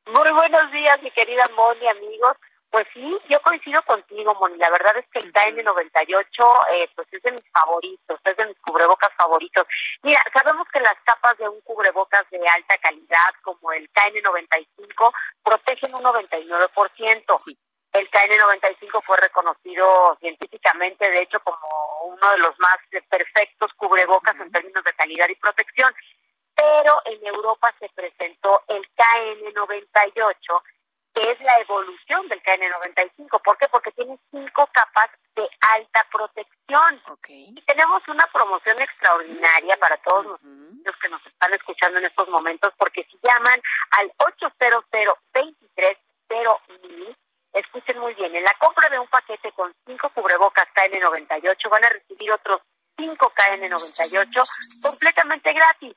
Muy 0.06 0.32
buenos 0.32 0.72
días 0.72 1.00
mi 1.00 1.12
querida 1.12 1.46
Moni, 1.54 1.86
amigos. 1.86 2.36
Pues 2.72 2.86
sí, 2.94 3.18
yo 3.28 3.38
coincido 3.42 3.82
contigo, 3.82 4.34
Moni. 4.36 4.56
La 4.56 4.70
verdad 4.70 4.96
es 4.96 5.04
que 5.12 5.18
el 5.18 5.30
KN98 5.30 6.66
eh, 6.70 6.88
pues 6.96 7.06
es 7.12 7.22
de 7.22 7.32
mis 7.32 7.44
favoritos, 7.52 8.18
es 8.24 8.36
de 8.38 8.46
mis 8.46 8.58
cubrebocas 8.60 9.10
favoritos. 9.14 9.66
Mira, 10.00 10.18
sabemos 10.32 10.66
que 10.72 10.80
las 10.80 10.96
capas 11.04 11.36
de 11.36 11.46
un 11.50 11.60
cubrebocas 11.60 12.24
de 12.30 12.38
alta 12.48 12.78
calidad, 12.78 13.28
como 13.42 13.72
el 13.72 13.92
KN95, 13.92 15.12
protegen 15.44 15.94
un 15.96 16.02
99%. 16.02 17.56
El 17.92 18.10
KN95 18.10 19.02
fue 19.04 19.18
reconocido 19.18 20.16
científicamente, 20.18 21.10
de 21.10 21.20
hecho, 21.20 21.40
como 21.40 21.68
uno 22.04 22.30
de 22.30 22.38
los 22.38 22.58
más 22.58 22.78
perfectos 23.10 23.70
cubrebocas 23.76 24.34
en 24.40 24.50
términos 24.50 24.82
de 24.82 24.94
calidad 24.94 25.28
y 25.28 25.34
protección. 25.34 25.94
Pero 26.54 27.02
en 27.04 27.26
Europa 27.26 27.74
se 27.78 27.90
presentó 27.90 28.62
el 28.68 28.82
KN98 28.94 30.62
que 31.14 31.30
es 31.30 31.40
la 31.40 31.54
evolución 31.60 32.28
del 32.28 32.42
KN95. 32.42 33.42
¿Por 33.42 33.58
qué? 33.58 33.68
Porque 33.68 33.92
tiene 33.92 34.18
cinco 34.30 34.68
capas 34.72 35.10
de 35.34 35.48
alta 35.60 36.06
protección. 36.10 37.02
Y 37.28 37.60
tenemos 37.62 38.02
una 38.08 38.26
promoción 38.32 38.80
extraordinaria 38.80 39.76
para 39.76 39.96
todos 39.98 40.26
los 40.42 40.96
que 40.96 41.08
nos 41.08 41.24
están 41.26 41.52
escuchando 41.54 41.98
en 41.98 42.06
estos 42.06 42.28
momentos, 42.28 42.72
porque 42.78 43.04
si 43.04 43.18
llaman 43.22 43.60
al 43.92 44.12
800 44.18 44.84
mil 46.82 47.16
escuchen 47.52 47.98
muy 47.98 48.14
bien, 48.14 48.34
en 48.34 48.44
la 48.44 48.54
compra 48.58 48.88
de 48.88 48.98
un 48.98 49.06
paquete 49.08 49.52
con 49.52 49.74
cinco 49.86 50.10
cubrebocas 50.14 50.66
KN98 50.74 51.70
van 51.70 51.84
a 51.84 51.88
recibir 51.90 52.32
otros 52.32 52.62
cinco 52.96 53.32
KN98 53.34 54.82
completamente 54.82 55.52
gratis. 55.52 55.94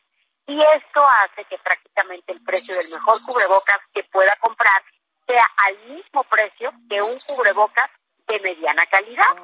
Y 0.48 0.62
esto 0.62 1.08
hace 1.08 1.46
que 1.46 1.58
prácticamente 1.58 2.32
el 2.32 2.44
precio 2.44 2.76
del 2.76 2.90
mejor 2.92 3.18
cubrebocas 3.26 3.92
que 3.94 4.04
pueda 4.04 4.36
comprar 4.40 4.84
sea 5.28 5.46
al 5.58 5.78
mismo 5.88 6.24
precio 6.24 6.72
que 6.90 7.02
un 7.02 7.18
cubrebocas 7.28 7.92
de 8.28 8.40
mediana 8.40 8.86
calidad. 8.88 9.36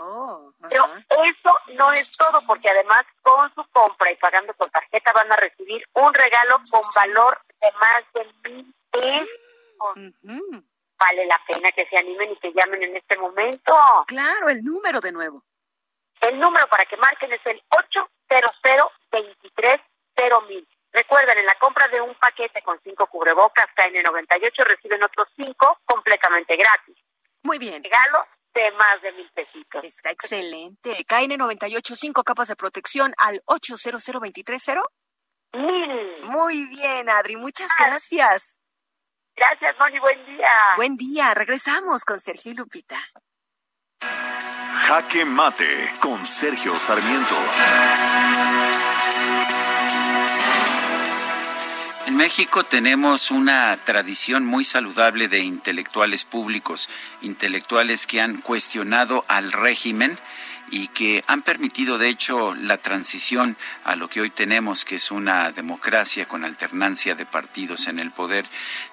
Pero 0.70 0.86
eso 1.24 1.56
no 1.74 1.92
es 1.94 2.18
todo, 2.18 2.40
porque 2.48 2.70
además 2.70 3.06
con 3.22 3.54
su 3.54 3.64
compra 3.72 4.12
y 4.12 4.16
pagando 4.16 4.54
con 4.56 4.70
tarjeta 4.70 5.12
van 5.14 5.32
a 5.32 5.36
recibir 5.36 5.84
un 5.94 6.14
regalo 6.14 6.58
con 6.72 6.82
valor 6.96 7.38
de 7.62 7.72
más 7.74 8.04
de 8.14 8.50
mil 8.50 8.76
pesos. 8.92 10.64
Vale 11.00 11.26
la 11.26 11.42
pena 11.48 11.72
que 11.72 11.88
se 11.88 11.98
animen 11.98 12.32
y 12.32 12.36
que 12.38 12.54
llamen 12.54 12.84
en 12.84 12.98
este 12.98 13.18
momento. 13.18 13.74
Claro, 14.08 14.50
el 14.50 14.64
número 14.64 15.02
de 15.02 15.12
nuevo. 15.12 15.44
El 16.22 16.40
número 16.40 16.68
para 16.68 16.86
que 16.86 16.98
marquen 16.98 17.34
es 17.34 17.42
el 17.46 17.62
800 17.70 18.12
23 19.12 19.82
mil. 20.48 20.68
Recuerden, 20.94 21.38
en 21.38 21.46
la 21.46 21.56
compra 21.56 21.88
de 21.88 22.02
un 22.02 22.14
paquete 22.16 22.62
con 22.62 22.80
cinco 22.84 23.08
cubrebocas 23.08 23.66
KN98 23.76 24.64
reciben 24.66 25.04
otros 25.04 25.28
cinco 25.36 25.80
completamente 25.86 26.56
gratis. 26.58 26.98
Muy 27.44 27.58
bien. 27.58 27.84
Regalo 27.84 28.26
de 28.54 28.72
más 28.72 29.02
de 29.02 29.12
mil 29.14 29.30
pesitos. 29.32 29.84
Está 29.84 30.12
excelente. 30.12 30.92
KN98, 31.06 31.96
cinco 31.96 32.24
capas 32.24 32.50
de 32.50 32.56
protección 32.56 33.14
al 33.18 33.42
800 33.46 34.04
Mil. 35.54 36.24
Muy 36.24 36.66
bien, 36.68 37.10
Adri. 37.10 37.36
Muchas 37.36 37.70
gracias. 37.78 38.58
Gracias, 39.36 39.76
Moni. 39.80 40.00
Buen 40.00 40.26
día. 40.26 40.52
Buen 40.76 40.98
día. 40.98 41.34
Regresamos 41.34 42.04
con 42.06 42.20
Sergio 42.20 42.52
y 42.52 42.56
Lupita. 42.56 42.98
Jaque 44.88 45.26
Mate 45.26 45.94
con 46.00 46.26
Sergio 46.26 46.76
Sarmiento. 46.76 47.36
En 52.08 52.18
México 52.18 52.64
tenemos 52.64 53.30
una 53.30 53.78
tradición 53.84 54.46
muy 54.46 54.64
saludable 54.64 55.28
de 55.28 55.40
intelectuales 55.40 56.26
públicos, 56.26 56.90
intelectuales 57.22 58.08
que 58.08 58.22
han 58.22 58.42
cuestionado 58.42 59.24
al 59.28 59.52
régimen 59.52 60.18
y 60.72 60.88
que 60.88 61.24
han 61.28 61.42
permitido, 61.42 61.98
de 61.98 62.08
hecho, 62.08 62.56
la 62.56 62.78
transición 62.78 63.58
a 63.84 63.98
lo 63.98 64.08
que 64.08 64.22
hoy 64.22 64.30
tenemos, 64.30 64.86
que 64.86 64.96
es 64.96 65.12
una 65.12 65.52
democracia 65.52 66.28
con 66.28 66.46
alternancia 66.46 67.14
de 67.14 67.26
partidos 67.26 67.88
en 67.88 68.00
el 68.00 68.12
poder. 68.12 68.46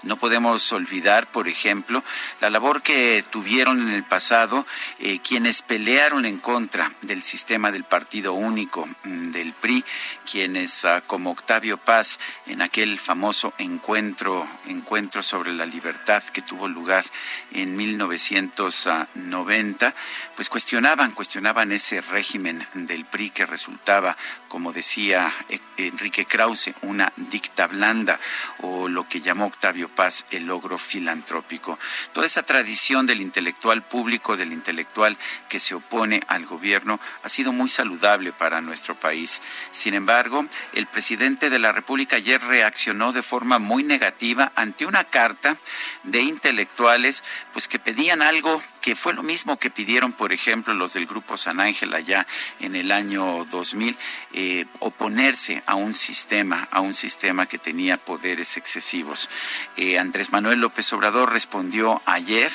No 0.02 0.18
podemos 0.18 0.72
olvidar, 0.72 1.30
por 1.30 1.46
ejemplo, 1.46 2.02
la 2.40 2.50
labor 2.50 2.82
que 2.82 3.24
tuvieron 3.30 3.80
en 3.80 3.94
el 3.94 4.02
pasado 4.02 4.66
eh, 4.98 5.20
quienes 5.20 5.62
pelearon 5.62 6.26
en 6.26 6.38
contra 6.38 6.90
del 7.02 7.22
sistema 7.22 7.70
del 7.70 7.84
partido 7.84 8.32
único 8.32 8.88
mm, 9.05 9.30
del 9.30 9.52
PRI, 9.52 9.84
quienes 10.30 10.84
ah, 10.84 11.02
como 11.06 11.30
Octavio 11.30 11.78
Paz 11.78 12.18
en 12.46 12.60
aquel 12.60 12.98
famoso 12.98 13.55
encuentro, 13.59 14.48
encuentro 14.66 15.22
sobre 15.22 15.52
la 15.52 15.64
libertad 15.64 16.24
que 16.24 16.42
tuvo 16.42 16.66
lugar 16.66 17.05
en 17.52 17.76
1990, 17.76 19.94
pues 20.34 20.48
cuestionaban, 20.48 21.12
cuestionaban 21.12 21.68
ese 21.73 22.01
régimen 22.01 22.65
del 22.74 23.05
PRI 23.05 23.31
que 23.31 23.47
resultaba, 23.47 24.16
como 24.49 24.73
decía 24.73 25.32
eh, 25.49 25.61
Enrique 25.77 26.24
Krause, 26.24 26.74
una 26.82 27.12
dicta 27.16 27.66
blanda 27.66 28.19
o 28.61 28.89
lo 28.89 29.09
que 29.09 29.20
llamó 29.20 29.47
Octavio 29.47 29.89
Paz 29.89 30.27
el 30.31 30.47
logro 30.47 30.78
filantrópico. 30.78 31.78
Toda 32.12 32.27
esa 32.27 32.43
tradición 32.43 33.07
del 33.07 33.20
intelectual 33.20 33.82
público, 33.82 34.36
del 34.36 34.53
intelectual 34.53 35.16
que 35.49 35.59
se 35.59 35.74
opone 35.74 36.20
al 36.28 36.47
gobierno, 36.47 37.01
ha 37.23 37.28
sido 37.28 37.53
muy 37.53 37.69
saludable 37.69 38.32
para 38.32 38.61
nuestro 38.61 38.95
país. 38.95 39.40
Sin 39.73 39.95
embargo, 39.95 40.47
el 40.73 40.86
presidente 40.86 41.51
de 41.51 41.59
la 41.59 41.73
República 41.73 42.16
ayer 42.16 42.40
reaccionó 42.40 43.12
de 43.12 43.23
forma 43.23 43.59
muy 43.59 43.82
negativa 43.82 44.53
ante 44.55 44.86
una 44.86 45.05
carta 45.05 45.57
de 46.03 46.20
intelectuales 46.20 47.24
pues 47.53 47.69
que 47.69 47.78
pedían 47.78 48.23
algo 48.23 48.62
que 48.80 48.94
fue 48.94 49.14
lo 49.14 49.22
mismo 49.22 49.59
que 49.59 49.70
pidieron, 49.70 50.12
por 50.12 50.32
ejemplo, 50.32 50.74
los 50.74 50.94
del 50.94 51.06
Grupo 51.06 51.36
San 51.36 51.60
Ángel 51.60 51.94
allá 51.94 52.26
en 52.60 52.76
el 52.76 52.92
año 52.92 53.44
2000, 53.50 53.96
eh, 54.32 54.66
oponerse 54.80 55.62
a 55.66 55.74
un 55.74 55.94
sistema, 55.94 56.68
a 56.70 56.80
un 56.80 56.94
sistema 56.94 57.46
que 57.46 57.59
tenía 57.59 57.96
poderes 57.96 58.56
excesivos. 58.56 59.28
Eh, 59.76 59.98
Andrés 59.98 60.32
Manuel 60.32 60.60
López 60.60 60.92
Obrador 60.92 61.32
respondió 61.32 62.02
ayer 62.06 62.52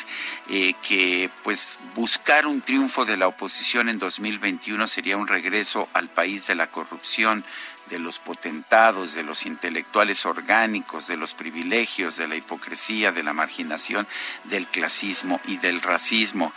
eh, 0.49 0.73
que 0.87 1.29
pues 1.43 1.79
buscar 1.95 2.47
un 2.47 2.61
triunfo 2.61 3.05
de 3.05 3.17
la 3.17 3.27
oposición 3.27 3.89
en 3.89 3.99
2021 3.99 4.87
sería 4.87 5.17
un 5.17 5.27
regreso 5.27 5.87
al 5.93 6.09
país 6.09 6.47
de 6.47 6.55
la 6.55 6.67
corrupción, 6.67 7.43
de 7.87 7.99
los 7.99 8.19
potentados, 8.19 9.13
de 9.13 9.23
los 9.23 9.45
intelectuales 9.45 10.25
orgánicos, 10.25 11.07
de 11.07 11.17
los 11.17 11.33
privilegios, 11.33 12.17
de 12.17 12.27
la 12.27 12.35
hipocresía, 12.35 13.11
de 13.11 13.23
la 13.23 13.33
marginación, 13.33 14.07
del 14.45 14.67
clasismo 14.67 15.39
y 15.45 15.57
del 15.57 15.81
racismo. 15.81 16.53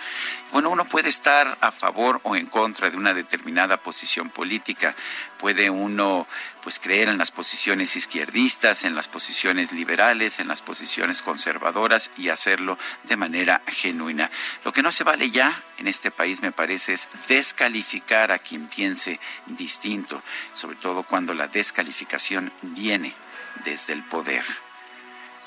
Bueno, 0.56 0.70
uno 0.70 0.86
puede 0.86 1.10
estar 1.10 1.58
a 1.60 1.70
favor 1.70 2.18
o 2.22 2.34
en 2.34 2.46
contra 2.46 2.88
de 2.88 2.96
una 2.96 3.12
determinada 3.12 3.76
posición 3.76 4.30
política, 4.30 4.96
puede 5.36 5.68
uno 5.68 6.26
pues 6.62 6.80
creer 6.80 7.10
en 7.10 7.18
las 7.18 7.30
posiciones 7.30 7.94
izquierdistas, 7.94 8.84
en 8.84 8.94
las 8.94 9.06
posiciones 9.06 9.72
liberales, 9.72 10.38
en 10.38 10.48
las 10.48 10.62
posiciones 10.62 11.20
conservadoras 11.20 12.10
y 12.16 12.30
hacerlo 12.30 12.78
de 13.02 13.18
manera 13.18 13.60
genuina. 13.66 14.30
Lo 14.64 14.72
que 14.72 14.80
no 14.80 14.92
se 14.92 15.04
vale 15.04 15.30
ya 15.30 15.54
en 15.76 15.88
este 15.88 16.10
país 16.10 16.40
me 16.40 16.52
parece 16.52 16.94
es 16.94 17.10
descalificar 17.28 18.32
a 18.32 18.38
quien 18.38 18.66
piense 18.66 19.20
distinto, 19.44 20.22
sobre 20.54 20.78
todo 20.78 21.02
cuando 21.02 21.34
la 21.34 21.48
descalificación 21.48 22.50
viene 22.62 23.14
desde 23.62 23.92
el 23.92 24.02
poder. 24.04 24.46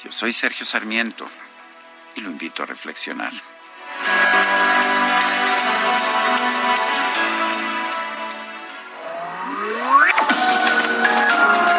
Yo 0.04 0.12
soy 0.12 0.34
Sergio 0.34 0.68
Sarmiento 0.68 1.28
y 2.16 2.22
lo 2.22 2.30
invito 2.30 2.62
a 2.62 2.68
reflexionar. 2.68 3.34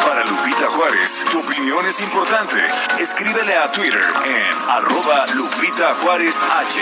Para 0.05 0.25
Lupita 0.25 0.67
Juárez, 0.67 1.25
tu 1.31 1.39
opinión 1.39 1.85
es 1.85 2.01
importante. 2.01 2.57
Escríbele 2.99 3.57
a 3.57 3.71
Twitter 3.71 4.05
en 4.25 4.69
arroba 4.69 5.25
Lupita 5.33 5.95
Juárez 6.01 6.35
H. 6.35 6.79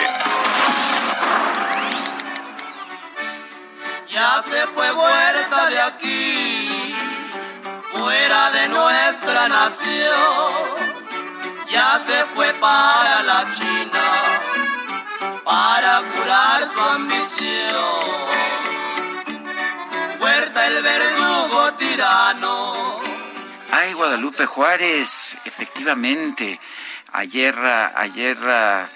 Ya 4.07 4.41
se 4.41 4.67
fue 4.67 4.91
vuelta 4.91 5.69
de 5.69 5.79
aquí, 5.81 6.95
fuera 7.91 8.51
de 8.51 8.67
nuestra 8.69 9.47
nación. 9.47 10.89
Ya 11.69 11.99
se 12.03 12.25
fue 12.33 12.51
para 12.53 13.21
la 13.21 13.45
China, 13.53 14.01
para 15.49 16.03
curar 16.03 16.69
su 16.69 16.79
ambición. 16.79 17.99
Huerta 20.21 20.67
el 20.67 20.83
verdugo 20.83 21.73
tirano. 21.73 22.99
Ay, 23.71 23.93
Guadalupe 23.93 24.45
Juárez, 24.45 25.39
efectivamente. 25.45 26.59
Ayer, 27.13 27.55
ayer 27.57 28.37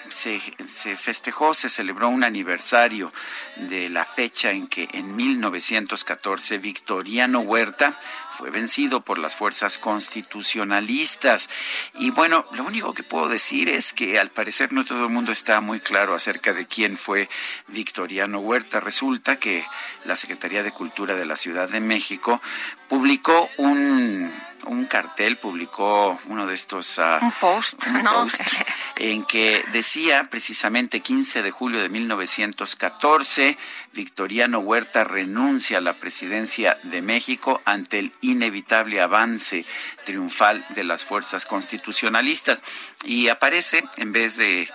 se, 0.08 0.40
se, 0.68 0.94
festejó, 0.94 1.54
se 1.54 1.68
celebró 1.68 2.08
un 2.08 2.22
aniversario 2.22 3.12
de 3.56 3.88
la 3.88 4.04
fecha 4.04 4.52
en 4.52 4.68
que 4.68 4.88
en 4.92 5.16
1914 5.16 6.58
Victoriano 6.58 7.40
Huerta 7.40 7.98
fue 8.36 8.50
vencido 8.50 9.00
por 9.00 9.18
las 9.18 9.36
fuerzas 9.36 9.78
constitucionalistas. 9.78 11.48
Y 11.94 12.10
bueno, 12.10 12.44
lo 12.52 12.64
único 12.64 12.92
que 12.92 13.02
puedo 13.02 13.28
decir 13.28 13.68
es 13.68 13.92
que 13.92 14.18
al 14.18 14.30
parecer 14.30 14.72
no 14.72 14.84
todo 14.84 15.04
el 15.04 15.12
mundo 15.12 15.32
está 15.32 15.60
muy 15.60 15.80
claro 15.80 16.14
acerca 16.14 16.52
de 16.52 16.66
quién 16.66 16.96
fue 16.96 17.28
Victoriano 17.68 18.40
Huerta. 18.40 18.80
Resulta 18.80 19.36
que 19.36 19.64
la 20.04 20.16
Secretaría 20.16 20.62
de 20.62 20.72
Cultura 20.72 21.14
de 21.14 21.26
la 21.26 21.36
Ciudad 21.36 21.68
de 21.68 21.80
México 21.80 22.42
publicó 22.88 23.48
un 23.58 24.32
un 24.66 24.86
cartel, 24.86 25.38
publicó 25.38 26.18
uno 26.26 26.46
de 26.46 26.54
estos... 26.54 26.98
Uh, 26.98 27.24
un 27.24 27.32
post, 27.32 27.86
un 27.86 28.02
¿no? 28.02 28.12
post 28.12 28.40
en 28.96 29.24
que 29.24 29.64
decía 29.72 30.24
precisamente 30.24 31.00
15 31.00 31.42
de 31.42 31.50
julio 31.50 31.80
de 31.80 31.88
1914, 31.88 33.56
Victoriano 33.92 34.58
Huerta 34.58 35.04
renuncia 35.04 35.78
a 35.78 35.80
la 35.80 35.94
presidencia 35.94 36.78
de 36.82 37.02
México 37.02 37.60
ante 37.64 37.98
el 37.98 38.12
inevitable 38.20 39.00
avance 39.00 39.64
triunfal 40.04 40.64
de 40.70 40.84
las 40.84 41.04
fuerzas 41.04 41.46
constitucionalistas. 41.46 42.62
Y 43.04 43.28
aparece, 43.28 43.84
en 43.96 44.12
vez 44.12 44.36
de 44.36 44.68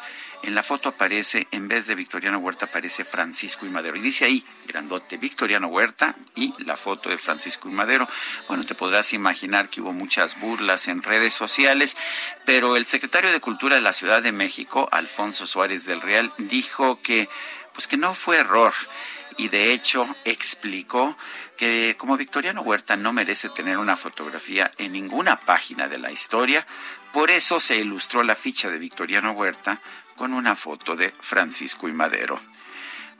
en 0.43 0.55
la 0.55 0.63
foto 0.63 0.89
aparece, 0.89 1.47
en 1.51 1.67
vez 1.67 1.87
de 1.87 1.95
Victoriano 1.95 2.37
Huerta, 2.37 2.67
aparece 2.67 3.03
Francisco 3.03 3.65
y 3.65 3.69
Madero. 3.69 3.97
Y 3.97 4.01
dice 4.01 4.25
ahí, 4.25 4.45
grandote, 4.65 5.17
Victoriano 5.17 5.67
Huerta 5.67 6.15
y 6.35 6.53
la 6.63 6.77
foto 6.77 7.09
de 7.09 7.17
Francisco 7.17 7.67
y 7.67 7.73
Madero. 7.73 8.07
Bueno, 8.47 8.65
te 8.65 8.75
podrás 8.75 9.13
imaginar 9.13 9.69
que 9.69 9.81
hubo 9.81 9.91
muchas 9.91 10.39
burlas 10.39 10.87
en 10.87 11.03
redes 11.03 11.33
sociales, 11.33 11.97
pero 12.45 12.77
el 12.77 12.85
secretario 12.85 13.31
de 13.31 13.41
Cultura 13.41 13.75
de 13.75 13.81
la 13.81 13.93
Ciudad 13.93 14.21
de 14.21 14.31
México, 14.31 14.87
Alfonso 14.91 15.45
Suárez 15.45 15.85
del 15.85 16.01
Real, 16.01 16.31
dijo 16.37 17.01
que, 17.01 17.27
pues 17.73 17.87
que 17.87 17.97
no 17.97 18.13
fue 18.13 18.37
error. 18.37 18.73
Y 19.37 19.47
de 19.47 19.71
hecho 19.71 20.05
explicó 20.25 21.17
que 21.57 21.95
como 21.97 22.17
Victoriano 22.17 22.61
Huerta 22.61 22.95
no 22.97 23.13
merece 23.13 23.49
tener 23.49 23.77
una 23.77 23.95
fotografía 23.95 24.71
en 24.77 24.93
ninguna 24.93 25.37
página 25.37 25.87
de 25.87 25.97
la 25.97 26.11
historia, 26.11 26.65
por 27.13 27.31
eso 27.31 27.59
se 27.59 27.77
ilustró 27.77 28.21
la 28.21 28.35
ficha 28.35 28.69
de 28.69 28.77
Victoriano 28.77 29.31
Huerta 29.31 29.81
con 30.19 30.33
una 30.33 30.53
foto 30.53 30.97
de 30.97 31.13
Francisco 31.17 31.87
y 31.87 31.93
Madero. 31.93 32.37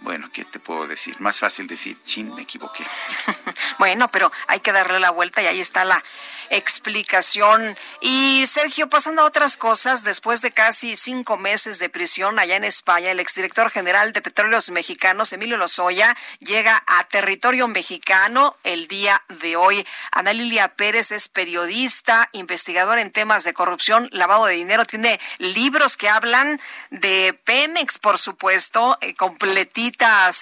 Bueno, 0.02 0.30
¿qué 0.32 0.46
te 0.46 0.60
puedo 0.60 0.88
decir? 0.88 1.20
Más 1.20 1.40
fácil 1.40 1.68
decir, 1.68 1.98
chin, 2.06 2.34
me 2.34 2.44
equivoqué. 2.44 2.86
bueno, 3.80 4.10
pero 4.10 4.32
hay 4.48 4.62
que 4.62 4.72
darle 4.72 5.00
la 5.00 5.10
vuelta 5.10 5.42
y 5.42 5.48
ahí 5.48 5.60
está 5.60 5.84
la 5.84 6.02
explicación. 6.50 7.78
Y 8.00 8.46
Sergio, 8.48 8.90
pasando 8.90 9.22
a 9.22 9.26
otras 9.26 9.58
cosas, 9.58 10.04
después 10.04 10.42
de 10.42 10.52
casi 10.52 10.96
cinco 10.96 11.38
meses 11.38 11.80
de 11.80 11.90
prisión 11.90 12.40
allá 12.40 12.56
en 12.56 12.64
España, 12.64 13.12
el 13.12 13.20
exdirector 13.20 13.70
general 13.70 14.14
de 14.14 14.22
Petróleos 14.22 14.72
Mexicanos, 14.72 15.34
Emilio 15.34 15.58
Lozoya, 15.58 16.16
llega 16.40 16.82
a 16.88 17.04
territorio 17.04 17.68
mexicano 17.68 18.56
el 18.64 18.88
día 18.88 19.24
de 19.42 19.58
hoy. 19.58 19.86
Ana 20.12 20.32
Lilia 20.32 20.76
Pérez 20.76 21.12
es 21.12 21.28
periodista, 21.28 22.30
investigador 22.32 23.00
en 23.00 23.12
temas 23.12 23.44
de 23.44 23.54
corrupción, 23.54 24.10
lavado 24.12 24.46
de 24.46 24.56
dinero, 24.56 24.86
tiene 24.86 25.20
libros 25.40 25.98
que 25.98 26.08
hablan 26.08 26.60
de 26.90 27.38
Pemex, 27.44 28.00
por 28.00 28.18
supuesto, 28.18 28.98
eh, 29.02 29.14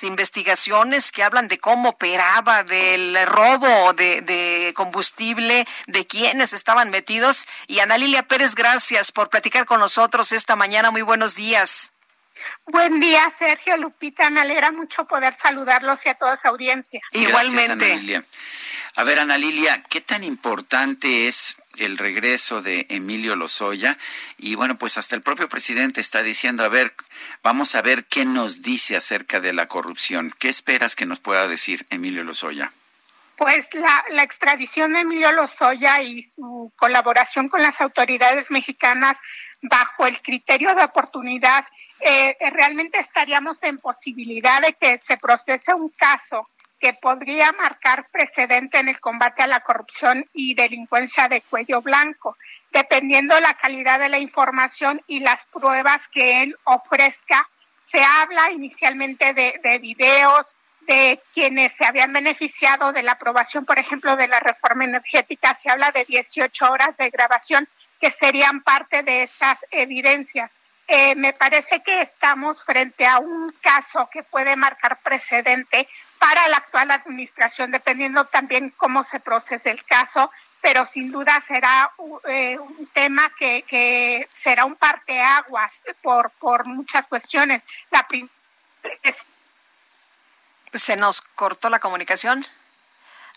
investigaciones 0.04 1.12
que 1.12 1.24
hablan 1.24 1.48
de 1.48 1.58
cómo 1.58 1.90
operaba, 1.90 2.64
del 2.64 3.18
robo 3.26 3.94
de, 3.94 4.22
de 4.22 4.74
combustible, 4.76 5.66
de 5.88 6.08
quiénes 6.08 6.54
estaban 6.54 6.90
metidos. 6.90 7.48
Y 7.68 7.80
Ana 7.80 7.98
Lilia 7.98 8.24
Pérez, 8.24 8.56
gracias 8.56 9.12
por 9.12 9.30
platicar 9.30 9.66
con 9.66 9.80
nosotros 9.80 10.32
esta 10.32 10.56
mañana. 10.56 10.92
Muy 10.92 11.02
buenos 11.02 11.36
días. 11.36 11.92
Buen 12.66 13.00
día, 13.00 13.32
Sergio 13.40 13.78
Lupita. 13.78 14.30
Me 14.30 14.42
alegra 14.42 14.72
mucho 14.72 15.06
poder 15.06 15.34
saludarlos 15.34 16.06
y 16.06 16.10
a 16.10 16.16
toda 16.16 16.38
su 16.38 16.48
audiencia. 16.48 17.00
Igualmente. 17.12 18.00
Gracias, 18.00 18.26
A 18.98 19.04
ver, 19.04 19.20
Ana 19.20 19.38
Lilia, 19.38 19.84
¿qué 19.92 20.02
tan 20.02 20.24
importante 20.24 21.28
es 21.28 21.58
el 21.78 22.00
regreso 22.00 22.64
de 22.64 22.88
Emilio 22.90 23.36
Lozoya? 23.36 23.96
Y 24.40 24.56
bueno, 24.56 24.76
pues 24.80 24.98
hasta 24.98 25.16
el 25.16 25.22
propio 25.22 25.48
presidente 25.48 26.02
está 26.02 26.24
diciendo, 26.24 26.64
a 26.64 26.68
ver, 26.68 26.96
vamos 27.44 27.76
a 27.76 27.84
ver 27.84 28.06
qué 28.06 28.26
nos 28.26 28.64
dice 28.64 28.96
acerca 28.96 29.40
de 29.40 29.54
la 29.54 29.68
corrupción. 29.68 30.34
¿Qué 30.40 30.50
esperas 30.50 30.96
que 30.96 31.06
nos 31.06 31.20
pueda 31.20 31.48
decir 31.48 31.86
Emilio 31.92 32.24
Lozoya? 32.24 32.72
Pues 33.36 33.68
la, 33.74 34.24
extradición 34.24 34.94
de 34.94 35.02
Emilio 35.02 35.32
Lozoya 35.32 36.02
y 36.02 36.24
su 36.24 36.74
colaboración 36.76 37.50
con 37.50 37.62
las 37.62 37.80
autoridades 37.80 38.50
mexicanas 38.50 39.16
bajo 39.62 40.08
el 40.08 40.20
criterio 40.24 40.74
de 40.74 40.84
oportunidad, 40.84 41.68
eh, 42.00 42.36
realmente 42.52 42.98
estaríamos 42.98 43.62
en 43.62 43.78
posibilidad 43.78 44.60
de 44.60 44.74
que 44.74 44.98
se 44.98 45.18
procese 45.18 45.76
un 45.76 45.90
caso 45.90 46.50
que 46.80 46.94
podría 46.94 47.52
marcar 47.54 48.08
precedente 48.12 48.78
en 48.78 48.88
el 48.88 49.00
combate 49.00 49.44
a 49.44 49.48
la 49.48 49.62
corrupción 49.62 50.26
y 50.34 50.54
delincuencia 50.54 51.28
de 51.28 51.42
cuello 51.42 51.82
blanco, 51.82 52.38
dependiendo 52.72 53.40
la 53.40 53.54
calidad 53.56 54.00
de 54.00 54.10
la 54.10 54.20
información 54.20 55.02
y 55.08 55.20
las 55.20 55.46
pruebas 55.48 56.08
que 56.10 56.44
él 56.44 56.56
ofrezca. 56.64 57.50
Se 57.86 58.04
habla 58.04 58.52
inicialmente 58.52 59.34
de, 59.34 59.60
de 59.64 59.80
videos 59.80 60.56
de 60.82 61.22
quienes 61.34 61.74
se 61.76 61.86
habían 61.86 62.14
beneficiado 62.14 62.94
de 62.94 63.04
la 63.04 63.14
aprobación, 63.14 63.66
por 63.66 63.78
ejemplo, 63.78 64.16
de 64.16 64.28
la 64.28 64.40
reforma 64.40 64.86
energética. 64.86 65.54
Se 65.56 65.70
habla 65.70 65.92
de 65.92 66.06
18 66.06 66.72
horas 66.72 66.96
de 66.98 67.10
grabación 67.10 67.68
que 68.00 68.10
serían 68.12 68.62
parte 68.62 69.04
de 69.04 69.24
esas 69.24 69.58
evidencias. 69.72 70.52
Eh, 70.90 71.16
me 71.16 71.34
parece 71.34 71.84
que 71.84 72.02
estamos 72.02 72.64
frente 72.64 73.06
a 73.06 73.20
un 73.20 73.52
caso 73.60 74.10
que 74.10 74.24
puede 74.24 74.56
marcar 74.56 75.02
precedente 75.02 75.90
para 76.18 76.48
la 76.48 76.58
actual 76.58 76.92
administración, 76.92 77.72
dependiendo 77.72 78.24
también 78.26 78.74
cómo 78.78 79.04
se 79.04 79.20
procese 79.20 79.70
el 79.70 79.84
caso, 79.84 80.32
pero 80.62 80.86
sin 80.86 81.12
duda 81.12 81.44
será 81.46 81.92
eh, 82.30 82.58
un 82.58 82.88
tema 82.94 83.30
que, 83.38 84.30
será 84.40 84.64
un 84.64 84.76
parteaguas 84.78 85.74
por, 86.02 86.32
por 86.32 86.66
muchas 86.66 87.06
cuestiones. 87.08 87.64
La 87.92 88.08
Se 90.74 90.96
nos 90.96 91.22
cortó 91.22 91.70
la 91.70 91.80
comunicación. 91.80 92.46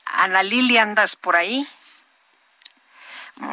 Ana 0.04 0.44
Lili, 0.44 0.78
¿andas 0.78 1.16
por 1.16 1.34
ahí? 1.34 1.66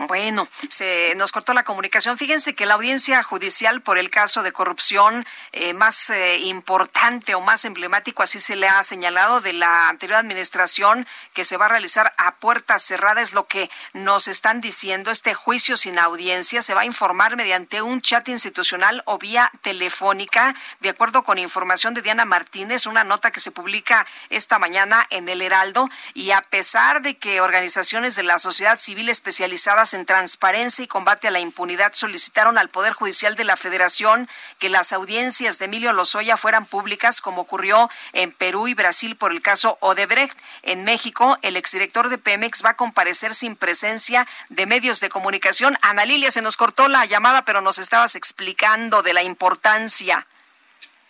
Bueno, 0.07 0.47
se 0.69 1.13
nos 1.15 1.31
cortó 1.31 1.53
la 1.53 1.63
comunicación. 1.63 2.17
Fíjense 2.17 2.55
que 2.55 2.65
la 2.65 2.73
audiencia 2.73 3.23
judicial 3.23 3.81
por 3.81 3.97
el 3.97 4.09
caso 4.09 4.43
de 4.43 4.51
corrupción 4.51 5.25
eh, 5.53 5.73
más 5.73 6.09
eh, 6.09 6.39
importante 6.39 7.35
o 7.35 7.41
más 7.41 7.63
emblemático, 7.63 8.21
así 8.21 8.41
se 8.41 8.57
le 8.57 8.67
ha 8.67 8.83
señalado, 8.83 9.39
de 9.39 9.53
la 9.53 9.87
anterior 9.87 10.19
administración 10.19 11.07
que 11.33 11.45
se 11.45 11.55
va 11.55 11.65
a 11.65 11.69
realizar 11.69 12.13
a 12.17 12.35
puertas 12.35 12.83
cerradas, 12.83 13.29
es 13.29 13.33
lo 13.33 13.47
que 13.47 13.69
nos 13.93 14.27
están 14.27 14.59
diciendo. 14.59 15.09
Este 15.09 15.33
juicio 15.33 15.77
sin 15.77 15.99
audiencia 15.99 16.61
se 16.61 16.73
va 16.73 16.81
a 16.81 16.85
informar 16.85 17.37
mediante 17.37 17.81
un 17.81 18.01
chat 18.01 18.27
institucional 18.27 19.03
o 19.05 19.17
vía 19.17 19.51
telefónica, 19.61 20.53
de 20.81 20.89
acuerdo 20.89 21.23
con 21.23 21.37
información 21.37 21.93
de 21.93 22.01
Diana 22.01 22.25
Martínez, 22.25 22.87
una 22.87 23.05
nota 23.05 23.31
que 23.31 23.39
se 23.39 23.51
publica 23.51 24.05
esta 24.29 24.59
mañana 24.59 25.07
en 25.11 25.29
el 25.29 25.41
Heraldo. 25.41 25.89
Y 26.13 26.31
a 26.31 26.41
pesar 26.41 27.01
de 27.01 27.17
que 27.17 27.39
organizaciones 27.39 28.17
de 28.17 28.23
la 28.23 28.37
sociedad 28.37 28.77
civil 28.77 29.07
especializada 29.07 29.76
en 29.77 30.07
transparencia 30.07 30.83
y 30.83 30.87
combate 30.87 31.27
a 31.27 31.31
la 31.31 31.39
impunidad 31.39 31.93
solicitaron 31.93 32.57
al 32.57 32.69
Poder 32.69 32.93
Judicial 32.93 33.35
de 33.35 33.43
la 33.43 33.57
Federación 33.57 34.27
que 34.57 34.69
las 34.69 34.91
audiencias 34.91 35.59
de 35.59 35.65
Emilio 35.65 35.93
Lozoya 35.93 36.35
fueran 36.35 36.65
públicas, 36.65 37.21
como 37.21 37.41
ocurrió 37.41 37.87
en 38.13 38.31
Perú 38.31 38.67
y 38.67 38.73
Brasil 38.73 39.15
por 39.15 39.31
el 39.31 39.43
caso 39.43 39.77
Odebrecht. 39.81 40.35
En 40.63 40.83
México, 40.83 41.37
el 41.43 41.57
exdirector 41.57 42.09
de 42.09 42.17
Pemex 42.17 42.65
va 42.65 42.71
a 42.71 42.75
comparecer 42.75 43.35
sin 43.35 43.55
presencia 43.55 44.27
de 44.49 44.65
medios 44.65 44.99
de 44.99 45.09
comunicación. 45.09 45.77
Ana 45.83 46.05
Lilia, 46.05 46.31
se 46.31 46.41
nos 46.41 46.57
cortó 46.57 46.87
la 46.87 47.05
llamada, 47.05 47.45
pero 47.45 47.61
nos 47.61 47.77
estabas 47.77 48.15
explicando 48.15 49.03
de 49.03 49.13
la 49.13 49.21
importancia. 49.21 50.25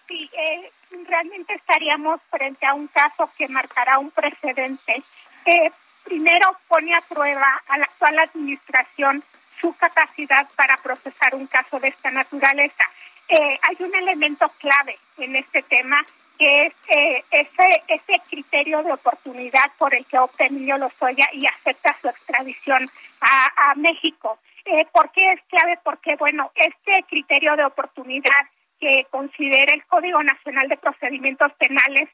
Sí, 0.09 0.29
eh, 0.33 0.71
realmente 1.07 1.53
estaríamos 1.53 2.19
frente 2.29 2.65
a 2.65 2.73
un 2.73 2.87
caso 2.87 3.31
que 3.37 3.47
marcará 3.47 3.97
un 3.97 4.11
precedente. 4.11 5.01
Eh, 5.45 5.71
primero 6.07 6.57
pone 6.67 6.95
a 6.95 7.01
prueba 7.01 7.61
a 7.67 7.77
la 7.77 7.83
actual 7.83 8.19
administración 8.19 9.23
su 9.59 9.73
capacidad 9.73 10.47
para 10.55 10.77
procesar 10.77 11.35
un 11.35 11.47
caso 11.47 11.79
de 11.79 11.89
esta 11.89 12.11
naturaleza. 12.11 12.83
Eh, 13.27 13.59
hay 13.61 13.75
un 13.79 13.93
elemento 13.93 14.49
clave 14.59 14.97
en 15.17 15.35
este 15.35 15.61
tema 15.63 16.01
que 16.37 16.67
es 16.67 16.73
eh, 16.87 17.23
ese, 17.31 17.83
ese 17.87 18.21
criterio 18.29 18.83
de 18.83 18.93
oportunidad 18.93 19.71
por 19.77 19.93
el 19.93 20.05
que 20.05 20.19
opta 20.19 20.45
Emilio 20.45 20.77
Lozoya 20.77 21.27
y 21.33 21.45
acepta 21.45 21.97
su 22.01 22.07
extradición 22.07 22.89
a, 23.19 23.73
México. 23.75 24.39
Eh, 24.65 24.85
¿Por 24.91 25.11
qué 25.11 25.33
es 25.33 25.41
clave? 25.49 25.77
Porque, 25.83 26.15
bueno, 26.15 26.51
este 26.55 27.03
criterio 27.09 27.55
de 27.55 27.65
oportunidad 27.65 28.47
que 28.79 29.05
considera 29.09 29.73
el 29.73 29.83
Código 29.85 30.21
Nacional 30.23 30.69
de 30.69 30.77
Procedimientos 30.77 31.51
Penales 31.53 32.09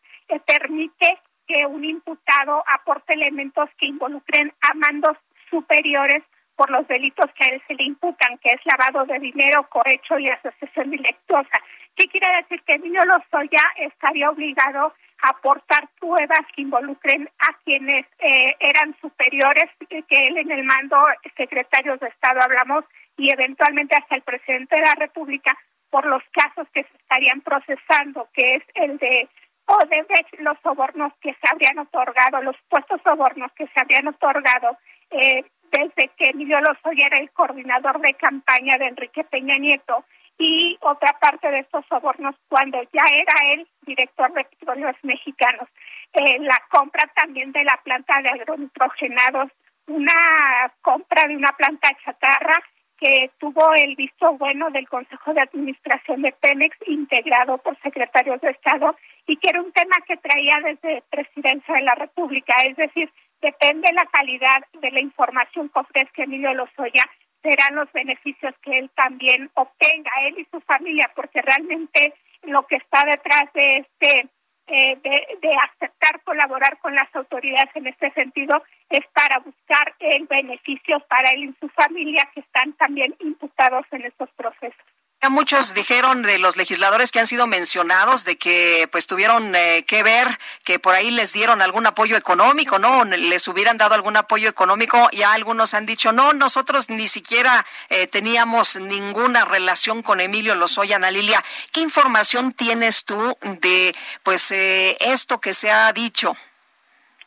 permite 0.46 1.20
que 1.48 1.66
un 1.66 1.84
imputado 1.84 2.64
aporte 2.68 3.14
elementos 3.14 3.70
que 3.78 3.88
involucren 3.88 4.54
a 4.62 4.74
mandos 4.74 5.18
superiores 5.50 6.24
por 6.56 6.70
los 6.70 6.88
delitos 6.88 7.30
que 7.34 7.44
a 7.44 7.54
él 7.54 7.62
se 7.68 7.76
le 7.76 7.84
imputan, 7.84 8.38
que 8.38 8.52
es 8.52 8.62
lavado 8.66 9.06
de 9.06 9.20
dinero, 9.20 9.68
cohecho 9.70 10.20
y 10.20 10.30
asociación 10.30 10.92
delictuosa. 10.92 11.62
¿Qué 11.96 12.08
quiere 12.08 12.28
decir? 12.38 12.62
Que 12.64 12.76
Emilio 12.76 13.06
Lozoya 13.06 13.64
estaría 13.78 14.30
obligado 14.30 14.94
a 15.22 15.30
aportar 15.30 15.88
pruebas 16.00 16.42
que 16.56 16.64
involucren 16.64 17.30
a 17.40 17.54
quienes 17.64 18.06
eh, 18.20 18.56
eran 18.60 18.96
superiores, 19.00 19.70
que 19.90 20.28
él 20.28 20.38
en 20.38 20.52
el 20.52 20.64
mando, 20.64 20.98
secretarios 21.38 22.00
de 22.00 22.08
Estado 22.08 22.42
hablamos, 22.42 22.86
y 23.18 23.30
eventualmente 23.30 23.96
hasta 23.96 24.16
el 24.16 24.24
presidente 24.24 24.76
de 24.76 24.82
la 24.82 24.96
República, 24.96 25.58
por 25.90 26.06
los 26.06 26.24
casos 26.32 26.68
que 26.74 26.84
se 26.84 26.98
estarían 26.98 27.42
procesando, 27.42 28.28
que 28.34 28.56
es 28.56 28.64
el 28.74 28.98
de 28.98 29.30
o 29.66 29.78
de 29.86 30.06
los 30.40 30.58
sobornos 30.62 31.14
que 31.22 31.34
se 31.34 31.50
habrían 31.50 31.80
otorgado, 31.80 32.42
los 32.42 32.56
puestos 32.70 33.02
sobornos 33.04 33.52
que 33.54 33.68
se 33.68 33.80
habrían 33.80 34.08
otorgado 34.08 34.78
eh, 35.12 35.46
desde 35.72 36.10
que 36.10 36.30
Emilio 36.30 36.60
Lozoya 36.62 37.08
era 37.08 37.20
el 37.20 37.32
coordinador 37.32 38.00
de 38.02 38.14
campaña 38.16 38.78
de 38.78 38.88
Enrique 38.88 39.24
Peña 39.24 39.58
Nieto 39.58 40.06
y 40.38 40.78
otra 40.82 41.18
parte 41.20 41.50
de 41.50 41.60
estos 41.60 41.86
sobornos 41.88 42.36
cuando 42.50 42.82
ya 42.92 43.04
era 43.12 43.54
el 43.54 43.68
director 43.82 44.32
de 44.34 44.44
petróleos 44.44 44.96
mexicanos. 45.04 45.68
Eh, 46.14 46.40
la 46.40 46.60
compra 46.70 47.10
también 47.16 47.52
de 47.52 47.64
la 47.64 47.80
planta 47.84 48.22
de 48.22 48.30
agronitrogenados, 48.30 49.52
una 49.88 50.72
compra 50.82 51.28
de 51.28 51.36
una 51.36 51.52
planta 51.54 51.90
chatarra 52.04 52.62
que 53.04 53.32
tuvo 53.38 53.74
el 53.74 53.98
visto 53.98 54.32
bueno 54.38 54.70
del 54.70 54.88
Consejo 54.88 55.34
de 55.34 55.42
Administración 55.42 56.22
de 56.22 56.32
Pemex 56.32 56.78
integrado 56.88 57.58
por 57.58 57.78
secretarios 57.82 58.40
de 58.40 58.52
Estado 58.52 58.96
y 59.28 59.36
que 59.36 59.50
era 59.50 59.62
un 59.62 59.74
tema 59.74 59.98
que 60.08 60.16
traía 60.16 60.62
desde 60.64 61.04
Presidencia 61.10 61.76
de 61.76 61.82
la 61.82 61.96
República, 61.96 62.56
es 62.66 62.78
decir, 62.78 63.12
depende 63.42 63.90
de 63.90 63.94
la 63.94 64.06
calidad 64.06 64.64
de 64.80 64.90
la 64.92 65.02
información 65.02 65.68
que 65.68 65.80
ofrezca 65.82 66.24
Emilio 66.24 66.54
Lozoya, 66.54 67.04
serán 67.42 67.76
los 67.76 67.92
beneficios 67.92 68.56
que 68.62 68.80
él 68.80 68.90
también 68.96 69.52
obtenga, 69.56 70.12
él 70.26 70.40
y 70.40 70.46
su 70.46 70.62
familia, 70.62 71.12
porque 71.14 71.42
realmente 71.42 72.14
lo 72.44 72.66
que 72.68 72.78
está 72.78 73.04
detrás 73.04 73.52
de 73.54 73.80
este 73.80 74.30
eh, 74.68 74.98
de, 75.04 75.56
aceptar 75.56 76.22
colaborar 76.24 76.78
con 76.80 76.96
las 76.96 77.14
autoridades 77.16 77.70
en 77.76 77.88
este 77.88 78.12
sentido 78.12 78.64
es 78.90 79.06
para 79.14 79.40
buscar 79.40 79.94
el 80.00 80.26
beneficio 80.26 81.00
para 81.02 81.30
él 81.30 81.46
y 81.46 81.56
su 81.60 81.68
familia 81.70 82.30
que 82.34 82.40
están 82.40 82.74
también 82.74 83.16
imputados 83.20 83.86
en 83.92 84.06
estos 84.06 84.30
procesos. 84.32 84.93
Muchos 85.30 85.74
dijeron 85.74 86.22
de 86.22 86.38
los 86.38 86.58
legisladores 86.58 87.12
que 87.12 87.20
han 87.20 87.28
sido 87.28 87.48
mencionados 87.48 88.26
de 88.26 88.38
que 88.38 88.90
pues 88.92 89.08
tuvieron 89.08 89.56
eh, 89.56 89.86
que 89.88 90.04
ver 90.04 90.28
que 90.66 90.80
por 90.80 90.96
ahí 90.96 91.12
les 91.12 91.32
dieron 91.32 91.62
algún 91.62 91.86
apoyo 91.88 92.18
económico, 92.18 92.78
¿no? 92.78 93.06
Les 93.06 93.48
hubieran 93.48 93.78
dado 93.78 93.96
algún 93.96 94.18
apoyo 94.18 94.50
económico. 94.50 95.10
Ya 95.12 95.32
algunos 95.32 95.74
han 95.74 95.86
dicho, 95.86 96.12
no, 96.12 96.34
nosotros 96.34 96.90
ni 96.90 97.08
siquiera 97.08 97.66
eh, 97.90 98.08
teníamos 98.08 98.76
ninguna 98.76 99.46
relación 99.46 100.04
con 100.04 100.20
Emilio 100.20 100.56
Lozoya, 100.56 100.98
Ana 100.98 101.10
Lilia. 101.10 101.42
¿Qué 101.72 101.80
información 101.80 102.52
tienes 102.52 103.06
tú 103.06 103.38
de 103.42 103.96
pues 104.24 104.52
eh, 104.52 104.98
esto 105.00 105.40
que 105.40 105.54
se 105.54 105.72
ha 105.72 105.94
dicho? 105.94 106.36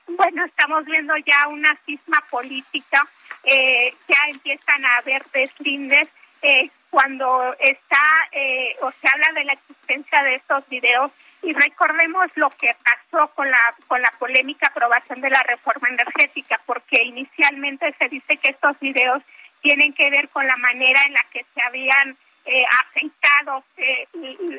Bueno, 0.06 0.44
estamos 0.44 0.84
viendo 0.84 1.14
ya 1.24 1.48
una 1.48 1.78
cisma 1.86 2.22
política. 2.30 3.08
ya 3.44 4.18
empiezan 4.28 4.84
a 4.84 4.96
haber 4.98 5.24
deslindes 5.32 6.08
eh, 6.42 6.70
cuando 6.96 7.54
está 7.58 8.00
eh, 8.32 8.74
o 8.80 8.90
se 8.90 9.06
habla 9.06 9.30
de 9.34 9.44
la 9.44 9.52
existencia 9.52 10.22
de 10.22 10.36
estos 10.36 10.66
videos 10.70 11.12
y 11.42 11.52
recordemos 11.52 12.34
lo 12.36 12.48
que 12.48 12.74
pasó 12.82 13.28
con 13.34 13.50
la 13.50 13.74
con 13.86 14.00
la 14.00 14.10
polémica 14.18 14.68
aprobación 14.68 15.20
de 15.20 15.28
la 15.28 15.42
reforma 15.42 15.90
energética 15.90 16.58
porque 16.64 17.02
inicialmente 17.02 17.94
se 17.98 18.08
dice 18.08 18.38
que 18.38 18.52
estos 18.52 18.80
videos 18.80 19.22
tienen 19.60 19.92
que 19.92 20.08
ver 20.08 20.30
con 20.30 20.46
la 20.46 20.56
manera 20.56 21.02
en 21.06 21.12
la 21.12 21.20
que 21.30 21.44
se 21.54 21.60
habían 21.60 22.16
eh, 22.46 22.64
afectado 22.86 23.62
eh, 23.76 24.08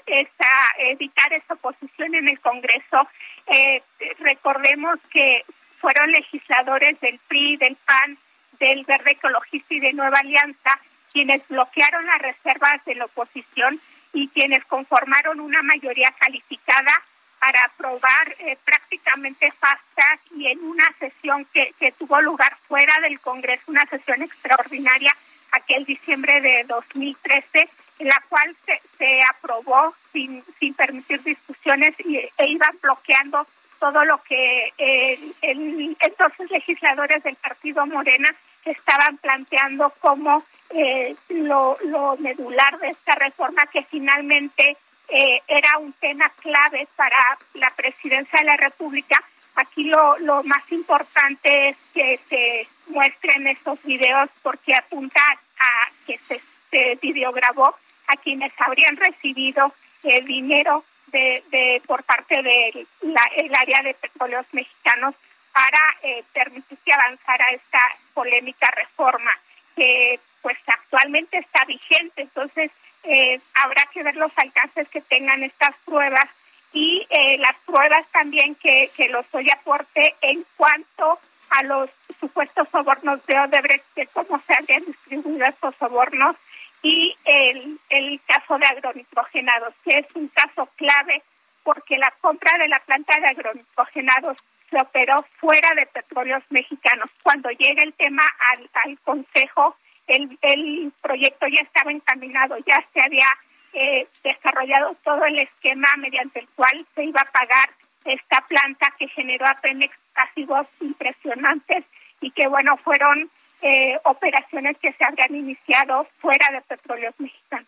esa 0.06 0.52
evitar 0.78 1.34
esa 1.34 1.56
oposición 1.56 2.14
en 2.14 2.28
el 2.28 2.40
Congreso. 2.40 3.10
Eh, 3.48 3.82
recordemos 4.20 5.00
que 5.12 5.44
fueron 5.82 6.12
legisladores 6.12 7.00
del 7.00 7.18
PRI, 7.28 7.58
del 7.58 7.78
PAN, 7.78 8.20
del 8.60 8.84
Verde 8.84 9.14
Ecologista 9.14 9.74
y 9.74 9.80
de 9.80 9.94
Nueva 9.94 10.20
Alianza 10.20 10.80
quienes 11.18 11.48
bloquearon 11.48 12.06
las 12.06 12.22
reservas 12.22 12.86
de 12.86 12.94
la 12.94 13.06
oposición 13.06 13.82
y 14.14 14.28
quienes 14.28 14.64
conformaron 14.66 15.40
una 15.40 15.64
mayoría 15.64 16.14
calificada 16.20 16.92
para 17.40 17.64
aprobar 17.64 18.36
eh, 18.38 18.56
prácticamente 18.64 19.52
fast 19.54 19.82
track 19.96 20.20
y 20.36 20.46
en 20.46 20.60
una 20.60 20.86
sesión 21.00 21.48
que, 21.52 21.74
tuvo 21.98 22.22
lugar 22.22 22.56
fuera 22.68 22.94
del 23.02 23.20
Congreso, 23.20 23.64
una 23.66 23.88
sesión 23.88 24.22
extraordinaria 24.22 25.12
aquel 25.54 25.86
diciembre 25.86 26.40
de 26.40 26.66
2013, 26.68 27.68
en 27.98 28.08
la 28.08 28.24
cual 28.30 28.56
se, 28.68 28.80
se 29.00 29.20
aprobó 29.36 29.96
sin, 30.14 30.44
sin 30.60 30.76
permitir 30.76 31.24
discusiones 31.24 31.96
y, 32.06 32.18
e 32.18 32.48
iban 32.48 32.78
bloqueando 32.80 33.48
todo 33.80 34.06
lo 34.06 34.22
que 34.22 34.72
eh, 34.78 35.20
el, 35.42 35.98
entonces 36.00 36.52
legisladores 36.52 37.24
del 37.24 37.36
Partido 37.38 37.88
Morena 37.88 38.30
estaban 38.72 39.18
planteando 39.18 39.94
como 40.00 40.44
eh, 40.70 41.16
lo, 41.30 41.78
lo 41.86 42.18
medular 42.18 42.78
de 42.80 42.90
esta 42.90 43.16
reforma 43.16 43.66
que 43.68 43.84
finalmente 43.84 44.78
eh, 45.10 45.42
era 45.48 45.78
un 45.80 45.94
tema 45.94 46.30
clave 46.42 46.88
para 46.96 47.38
la 47.54 47.70
presidencia 47.72 48.40
de 48.40 48.46
la 48.46 48.58
República. 48.58 49.22
Aquí 49.56 49.86
lo, 49.86 50.18
lo 50.20 50.44
más 50.44 50.70
importante 50.72 51.70
es 51.70 51.78
que 51.94 52.20
se 52.30 52.68
muestren 52.92 53.48
estos 53.48 53.82
videos 53.84 54.30
porque 54.44 54.76
apunta 54.76 55.22
a 55.60 55.92
que 56.06 56.20
se, 56.28 56.42
se 56.70 57.00
videograbó 57.02 57.76
a 58.08 58.18
quienes 58.18 58.52
habrían 58.60 58.98
recibido 58.98 59.74
el 60.04 60.26
dinero 60.26 60.84
de, 61.08 61.44
de 61.50 61.82
por 61.88 62.04
parte 62.04 62.42
del 62.44 62.88
el 63.36 63.56
área 63.56 63.82
de 63.82 63.94
petróleos 63.94 64.46
mexicanos 64.52 65.16
para 65.58 65.98
eh, 66.04 66.24
permitir 66.34 66.78
que 66.86 66.94
avanzara 66.94 67.46
esta 67.50 67.80
polémica 68.14 68.70
reforma 68.76 69.32
que 69.76 70.20
pues 70.44 70.56
actualmente 70.68 71.40
está 71.40 71.66
vigente. 71.66 72.22
Entonces, 72.22 72.70
eh, 73.04 73.40
habrá 73.56 73.84
que 73.92 74.04
ver 74.04 74.16
los 74.18 74.32
alcances 74.38 74.88
que 74.90 75.02
tengan 75.02 75.42
estas 75.42 75.76
pruebas 75.84 76.30
y 76.74 77.08
eh, 77.10 77.40
las 77.40 77.56
pruebas 77.66 78.06
también 78.12 78.54
que, 78.56 78.92
los 79.10 79.26
hoy 79.32 79.50
aporte 79.50 80.16
en 80.22 80.46
cuanto 80.58 81.20
a 81.50 81.64
los 81.64 81.90
supuestos 82.20 82.68
sobornos 82.70 83.26
de 83.26 83.40
Odebrecht, 83.40 83.96
de 83.96 84.06
cómo 84.08 84.40
se 84.46 84.54
habían 84.54 84.86
distribuido 84.86 85.48
estos 85.48 85.76
sobornos 85.78 86.36
y 86.84 87.16
el, 87.26 87.80
el 87.90 88.22
caso 88.28 88.60
de 88.60 88.68
agronitrogenados, 88.68 89.74
que 89.84 89.98
es 89.98 90.06
un 90.14 90.28
caso 90.28 90.70
clave 90.76 91.24
porque 91.64 91.98
la 91.98 92.14
compra 92.22 92.56
de 92.60 92.68
la 92.68 92.80
planta 92.82 93.20
de 93.20 93.28
agronitrogenados 93.28 94.38
se 94.70 94.78
operó 94.78 95.26
fuera 95.40 95.74
de 95.76 95.86
petróleos 95.88 96.44
mexicanos. 96.50 97.10
Cuando 97.24 97.50
llega 97.52 97.84
el 97.84 97.94
tema 97.94 98.24
al, 98.52 98.70
al 98.86 99.00
Consejo, 99.00 99.76
el, 100.08 100.38
el 100.42 100.92
proyecto 101.02 101.48
ya 101.48 101.62
estaba 101.62 101.92
encaminado, 101.92 102.58
ya 102.66 102.84
se 102.94 103.02
había 103.02 103.28
eh, 103.74 104.08
desarrollado 104.24 104.96
todo 105.04 105.26
el 105.26 105.40
esquema 105.40 105.88
mediante 105.98 106.40
el 106.40 106.48
cual 106.50 106.86
se 106.96 107.06
iba 107.06 107.22
a 107.22 107.32
pagar 107.32 107.70
esta 108.06 108.42
planta 108.42 108.94
que 108.98 109.08
generó 109.10 109.46
a 109.46 109.56
Pemex 109.56 109.94
pasivos 110.14 110.66
impresionantes 110.80 111.84
y 112.22 112.32
que, 112.32 112.48
bueno, 112.48 112.78
fueron 112.78 113.30
eh, 113.62 113.98
operaciones 114.06 114.78
que 114.82 114.94
se 114.94 115.04
habían 115.04 115.36
iniciado 115.36 116.08
fuera 116.20 116.48
de 116.52 116.62
petróleos 116.62 117.14
mexicanos. 117.20 117.68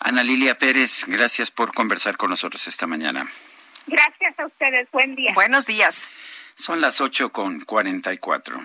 Ana 0.00 0.22
Lilia 0.22 0.56
Pérez, 0.56 1.06
gracias 1.08 1.50
por 1.50 1.72
conversar 1.72 2.16
con 2.16 2.30
nosotros 2.30 2.66
esta 2.66 2.86
mañana. 2.86 3.26
Gracias 3.86 4.38
a 4.38 4.46
ustedes, 4.46 4.90
buen 4.90 5.14
día. 5.14 5.32
Buenos 5.34 5.66
días. 5.66 6.08
Son 6.54 6.80
las 6.80 7.00
ocho 7.00 7.30
con 7.30 7.60
cuarenta 7.60 8.12
y 8.12 8.18
cuatro. 8.18 8.60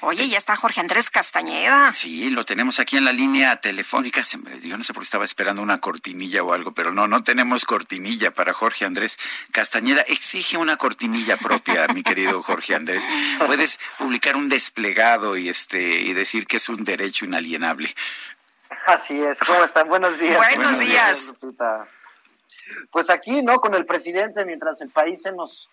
Oye, 0.00 0.28
ya 0.28 0.36
está 0.36 0.54
Jorge 0.54 0.80
Andrés 0.80 1.08
Castañeda. 1.08 1.90
Sí, 1.94 2.28
lo 2.28 2.44
tenemos 2.44 2.78
aquí 2.78 2.98
en 2.98 3.06
la 3.06 3.12
línea 3.12 3.56
telefónica. 3.56 4.22
Yo 4.62 4.76
no 4.76 4.84
sé 4.84 4.92
por 4.92 5.02
qué 5.02 5.04
estaba 5.04 5.24
esperando 5.24 5.62
una 5.62 5.80
cortinilla 5.80 6.42
o 6.42 6.52
algo, 6.52 6.72
pero 6.72 6.92
no, 6.92 7.08
no 7.08 7.22
tenemos 7.22 7.64
cortinilla 7.64 8.30
para 8.30 8.52
Jorge 8.52 8.84
Andrés 8.84 9.18
Castañeda. 9.52 10.02
Exige 10.02 10.58
una 10.58 10.76
cortinilla 10.76 11.38
propia, 11.38 11.86
mi 11.94 12.02
querido 12.02 12.42
Jorge 12.42 12.74
Andrés. 12.74 13.08
Puedes 13.46 13.80
publicar 13.96 14.36
un 14.36 14.50
desplegado 14.50 15.38
y 15.38 15.48
este 15.48 15.80
y 15.80 16.12
decir 16.12 16.46
que 16.46 16.58
es 16.58 16.68
un 16.68 16.84
derecho 16.84 17.24
inalienable. 17.24 17.94
Así 18.86 19.18
es. 19.18 19.38
¿Cómo 19.38 19.64
están? 19.64 19.88
Buenos 19.88 20.18
días. 20.18 20.36
Buenos, 20.36 20.78
días. 20.78 21.32
Pues 22.90 23.10
aquí, 23.10 23.42
¿no? 23.42 23.60
Con 23.60 23.74
el 23.74 23.86
presidente, 23.86 24.44
mientras 24.44 24.80
el 24.80 24.90
país 24.90 25.22
se 25.22 25.32
nos 25.32 25.68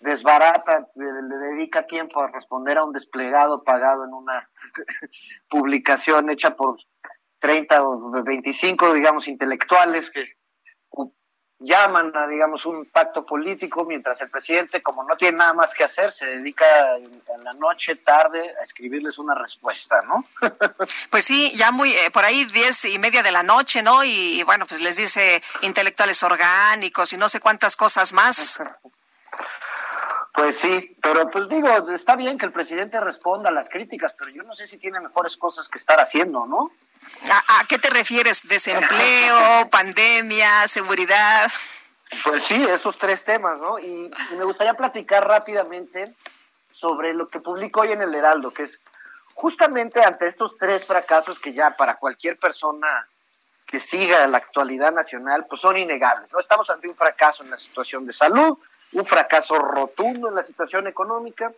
desbarata, 0.00 0.88
le, 0.94 1.36
dedica 1.48 1.86
tiempo 1.86 2.20
a 2.20 2.28
responder 2.28 2.78
a 2.78 2.84
un 2.84 2.92
desplegado 2.92 3.62
pagado 3.62 4.04
en 4.04 4.12
una 4.12 4.48
publicación 5.48 6.30
hecha 6.30 6.54
por 6.54 6.76
30 7.38 7.82
o 7.82 8.22
25, 8.22 8.94
digamos, 8.94 9.28
intelectuales 9.28 10.10
que 10.10 10.36
llaman 11.58 12.12
a, 12.14 12.26
digamos, 12.26 12.66
un 12.66 12.84
pacto 12.86 13.24
político, 13.24 13.84
mientras 13.84 14.20
el 14.20 14.30
presidente, 14.30 14.82
como 14.82 15.04
no 15.04 15.16
tiene 15.16 15.38
nada 15.38 15.54
más 15.54 15.72
que 15.72 15.84
hacer, 15.84 16.12
se 16.12 16.26
dedica 16.26 16.96
en 16.96 17.44
la 17.44 17.52
noche, 17.54 17.96
tarde, 17.96 18.54
a 18.60 18.62
escribirles 18.62 19.18
una 19.18 19.34
respuesta, 19.34 20.00
¿no? 20.02 20.24
pues 21.10 21.24
sí, 21.24 21.52
ya 21.56 21.70
muy, 21.70 21.92
eh, 21.92 22.10
por 22.12 22.24
ahí 22.24 22.44
diez 22.46 22.84
y 22.84 22.98
media 22.98 23.22
de 23.22 23.32
la 23.32 23.42
noche, 23.42 23.82
¿no? 23.82 24.04
Y, 24.04 24.40
y 24.40 24.42
bueno, 24.42 24.66
pues 24.66 24.80
les 24.80 24.96
dice 24.96 25.42
intelectuales 25.62 26.22
orgánicos 26.22 27.12
y 27.12 27.16
no 27.16 27.28
sé 27.28 27.40
cuántas 27.40 27.76
cosas 27.76 28.12
más. 28.12 28.60
Pues 30.36 30.58
sí, 30.58 30.94
pero 31.02 31.30
pues 31.30 31.48
digo, 31.48 31.68
está 31.92 32.14
bien 32.14 32.36
que 32.36 32.44
el 32.44 32.52
presidente 32.52 33.00
responda 33.00 33.48
a 33.48 33.52
las 33.52 33.70
críticas, 33.70 34.14
pero 34.18 34.30
yo 34.30 34.42
no 34.42 34.54
sé 34.54 34.66
si 34.66 34.76
tiene 34.76 35.00
mejores 35.00 35.34
cosas 35.38 35.66
que 35.66 35.78
estar 35.78 35.98
haciendo, 35.98 36.44
¿no? 36.46 36.70
¿A, 37.30 37.64
qué 37.66 37.78
te 37.78 37.88
refieres? 37.88 38.46
¿Desempleo, 38.46 39.68
pandemia, 39.70 40.68
seguridad? 40.68 41.50
Pues 42.22 42.44
sí, 42.44 42.62
esos 42.68 42.98
tres 42.98 43.24
temas, 43.24 43.62
¿no? 43.62 43.78
Y, 43.78 44.10
y, 44.30 44.36
me 44.36 44.44
gustaría 44.44 44.74
platicar 44.74 45.26
rápidamente 45.26 46.14
sobre 46.70 47.14
lo 47.14 47.28
que 47.28 47.40
publicó 47.40 47.80
hoy 47.80 47.92
en 47.92 48.02
el 48.02 48.14
Heraldo, 48.14 48.52
que 48.52 48.64
es 48.64 48.78
justamente 49.32 50.04
ante 50.04 50.26
estos 50.26 50.58
tres 50.58 50.84
fracasos 50.84 51.40
que 51.40 51.54
ya 51.54 51.74
para 51.78 51.96
cualquier 51.96 52.38
persona 52.38 53.08
que 53.66 53.80
siga 53.80 54.26
la 54.26 54.36
actualidad 54.36 54.92
nacional, 54.92 55.46
pues 55.48 55.62
son 55.62 55.78
innegables, 55.78 56.30
¿no? 56.30 56.40
Estamos 56.40 56.68
ante 56.68 56.88
un 56.88 56.94
fracaso 56.94 57.42
en 57.42 57.50
la 57.50 57.56
situación 57.56 58.06
de 58.06 58.12
salud, 58.12 58.58
un 58.92 59.06
fracaso 59.06 59.56
rotundo 59.56 60.28
en 60.28 60.34
la 60.34 60.42
situación 60.42 60.86
económica 60.86 61.52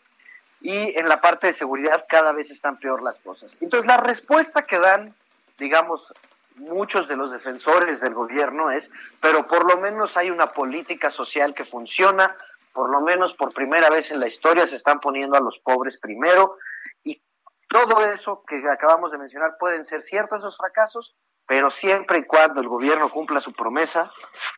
y 0.61 0.99
en 0.99 1.09
la 1.09 1.21
parte 1.21 1.49
de 1.49 1.55
seguridad 1.55 2.05
cada 2.09 2.33
vez 2.33 2.51
están 2.51 2.79
peor 2.79 3.03
las 3.03 3.19
cosas. 3.21 3.59
Entonces 3.61 3.87
la 3.87 3.99
respuesta 3.99 4.63
que 4.63 4.79
dan, 4.79 5.15
digamos, 5.57 6.13
muchos 6.57 7.07
de 7.09 7.17
los 7.17 7.31
defensores 7.31 8.01
del 8.01 8.15
gobierno 8.15 8.71
es, 8.71 8.91
pero 9.21 9.47
por 9.47 9.65
lo 9.65 9.81
menos 9.81 10.17
hay 10.17 10.31
una 10.31 10.49
política 10.49 11.11
social 11.11 11.55
que 11.55 11.65
funciona, 11.65 12.37
por 12.73 12.91
lo 12.91 13.01
menos 13.01 13.35
por 13.35 13.53
primera 13.53 13.91
vez 13.91 14.11
en 14.11 14.21
la 14.21 14.27
historia 14.27 14.67
se 14.67 14.77
están 14.77 15.01
poniendo 15.01 15.37
a 15.37 15.41
los 15.41 15.59
pobres 15.61 15.99
primero 15.99 16.57
y 17.05 17.23
todo 17.69 18.05
eso 18.05 18.43
que 18.47 18.63
acabamos 18.69 19.13
de 19.13 19.19
mencionar 19.19 19.57
pueden 19.59 19.85
ser 19.85 20.03
ciertos 20.03 20.41
esos 20.41 20.57
fracasos, 20.57 21.15
pero 21.49 21.71
siempre 21.71 22.19
y 22.19 22.25
cuando 22.25 22.61
el 22.61 22.69
gobierno 22.69 23.11
cumpla 23.11 23.41
su 23.41 23.55
promesa, 23.55 24.13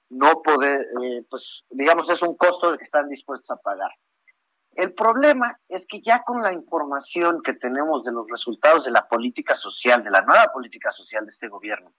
no 0.09 0.43
poder, 0.43 0.89
eh, 1.01 1.25
pues 1.31 1.65
digamos, 1.71 2.11
es 2.11 2.21
un 2.21 2.37
costo 2.37 2.77
que 2.77 2.83
están 2.83 3.09
dispuestos 3.09 3.49
a 3.53 3.63
pagar. 3.63 3.93
El 4.73 4.93
problema 4.93 5.57
es 5.69 5.87
que 5.87 6.01
ya 6.03 6.25
con 6.25 6.43
la 6.43 6.53
información 6.53 7.43
que 7.45 7.53
tenemos 7.53 8.03
de 8.03 8.11
los 8.11 8.29
resultados 8.29 8.85
de 8.85 8.91
la 8.91 9.07
política 9.07 9.55
social, 9.55 10.03
de 10.03 10.11
la 10.11 10.23
nueva 10.23 10.47
política 10.53 10.91
social 10.91 11.25
de 11.25 11.29
este 11.29 11.47
gobierno, 11.47 11.95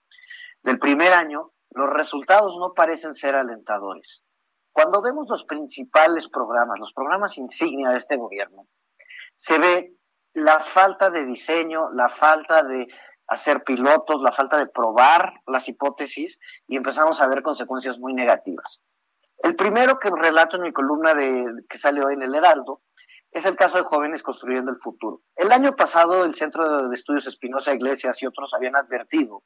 del 0.62 0.78
primer 0.78 1.14
año, 1.14 1.52
los 1.70 1.88
resultados 1.88 2.58
no 2.58 2.74
parecen 2.74 3.14
ser 3.14 3.34
alentadores. 3.34 4.26
Cuando 4.72 5.00
vemos 5.00 5.26
los 5.26 5.44
principales 5.44 6.28
programas, 6.28 6.78
los 6.78 6.92
programas 6.92 7.38
insignia 7.38 7.88
de 7.88 7.96
este 7.96 8.18
gobierno, 8.18 8.66
se 9.34 9.58
ve 9.58 9.94
la 10.34 10.60
falta 10.60 11.08
de 11.08 11.24
diseño, 11.24 11.90
la 11.92 12.10
falta 12.10 12.62
de 12.62 12.88
hacer 13.32 13.64
pilotos, 13.64 14.22
la 14.22 14.32
falta 14.32 14.58
de 14.58 14.66
probar 14.66 15.32
las 15.46 15.68
hipótesis 15.68 16.38
y 16.66 16.76
empezamos 16.76 17.20
a 17.20 17.26
ver 17.26 17.42
consecuencias 17.42 17.98
muy 17.98 18.14
negativas. 18.14 18.82
El 19.38 19.56
primero 19.56 19.98
que 19.98 20.10
relato 20.10 20.56
en 20.56 20.62
mi 20.62 20.72
columna 20.72 21.14
de, 21.14 21.64
que 21.68 21.78
sale 21.78 22.04
hoy 22.04 22.14
en 22.14 22.22
el 22.22 22.34
Heraldo 22.34 22.82
es 23.30 23.46
el 23.46 23.56
caso 23.56 23.78
de 23.78 23.84
jóvenes 23.84 24.22
construyendo 24.22 24.70
el 24.70 24.76
futuro. 24.76 25.22
El 25.34 25.50
año 25.50 25.74
pasado 25.74 26.24
el 26.24 26.34
Centro 26.34 26.88
de 26.88 26.94
Estudios 26.94 27.26
Espinosa 27.26 27.72
Iglesias 27.72 28.22
y 28.22 28.26
otros 28.26 28.52
habían 28.54 28.76
advertido 28.76 29.42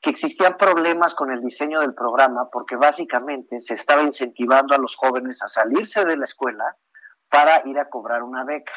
que 0.00 0.10
existían 0.10 0.56
problemas 0.56 1.14
con 1.14 1.30
el 1.30 1.42
diseño 1.42 1.80
del 1.80 1.94
programa 1.94 2.48
porque 2.50 2.76
básicamente 2.76 3.60
se 3.60 3.74
estaba 3.74 4.02
incentivando 4.02 4.74
a 4.74 4.78
los 4.78 4.96
jóvenes 4.96 5.42
a 5.42 5.48
salirse 5.48 6.06
de 6.06 6.16
la 6.16 6.24
escuela 6.24 6.76
para 7.28 7.62
ir 7.68 7.78
a 7.78 7.88
cobrar 7.90 8.22
una 8.22 8.44
beca 8.44 8.72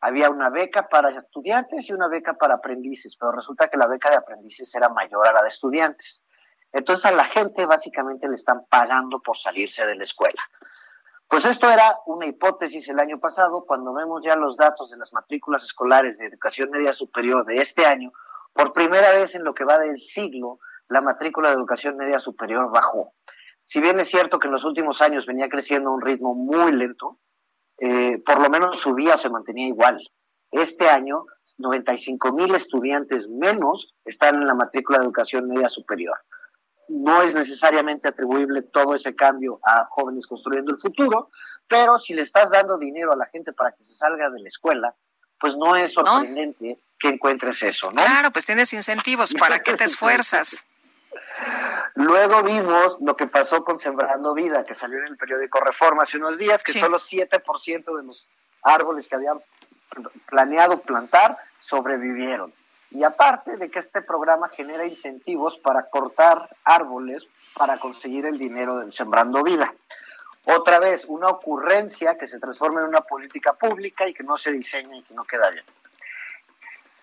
había 0.00 0.30
una 0.30 0.50
beca 0.50 0.88
para 0.88 1.10
estudiantes 1.10 1.88
y 1.88 1.92
una 1.92 2.08
beca 2.08 2.34
para 2.34 2.54
aprendices, 2.54 3.16
pero 3.16 3.32
resulta 3.32 3.68
que 3.68 3.76
la 3.76 3.86
beca 3.86 4.10
de 4.10 4.16
aprendices 4.16 4.74
era 4.74 4.88
mayor 4.88 5.26
a 5.26 5.32
la 5.32 5.42
de 5.42 5.48
estudiantes. 5.48 6.22
Entonces 6.72 7.06
a 7.06 7.12
la 7.12 7.24
gente 7.24 7.66
básicamente 7.66 8.28
le 8.28 8.34
están 8.34 8.66
pagando 8.68 9.20
por 9.20 9.36
salirse 9.36 9.86
de 9.86 9.96
la 9.96 10.04
escuela. 10.04 10.42
Pues 11.28 11.44
esto 11.44 11.70
era 11.70 11.98
una 12.06 12.26
hipótesis 12.26 12.88
el 12.88 13.00
año 13.00 13.18
pasado, 13.20 13.64
cuando 13.66 13.92
vemos 13.92 14.24
ya 14.24 14.34
los 14.34 14.56
datos 14.56 14.90
de 14.90 14.96
las 14.96 15.12
matrículas 15.12 15.62
escolares 15.64 16.18
de 16.18 16.26
educación 16.26 16.70
media 16.70 16.92
superior 16.92 17.44
de 17.44 17.56
este 17.56 17.84
año, 17.84 18.12
por 18.54 18.72
primera 18.72 19.12
vez 19.12 19.34
en 19.34 19.44
lo 19.44 19.52
que 19.52 19.64
va 19.64 19.78
del 19.78 19.98
siglo, 19.98 20.58
la 20.88 21.02
matrícula 21.02 21.48
de 21.48 21.56
educación 21.56 21.96
media 21.96 22.18
superior 22.18 22.70
bajó. 22.70 23.12
Si 23.64 23.80
bien 23.80 24.00
es 24.00 24.08
cierto 24.08 24.38
que 24.38 24.46
en 24.46 24.54
los 24.54 24.64
últimos 24.64 25.02
años 25.02 25.26
venía 25.26 25.50
creciendo 25.50 25.90
a 25.90 25.94
un 25.94 26.00
ritmo 26.00 26.34
muy 26.34 26.72
lento, 26.72 27.18
eh, 27.78 28.22
por 28.24 28.40
lo 28.40 28.50
menos 28.50 28.80
subía 28.80 29.14
o 29.14 29.18
se 29.18 29.30
mantenía 29.30 29.68
igual. 29.68 30.00
Este 30.50 30.88
año, 30.88 31.26
95 31.58 32.32
mil 32.32 32.54
estudiantes 32.54 33.28
menos 33.28 33.94
están 34.04 34.36
en 34.36 34.46
la 34.46 34.54
matrícula 34.54 34.98
de 34.98 35.04
educación 35.04 35.48
media 35.48 35.68
superior 35.68 36.18
no 36.88 37.22
es 37.22 37.34
necesariamente 37.34 38.08
atribuible 38.08 38.62
todo 38.62 38.94
ese 38.94 39.14
cambio 39.14 39.60
a 39.62 39.86
jóvenes 39.90 40.26
construyendo 40.26 40.72
el 40.72 40.80
futuro, 40.80 41.30
pero 41.66 41.98
si 41.98 42.14
le 42.14 42.22
estás 42.22 42.50
dando 42.50 42.78
dinero 42.78 43.12
a 43.12 43.16
la 43.16 43.26
gente 43.26 43.52
para 43.52 43.72
que 43.72 43.82
se 43.82 43.94
salga 43.94 44.30
de 44.30 44.40
la 44.40 44.48
escuela, 44.48 44.94
pues 45.38 45.56
no 45.56 45.76
es 45.76 45.92
sorprendente 45.92 46.80
que 46.98 47.08
encuentres 47.08 47.62
eso, 47.62 47.88
¿no? 47.88 48.02
Claro, 48.02 48.30
pues 48.32 48.44
tienes 48.44 48.72
incentivos, 48.72 49.34
¿para 49.34 49.60
qué 49.60 49.74
te 49.74 49.84
esfuerzas? 49.84 50.64
Luego 51.94 52.42
vimos 52.42 52.98
lo 53.00 53.16
que 53.16 53.26
pasó 53.26 53.64
con 53.64 53.78
Sembrando 53.78 54.34
Vida, 54.34 54.64
que 54.64 54.74
salió 54.74 54.98
en 54.98 55.06
el 55.06 55.16
periódico 55.16 55.60
Reforma 55.60 56.04
hace 56.04 56.16
unos 56.16 56.38
días, 56.38 56.62
que 56.62 56.72
solo 56.72 56.98
7% 56.98 57.96
de 57.96 58.02
los 58.02 58.28
árboles 58.62 59.08
que 59.08 59.16
habían 59.16 59.38
planeado 60.26 60.80
plantar 60.80 61.36
sobrevivieron. 61.60 62.52
Y 62.90 63.02
aparte 63.02 63.56
de 63.56 63.70
que 63.70 63.80
este 63.80 64.00
programa 64.00 64.48
genera 64.48 64.86
incentivos 64.86 65.58
para 65.58 65.88
cortar 65.90 66.48
árboles 66.64 67.26
para 67.54 67.78
conseguir 67.78 68.24
el 68.24 68.38
dinero 68.38 68.78
del 68.78 68.92
Sembrando 68.92 69.42
Vida. 69.42 69.74
Otra 70.46 70.78
vez, 70.78 71.04
una 71.06 71.28
ocurrencia 71.28 72.16
que 72.16 72.26
se 72.26 72.38
transforma 72.38 72.80
en 72.80 72.88
una 72.88 73.02
política 73.02 73.52
pública 73.52 74.08
y 74.08 74.14
que 74.14 74.22
no 74.22 74.38
se 74.38 74.52
diseña 74.52 74.96
y 74.96 75.02
que 75.02 75.12
no 75.12 75.24
queda 75.24 75.50
bien. 75.50 75.64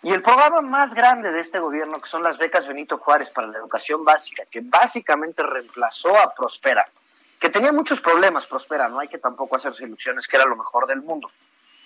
Y 0.05 0.13
el 0.13 0.21
programa 0.21 0.61
más 0.61 0.93
grande 0.93 1.31
de 1.31 1.39
este 1.39 1.57
gobierno, 1.57 1.97
que 1.97 2.07
son 2.07 2.21
las 2.21 2.37
becas 2.37 2.67
Benito 2.67 2.99
Juárez 2.99 3.31
para 3.31 3.47
la 3.47 3.57
educación 3.57 4.05
básica, 4.05 4.43
que 4.45 4.61
básicamente 4.61 5.41
reemplazó 5.41 6.15
a 6.15 6.31
Prospera, 6.31 6.85
que 7.39 7.49
tenía 7.49 7.71
muchos 7.71 8.01
problemas, 8.01 8.45
Prospera, 8.45 8.87
no 8.87 8.99
hay 8.99 9.07
que 9.07 9.17
tampoco 9.17 9.55
hacerse 9.55 9.83
ilusiones 9.83 10.27
que 10.27 10.35
era 10.37 10.45
lo 10.45 10.55
mejor 10.55 10.85
del 10.85 11.01
mundo. 11.01 11.27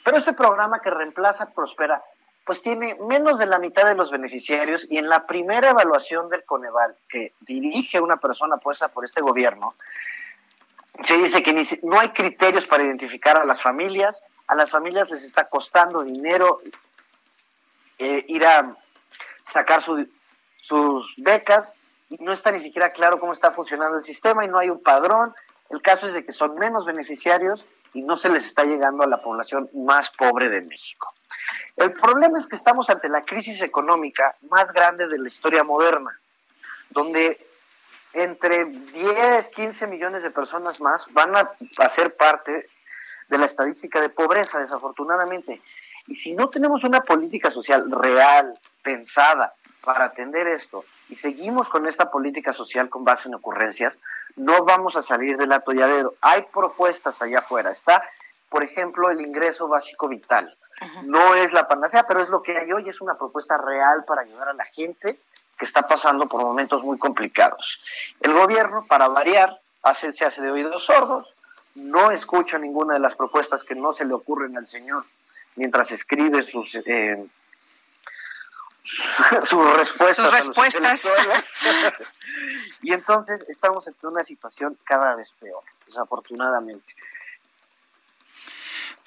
Pero 0.04 0.18
este 0.18 0.34
programa 0.34 0.82
que 0.82 0.90
reemplaza 0.90 1.46
Prospera 1.52 2.04
pues 2.44 2.62
tiene 2.62 2.98
menos 3.08 3.40
de 3.40 3.46
la 3.46 3.58
mitad 3.58 3.86
de 3.86 3.96
los 3.96 4.12
beneficiarios 4.12 4.86
y 4.92 4.98
en 4.98 5.08
la 5.08 5.26
primera 5.26 5.70
evaluación 5.70 6.28
del 6.28 6.44
Coneval 6.44 6.98
que 7.08 7.32
dirige 7.40 8.02
una 8.02 8.18
persona 8.18 8.58
puesta 8.58 8.90
por 8.90 9.06
este 9.06 9.22
gobierno, 9.22 9.76
se 11.06 11.16
dice 11.16 11.42
que 11.42 11.54
no 11.84 11.98
hay 12.02 12.10
criterios 12.10 12.68
para 12.68 12.84
identificar 12.84 13.40
a 13.40 13.46
las 13.46 13.62
familias, 13.62 14.22
a 14.48 14.56
las 14.56 14.70
familias 14.70 15.10
les 15.10 15.24
está 15.24 15.46
costando 15.46 16.04
dinero 16.04 16.60
eh, 18.00 18.26
ir 18.28 18.46
a 18.46 18.76
sacar 19.44 19.82
sus 19.82 21.14
becas 21.18 21.74
y 22.10 22.18
no 22.18 22.32
está 22.32 22.52
ni 22.52 22.60
siquiera 22.60 22.92
claro 22.92 23.20
cómo 23.20 23.34
está 23.34 23.52
funcionando 23.52 23.98
el 23.98 24.04
sistema 24.04 24.44
y 24.44 24.48
no 24.48 24.58
hay 24.58 24.70
un 24.70 24.82
padrón. 24.82 25.34
El 25.70 25.82
caso 25.82 26.08
es 26.08 26.14
de 26.14 26.26
que 26.26 26.32
son 26.32 26.56
menos 26.56 26.86
beneficiarios 26.86 27.68
y 27.94 28.02
no 28.02 28.18
se 28.18 28.30
les 28.30 28.46
está 28.46 28.64
llegando 28.64 29.04
a 29.04 29.08
la 29.08 29.22
población 29.22 29.70
más 29.74 30.10
pobre 30.10 30.50
de 30.50 30.62
México. 30.62 31.14
El 31.76 31.94
problema 31.94 32.38
es 32.38 32.48
que 32.48 32.56
estamos 32.56 32.90
ante 32.90 33.10
la 33.10 33.22
crisis 33.22 33.62
económica 33.62 34.36
más 34.50 34.72
grande 34.74 35.08
de 35.08 35.18
la 35.18 35.28
historia 35.28 35.64
moderna, 35.64 36.18
donde 36.90 37.40
entre 38.14 38.66
10, 38.66 39.48
15 39.50 39.88
millones 39.88 40.24
de 40.24 40.32
personas 40.32 40.82
más 40.82 41.06
van 41.12 41.36
a, 41.36 41.52
ser 41.90 42.16
parte 42.16 42.70
de 43.28 43.38
la 43.38 43.46
estadística 43.46 44.02
de 44.02 44.10
pobreza, 44.10 44.60
desafortunadamente. 44.60 45.62
Y 46.10 46.16
si 46.16 46.34
no 46.34 46.50
tenemos 46.50 46.84
una 46.84 47.02
política 47.02 47.52
social 47.52 47.90
real, 47.92 48.58
pensada, 48.82 49.54
para 49.84 50.06
atender 50.06 50.48
esto, 50.48 50.84
y 51.08 51.16
seguimos 51.16 51.70
con 51.70 51.88
esta 51.88 52.10
política 52.10 52.52
social 52.52 52.90
con 52.90 53.06
base 53.06 53.30
en 53.30 53.36
ocurrencias, 53.36 54.00
no 54.36 54.66
vamos 54.66 54.96
a 54.96 55.04
salir 55.04 55.38
del 55.38 55.52
atolladero. 55.52 56.16
Hay 56.22 56.48
propuestas 56.52 57.22
allá 57.22 57.40
afuera. 57.40 57.70
Está, 57.70 58.04
por 58.50 58.64
ejemplo, 58.64 59.12
el 59.12 59.22
ingreso 59.22 59.68
básico 59.68 60.08
vital. 60.08 60.58
No 61.04 61.36
es 61.36 61.54
la 61.54 61.68
panacea, 61.68 62.08
pero 62.08 62.22
es 62.22 62.30
lo 62.30 62.42
que 62.42 62.58
hay 62.58 62.72
hoy, 62.72 62.90
es 62.90 63.02
una 63.02 63.16
propuesta 63.16 63.58
real 63.58 64.04
para 64.06 64.22
ayudar 64.22 64.50
a 64.50 64.54
la 64.54 64.66
gente 64.66 65.20
que 65.58 65.66
está 65.66 65.88
pasando 65.88 66.28
por 66.28 66.42
momentos 66.42 66.84
muy 66.84 66.98
complicados. 66.98 67.82
El 68.22 68.34
gobierno, 68.34 68.84
para 68.88 69.08
variar, 69.08 69.60
hace, 69.84 70.12
se 70.12 70.26
hace 70.26 70.42
de 70.42 70.52
oídos 70.52 70.86
sordos, 70.86 71.36
no 71.76 72.12
escucha 72.12 72.58
ninguna 72.58 72.96
de 72.96 73.00
las 73.00 73.16
propuestas 73.16 73.64
que 73.64 73.76
no 73.76 73.94
se 73.94 74.06
le 74.06 74.14
ocurren 74.14 74.58
al 74.58 74.66
señor 74.66 75.04
mientras 75.60 75.92
escribe 75.92 76.42
sus 76.42 76.76
eh, 76.86 77.28
sus 79.44 79.78
respuestas. 79.78 80.16
Sus 80.16 80.32
respuestas. 80.32 81.10
y 82.82 82.94
entonces 82.94 83.46
estamos 83.50 83.86
en 83.88 83.96
una 84.04 84.24
situación 84.24 84.78
cada 84.86 85.16
vez 85.16 85.34
peor, 85.34 85.64
desafortunadamente. 85.86 86.96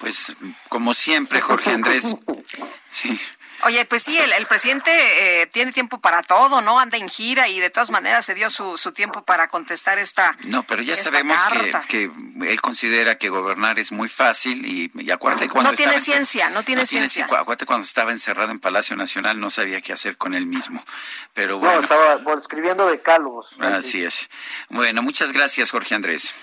Pues 0.03 0.35
como 0.67 0.93
siempre, 0.93 1.39
Jorge 1.39 1.71
Andrés. 1.71 2.13
Sí. 2.89 3.17
Oye, 3.63 3.85
pues 3.85 4.03
sí, 4.03 4.17
el, 4.17 4.45
presidente 4.47 4.91
eh, 4.91 5.47
tiene 5.47 5.71
tiempo 5.71 5.97
para 6.01 6.21
todo, 6.23 6.59
¿no? 6.59 6.77
Anda 6.77 6.97
en 6.97 7.07
gira 7.07 7.47
y 7.47 7.61
de 7.61 7.69
todas 7.69 7.89
maneras 7.89 8.25
se 8.25 8.35
dio 8.35 8.49
su, 8.49 8.77
su 8.77 8.91
tiempo 8.91 9.23
para 9.23 9.47
contestar 9.47 9.99
esta. 9.99 10.35
No, 10.43 10.63
pero 10.63 10.81
ya 10.81 10.97
sabemos 10.97 11.39
que, 11.87 12.11
él 12.41 12.59
considera 12.59 13.17
que 13.17 13.29
gobernar 13.29 13.79
es 13.79 13.93
muy 13.93 14.09
fácil 14.09 14.65
y, 14.65 15.09
acuérdate 15.09 15.47
cuando. 15.47 15.71
No 15.71 15.77
tiene 15.77 15.97
ciencia, 15.99 16.49
no 16.49 16.63
tiene 16.63 16.85
ciencia. 16.85 17.23
acuérdate 17.23 17.65
cuando 17.65 17.85
estaba 17.85 18.11
encerrado 18.11 18.51
en 18.51 18.59
Palacio 18.59 18.97
Nacional, 18.97 19.39
no 19.39 19.49
sabía 19.49 19.79
qué 19.79 19.93
hacer 19.93 20.17
con 20.17 20.33
él 20.33 20.47
mismo. 20.47 20.83
Pero 21.33 21.59
bueno. 21.59 21.75
No, 21.75 21.79
estaba 21.79 22.19
escribiendo 22.37 22.87
de 22.87 23.01
calos. 23.01 23.55
Así 23.61 24.03
es. 24.03 24.29
Bueno, 24.67 25.01
muchas 25.01 25.31
gracias, 25.31 25.71
Jorge 25.71 25.95
Andrés. 25.95 26.35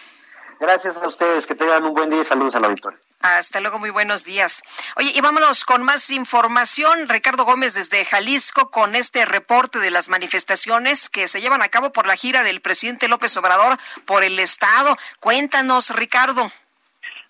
Gracias 0.60 0.98
a 0.98 1.06
ustedes, 1.06 1.46
que 1.46 1.54
tengan 1.54 1.84
un 1.84 1.94
buen 1.94 2.10
día 2.10 2.20
y 2.20 2.24
saludos 2.24 2.54
al 2.54 2.66
auditorio. 2.66 2.98
Hasta 3.22 3.60
luego, 3.60 3.78
muy 3.78 3.88
buenos 3.88 4.24
días. 4.24 4.62
Oye, 4.96 5.10
y 5.14 5.20
vámonos 5.22 5.64
con 5.64 5.82
más 5.82 6.10
información. 6.10 7.08
Ricardo 7.08 7.44
Gómez 7.44 7.72
desde 7.72 8.04
Jalisco 8.04 8.70
con 8.70 8.94
este 8.94 9.24
reporte 9.24 9.78
de 9.78 9.90
las 9.90 10.10
manifestaciones 10.10 11.08
que 11.08 11.28
se 11.28 11.40
llevan 11.40 11.62
a 11.62 11.68
cabo 11.68 11.92
por 11.92 12.06
la 12.06 12.14
gira 12.14 12.42
del 12.42 12.60
presidente 12.60 13.08
López 13.08 13.34
Obrador 13.38 13.78
por 14.04 14.22
el 14.22 14.38
Estado. 14.38 14.96
Cuéntanos, 15.18 15.96
Ricardo. 15.96 16.46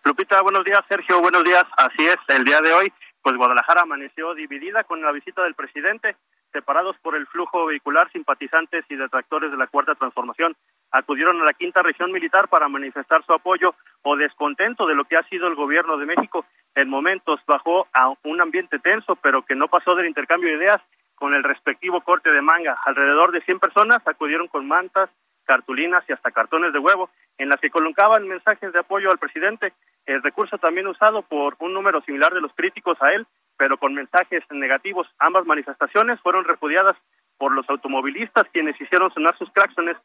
Lupita, 0.02 0.42
buenos 0.42 0.64
días. 0.64 0.80
Sergio, 0.88 1.20
buenos 1.20 1.44
días. 1.44 1.64
Así 1.76 2.08
es, 2.08 2.16
el 2.28 2.44
día 2.44 2.60
de 2.60 2.72
hoy, 2.72 2.92
pues 3.22 3.36
Guadalajara 3.36 3.82
amaneció 3.82 4.34
dividida 4.34 4.82
con 4.82 5.02
la 5.02 5.12
visita 5.12 5.42
del 5.44 5.54
presidente 5.54 6.16
separados 6.52 6.96
por 7.02 7.14
el 7.14 7.28
flujo 7.28 7.66
vehicular, 7.66 8.10
simpatizantes 8.10 8.84
y 8.88 8.96
detractores 8.96 9.50
de 9.50 9.56
la 9.56 9.68
Cuarta 9.68 9.94
Transformación 9.94 10.56
acudieron 10.90 11.40
a 11.40 11.44
la 11.44 11.52
quinta 11.52 11.82
región 11.82 12.12
militar 12.12 12.48
para 12.48 12.68
manifestar 12.68 13.24
su 13.24 13.32
apoyo 13.32 13.74
o 14.02 14.16
descontento 14.16 14.86
de 14.86 14.94
lo 14.94 15.04
que 15.04 15.16
ha 15.16 15.22
sido 15.24 15.46
el 15.46 15.54
gobierno 15.54 15.96
de 15.96 16.06
México. 16.06 16.44
En 16.74 16.88
momentos 16.88 17.40
bajó 17.46 17.86
a 17.92 18.12
un 18.24 18.40
ambiente 18.40 18.78
tenso, 18.78 19.16
pero 19.16 19.44
que 19.44 19.54
no 19.54 19.68
pasó 19.68 19.94
del 19.94 20.06
intercambio 20.06 20.50
de 20.50 20.56
ideas 20.56 20.80
con 21.14 21.34
el 21.34 21.44
respectivo 21.44 22.00
corte 22.00 22.32
de 22.32 22.42
manga. 22.42 22.78
Alrededor 22.84 23.32
de 23.32 23.42
100 23.42 23.58
personas 23.58 24.00
acudieron 24.06 24.48
con 24.48 24.66
mantas, 24.66 25.10
cartulinas 25.44 26.04
y 26.08 26.12
hasta 26.12 26.30
cartones 26.30 26.72
de 26.72 26.78
huevo, 26.78 27.10
en 27.36 27.48
las 27.48 27.60
que 27.60 27.70
colocaban 27.70 28.26
mensajes 28.26 28.72
de 28.72 28.78
apoyo 28.78 29.10
al 29.10 29.18
presidente. 29.18 29.72
El 30.06 30.22
recurso 30.22 30.58
también 30.58 30.86
usado 30.86 31.22
por 31.22 31.56
un 31.58 31.74
número 31.74 32.00
similar 32.02 32.32
de 32.32 32.40
los 32.40 32.54
críticos 32.54 33.00
a 33.02 33.12
él, 33.12 33.26
pero 33.56 33.76
con 33.76 33.94
mensajes 33.94 34.42
negativos. 34.50 35.06
Ambas 35.18 35.44
manifestaciones 35.44 36.20
fueron 36.20 36.44
repudiadas 36.44 36.96
por 37.36 37.52
los 37.52 37.68
automovilistas, 37.68 38.46
quienes 38.52 38.80
hicieron 38.80 39.12
sonar 39.12 39.36
sus 39.36 39.50
claxones 39.50 39.96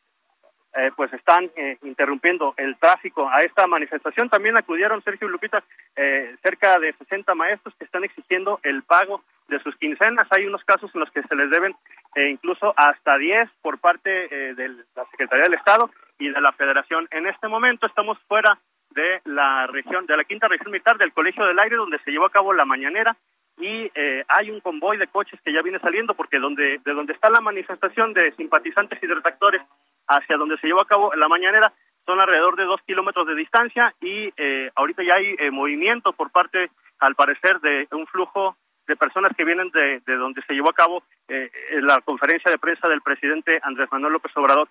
eh, 0.78 0.92
pues 0.94 1.14
están 1.14 1.50
eh, 1.56 1.78
interrumpiendo 1.84 2.54
el 2.58 2.76
tráfico. 2.76 3.30
A 3.30 3.44
esta 3.44 3.66
manifestación 3.66 4.28
también 4.28 4.58
acudieron, 4.58 5.02
Sergio 5.04 5.30
Lupita, 5.30 5.64
eh, 5.96 6.36
cerca 6.44 6.78
de 6.80 6.92
60 6.92 7.34
maestros 7.34 7.74
que 7.76 7.86
están 7.86 8.04
exigiendo 8.04 8.60
el 8.62 8.84
pago 8.84 9.24
de 9.48 9.60
sus 9.60 9.74
quincenas. 9.78 10.28
Hay 10.32 10.46
unos 10.46 10.66
casos 10.66 10.92
en 10.94 11.00
los 11.00 11.10
que 11.12 11.24
se 11.24 11.36
les 11.36 11.50
deben 11.50 11.74
incluso 12.18 12.74
hasta 12.78 13.18
10 13.18 13.50
por 13.62 13.78
parte 13.78 14.10
de 14.10 14.70
la 14.96 15.06
Secretaría 15.12 15.44
del 15.44 15.54
Estado 15.54 15.90
y 16.18 16.30
de 16.30 16.40
la 16.40 16.54
Federación. 16.54 17.08
En 17.12 17.28
este 17.28 17.50
momento 17.50 17.86
estamos 17.86 18.18
fuera 18.28 18.58
de 18.92 19.22
la 19.26 19.68
región, 19.68 20.06
de 20.06 20.16
la 20.16 20.24
quinta 20.24 20.48
región 20.48 20.72
militar 20.72 20.98
del 20.98 21.12
Colegio 21.12 21.46
del 21.46 21.60
Aire, 21.60 21.76
donde 21.76 22.00
se 22.00 22.12
llevó 22.12 22.26
a 22.26 22.32
cabo 22.32 22.54
la 22.54 22.64
mañanera 22.64 23.18
y 23.58 23.92
hay 24.28 24.50
un 24.50 24.62
convoy 24.62 24.98
de 24.98 25.08
coches 25.08 25.40
que 25.42 25.54
ya 25.54 25.62
viene 25.62 25.80
saliendo 25.80 26.14
porque 26.14 26.40
donde 26.40 26.80
de 26.84 26.94
donde 26.94 27.14
está 27.14 27.30
la 27.30 27.42
manifestación 27.42 28.14
de 28.14 28.32
simpatizantes 28.34 29.02
y 29.04 29.08
detractores 29.08 29.62
hacia 30.08 30.38
donde 30.38 30.58
se 30.58 30.68
llevó 30.68 30.82
a 30.82 30.88
cabo 30.88 31.14
la 31.16 31.28
mañanera 31.28 31.74
son 32.06 32.20
alrededor 32.20 32.56
de 32.56 32.66
dos 32.66 32.82
kilómetros 32.86 33.26
de 33.28 33.36
distancia 33.36 33.94
y 34.02 34.32
eh, 34.38 34.70
ahorita 34.76 35.04
ya 35.04 35.16
hay 35.16 35.36
eh, 35.40 35.52
movimiento 35.52 36.14
por 36.14 36.32
parte, 36.32 36.70
al 37.00 37.16
parecer, 37.16 37.60
de 37.62 37.88
un 37.92 38.06
flujo 38.08 38.56
de 38.88 38.96
personas 38.96 39.32
que 39.36 39.44
vienen 39.44 39.72
de, 39.72 40.02
de 40.06 40.16
donde 40.16 40.44
se 40.44 40.54
llevó 40.54 40.70
a 40.70 40.74
cabo 40.74 41.04
eh, 41.28 41.50
la 41.82 42.00
conferencia 42.02 42.52
de 42.52 42.60
prensa 42.60 42.88
del 42.88 43.02
presidente 43.02 43.60
Andrés 43.64 43.90
Manuel 43.92 44.14
López 44.14 44.32
Obrador. 44.38 44.70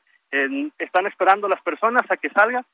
están 0.79 1.07
esperando 1.07 1.49
las 1.49 1.61
personas 1.63 2.09
a 2.09 2.17
que 2.17 2.31
salgan 2.31 2.65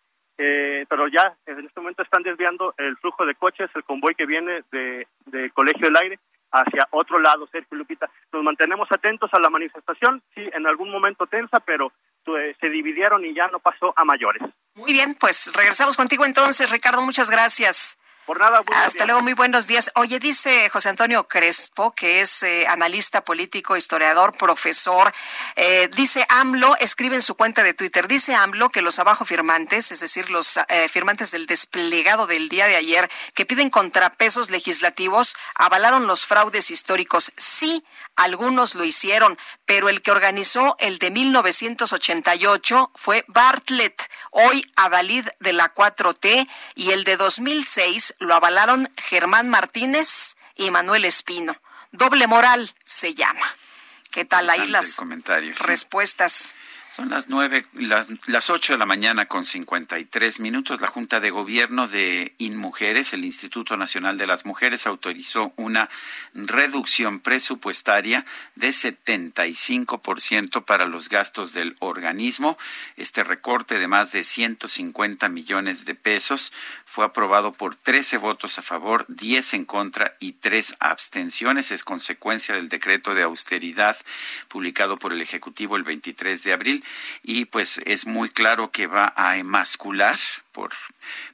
eh, 0.42 0.86
pero 0.88 1.06
ya 1.06 1.36
en 1.44 1.66
este 1.66 1.80
momento 1.80 2.02
están 2.02 2.22
desviando 2.22 2.72
el 2.78 2.96
flujo 2.96 3.26
de 3.26 3.34
coches, 3.34 3.68
el 3.74 3.84
convoy 3.84 4.14
que 4.14 4.24
viene 4.24 4.64
de, 4.72 5.06
de 5.26 5.50
Colegio 5.50 5.86
del 5.86 5.96
Aire 5.98 6.18
hacia 6.50 6.88
otro 6.92 7.18
lado, 7.18 7.46
Sergio 7.48 7.76
Lupita. 7.76 8.08
Nos 8.32 8.42
mantenemos 8.42 8.90
atentos 8.90 9.28
a 9.34 9.38
la 9.38 9.50
manifestación, 9.50 10.22
sí, 10.34 10.48
en 10.54 10.66
algún 10.66 10.90
momento 10.90 11.26
tensa, 11.26 11.60
pero 11.60 11.92
se 12.24 12.68
dividieron 12.68 13.24
y 13.24 13.34
ya 13.34 13.48
no 13.48 13.60
pasó 13.60 13.92
a 13.97 14.05
mayores. 14.05 14.42
Muy 14.74 14.92
bien, 14.92 15.14
pues 15.14 15.51
regresamos 15.55 15.97
contigo 15.97 16.24
entonces, 16.24 16.70
Ricardo, 16.70 17.02
muchas 17.02 17.30
gracias. 17.30 17.98
Por 18.30 18.38
nada, 18.38 18.62
Hasta 18.76 19.06
luego, 19.06 19.22
muy 19.22 19.32
buenos 19.32 19.66
días. 19.66 19.90
Oye, 19.97 20.20
dice 20.20 20.68
José 20.68 20.88
Antonio 20.88 21.26
Crespo, 21.26 21.92
que 21.92 22.20
es 22.20 22.44
eh, 22.44 22.64
analista 22.68 23.24
político, 23.24 23.76
historiador, 23.76 24.36
profesor. 24.38 25.12
Eh, 25.56 25.90
dice 25.97 26.24
AMLO, 26.28 26.76
escribe 26.76 27.16
en 27.16 27.22
su 27.22 27.34
cuenta 27.34 27.64
de 27.64 27.74
Twitter, 27.74 28.06
dice 28.06 28.36
AMLO 28.36 28.68
que 28.68 28.82
los 28.82 29.01
abajo 29.01 29.24
firmantes, 29.24 29.90
es 29.90 29.98
decir, 29.98 30.30
los 30.30 30.60
eh, 30.68 30.88
firmantes 30.88 31.32
del 31.32 31.47
desplegado 31.47 32.28
del 32.28 32.48
día 32.48 32.66
de 32.66 32.76
ayer, 32.76 33.10
que 33.34 33.47
piden 33.47 33.68
contrapesos 33.68 34.48
legislativos, 34.51 35.34
avalaron 35.56 36.06
los 36.06 36.24
fraudes 36.24 36.70
históricos. 36.70 37.32
Sí, 37.36 37.82
algunos 38.20 38.74
lo 38.74 38.84
hicieron, 38.84 39.38
pero 39.64 39.88
el 39.88 40.02
que 40.02 40.10
organizó 40.10 40.76
el 40.78 40.98
de 40.98 41.10
1988 41.10 42.90
fue 42.94 43.24
Bartlett, 43.28 44.10
hoy 44.30 44.64
Adalid 44.76 45.26
de 45.40 45.55
la 45.55 45.74
4T, 45.74 46.47
y 46.74 46.90
el 46.90 47.05
de 47.05 47.16
2006 47.16 48.16
lo 48.18 48.34
avalaron 48.34 48.92
Germán 48.98 49.48
Martínez 49.48 50.36
y 50.55 50.70
Manuel 50.70 51.06
Espino. 51.06 51.56
Doble 51.92 52.26
moral 52.26 52.74
se 52.84 53.14
llama. 53.14 53.56
¿Qué 54.10 54.26
tal 54.26 54.51
ahí 54.51 54.68
las 54.68 55.01
respuestas? 55.60 56.55
Son 56.90 57.08
las 57.08 57.28
nueve, 57.28 57.62
las, 57.74 58.08
las 58.26 58.50
ocho 58.50 58.72
de 58.72 58.78
la 58.80 58.84
mañana 58.84 59.26
con 59.26 59.44
cincuenta 59.44 60.00
y 60.00 60.04
tres 60.04 60.40
minutos. 60.40 60.80
La 60.80 60.88
Junta 60.88 61.20
de 61.20 61.30
Gobierno 61.30 61.86
de 61.86 62.34
InMujeres, 62.38 63.12
el 63.12 63.24
Instituto 63.24 63.76
Nacional 63.76 64.18
de 64.18 64.26
las 64.26 64.44
Mujeres, 64.44 64.88
autorizó 64.88 65.52
una 65.54 65.88
reducción 66.34 67.20
presupuestaria 67.20 68.26
de 68.56 68.70
75% 68.70 70.64
para 70.64 70.84
los 70.84 71.08
gastos 71.08 71.52
del 71.52 71.76
organismo. 71.78 72.58
Este 72.96 73.22
recorte 73.22 73.78
de 73.78 73.86
más 73.86 74.10
de 74.10 74.24
150 74.24 75.28
millones 75.28 75.84
de 75.84 75.94
pesos 75.94 76.52
fue 76.86 77.04
aprobado 77.04 77.52
por 77.52 77.76
13 77.76 78.16
votos 78.16 78.58
a 78.58 78.62
favor, 78.62 79.04
10 79.06 79.54
en 79.54 79.64
contra 79.64 80.16
y 80.18 80.32
3 80.32 80.74
abstenciones. 80.80 81.70
Es 81.70 81.84
consecuencia 81.84 82.56
del 82.56 82.68
decreto 82.68 83.14
de 83.14 83.22
austeridad 83.22 83.96
publicado 84.48 84.98
por 84.98 85.12
el 85.12 85.22
Ejecutivo 85.22 85.76
el 85.76 85.84
23 85.84 86.42
de 86.42 86.52
abril 86.52 86.80
y 87.23 87.47
pues 87.47 87.81
es 87.86 88.07
muy 88.07 88.28
claro 88.28 88.70
que 88.70 88.86
va 88.86 89.12
a 89.16 89.36
emascular 89.36 90.19
por, 90.52 90.70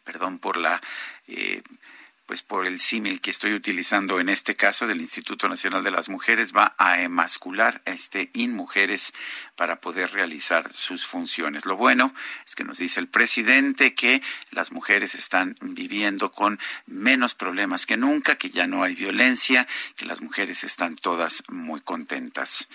perdón 0.05 0.39
por 0.39 0.57
la 0.57 0.81
eh, 1.29 1.63
pues 2.27 2.43
por 2.43 2.67
el 2.67 2.81
símil 2.81 3.21
que 3.21 3.31
estoy 3.31 3.55
utilizando 3.55 4.19
en 4.19 4.29
este 4.29 4.57
caso 4.57 4.89
del 4.89 5.01
Instituto 5.01 5.49
Nacional 5.49 5.85
de 5.85 5.93
las 5.93 6.09
Mujeres, 6.09 6.53
va 6.53 6.75
a 6.77 7.01
emascular 7.01 7.83
este 7.85 8.31
InMujeres 8.35 9.13
para 9.57 9.81
poder 9.81 10.13
realizar 10.13 10.73
sus 10.73 11.07
funciones. 11.07 11.65
Lo 11.65 11.77
bueno 11.77 12.15
es 12.45 12.55
que 12.55 12.65
nos 12.65 12.79
dice 12.79 13.01
el 13.01 13.09
presidente 13.09 13.95
que 13.95 14.23
las 14.51 14.71
mujeres 14.71 15.15
están 15.15 15.57
viviendo 15.61 16.31
con 16.31 16.61
menos 16.87 17.35
problemas 17.35 17.87
que 17.87 17.97
nunca, 17.97 18.37
que 18.37 18.51
ya 18.51 18.67
no 18.67 18.83
hay 18.83 18.95
violencia, 18.95 19.67
que 19.97 20.05
las 20.05 20.21
mujeres 20.21 20.63
están 20.63 20.95
todas 20.97 21.43
muy 21.49 21.81
contentas. 21.81 22.69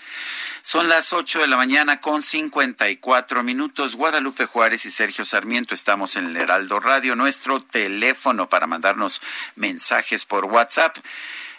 Son 0.62 0.88
las 0.88 1.12
8 1.12 1.40
de 1.40 1.46
la 1.46 1.56
mañana 1.56 2.00
con 2.00 2.20
54 2.20 3.42
minutos. 3.42 3.94
Guadalupe 3.94 4.46
Juárez 4.46 4.84
y 4.84 4.90
Sergio 4.90 5.24
Sarmiento 5.24 5.74
estamos 5.74 6.16
en 6.16 6.26
el 6.26 6.36
Heraldo 6.36 6.80
Radio. 6.80 7.16
Nuestro 7.16 7.60
teléfono 7.60 8.48
para 8.48 8.66
mandarnos 8.66 9.22
mensajes 9.54 10.26
por 10.26 10.46
WhatsApp 10.46 10.96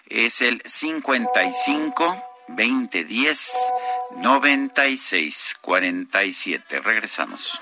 es 0.08 0.42
el 0.42 0.62
55 0.66 2.33
2010 2.48 3.54
96 4.22 5.56
47. 5.62 6.80
Regresamos. 6.82 7.62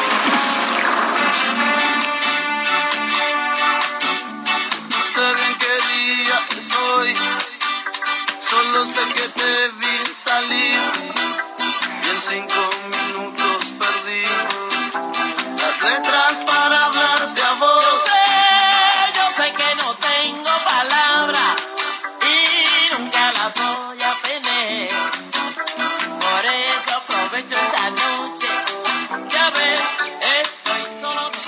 Solo 8.49 8.85
sé 8.85 9.03
que 9.13 9.27
te 9.27 9.69
vi 9.79 9.95
salir. 10.13 10.79
Y 12.03 12.09
en 12.09 12.21
cinco 12.21 12.61
minutos 12.91 13.40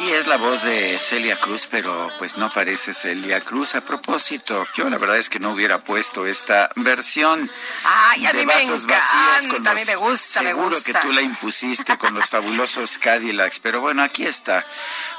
Sí, 0.06 0.12
es 0.12 0.28
la 0.28 0.38
voz 0.38 0.64
de 0.64 0.98
Celia 0.98 1.38
Cruz, 1.38 1.68
pero 1.70 2.12
pues 2.18 2.36
no 2.38 2.50
parece 2.50 2.94
Celia 2.94 3.40
Cruz. 3.40 3.74
A 3.76 3.82
propósito, 3.82 4.66
yo 4.76 4.90
la 4.90 4.98
verdad 4.98 5.18
es 5.18 5.30
que 5.30 5.40
no 5.40 5.52
hubiera 5.52 5.82
puesto 5.84 6.26
esta 6.28 6.70
versión. 6.76 7.50
Ay, 7.86 8.26
a 8.26 8.34
de 8.34 8.40
mí 8.40 8.46
vasos 8.46 8.86
vacíos 8.86 9.48
con 9.50 9.66
a 9.68 9.74
mí 9.74 9.80
los- 9.80 9.88
me 9.88 9.96
gusta, 9.96 10.42
me 10.42 10.50
Seguro 10.50 10.70
gusta. 10.76 10.92
que 10.94 11.00
tú 11.08 11.14
la 11.14 11.22
impusiste 11.22 11.98
con 11.98 12.14
los 12.14 12.26
fabulosos 12.28 12.98
Cadillacs, 12.98 13.60
pero 13.60 13.80
bueno, 13.80 14.04
aquí 14.04 14.26
está. 14.26 14.66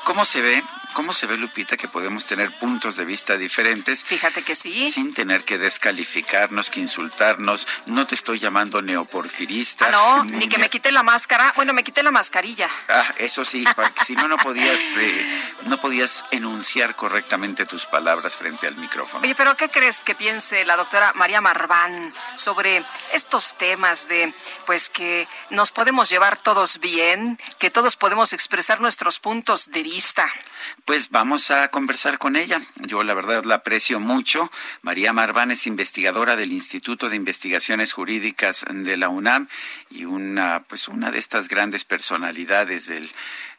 ¿Cómo 0.04 0.26
se 0.26 0.42
ve? 0.42 0.62
¿Cómo 0.92 1.12
se 1.12 1.26
ve, 1.26 1.36
Lupita, 1.38 1.76
que 1.76 1.88
podemos 1.88 2.26
tener 2.26 2.56
puntos 2.58 2.96
de 2.96 3.04
vista 3.04 3.36
diferentes? 3.36 4.04
Fíjate 4.04 4.42
que 4.42 4.54
sí. 4.54 4.90
Sin 4.92 5.12
tener 5.12 5.42
que 5.42 5.58
descalificarnos, 5.58 6.70
que 6.70 6.78
insultarnos. 6.78 7.66
No 7.86 8.06
te 8.06 8.14
estoy 8.14 8.38
llamando 8.38 8.80
neoporfirista. 8.80 9.86
Ah, 9.88 9.90
no, 9.90 10.24
ni 10.24 10.46
que 10.48 10.58
me 10.58 10.68
quite 10.68 10.92
la 10.92 11.02
máscara. 11.02 11.52
Bueno, 11.56 11.72
me 11.72 11.82
quité 11.82 12.02
la 12.02 12.12
mascarilla. 12.12 12.68
Ah, 12.88 13.12
eso 13.18 13.44
sí, 13.44 13.64
si 14.04 14.14
no, 14.14 14.28
no 14.28 14.36
podías, 14.36 14.80
eh, 14.96 15.42
no 15.62 15.80
podías 15.80 16.26
enunciar 16.30 16.94
correctamente 16.94 17.66
tus 17.66 17.86
palabras 17.86 18.36
frente 18.36 18.68
al 18.68 18.76
micrófono. 18.76 19.24
Oye, 19.24 19.34
pero 19.34 19.56
¿qué 19.56 19.68
crees 19.68 20.04
que 20.04 20.14
piense 20.14 20.64
la 20.64 20.76
doctora 20.76 21.12
María 21.14 21.40
Marván 21.40 22.12
sobre 22.36 22.84
estos 23.12 23.56
temas 23.58 24.06
de, 24.06 24.32
pues, 24.66 24.90
que 24.90 25.26
nos 25.50 25.72
podemos 25.72 26.08
llevar 26.08 26.36
todos 26.36 26.78
bien, 26.78 27.38
que 27.58 27.70
todos 27.70 27.96
podemos 27.96 28.32
expresar 28.32 28.80
nuestros 28.80 29.18
puntos 29.18 29.70
de 29.70 29.82
vista? 29.82 29.93
Pues 30.84 31.10
vamos 31.10 31.50
a 31.50 31.68
conversar 31.68 32.18
con 32.18 32.36
ella. 32.36 32.60
Yo 32.76 33.04
la 33.04 33.14
verdad 33.14 33.44
la 33.44 33.56
aprecio 33.56 34.00
mucho. 34.00 34.50
María 34.82 35.12
Marván 35.12 35.50
es 35.50 35.66
investigadora 35.66 36.36
del 36.36 36.52
Instituto 36.52 37.08
de 37.08 37.16
Investigaciones 37.16 37.92
Jurídicas 37.92 38.64
de 38.68 38.96
la 38.96 39.08
UNAM 39.08 39.48
y 39.90 40.04
una, 40.04 40.64
pues 40.68 40.88
una 40.88 41.10
de 41.10 41.18
estas 41.18 41.48
grandes 41.48 41.84
personalidades 41.84 42.86
del, 42.86 43.10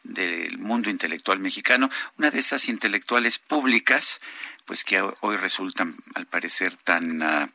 del 0.04 0.58
mundo 0.58 0.90
intelectual 0.90 1.38
mexicano, 1.38 1.90
una 2.18 2.30
de 2.30 2.38
esas 2.38 2.68
intelectuales 2.68 3.38
públicas 3.38 4.20
pues 4.66 4.84
que 4.84 5.00
hoy 5.20 5.36
resultan 5.36 5.96
al 6.14 6.26
parecer 6.26 6.76
tan 6.76 7.22
ah, 7.22 7.50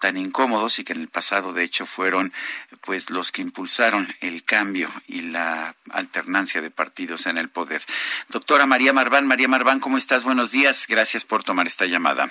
tan 0.00 0.16
incómodos 0.16 0.78
y 0.78 0.84
que 0.84 0.94
en 0.94 1.02
el 1.02 1.08
pasado 1.08 1.52
de 1.52 1.62
hecho 1.62 1.86
fueron 1.86 2.32
pues 2.80 3.10
los 3.10 3.30
que 3.30 3.42
impulsaron 3.42 4.08
el 4.20 4.42
cambio 4.44 4.88
y 5.06 5.20
la 5.22 5.76
alternancia 5.90 6.60
de 6.60 6.70
partidos 6.70 7.26
en 7.26 7.38
el 7.38 7.48
poder. 7.48 7.82
Doctora 8.28 8.66
María 8.66 8.92
Marván, 8.92 9.26
María 9.26 9.48
Marván, 9.48 9.80
¿cómo 9.80 9.98
estás? 9.98 10.24
Buenos 10.24 10.50
días. 10.50 10.86
Gracias 10.88 11.24
por 11.24 11.44
tomar 11.44 11.66
esta 11.66 11.86
llamada. 11.86 12.30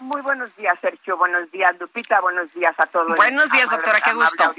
Muy 0.00 0.22
buenos 0.22 0.54
días, 0.56 0.76
Sergio. 0.80 1.16
Buenos 1.16 1.50
días, 1.52 1.74
Lupita. 1.78 2.20
Buenos 2.20 2.52
días 2.52 2.74
a 2.78 2.86
todos. 2.86 3.16
Buenos 3.16 3.50
días, 3.50 3.70
doctora. 3.70 4.00
Qué 4.00 4.12
gusto. 4.12 4.52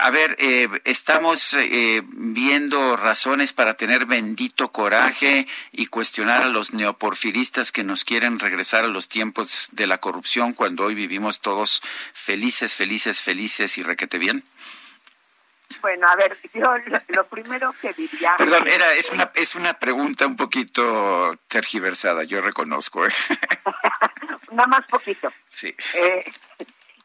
A 0.00 0.10
ver, 0.10 0.34
eh, 0.38 0.68
estamos 0.84 1.54
eh, 1.54 2.02
viendo 2.06 2.96
razones 2.96 3.52
para 3.52 3.74
tener 3.74 4.06
bendito 4.06 4.72
coraje 4.72 5.46
y 5.72 5.86
cuestionar 5.86 6.42
a 6.42 6.48
los 6.48 6.72
neoporfiristas 6.72 7.70
que 7.70 7.84
nos 7.84 8.04
quieren 8.04 8.38
regresar 8.38 8.84
a 8.84 8.88
los 8.88 9.08
tiempos 9.08 9.68
de 9.72 9.86
la 9.86 9.98
corrupción 9.98 10.54
cuando 10.54 10.84
hoy 10.84 10.94
vivimos 10.94 11.40
todos 11.40 11.82
felices, 12.14 12.74
felices, 12.74 13.20
felices 13.20 13.76
y 13.76 13.82
requete 13.82 14.16
bien. 14.18 14.42
Bueno, 15.80 16.06
a 16.08 16.16
ver, 16.16 16.36
yo 16.52 16.74
lo, 17.08 17.24
primero 17.26 17.72
que 17.80 17.92
diría... 17.92 18.34
Perdón, 18.36 18.66
era, 18.66 18.92
es, 18.94 19.10
una, 19.10 19.30
es 19.34 19.54
una 19.54 19.74
pregunta 19.74 20.26
un 20.26 20.36
poquito 20.36 21.34
tergiversada, 21.48 22.24
yo 22.24 22.40
reconozco. 22.40 23.06
¿eh? 23.06 23.10
Nada 24.52 24.66
más 24.66 24.86
poquito. 24.86 25.30
Sí. 25.46 25.74
Eh, 25.94 26.24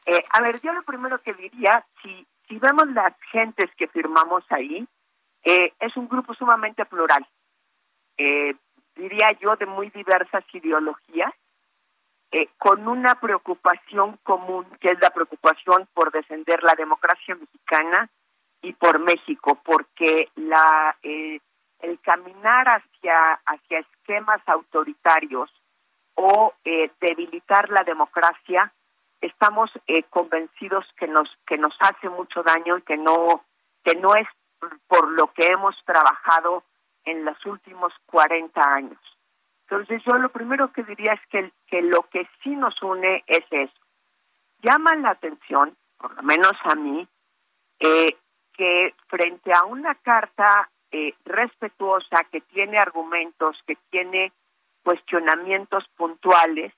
eh, 0.05 0.23
a 0.29 0.41
ver, 0.41 0.59
yo 0.61 0.73
lo 0.73 0.83
primero 0.83 1.21
que 1.21 1.33
diría, 1.33 1.85
si, 2.01 2.25
si 2.47 2.57
vemos 2.57 2.87
las 2.89 3.13
gentes 3.31 3.69
que 3.77 3.87
firmamos 3.87 4.43
ahí, 4.49 4.87
es 5.43 5.95
un 5.95 6.09
grupo 6.09 6.33
sumamente 6.33 6.83
plural. 6.85 7.25
diría 8.17 9.31
yo 9.39 9.55
de 9.55 9.65
muy 9.65 9.89
diversas 9.91 10.43
ideologías, 10.51 11.33
con 12.57 12.85
una 12.85 13.15
preocupación 13.15 14.19
común, 14.23 14.65
que 14.81 14.89
es 14.89 14.99
la 14.99 15.11
preocupación 15.11 15.87
por 15.93 16.11
defender 16.11 16.63
la 16.63 16.75
democracia 16.75 17.35
mexicana, 17.35 18.09
y 18.61 18.73
por 18.73 18.99
México, 18.99 19.59
porque 19.63 20.29
la 20.35 20.95
eh, 21.03 21.39
el 21.79 21.99
caminar 21.99 22.67
hacia 22.67 23.33
hacia 23.45 23.79
esquemas 23.79 24.41
autoritarios 24.47 25.51
o 26.15 26.53
eh, 26.65 26.89
debilitar 26.99 27.69
la 27.69 27.83
democracia, 27.83 28.71
estamos 29.21 29.69
eh, 29.85 30.03
convencidos 30.03 30.85
que 30.97 31.07
nos 31.07 31.29
que 31.45 31.57
nos 31.57 31.75
hace 31.79 32.09
mucho 32.09 32.43
daño 32.43 32.77
y 32.77 32.81
que 32.81 32.97
no 32.97 33.43
que 33.83 33.95
no 33.95 34.15
es 34.15 34.27
por 34.87 35.11
lo 35.11 35.31
que 35.33 35.47
hemos 35.47 35.75
trabajado 35.85 36.63
en 37.05 37.23
los 37.23 37.45
últimos 37.45 37.93
40 38.07 38.61
años. 38.61 38.99
Entonces 39.69 40.01
yo 40.05 40.17
lo 40.17 40.29
primero 40.29 40.71
que 40.71 40.83
diría 40.83 41.13
es 41.13 41.21
que, 41.29 41.51
que 41.67 41.81
lo 41.81 42.03
que 42.03 42.27
sí 42.41 42.55
nos 42.55 42.81
une 42.81 43.23
es 43.27 43.43
eso. 43.51 43.73
Llama 44.61 44.95
la 44.95 45.11
atención, 45.11 45.75
por 45.97 46.15
lo 46.15 46.23
menos 46.23 46.53
a 46.63 46.75
mí, 46.75 47.07
eh, 47.79 48.15
que 48.57 48.93
frente 49.07 49.53
a 49.53 49.63
una 49.63 49.95
carta 49.95 50.69
eh, 50.91 51.13
respetuosa, 51.25 52.23
que 52.31 52.41
tiene 52.41 52.77
argumentos, 52.77 53.61
que 53.67 53.77
tiene 53.89 54.31
cuestionamientos 54.83 55.87
puntuales, 55.95 56.73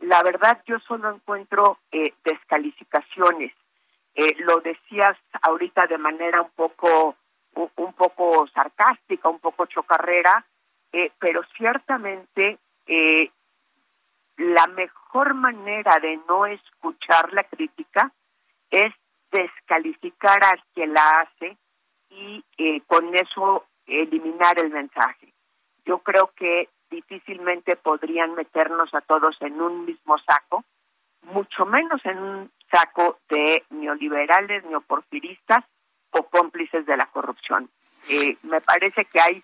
la 0.00 0.22
verdad 0.22 0.62
yo 0.66 0.78
solo 0.80 1.10
encuentro 1.10 1.78
eh, 1.90 2.12
descalificaciones. 2.24 3.52
Eh, 4.14 4.36
lo 4.40 4.60
decías 4.60 5.16
ahorita 5.42 5.86
de 5.86 5.98
manera 5.98 6.42
un 6.42 6.50
poco 6.50 7.16
un, 7.54 7.92
poco 7.94 8.46
sarcástica, 8.48 9.28
un 9.28 9.38
poco 9.38 9.66
chocarrera, 9.66 10.44
pero 11.20 11.42
ciertamente 11.56 12.58
la 14.36 14.66
mejor 14.66 15.34
manera 15.34 15.98
de 16.00 16.18
no 16.28 16.46
escuchar 16.46 17.32
la 17.32 17.44
crítica 17.44 18.10
es 18.70 18.92
descalificar 19.34 20.44
a 20.44 20.56
quien 20.72 20.94
la 20.94 21.20
hace 21.20 21.56
y 22.08 22.44
eh, 22.56 22.80
con 22.86 23.12
eso 23.14 23.66
eliminar 23.86 24.58
el 24.60 24.70
mensaje. 24.70 25.34
Yo 25.84 25.98
creo 25.98 26.30
que 26.36 26.68
difícilmente 26.88 27.74
podrían 27.74 28.34
meternos 28.34 28.94
a 28.94 29.00
todos 29.00 29.36
en 29.40 29.60
un 29.60 29.84
mismo 29.84 30.16
saco, 30.18 30.64
mucho 31.22 31.66
menos 31.66 32.00
en 32.04 32.18
un 32.18 32.52
saco 32.70 33.18
de 33.28 33.64
neoliberales, 33.70 34.64
neoporfiristas 34.66 35.64
o 36.10 36.22
cómplices 36.22 36.86
de 36.86 36.96
la 36.96 37.06
corrupción. 37.06 37.68
Eh, 38.08 38.36
me 38.42 38.60
parece 38.60 39.04
que 39.06 39.20
hay, 39.20 39.42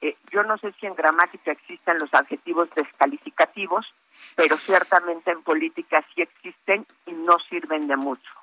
eh, 0.00 0.16
yo 0.32 0.42
no 0.42 0.56
sé 0.56 0.72
si 0.80 0.86
en 0.86 0.96
gramática 0.96 1.52
existen 1.52 1.98
los 1.98 2.12
adjetivos 2.12 2.68
descalificativos, 2.74 3.94
pero 4.34 4.56
ciertamente 4.56 5.30
en 5.30 5.42
política 5.42 6.04
sí 6.12 6.22
existen 6.22 6.84
y 7.06 7.12
no 7.12 7.38
sirven 7.48 7.86
de 7.86 7.96
mucho. 7.96 8.39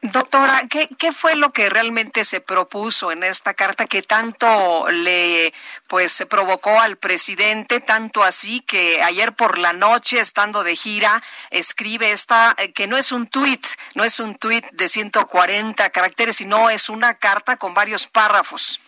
Doctora, 0.00 0.62
¿qué, 0.70 0.88
¿qué 0.98 1.12
fue 1.12 1.36
lo 1.36 1.50
que 1.50 1.68
realmente 1.68 2.24
se 2.24 2.40
propuso 2.40 3.12
en 3.12 3.22
esta 3.22 3.52
carta 3.52 3.84
que 3.84 4.00
tanto 4.00 4.90
le 4.90 5.52
pues 5.88 6.10
se 6.10 6.24
provocó 6.24 6.80
al 6.80 6.96
presidente, 6.96 7.80
tanto 7.80 8.22
así 8.22 8.60
que 8.60 9.02
ayer 9.02 9.34
por 9.34 9.58
la 9.58 9.74
noche, 9.74 10.20
estando 10.20 10.64
de 10.64 10.74
gira, 10.74 11.22
escribe 11.50 12.12
esta, 12.12 12.54
eh, 12.56 12.72
que 12.72 12.86
no 12.86 12.96
es 12.96 13.12
un 13.12 13.26
tuit, 13.26 13.66
no 13.94 14.04
es 14.04 14.20
un 14.20 14.36
tuit 14.36 14.64
de 14.72 14.88
140 14.88 15.90
caracteres, 15.90 16.36
sino 16.36 16.70
es 16.70 16.88
una 16.88 17.12
carta 17.12 17.58
con 17.58 17.74
varios 17.74 18.06
párrafos? 18.06 18.80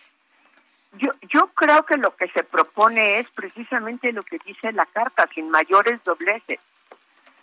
Yo, 0.93 1.11
yo 1.29 1.49
creo 1.49 1.85
que 1.85 1.97
lo 1.97 2.15
que 2.15 2.27
se 2.29 2.43
propone 2.43 3.19
es 3.19 3.29
precisamente 3.35 4.11
lo 4.13 4.23
que 4.23 4.39
dice 4.43 4.71
la 4.71 4.87
carta, 4.87 5.29
sin 5.35 5.51
mayores 5.51 6.03
dobleces. 6.03 6.59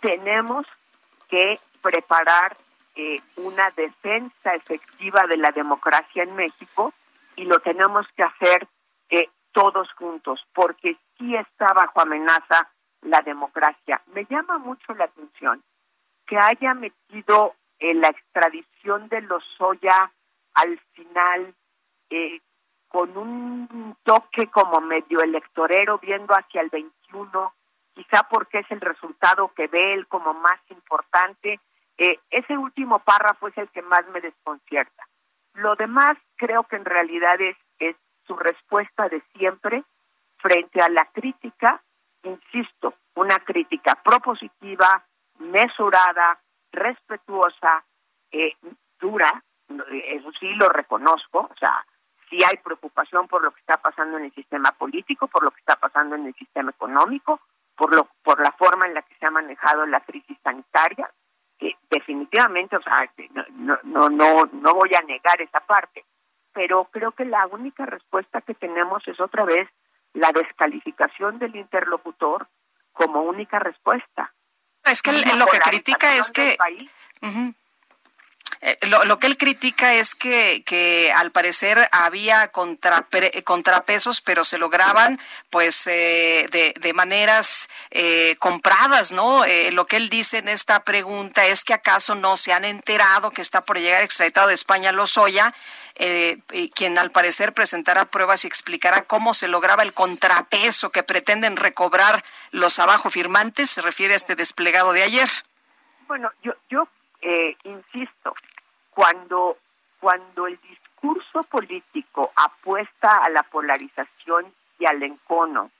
Tenemos 0.01 0.67
que 1.29 1.57
preparar 1.81 2.57
eh, 2.95 3.21
una 3.37 3.69
defensa 3.71 4.53
efectiva 4.53 5.27
de 5.27 5.37
la 5.37 5.51
democracia 5.51 6.23
en 6.23 6.35
México 6.35 6.93
y 7.35 7.45
lo 7.45 7.59
tenemos 7.59 8.07
que 8.15 8.23
hacer 8.23 8.67
eh, 9.09 9.29
todos 9.51 9.91
juntos, 9.93 10.45
porque 10.53 10.97
sí 11.17 11.35
está 11.35 11.73
bajo 11.73 12.01
amenaza 12.01 12.69
la 13.01 13.21
democracia. 13.21 14.01
Me 14.13 14.25
llama 14.25 14.57
mucho 14.57 14.93
la 14.93 15.05
atención 15.05 15.63
que 16.25 16.37
haya 16.37 16.73
metido 16.73 17.55
en 17.79 18.01
la 18.01 18.09
extradición 18.09 19.09
de 19.09 19.21
los 19.21 19.43
Soya 19.57 20.11
al 20.53 20.79
final 20.93 21.53
eh, 22.09 22.39
con 22.87 23.17
un 23.17 23.97
toque 24.03 24.47
como 24.47 24.79
medio 24.79 25.21
electorero, 25.21 25.99
viendo 25.99 26.33
hacia 26.33 26.61
el 26.61 26.69
21, 26.69 27.53
quizá 27.93 28.23
porque 28.29 28.59
es 28.59 28.71
el 28.71 28.79
resultado 28.79 29.51
que 29.53 29.67
ve 29.67 29.93
él 29.93 30.07
como 30.07 30.33
más 30.33 30.59
importante, 30.69 31.59
eh, 31.97 32.19
ese 32.29 32.57
último 32.57 32.99
párrafo 32.99 33.47
es 33.47 33.57
el 33.57 33.69
que 33.69 33.81
más 33.81 34.05
me 34.09 34.21
desconcierta. 34.21 35.07
Lo 35.53 35.75
demás 35.75 36.17
creo 36.35 36.63
que 36.63 36.75
en 36.75 36.85
realidad 36.85 37.39
es, 37.39 37.55
su 38.27 38.35
respuesta 38.35 39.07
de 39.07 39.21
siempre 39.37 39.83
frente 40.37 40.81
a 40.81 40.89
la 40.89 41.05
crítica, 41.11 41.83
insisto, 42.23 42.95
una 43.13 43.37
crítica 43.37 43.93
propositiva, 44.03 45.05
mesurada, 45.37 46.39
respetuosa, 46.71 47.85
eh, 48.31 48.55
dura, 48.99 49.43
eso 49.91 50.31
sí 50.39 50.55
lo 50.55 50.69
reconozco, 50.69 51.49
o 51.51 51.55
sea, 51.59 51.85
sí 52.29 52.43
hay 52.43 52.57
preocupación 52.57 53.27
por 53.27 53.43
lo 53.43 53.51
que 53.51 53.59
está 53.59 53.77
pasando 53.77 54.17
en 54.17 54.25
el 54.25 54.33
sistema 54.33 54.71
político, 54.71 55.27
por 55.27 55.43
lo 55.43 55.51
que 55.51 55.59
está 55.59 55.75
pasando 55.75 56.15
en 56.15 56.25
el 56.25 56.33
sistema 56.33 56.71
económico, 56.71 57.39
por 57.75 57.93
lo 57.93 58.09
por 58.23 58.39
la 58.39 58.51
forma 58.53 58.87
en 58.87 58.95
la 58.95 59.03
que 59.03 59.15
se 59.15 59.25
ha 59.27 59.31
manejado 59.31 59.85
la 59.85 59.99
crisis 60.01 60.37
sanitaria, 60.43 61.11
definitivamente, 61.89 62.75
o 62.75 62.81
sea, 62.81 63.09
no, 63.53 63.77
no, 63.83 64.09
no, 64.09 64.45
no 64.51 64.73
voy 64.73 64.93
a 64.95 65.01
negar 65.01 65.41
esa 65.41 65.59
parte, 65.61 66.05
pero 66.53 66.85
creo 66.85 67.11
que 67.11 67.25
la 67.25 67.47
única 67.47 67.85
respuesta 67.85 68.41
que 68.41 68.53
tenemos 68.53 69.07
es 69.07 69.19
otra 69.19 69.45
vez 69.45 69.67
la 70.13 70.31
descalificación 70.31 71.39
del 71.39 71.55
interlocutor 71.55 72.47
como 72.93 73.23
única 73.23 73.59
respuesta. 73.59 74.33
Es 74.83 75.01
que 75.01 75.11
lo 75.11 75.45
que 75.47 75.59
critica 75.59 76.15
es 76.15 76.31
que... 76.31 76.57
Eh, 78.61 78.77
lo, 78.87 79.17
que 79.17 79.27
él 79.27 79.37
critica 79.37 79.93
es 79.93 80.15
que, 80.15 80.63
que 80.65 81.11
al 81.15 81.31
parecer 81.31 81.87
había 81.91 82.51
contrapesos, 82.51 84.21
pero 84.21 84.43
se 84.43 84.57
lograban 84.57 85.19
pues 85.49 85.87
eh, 85.87 86.47
de, 86.51 86.73
de, 86.79 86.93
maneras 86.93 87.69
eh, 87.91 88.35
compradas, 88.39 89.11
¿no? 89.11 89.43
lo 89.71 89.85
que 89.85 89.97
él 89.97 90.09
dice 90.09 90.37
en 90.39 90.47
esta 90.47 90.83
pregunta 90.83 91.45
es 91.45 91.63
que 91.63 91.73
acaso 91.73 92.15
no 92.15 92.37
se 92.37 92.53
han 92.53 92.65
enterado 92.65 93.31
que 93.31 93.41
está 93.41 93.61
por 93.61 93.79
llegar 93.79 94.01
extraditado 94.01 94.47
de 94.47 94.53
España 94.53 94.91
Lozoya, 94.91 95.53
eh, 95.97 96.41
quien 96.75 96.97
al 96.97 97.11
parecer 97.11 97.53
presentará 97.53 98.03
pruebas 98.05 98.43
y 98.43 98.47
explicará 98.47 99.03
cómo 99.03 99.33
se 99.33 99.47
lograba 99.47 99.81
el 99.81 99.93
contrapeso 99.93 100.89
que 100.91 101.03
pretenden 101.03 101.55
recobrar 101.55 102.23
los 102.51 102.79
abajo 102.79 103.09
firmantes, 103.09 103.69
se 103.69 103.81
refiere 103.81 104.13
a 104.13 104.17
este 104.17 104.35
desplegado 104.35 104.91
de 104.91 105.03
ayer. 105.03 105.29
Bueno, 106.07 106.29
yo, 106.43 106.53
yo 106.69 106.89
eh, 107.27 107.57
insisto, 107.63 108.35
cuando, 108.91 109.57
cuando 109.99 110.45
el 110.45 110.59
discurso 110.61 111.41
político 111.49 112.31
apuesta 112.35 113.17
a 113.23 113.29
la 113.29 113.41
polarización 113.41 114.45
y 114.77 114.85
al 114.85 115.01
encono, 115.01 115.71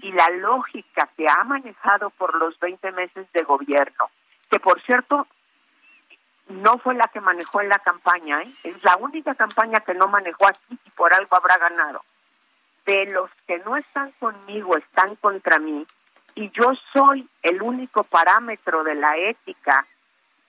y 0.00 0.10
la 0.10 0.28
lógica 0.30 1.08
que 1.16 1.28
ha 1.28 1.44
manejado 1.44 2.10
por 2.10 2.34
los 2.34 2.58
20 2.58 2.90
meses 2.90 3.30
de 3.32 3.44
gobierno, 3.44 4.10
que 4.50 4.58
por 4.58 4.82
cierto 4.82 5.28
no 6.48 6.78
fue 6.78 6.94
la 6.94 7.06
que 7.06 7.20
manejó 7.20 7.60
en 7.60 7.68
la 7.68 7.78
campaña, 7.78 8.42
¿eh? 8.42 8.52
es 8.64 8.82
la 8.82 8.96
única 8.96 9.36
campaña 9.36 9.78
que 9.80 9.94
no 9.94 10.08
manejó 10.08 10.48
aquí 10.48 10.78
y 10.84 10.90
por 10.90 11.14
algo 11.14 11.36
habrá 11.36 11.58
ganado. 11.58 12.02
De 12.84 13.06
los 13.06 13.30
que 13.46 13.58
no 13.60 13.76
están 13.76 14.10
conmigo, 14.18 14.76
están 14.76 15.14
contra 15.14 15.60
mí, 15.60 15.86
y 16.34 16.50
yo 16.50 16.72
soy 16.92 17.28
el 17.42 17.62
único 17.62 18.02
parámetro 18.02 18.82
de 18.82 18.96
la 18.96 19.16
ética, 19.16 19.86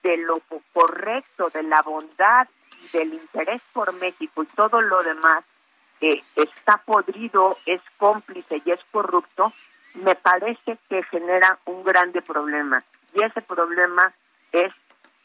de 0.04 0.18
lo 0.18 0.40
correcto, 0.72 1.50
de 1.50 1.64
la 1.64 1.82
bondad 1.82 2.46
y 2.84 2.96
del 2.96 3.14
interés 3.14 3.60
por 3.72 3.92
México 3.94 4.44
y 4.44 4.46
todo 4.46 4.80
lo 4.80 5.02
demás 5.02 5.44
está 6.00 6.76
podrido, 6.84 7.56
es 7.64 7.80
cómplice 7.96 8.60
y 8.64 8.70
es 8.70 8.80
corrupto, 8.90 9.52
me 9.94 10.14
parece 10.14 10.78
que 10.88 11.02
genera 11.04 11.58
un 11.64 11.82
grande 11.82 12.20
problema. 12.20 12.84
Y 13.14 13.22
ese 13.22 13.40
problema 13.42 14.12
es 14.52 14.72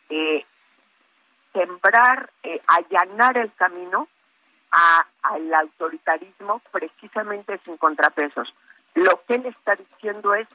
eh, 0.09 0.45
sembrar, 1.53 2.29
eh, 2.43 2.61
allanar 2.67 3.37
el 3.37 3.51
camino 3.53 4.07
al 5.23 5.53
autoritarismo 5.53 6.61
precisamente 6.71 7.57
sin 7.65 7.77
contrapesos. 7.77 8.53
Lo 8.93 9.23
que 9.25 9.35
él 9.35 9.47
está 9.47 9.75
diciendo 9.75 10.35
es, 10.35 10.47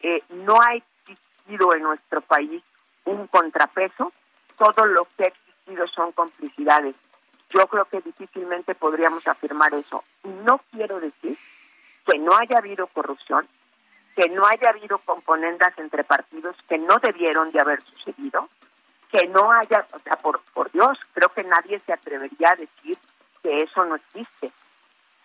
eh, 0.00 0.22
no 0.28 0.60
ha 0.60 0.74
existido 0.74 1.74
en 1.74 1.82
nuestro 1.82 2.20
país 2.20 2.62
un 3.06 3.26
contrapeso, 3.26 4.12
todo 4.58 4.86
lo 4.86 5.06
que 5.16 5.24
ha 5.24 5.28
existido 5.28 5.88
son 5.88 6.12
complicidades. 6.12 6.96
Yo 7.50 7.66
creo 7.68 7.84
que 7.86 8.00
difícilmente 8.00 8.74
podríamos 8.74 9.26
afirmar 9.26 9.72
eso. 9.74 10.04
No 10.44 10.60
quiero 10.70 11.00
decir 11.00 11.38
que 12.04 12.18
no 12.18 12.36
haya 12.36 12.58
habido 12.58 12.86
corrupción, 12.88 13.48
que 14.14 14.28
no 14.28 14.46
haya 14.46 14.70
habido 14.70 14.98
componendas 14.98 15.76
entre 15.78 16.04
partidos 16.04 16.56
que 16.68 16.78
no 16.78 16.98
debieron 16.98 17.50
de 17.52 17.60
haber 17.60 17.82
sucedido, 17.82 18.48
que 19.10 19.26
no 19.28 19.52
haya, 19.52 19.86
o 19.92 19.98
sea, 20.00 20.16
por 20.16 20.72
Dios, 20.72 20.98
creo 21.12 21.28
que 21.28 21.44
nadie 21.44 21.78
se 21.80 21.92
atrevería 21.92 22.52
a 22.52 22.56
decir 22.56 22.96
que 23.42 23.62
eso 23.62 23.84
no 23.84 23.96
existe, 23.96 24.50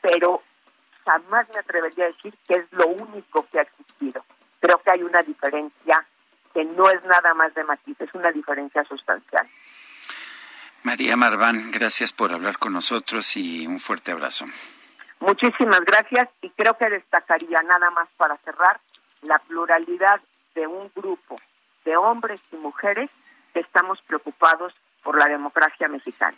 pero 0.02 0.42
jamás 1.06 1.48
me 1.54 1.60
atrevería 1.60 2.06
a 2.06 2.08
decir 2.08 2.34
que 2.48 2.56
es 2.56 2.66
lo 2.72 2.88
único 2.88 3.46
que 3.52 3.60
ha 3.60 3.64
existido. 3.64 4.24
Creo 4.60 4.78
que 4.80 4.92
hay 4.92 5.04
una 5.04 5.24
diferencia 5.24 6.06
que 6.54 6.66
no 6.66 6.90
es 6.90 7.04
nada 7.06 7.34
más 7.34 7.54
de 7.54 7.64
matiz, 7.64 8.00
es 8.00 8.14
una 8.14 8.32
diferencia 8.32 8.84
sustancial. 8.84 9.48
María 10.84 11.16
Marván, 11.16 11.72
gracias 11.72 12.12
por 12.12 12.34
hablar 12.34 12.58
con 12.58 12.74
nosotros 12.74 13.38
y 13.38 13.68
un 13.68 13.80
fuerte 13.80 14.12
abrazo. 14.12 14.46
Muchísimas 15.20 15.82
gracias 15.82 16.30
y 16.42 16.50
creo 16.50 16.76
que 16.78 16.90
destacaría 16.90 17.62
nada 17.62 17.92
más 17.92 18.08
para 18.18 18.38
cerrar 18.38 18.80
la 19.22 19.38
pluralidad 19.40 20.20
de 20.56 20.66
un 20.66 20.92
grupo 20.96 21.36
de 21.86 21.96
hombres 21.96 22.42
y 22.52 22.56
mujeres 22.56 23.10
que 23.54 23.60
estamos 23.60 24.02
preocupados 24.08 24.74
por 25.04 25.18
la 25.18 25.28
democracia 25.28 25.88
mexicana. 25.88 26.38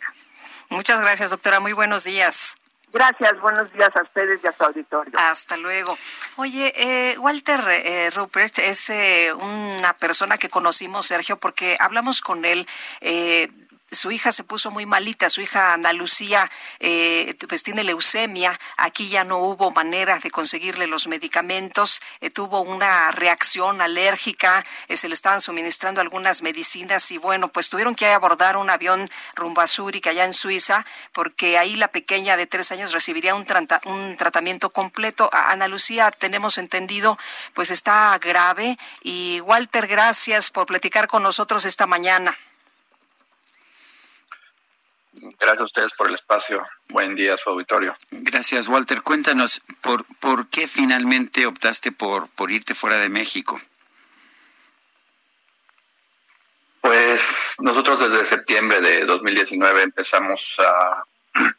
Muchas 0.68 1.00
gracias, 1.00 1.30
doctora. 1.30 1.60
Muy 1.60 1.72
buenos 1.72 2.04
días. 2.04 2.56
Gracias, 2.94 3.40
buenos 3.40 3.72
días 3.72 3.90
a 3.96 4.02
ustedes 4.02 4.38
y 4.44 4.46
a 4.46 4.52
su 4.52 4.62
auditorio. 4.62 5.12
Hasta 5.18 5.56
luego. 5.56 5.98
Oye, 6.36 6.72
eh, 6.76 7.18
Walter 7.18 7.60
eh, 7.68 8.10
Rupert 8.10 8.60
es 8.60 8.88
eh, 8.88 9.32
una 9.34 9.94
persona 9.94 10.38
que 10.38 10.48
conocimos, 10.48 11.06
Sergio, 11.06 11.36
porque 11.36 11.76
hablamos 11.80 12.20
con 12.20 12.44
él 12.44 12.68
eh, 13.00 13.48
su 13.94 14.10
hija 14.10 14.32
se 14.32 14.44
puso 14.44 14.70
muy 14.70 14.86
malita, 14.86 15.30
su 15.30 15.40
hija 15.40 15.74
Ana 15.74 15.92
Lucía 15.92 16.50
eh, 16.80 17.36
pues 17.48 17.62
tiene 17.62 17.84
leucemia, 17.84 18.58
aquí 18.76 19.08
ya 19.08 19.24
no 19.24 19.38
hubo 19.38 19.70
manera 19.70 20.18
de 20.18 20.30
conseguirle 20.30 20.86
los 20.86 21.06
medicamentos, 21.06 22.00
eh, 22.20 22.30
tuvo 22.30 22.60
una 22.60 23.10
reacción 23.10 23.80
alérgica, 23.80 24.64
eh, 24.88 24.96
se 24.96 25.08
le 25.08 25.14
estaban 25.14 25.40
suministrando 25.40 26.00
algunas 26.00 26.42
medicinas 26.42 27.10
y 27.10 27.18
bueno, 27.18 27.48
pues 27.48 27.70
tuvieron 27.70 27.94
que 27.94 28.06
abordar 28.06 28.56
un 28.56 28.70
avión 28.70 29.10
rumbo 29.34 29.60
a 29.60 29.66
Zúrich 29.66 30.06
allá 30.06 30.24
en 30.24 30.32
Suiza, 30.32 30.84
porque 31.12 31.58
ahí 31.58 31.76
la 31.76 31.88
pequeña 31.88 32.36
de 32.36 32.46
tres 32.46 32.72
años 32.72 32.92
recibiría 32.92 33.34
un, 33.34 33.46
un 33.84 34.16
tratamiento 34.16 34.70
completo. 34.70 35.30
Ana 35.32 35.68
Lucía, 35.68 36.10
tenemos 36.10 36.58
entendido, 36.58 37.18
pues 37.52 37.70
está 37.70 38.18
grave 38.18 38.78
y 39.02 39.40
Walter, 39.40 39.86
gracias 39.86 40.50
por 40.50 40.66
platicar 40.66 41.08
con 41.08 41.22
nosotros 41.22 41.64
esta 41.64 41.86
mañana. 41.86 42.34
Gracias 45.38 45.60
a 45.60 45.64
ustedes 45.64 45.92
por 45.92 46.08
el 46.08 46.14
espacio. 46.14 46.64
Buen 46.88 47.14
día 47.14 47.34
a 47.34 47.36
su 47.36 47.50
auditorio. 47.50 47.94
Gracias, 48.10 48.68
Walter. 48.68 49.02
Cuéntanos, 49.02 49.62
¿por, 49.80 50.04
por 50.20 50.48
qué 50.48 50.66
finalmente 50.66 51.46
optaste 51.46 51.92
por, 51.92 52.28
por 52.30 52.50
irte 52.50 52.74
fuera 52.74 52.96
de 52.98 53.08
México? 53.08 53.60
Pues 56.80 57.56
nosotros 57.60 58.00
desde 58.00 58.24
septiembre 58.24 58.80
de 58.80 59.06
2019 59.06 59.82
empezamos 59.82 60.60
a 60.60 61.04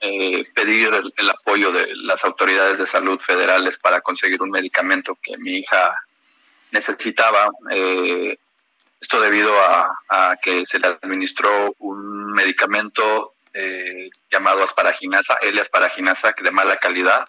eh, 0.00 0.44
pedir 0.54 0.94
el, 0.94 1.12
el, 1.16 1.30
apoyo 1.30 1.72
de 1.72 1.88
las 1.96 2.24
autoridades 2.24 2.78
de 2.78 2.86
salud 2.86 3.18
federales 3.18 3.76
para 3.76 4.00
conseguir 4.00 4.40
un 4.40 4.50
medicamento 4.50 5.18
que 5.22 5.36
mi 5.38 5.58
hija 5.58 5.98
necesitaba. 6.70 7.50
Eh, 7.70 8.38
esto 9.04 9.20
debido 9.20 9.52
a, 10.08 10.38
que 10.40 10.64
se 10.64 10.78
le 10.78 10.86
administró 10.86 11.74
un 11.78 12.32
medicamento 12.32 13.34
eh, 13.52 14.08
llamado 14.30 14.62
asparaginasa, 14.62 15.34
L-asparaginasa, 15.42 16.34
de 16.42 16.50
mala 16.50 16.78
calidad, 16.78 17.28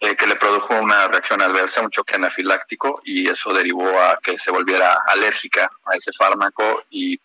eh, 0.00 0.16
que 0.16 0.26
le 0.26 0.36
produjo 0.36 0.74
una 0.80 1.06
reacción 1.06 1.42
adversa, 1.42 1.82
un 1.82 1.90
choque 1.90 2.14
anafiláctico, 2.14 3.02
y 3.04 3.28
eso 3.28 3.52
derivó 3.52 4.00
a 4.00 4.18
que 4.22 4.38
se 4.38 4.50
volviera 4.50 4.98
alérgica 5.06 5.70
a 5.84 5.94
ese 5.94 6.10
fármaco 6.14 6.80
y 6.88 7.20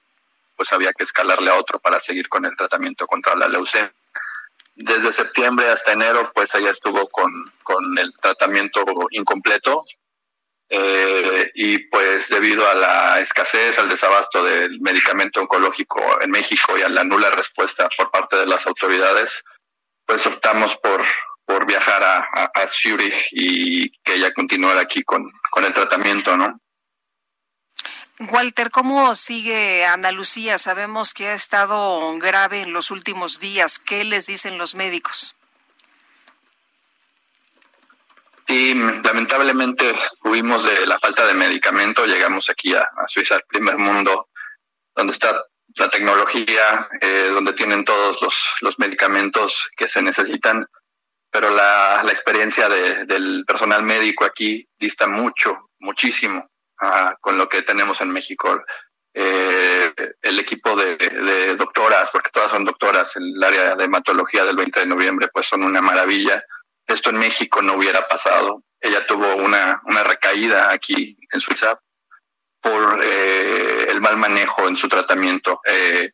pues 0.57 0.73
había 0.73 0.91
que 0.91 1.05
escalarle 1.05 1.49
a 1.49 1.55
otro 1.55 1.79
para 1.79 2.01
seguir 2.01 2.27
con 2.27 2.43
el 2.43 2.57
tratamiento 2.57 3.07
contra 3.07 3.33
la 3.37 3.47
leucemia. 3.47 3.93
Desde 4.75 5.13
septiembre 5.13 5.69
hasta 5.69 5.93
enero, 5.93 6.29
pues 6.35 6.53
ella 6.55 6.71
estuvo 6.71 7.07
con, 7.07 7.31
con 7.63 7.97
el 7.97 8.11
tratamiento 8.19 8.83
incompleto, 9.11 9.85
eh, 10.69 11.51
y 11.53 11.79
pues 11.89 12.29
debido 12.29 12.67
a 12.67 12.73
la 12.73 13.19
escasez, 13.19 13.77
al 13.79 13.89
desabasto 13.89 14.43
del 14.43 14.79
medicamento 14.81 15.41
oncológico 15.41 16.01
en 16.21 16.31
México 16.31 16.77
y 16.77 16.81
a 16.81 16.89
la 16.89 17.03
nula 17.03 17.29
respuesta 17.29 17.89
por 17.95 18.11
parte 18.11 18.37
de 18.37 18.47
las 18.47 18.65
autoridades, 18.65 19.43
pues 20.05 20.25
optamos 20.25 20.77
por, 20.77 21.03
por 21.45 21.65
viajar 21.65 22.03
a, 22.03 22.67
Zurich 22.67 23.27
y 23.31 23.91
que 24.03 24.15
ella 24.15 24.33
continuara 24.33 24.81
aquí 24.81 25.03
con, 25.03 25.25
con 25.51 25.65
el 25.65 25.73
tratamiento, 25.73 26.35
¿no? 26.37 26.59
Walter, 28.19 28.71
¿cómo 28.71 29.15
sigue 29.15 29.85
Ana 29.85 30.11
Lucía? 30.11 30.57
Sabemos 30.57 31.13
que 31.13 31.27
ha 31.27 31.33
estado 31.33 32.17
grave 32.19 32.61
en 32.61 32.71
los 32.71 32.91
últimos 32.91 33.39
días. 33.39 33.79
¿Qué 33.79 34.03
les 34.03 34.27
dicen 34.27 34.57
los 34.57 34.75
médicos? 34.75 35.35
Sí, 38.45 38.73
lamentablemente 39.03 39.95
huimos 40.25 40.65
de 40.65 40.85
la 40.85 40.99
falta 40.99 41.25
de 41.25 41.33
medicamento, 41.33 42.05
llegamos 42.05 42.49
aquí 42.49 42.73
a, 42.73 42.89
Suiza, 43.07 43.35
el 43.35 43.43
primer 43.47 43.77
mundo, 43.77 44.29
donde 44.95 45.13
está 45.13 45.45
la 45.75 45.89
tecnología, 45.89 46.87
eh, 46.99 47.29
donde 47.33 47.53
tienen 47.53 47.85
todos 47.85 48.21
los, 48.21 48.55
los, 48.61 48.79
medicamentos 48.79 49.69
que 49.77 49.87
se 49.87 50.01
necesitan, 50.01 50.67
pero 51.31 51.49
la, 51.49 52.01
la 52.03 52.11
experiencia 52.11 52.67
de, 52.67 53.05
del 53.05 53.43
personal 53.47 53.81
médico 53.81 54.25
aquí 54.25 54.67
dista 54.77 55.07
mucho, 55.07 55.69
muchísimo 55.79 56.47
uh, 56.81 57.13
con 57.21 57.37
lo 57.37 57.47
que 57.47 57.61
tenemos 57.61 58.01
en 58.01 58.11
México. 58.11 58.61
Eh, 59.15 59.93
el 60.21 60.39
equipo 60.39 60.75
de, 60.75 60.97
de, 60.97 61.55
doctoras, 61.55 62.09
porque 62.11 62.29
todas 62.31 62.51
son 62.51 62.65
doctoras, 62.65 63.15
el 63.15 63.41
área 63.41 63.75
de 63.75 63.85
hematología 63.85 64.43
del 64.43 64.57
20 64.57 64.81
de 64.81 64.85
noviembre, 64.87 65.27
pues 65.31 65.47
son 65.47 65.63
una 65.63 65.81
maravilla 65.81 66.43
esto 66.87 67.09
en 67.09 67.17
México 67.17 67.61
no 67.61 67.73
hubiera 67.73 68.07
pasado. 68.07 68.63
Ella 68.79 69.05
tuvo 69.07 69.35
una, 69.35 69.81
una 69.85 70.03
recaída 70.03 70.71
aquí 70.71 71.17
en 71.31 71.39
Suiza 71.39 71.79
por 72.63 73.03
eh, 73.03 73.87
el 73.89 74.01
mal 74.01 74.17
manejo 74.17 74.67
en 74.67 74.77
su 74.77 74.87
tratamiento. 74.87 75.59
Eh, 75.65 76.11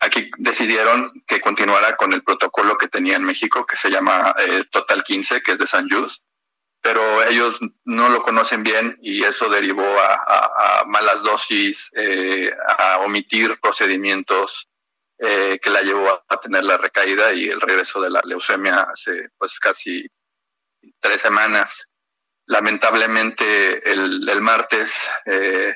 aquí 0.00 0.30
decidieron 0.38 1.08
que 1.26 1.40
continuara 1.40 1.96
con 1.96 2.12
el 2.12 2.22
protocolo 2.22 2.78
que 2.78 2.88
tenía 2.88 3.16
en 3.16 3.24
México, 3.24 3.66
que 3.66 3.76
se 3.76 3.90
llama 3.90 4.34
eh, 4.46 4.64
Total 4.70 5.02
15, 5.02 5.42
que 5.42 5.52
es 5.52 5.58
de 5.58 5.66
San 5.66 5.88
Just, 5.88 6.26
pero 6.80 7.24
ellos 7.24 7.60
no 7.84 8.08
lo 8.08 8.22
conocen 8.22 8.62
bien 8.62 8.96
y 9.02 9.24
eso 9.24 9.48
derivó 9.48 9.84
a, 9.84 10.84
malas 10.86 11.22
dosis, 11.22 11.92
a 12.78 12.98
omitir 12.98 13.58
procedimientos 13.60 14.68
eh, 15.18 15.58
que 15.62 15.70
la 15.70 15.82
llevó 15.82 16.24
a 16.28 16.40
tener 16.40 16.64
la 16.64 16.76
recaída 16.76 17.32
y 17.32 17.48
el 17.48 17.60
regreso 17.60 18.00
de 18.00 18.10
la 18.10 18.20
leucemia 18.24 18.88
hace 18.92 19.28
pues 19.38 19.58
casi 19.58 20.06
tres 21.00 21.20
semanas. 21.20 21.88
Lamentablemente 22.46 23.90
el, 23.90 24.28
el 24.28 24.40
martes, 24.40 25.08
eh, 25.26 25.74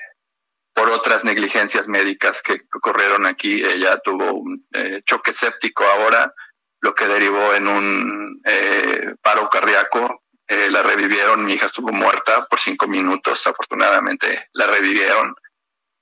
por 0.74 0.90
otras 0.90 1.24
negligencias 1.24 1.88
médicas 1.88 2.42
que 2.42 2.60
ocurrieron 2.74 3.24
aquí, 3.24 3.64
ella 3.64 3.98
tuvo 3.98 4.32
un 4.34 4.66
eh, 4.72 5.00
choque 5.06 5.32
séptico 5.32 5.84
ahora, 5.84 6.34
lo 6.80 6.94
que 6.94 7.06
derivó 7.06 7.54
en 7.54 7.66
un 7.66 8.42
eh, 8.44 9.14
paro 9.22 9.48
cardíaco. 9.48 10.22
Eh, 10.48 10.70
la 10.70 10.82
revivieron, 10.82 11.44
mi 11.44 11.54
hija 11.54 11.66
estuvo 11.66 11.92
muerta 11.92 12.46
por 12.46 12.60
cinco 12.60 12.86
minutos, 12.86 13.46
afortunadamente 13.46 14.48
la 14.52 14.66
revivieron 14.66 15.34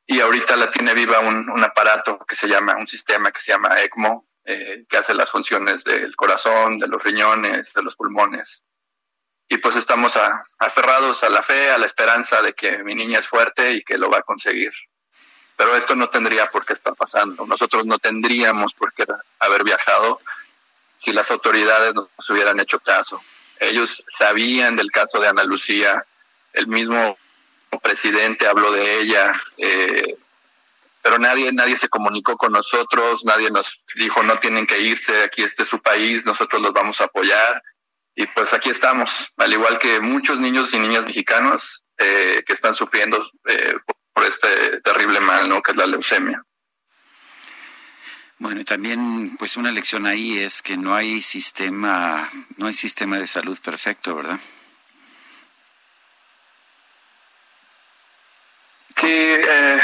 y 0.07 0.21
ahorita 0.21 0.57
la 0.57 0.71
tiene 0.71 0.95
viva 0.95 1.21
un, 1.21 1.49
un, 1.49 1.65
aparato 1.65 2.19
que 2.19 2.37
se 2.37 2.47
llama, 2.47 2.77
un 2.77 2.87
sistema 2.87 3.33
que 3.33 3.41
se 3.41 3.53
llama 3.53 3.81
ECMO, 3.81 4.23
eh, 4.45 4.85
que 4.89 4.99
hace 4.99 5.15
las 5.15 5.31
funciones 5.31 5.85
del 5.85 6.15
corazón, 6.17 6.79
de 6.79 6.89
los 6.89 7.03
riñones, 7.03 7.73
de 7.73 7.83
los 7.83 7.97
pulmones. 7.97 8.65
y 9.49 9.59
pues 9.59 9.77
estamos 9.77 10.19
aferrados 10.59 11.23
a 11.23 11.29
la 11.29 11.43
fe, 11.43 11.71
a 11.71 11.79
la 11.79 11.87
esperanza 11.87 12.43
de 12.43 12.53
que 12.55 12.83
mi 12.83 12.95
niña 12.95 13.19
es 13.19 13.29
fuerte 13.29 13.73
y 13.73 13.83
que 13.83 13.99
lo 13.99 14.11
va 14.11 14.19
a 14.19 14.23
conseguir. 14.23 14.73
Pero 15.57 15.77
esto 15.77 15.95
no 15.95 16.11
tendría 16.11 16.51
por 16.51 16.67
qué 16.67 16.73
estar 16.73 16.95
pasando. 16.95 17.47
Nosotros 17.47 17.87
no 17.87 17.99
tendríamos 17.99 18.75
por 18.75 18.93
qué 18.93 19.07
haber 19.39 19.65
viajado 19.65 20.21
si 20.97 21.13
las 21.13 21.31
autoridades 21.31 21.95
nos 21.95 22.31
hubieran 22.31 22.59
hecho 22.61 22.81
caso. 22.81 23.23
Ellos 23.61 24.05
sabían 24.09 24.77
del 24.77 24.91
caso 24.91 25.21
de 25.21 25.29
Ana 25.29 25.45
Lucía, 25.45 26.05
el 26.53 26.67
mismo 26.67 27.17
presidente 27.81 28.47
habló 28.47 28.73
de 28.73 29.01
ella, 29.01 29.33
eh, 29.59 30.17
pero 31.03 31.19
nadie, 31.19 31.53
nadie 31.53 31.77
se 31.77 31.89
comunicó 31.89 32.37
con 32.37 32.53
nosotros, 32.53 33.25
nadie 33.25 33.51
nos 33.51 33.85
dijo 33.95 34.23
no 34.23 34.39
tienen 34.39 34.67
que 34.67 34.81
irse, 34.81 35.23
aquí 35.23 35.43
este 35.43 35.63
es 35.63 35.69
su 35.69 35.81
país, 35.81 36.25
nosotros 36.25 36.63
los 36.63 36.73
vamos 36.73 37.01
a 37.01 37.05
apoyar. 37.05 37.63
Y 38.17 38.27
pues 38.27 38.55
aquí 38.55 38.71
estamos, 38.71 39.33
al 39.37 39.53
igual 39.53 39.79
que 39.79 40.01
muchos 40.01 40.39
niños 40.39 40.73
y 40.73 40.79
niñas 40.79 41.05
mexicanos 41.05 41.85
eh, 41.99 42.43
que 42.47 42.53
están 42.53 42.75
sufriendo 42.75 43.23
eh, 43.47 43.75
por 44.13 44.25
este 44.25 44.81
terrible 44.83 45.21
mal, 45.21 45.49
¿no? 45.49 45.63
Que 45.63 45.73
es 45.73 45.77
la 45.77 45.87
leucemia. 45.87 46.45
Bueno, 48.39 48.61
y 48.61 48.65
también, 48.65 49.37
pues 49.39 49.57
una 49.57 49.73
lección 49.73 50.07
ahí 50.07 50.39
es 50.39 50.63
que 50.63 50.77
no 50.77 50.95
hay 50.95 51.21
sistema, 51.21 52.31
no 52.57 52.67
hay 52.67 52.73
sistema 52.73 53.19
de 53.19 53.27
salud 53.27 53.59
perfecto, 53.61 54.15
¿verdad? 54.17 54.39
Sí, 59.05 59.11
eh, 59.11 59.81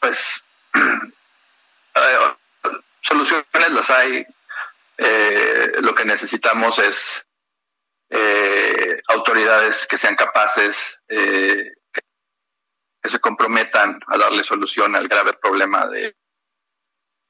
pues 0.00 0.50
eh, 0.74 2.18
soluciones 3.00 3.70
las 3.70 3.90
hay. 3.90 4.26
Eh, 4.98 5.72
lo 5.82 5.94
que 5.94 6.04
necesitamos 6.04 6.80
es 6.80 7.28
autoridades 9.08 9.86
que 9.86 9.98
sean 9.98 10.16
capaces, 10.16 11.00
que 11.06 11.70
se 13.04 13.20
comprometan 13.20 14.00
a 14.08 14.18
darle 14.18 14.42
solución 14.42 14.96
al 14.96 15.06
grave 15.06 15.34
problema 15.34 15.86
de, 15.86 16.16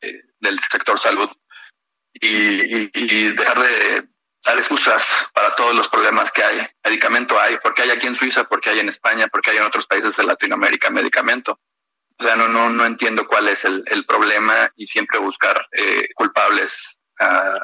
del 0.01 0.59
sector 0.71 0.99
salud 0.99 1.31
y, 2.15 3.33
dejar 3.33 3.59
de 3.59 4.09
dar 4.47 4.57
excusas 4.57 5.31
para 5.35 5.55
todos 5.55 5.75
los 5.75 5.89
problemas 5.89 6.31
que 6.31 6.43
hay. 6.43 6.67
Medicamento 6.85 7.39
hay, 7.39 7.59
porque 7.63 7.83
hay 7.83 7.91
aquí 7.91 8.07
en 8.07 8.15
Suiza, 8.15 8.45
porque 8.45 8.71
hay 8.71 8.79
en 8.79 8.89
España, 8.89 9.29
porque 9.29 9.51
hay 9.51 9.59
en 9.59 9.65
otros 9.65 9.87
países 9.87 10.17
de 10.17 10.25
Latinoamérica 10.25 10.91
medicamento. 10.91 11.61
O 12.19 12.23
sea, 12.23 12.37
no, 12.37 12.49
no, 12.49 12.71
no 12.71 12.87
entiendo 12.87 13.27
cuál 13.27 13.49
es 13.49 13.65
el, 13.65 13.83
el 13.87 14.07
problema 14.07 14.73
y 14.77 14.87
siempre 14.87 15.19
buscar 15.19 15.69
eh, 15.73 16.09
culpables 16.15 17.01
uh, 17.21 17.61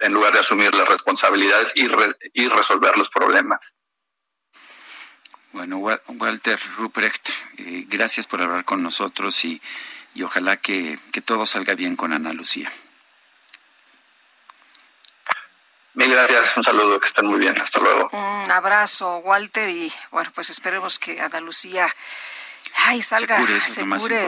en 0.00 0.12
lugar 0.12 0.34
de 0.34 0.40
asumir 0.40 0.74
las 0.74 0.88
responsabilidades 0.88 1.72
y, 1.74 1.88
re, 1.88 2.14
y 2.34 2.48
resolver 2.48 2.98
los 2.98 3.08
problemas. 3.08 3.76
Bueno, 5.52 5.78
Walter 5.78 6.60
Ruprecht, 6.76 7.30
eh, 7.56 7.86
gracias 7.88 8.26
por 8.26 8.42
hablar 8.42 8.66
con 8.66 8.82
nosotros 8.82 9.42
y, 9.46 9.62
y 10.14 10.22
ojalá 10.22 10.58
que, 10.58 10.98
que 11.12 11.22
todo 11.22 11.46
salga 11.46 11.74
bien 11.74 11.96
con 11.96 12.12
Ana 12.12 12.34
Lucía. 12.34 12.70
Mil 15.96 16.10
gracias, 16.10 16.54
un 16.58 16.62
saludo, 16.62 17.00
que 17.00 17.08
estén 17.08 17.24
muy 17.24 17.38
bien, 17.38 17.58
hasta 17.58 17.80
luego. 17.80 18.10
Un 18.12 18.50
abrazo, 18.50 19.16
Walter, 19.24 19.66
y 19.70 19.90
bueno, 20.10 20.30
pues 20.34 20.50
esperemos 20.50 20.98
que 20.98 21.18
Ana 21.22 21.40
Lucía 21.40 21.88
ay, 22.76 23.02
salga, 23.02 23.36
se 23.36 23.42
cure. 23.42 23.60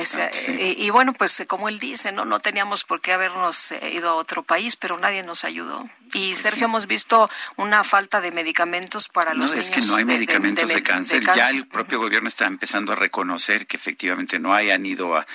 Se 0.05 0.31
cure 0.31 0.65
y, 0.65 0.85
y, 0.85 0.91
bueno, 0.91 1.12
pues 1.12 1.45
como 1.47 1.69
él 1.69 1.79
dice, 1.79 2.12
no, 2.12 2.25
no 2.25 2.41
teníamos 2.41 2.85
por 2.85 3.01
qué 3.01 3.12
habernos 3.12 3.73
eh, 3.73 3.93
ido 3.95 4.11
a 4.11 4.15
otro 4.15 4.43
país, 4.43 4.77
pero 4.77 4.99
nadie 4.99 5.23
nos 5.23 5.45
ayudó. 5.45 5.89
Y 6.15 6.31
pues 6.31 6.39
Sergio, 6.39 6.61
sí. 6.61 6.65
hemos 6.65 6.87
visto 6.87 7.29
una 7.57 7.85
falta 7.85 8.20
de 8.20 8.33
medicamentos 8.33 9.09
para 9.09 9.35
no, 9.35 9.41
los 9.41 9.51
niños. 9.53 9.66
Es 9.66 9.73
que 9.73 9.83
no 9.83 9.97
hay 9.97 10.05
medicamentos 10.05 10.69
de, 10.69 10.75
de, 10.75 10.81
de, 10.81 10.83
cáncer. 10.83 11.23
cáncer. 11.23 11.45
Ya 11.45 11.51
el 11.51 11.66
propio 11.66 11.99
gobierno 11.99 12.29
está 12.29 12.47
empezando 12.47 12.93
a 12.93 12.97
reconocer 12.97 13.66
que 13.66 13.77
efectivamente 13.77 14.39
no 14.39 14.55
hay, 14.55 14.70
han 14.70 14.87
ido 14.87 15.16
a, 15.16 15.27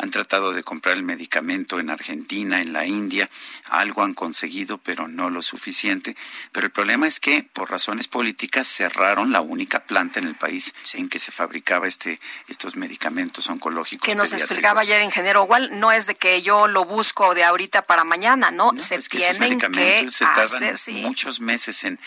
han 0.00 0.10
tratado 0.10 0.52
de 0.52 0.62
comprar 0.62 0.96
el 0.96 1.02
medicamento 1.02 1.78
en 1.78 1.90
Argentina, 1.90 2.60
en 2.60 2.72
la 2.72 2.86
India, 2.86 3.28
algo 3.68 4.02
han 4.02 4.14
conseguido, 4.14 4.78
pero 4.78 5.08
no 5.08 5.28
lo 5.28 5.42
suficiente. 5.42 6.16
Pero 6.52 6.66
el 6.66 6.72
problema 6.72 7.06
es 7.06 7.20
que 7.20 7.42
por 7.42 7.70
razones 7.70 8.08
políticas 8.08 8.66
cerraron 8.66 9.30
la 9.32 9.40
única 9.40 9.80
planta 9.80 10.18
en 10.18 10.26
el 10.26 10.36
país 10.36 10.74
en 10.94 11.08
que 11.08 11.18
se 11.18 11.32
fabricaba 11.32 11.86
este, 11.86 12.18
estos 12.60 12.76
medicamentos 12.76 13.48
oncológicos. 13.48 14.06
Que 14.06 14.14
nos 14.14 14.34
explicaba 14.34 14.82
ayer 14.82 15.00
ingeniero 15.00 15.44
igual, 15.44 15.80
no 15.80 15.92
es 15.92 16.06
de 16.06 16.14
que 16.14 16.42
yo 16.42 16.68
lo 16.68 16.84
busco 16.84 17.34
de 17.34 17.42
ahorita 17.42 17.80
para 17.80 18.04
mañana, 18.04 18.50
no, 18.50 18.72
no 18.72 18.80
se 18.82 18.96
es 18.96 19.08
que 19.08 19.16
tienen 19.16 19.58
que 19.58 20.10
se 20.10 20.26
tardan 20.26 20.76
sí. 20.76 20.92
muchos 21.00 21.40
meses 21.40 21.84
en, 21.84 21.98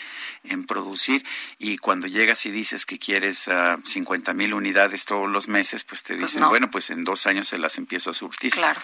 en, 0.44 0.64
producir 0.64 1.26
y 1.58 1.78
cuando 1.78 2.06
llegas 2.06 2.46
y 2.46 2.52
dices 2.52 2.86
que 2.86 3.00
quieres 3.00 3.48
uh, 3.48 3.82
50 3.84 4.32
mil 4.32 4.54
unidades 4.54 5.06
todos 5.06 5.28
los 5.28 5.48
meses, 5.48 5.82
pues 5.82 6.04
te 6.04 6.14
dicen, 6.14 6.26
pues 6.26 6.40
no. 6.40 6.50
bueno, 6.50 6.70
pues 6.70 6.90
en 6.90 7.02
dos 7.02 7.26
años 7.26 7.48
se 7.48 7.58
las 7.58 7.76
empiezo 7.76 8.10
a 8.10 8.14
surtir. 8.14 8.52
Claro. 8.52 8.80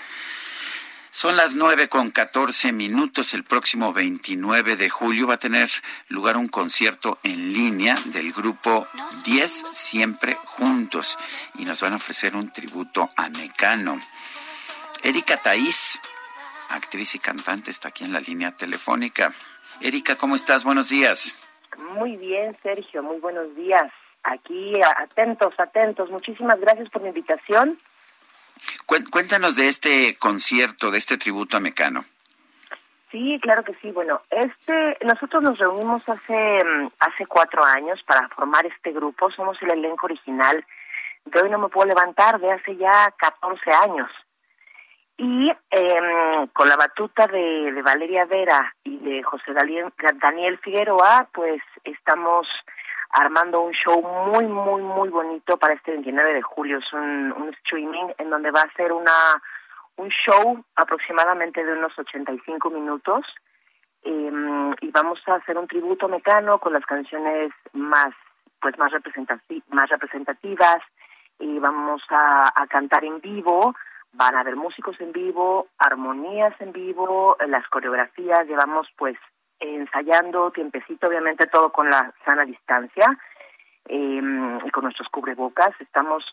Son 1.12 1.36
las 1.36 1.56
nueve 1.56 1.88
con 1.88 2.12
catorce 2.12 2.70
minutos. 2.70 3.34
El 3.34 3.42
próximo 3.42 3.92
29 3.92 4.76
de 4.76 4.88
julio 4.88 5.26
va 5.26 5.34
a 5.34 5.38
tener 5.38 5.68
lugar 6.08 6.36
un 6.36 6.46
concierto 6.46 7.18
en 7.24 7.52
línea 7.52 7.96
del 8.06 8.32
grupo 8.32 8.86
10 9.24 9.50
Siempre 9.72 10.34
Juntos 10.44 11.18
y 11.56 11.64
nos 11.64 11.82
van 11.82 11.94
a 11.94 11.96
ofrecer 11.96 12.36
un 12.36 12.52
tributo 12.52 13.10
a 13.16 13.28
Mecano. 13.28 14.00
Erika 15.02 15.36
Taís, 15.36 16.00
actriz 16.68 17.16
y 17.16 17.18
cantante, 17.18 17.72
está 17.72 17.88
aquí 17.88 18.04
en 18.04 18.12
la 18.12 18.20
línea 18.20 18.52
telefónica. 18.52 19.32
Erika, 19.80 20.14
¿cómo 20.14 20.36
estás? 20.36 20.62
Buenos 20.62 20.90
días. 20.90 21.34
Muy 21.76 22.16
bien, 22.16 22.56
Sergio, 22.62 23.02
muy 23.02 23.18
buenos 23.18 23.56
días. 23.56 23.90
Aquí 24.22 24.74
atentos, 24.80 25.54
atentos. 25.58 26.08
Muchísimas 26.10 26.60
gracias 26.60 26.88
por 26.88 27.02
la 27.02 27.08
invitación. 27.08 27.76
Cuéntanos 28.86 29.56
de 29.56 29.68
este 29.68 30.16
concierto, 30.18 30.90
de 30.90 30.98
este 30.98 31.16
tributo 31.16 31.56
a 31.56 31.60
Mecano. 31.60 32.04
Sí, 33.10 33.38
claro 33.42 33.64
que 33.64 33.74
sí. 33.82 33.90
Bueno, 33.90 34.22
este, 34.30 34.98
nosotros 35.04 35.42
nos 35.42 35.58
reunimos 35.58 36.08
hace 36.08 36.62
hace 37.00 37.26
cuatro 37.26 37.64
años 37.64 38.00
para 38.06 38.28
formar 38.28 38.66
este 38.66 38.92
grupo. 38.92 39.30
Somos 39.30 39.60
el 39.62 39.70
elenco 39.70 40.06
original 40.06 40.64
de 41.24 41.40
Hoy 41.40 41.50
No 41.50 41.58
Me 41.58 41.68
Puedo 41.68 41.88
Levantar 41.88 42.40
de 42.40 42.52
hace 42.52 42.76
ya 42.76 43.12
14 43.16 43.72
años. 43.72 44.10
Y 45.16 45.50
eh, 45.70 46.48
con 46.52 46.68
la 46.68 46.76
batuta 46.76 47.26
de, 47.26 47.72
de, 47.72 47.82
Valeria 47.82 48.24
Vera 48.24 48.74
y 48.84 48.96
de 48.98 49.22
José 49.22 49.52
Daniel, 49.52 49.92
Daniel 50.20 50.58
Figueroa, 50.58 51.28
pues 51.32 51.60
estamos 51.84 52.46
armando 53.12 53.60
un 53.60 53.72
show 53.72 54.02
muy, 54.02 54.46
muy, 54.46 54.82
muy 54.82 55.08
bonito 55.08 55.56
para 55.56 55.74
este 55.74 55.92
29 55.92 56.34
de 56.34 56.42
julio. 56.42 56.78
Es 56.78 56.92
un, 56.92 57.54
streaming 57.64 58.12
en 58.18 58.30
donde 58.30 58.50
va 58.50 58.62
a 58.62 58.72
ser 58.74 58.92
una 58.92 59.12
un 59.96 60.08
show 60.08 60.64
aproximadamente 60.76 61.64
de 61.64 61.72
unos 61.72 61.98
85 61.98 62.70
minutos. 62.70 63.24
Eh, 64.02 64.30
y 64.80 64.90
vamos 64.92 65.20
a 65.26 65.34
hacer 65.34 65.58
un 65.58 65.66
tributo 65.66 66.08
mecano 66.08 66.58
con 66.58 66.72
las 66.72 66.86
canciones 66.86 67.52
más 67.72 68.14
pues 68.60 68.78
más 68.78 68.92
más 69.68 69.90
representativas. 69.90 70.82
Y 71.38 71.58
vamos 71.58 72.02
a 72.10 72.66
cantar 72.68 73.04
en 73.04 73.20
vivo. 73.20 73.74
Van 74.12 74.34
a 74.34 74.40
haber 74.40 74.56
músicos 74.56 75.00
en 75.00 75.12
vivo, 75.12 75.68
armonías 75.78 76.54
en 76.60 76.72
vivo, 76.72 77.36
las 77.46 77.66
coreografías, 77.68 78.46
llevamos 78.46 78.88
pues 78.96 79.16
ensayando 79.60 80.50
tiempecito, 80.50 81.06
obviamente 81.06 81.46
todo 81.46 81.70
con 81.70 81.88
la 81.88 82.12
sana 82.24 82.44
distancia 82.44 83.18
eh, 83.86 84.20
y 84.64 84.70
con 84.70 84.84
nuestros 84.84 85.08
cubrebocas. 85.08 85.70
Estamos 85.80 86.24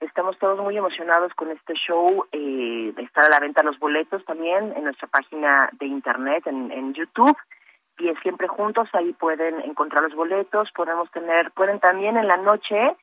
estamos 0.00 0.38
todos 0.38 0.58
muy 0.60 0.76
emocionados 0.76 1.32
con 1.34 1.50
este 1.50 1.74
show. 1.74 2.26
Eh, 2.32 2.92
está 2.98 3.24
a 3.24 3.30
la 3.30 3.40
venta 3.40 3.62
los 3.62 3.78
boletos 3.78 4.24
también 4.24 4.74
en 4.76 4.84
nuestra 4.84 5.08
página 5.08 5.70
de 5.72 5.86
internet, 5.86 6.46
en, 6.46 6.70
en 6.70 6.92
YouTube. 6.92 7.36
Y 7.98 8.12
siempre 8.22 8.48
juntos, 8.48 8.88
ahí 8.92 9.12
pueden 9.12 9.60
encontrar 9.60 10.02
los 10.02 10.14
boletos, 10.14 10.70
podemos 10.72 11.10
tener, 11.12 11.52
pueden 11.52 11.78
también 11.78 12.16
en 12.16 12.26
la 12.26 12.36
noche 12.36 12.96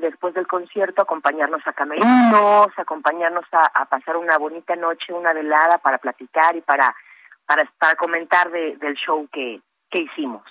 después 0.00 0.34
del 0.34 0.46
concierto 0.46 1.02
acompañarnos 1.02 1.66
a 1.66 1.72
camerinos, 1.72 2.68
acompañarnos 2.76 3.44
a, 3.52 3.84
pasar 3.86 4.16
una 4.16 4.38
bonita 4.38 4.76
noche, 4.76 5.12
una 5.12 5.32
velada 5.32 5.78
para 5.78 5.98
platicar 5.98 6.56
y 6.56 6.60
para 6.60 6.94
para, 7.46 7.64
para 7.78 7.96
comentar 7.96 8.50
de, 8.50 8.76
del 8.76 8.94
show 8.94 9.28
que, 9.32 9.60
que 9.90 10.00
hicimos. 10.00 10.42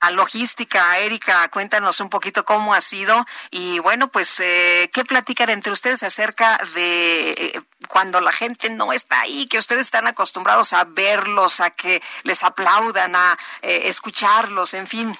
A 0.00 0.12
logística, 0.12 0.96
Erika, 1.00 1.48
cuéntanos 1.48 2.00
un 2.00 2.08
poquito 2.08 2.44
cómo 2.44 2.72
ha 2.72 2.80
sido 2.80 3.24
y 3.50 3.80
bueno, 3.80 4.06
pues 4.06 4.38
eh, 4.38 4.88
qué 4.92 5.04
platican 5.04 5.50
entre 5.50 5.72
ustedes 5.72 6.04
acerca 6.04 6.56
de 6.76 7.30
eh, 7.32 7.60
cuando 7.88 8.20
la 8.20 8.30
gente 8.30 8.70
no 8.70 8.92
está 8.92 9.22
ahí, 9.22 9.46
que 9.46 9.58
ustedes 9.58 9.80
están 9.82 10.06
acostumbrados 10.06 10.72
a 10.72 10.84
verlos, 10.84 11.60
a 11.60 11.70
que 11.70 12.00
les 12.22 12.44
aplaudan, 12.44 13.16
a 13.16 13.36
eh, 13.60 13.88
escucharlos, 13.88 14.72
en 14.74 14.86
fin. 14.86 15.16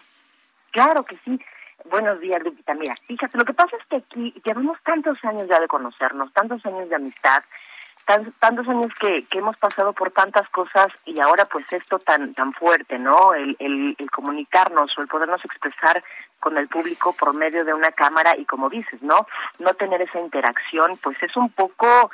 Claro 0.71 1.05
que 1.05 1.17
sí. 1.25 1.41
Buenos 1.87 2.21
días, 2.21 2.41
Lupita. 2.45 2.75
Mira, 2.75 2.95
fíjate, 3.07 3.37
lo 3.37 3.45
que 3.45 3.55
pasa 3.55 3.77
es 3.77 3.87
que 3.87 3.97
aquí 3.97 4.35
llevamos 4.45 4.79
tantos 4.85 5.19
años 5.25 5.49
ya 5.49 5.59
de 5.59 5.67
conocernos, 5.67 6.33
tantos 6.33 6.65
años 6.67 6.89
de 6.89 6.95
amistad, 6.95 7.43
tantos 8.39 8.67
años 8.69 8.93
que, 8.99 9.27
hemos 9.33 9.57
pasado 9.59 9.93
por 9.93 10.11
tantas 10.11 10.49
cosas 10.49 10.89
y 11.05 11.21
ahora 11.21 11.45
pues 11.45 11.71
esto 11.71 11.99
tan 11.99 12.33
tan 12.35 12.53
fuerte, 12.53 12.99
¿no? 12.99 13.35
El, 13.35 13.55
el, 13.59 13.95
el 13.99 14.11
comunicarnos 14.11 14.97
o 14.97 15.03
el 15.03 15.09
podernos 15.09 15.45
expresar 15.45 16.03
con 16.41 16.57
el 16.57 16.69
público 16.69 17.15
por 17.15 17.37
medio 17.37 17.65
de 17.65 17.75
una 17.75 17.93
cámara 17.93 18.37
y 18.37 18.45
como 18.45 18.71
dices, 18.71 19.03
¿no? 19.03 19.27
No 19.59 19.75
tener 19.75 20.01
esa 20.01 20.21
interacción, 20.21 20.99
pues 21.03 21.23
es 21.23 21.37
un 21.37 21.51
poco 21.51 22.11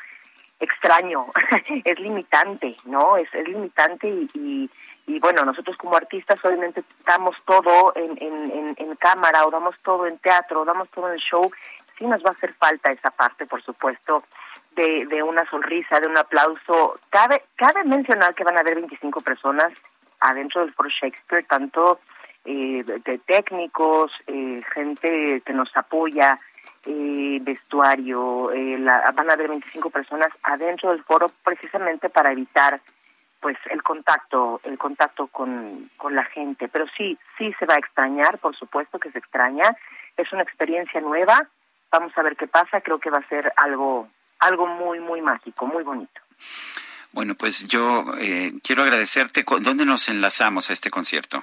extraño, 0.61 1.27
es 1.85 1.99
limitante, 2.01 2.75
¿no? 2.85 3.17
Es, 3.17 3.33
limitante 3.33 4.09
y, 4.09 4.71
y, 5.07 5.21
bueno, 5.21 5.45
nosotros 5.45 5.77
como 5.77 5.97
artistas 5.97 6.43
obviamente 6.45 6.83
damos 7.07 7.45
todo 7.45 7.93
en, 7.95 8.17
en, 8.21 8.75
en, 8.77 8.97
cámara 8.97 9.47
o 9.47 9.51
damos 9.51 9.77
todo 9.83 10.07
en 10.07 10.19
teatro 10.19 10.63
o 10.63 10.65
damos 10.65 10.89
todo 10.91 11.13
en 11.13 11.19
show, 11.19 11.51
sí 11.99 12.07
nos 12.07 12.25
va 12.25 12.31
a 12.31 12.33
hacer 12.33 12.53
falta 12.55 12.91
esa 12.91 13.11
parte, 13.11 13.47
por 13.47 13.63
supuesto, 13.63 14.25
de, 14.75 15.07
de 15.07 15.23
una 15.23 15.49
sonrisa, 15.51 16.01
de 16.01 16.09
un 16.09 16.17
aplauso. 16.17 16.99
Cabe, 17.11 17.43
cabe 17.57 17.85
mencionar 17.85 18.35
que 18.35 18.45
van 18.45 18.57
a 18.57 18.61
haber 18.61 18.75
25 18.77 19.21
personas 19.21 19.73
adentro 20.21 20.63
del 20.63 20.73
Foro 20.75 20.89
Shakespeare, 20.89 21.45
tanto 21.45 22.01
eh, 22.45 22.83
de, 22.85 23.19
técnicos, 23.19 24.13
eh, 24.27 24.63
gente 24.75 25.43
que 25.45 25.53
nos 25.53 25.75
apoya, 25.77 26.39
eh, 26.87 27.39
vestuario, 27.41 28.53
eh, 28.53 28.79
la, 28.79 29.11
van 29.13 29.31
a 29.31 29.33
haber 29.35 29.49
25 29.49 29.91
personas 29.91 30.29
adentro 30.43 30.91
del 30.91 31.03
foro 31.03 31.31
precisamente 31.43 32.11
para 32.11 32.33
evitar 32.33 32.81
pues 33.41 33.57
el 33.71 33.83
contacto, 33.83 34.61
el 34.65 34.79
contacto 34.79 35.27
con, 35.29 35.89
con 35.97 36.15
la 36.15 36.25
gente. 36.25 36.69
Pero 36.69 36.87
sí, 36.97 37.19
sí 37.37 37.55
se 37.59 37.67
va 37.67 37.75
a 37.75 37.79
extrañar, 37.79 38.39
por 38.39 38.57
supuesto 38.57 38.99
que 38.99 39.11
se 39.11 39.19
extraña. 39.19 39.77
Es 40.17 40.33
una 40.33 40.43
experiencia 40.43 41.01
nueva. 41.01 41.49
Vamos 41.91 42.17
a 42.17 42.23
ver 42.23 42.37
qué 42.37 42.47
pasa. 42.47 42.81
Creo 42.81 42.99
que 42.99 43.11
va 43.11 43.19
a 43.19 43.29
ser 43.29 43.53
algo, 43.57 44.09
algo 44.45 44.67
muy, 44.67 45.01
muy 45.01 45.21
mágico, 45.21 45.67
muy 45.67 45.83
bonito. 45.83 46.21
Bueno, 47.13 47.35
pues 47.35 47.67
yo 47.67 48.05
eh, 48.19 48.53
quiero 48.63 48.83
agradecerte. 48.83 49.45
¿Dónde 49.61 49.85
nos 49.85 50.09
enlazamos 50.09 50.71
a 50.71 50.73
este 50.73 50.91
concierto? 50.91 51.43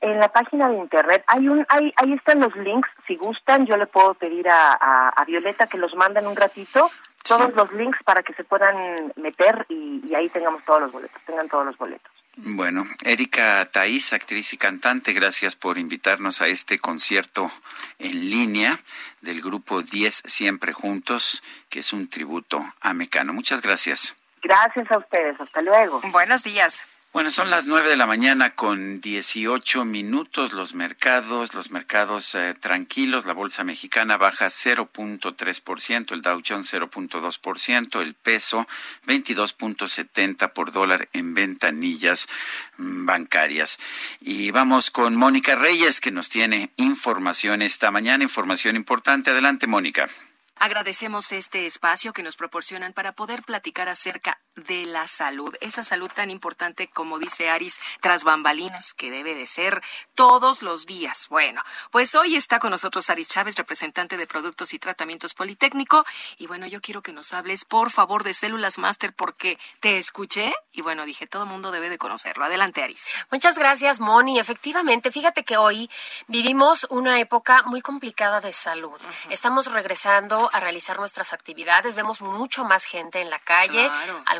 en 0.00 0.18
la 0.18 0.28
página 0.28 0.68
de 0.68 0.76
internet 0.76 1.24
hay 1.26 1.48
un 1.48 1.64
ahí 1.68 1.92
ahí 1.96 2.12
están 2.12 2.40
los 2.40 2.54
links 2.56 2.88
si 3.06 3.16
gustan 3.16 3.66
yo 3.66 3.76
le 3.76 3.86
puedo 3.86 4.14
pedir 4.14 4.48
a, 4.48 5.08
a, 5.08 5.24
Violeta 5.24 5.66
que 5.66 5.78
los 5.78 5.94
manden 5.94 6.26
un 6.26 6.36
ratito 6.36 6.90
todos 7.26 7.54
los 7.54 7.72
links 7.72 7.98
para 8.04 8.22
que 8.22 8.34
se 8.34 8.44
puedan 8.44 9.12
meter 9.16 9.66
y, 9.68 10.02
y, 10.06 10.14
ahí 10.14 10.28
tengamos 10.28 10.64
todos 10.64 10.82
los 10.82 10.92
boletos 10.92 11.20
tengan 11.26 11.48
todos 11.48 11.64
los 11.66 11.78
boletos 11.78 12.12
bueno 12.36 12.86
Erika 13.04 13.64
Taís 13.66 14.12
actriz 14.12 14.52
y 14.52 14.56
cantante 14.56 15.12
gracias 15.12 15.56
por 15.56 15.78
invitarnos 15.78 16.42
a 16.42 16.48
este 16.48 16.78
concierto 16.78 17.50
en 17.98 18.30
línea 18.30 18.78
del 19.20 19.40
grupo 19.40 19.82
10 19.82 20.22
siempre 20.24 20.72
juntos 20.72 21.42
que 21.68 21.80
es 21.80 21.92
un 21.92 22.08
tributo 22.08 22.64
a 22.80 22.94
Mecano. 22.94 23.32
Muchas 23.32 23.62
gracias. 23.62 24.14
Gracias 24.42 24.90
a 24.90 24.98
ustedes. 24.98 25.40
Hasta 25.40 25.62
luego. 25.62 26.00
Buenos 26.12 26.44
días 26.44 26.86
bueno, 27.16 27.30
son 27.30 27.48
las 27.48 27.66
nueve 27.66 27.88
de 27.88 27.96
la 27.96 28.06
mañana 28.06 28.52
con 28.52 29.00
18 29.00 29.86
minutos. 29.86 30.52
Los 30.52 30.74
mercados, 30.74 31.54
los 31.54 31.70
mercados 31.70 32.34
eh, 32.34 32.52
tranquilos. 32.60 33.24
La 33.24 33.32
bolsa 33.32 33.64
mexicana 33.64 34.18
baja 34.18 34.48
0.3%, 34.48 36.12
el 36.12 36.20
Dow 36.20 36.42
Jones 36.46 36.74
0.2%, 36.74 38.02
el 38.02 38.12
peso 38.12 38.66
22.70 39.06 40.52
por 40.52 40.72
dólar 40.72 41.08
en 41.14 41.32
ventanillas 41.32 42.28
mm, 42.76 43.06
bancarias. 43.06 43.78
Y 44.20 44.50
vamos 44.50 44.90
con 44.90 45.16
Mónica 45.16 45.54
Reyes, 45.54 46.02
que 46.02 46.10
nos 46.10 46.28
tiene 46.28 46.70
información 46.76 47.62
esta 47.62 47.90
mañana, 47.90 48.24
información 48.24 48.76
importante. 48.76 49.30
Adelante, 49.30 49.66
Mónica. 49.66 50.10
Agradecemos 50.56 51.32
este 51.32 51.64
espacio 51.64 52.12
que 52.12 52.22
nos 52.22 52.36
proporcionan 52.36 52.92
para 52.92 53.12
poder 53.12 53.42
platicar 53.42 53.88
acerca 53.88 54.38
de 54.56 54.86
la 54.86 55.06
salud, 55.06 55.54
esa 55.60 55.84
salud 55.84 56.10
tan 56.14 56.30
importante 56.30 56.88
como 56.88 57.18
dice 57.18 57.50
Aris, 57.50 57.78
tras 58.00 58.24
bambalinas, 58.24 58.94
que 58.94 59.10
debe 59.10 59.34
de 59.34 59.46
ser 59.46 59.82
todos 60.14 60.62
los 60.62 60.86
días. 60.86 61.28
Bueno, 61.28 61.62
pues 61.90 62.14
hoy 62.14 62.36
está 62.36 62.58
con 62.58 62.70
nosotros 62.70 63.08
Aris 63.10 63.28
Chávez, 63.28 63.56
representante 63.56 64.16
de 64.16 64.26
Productos 64.26 64.72
y 64.74 64.78
Tratamientos 64.78 65.34
Politécnico, 65.34 66.04
y 66.38 66.46
bueno, 66.46 66.66
yo 66.66 66.80
quiero 66.80 67.02
que 67.02 67.12
nos 67.12 67.32
hables 67.32 67.64
por 67.64 67.90
favor 67.90 68.24
de 68.24 68.34
Células 68.34 68.78
Master 68.78 69.12
porque 69.12 69.58
te 69.80 69.98
escuché 69.98 70.54
y 70.72 70.82
bueno, 70.82 71.04
dije, 71.04 71.26
todo 71.26 71.44
el 71.44 71.48
mundo 71.48 71.70
debe 71.70 71.88
de 71.88 71.98
conocerlo. 71.98 72.44
Adelante, 72.44 72.82
Aris. 72.82 73.06
Muchas 73.30 73.58
gracias, 73.58 74.00
Moni. 74.00 74.38
Efectivamente, 74.38 75.10
fíjate 75.10 75.44
que 75.44 75.56
hoy 75.56 75.90
vivimos 76.26 76.86
una 76.90 77.18
época 77.20 77.62
muy 77.64 77.80
complicada 77.80 78.40
de 78.40 78.52
salud. 78.52 79.00
Estamos 79.30 79.72
regresando 79.72 80.50
a 80.52 80.60
realizar 80.60 80.98
nuestras 80.98 81.32
actividades. 81.32 81.96
Vemos 81.96 82.20
mucho 82.20 82.64
más 82.64 82.84
gente 82.84 83.20
en 83.20 83.30
la 83.30 83.38
calle, 83.38 83.90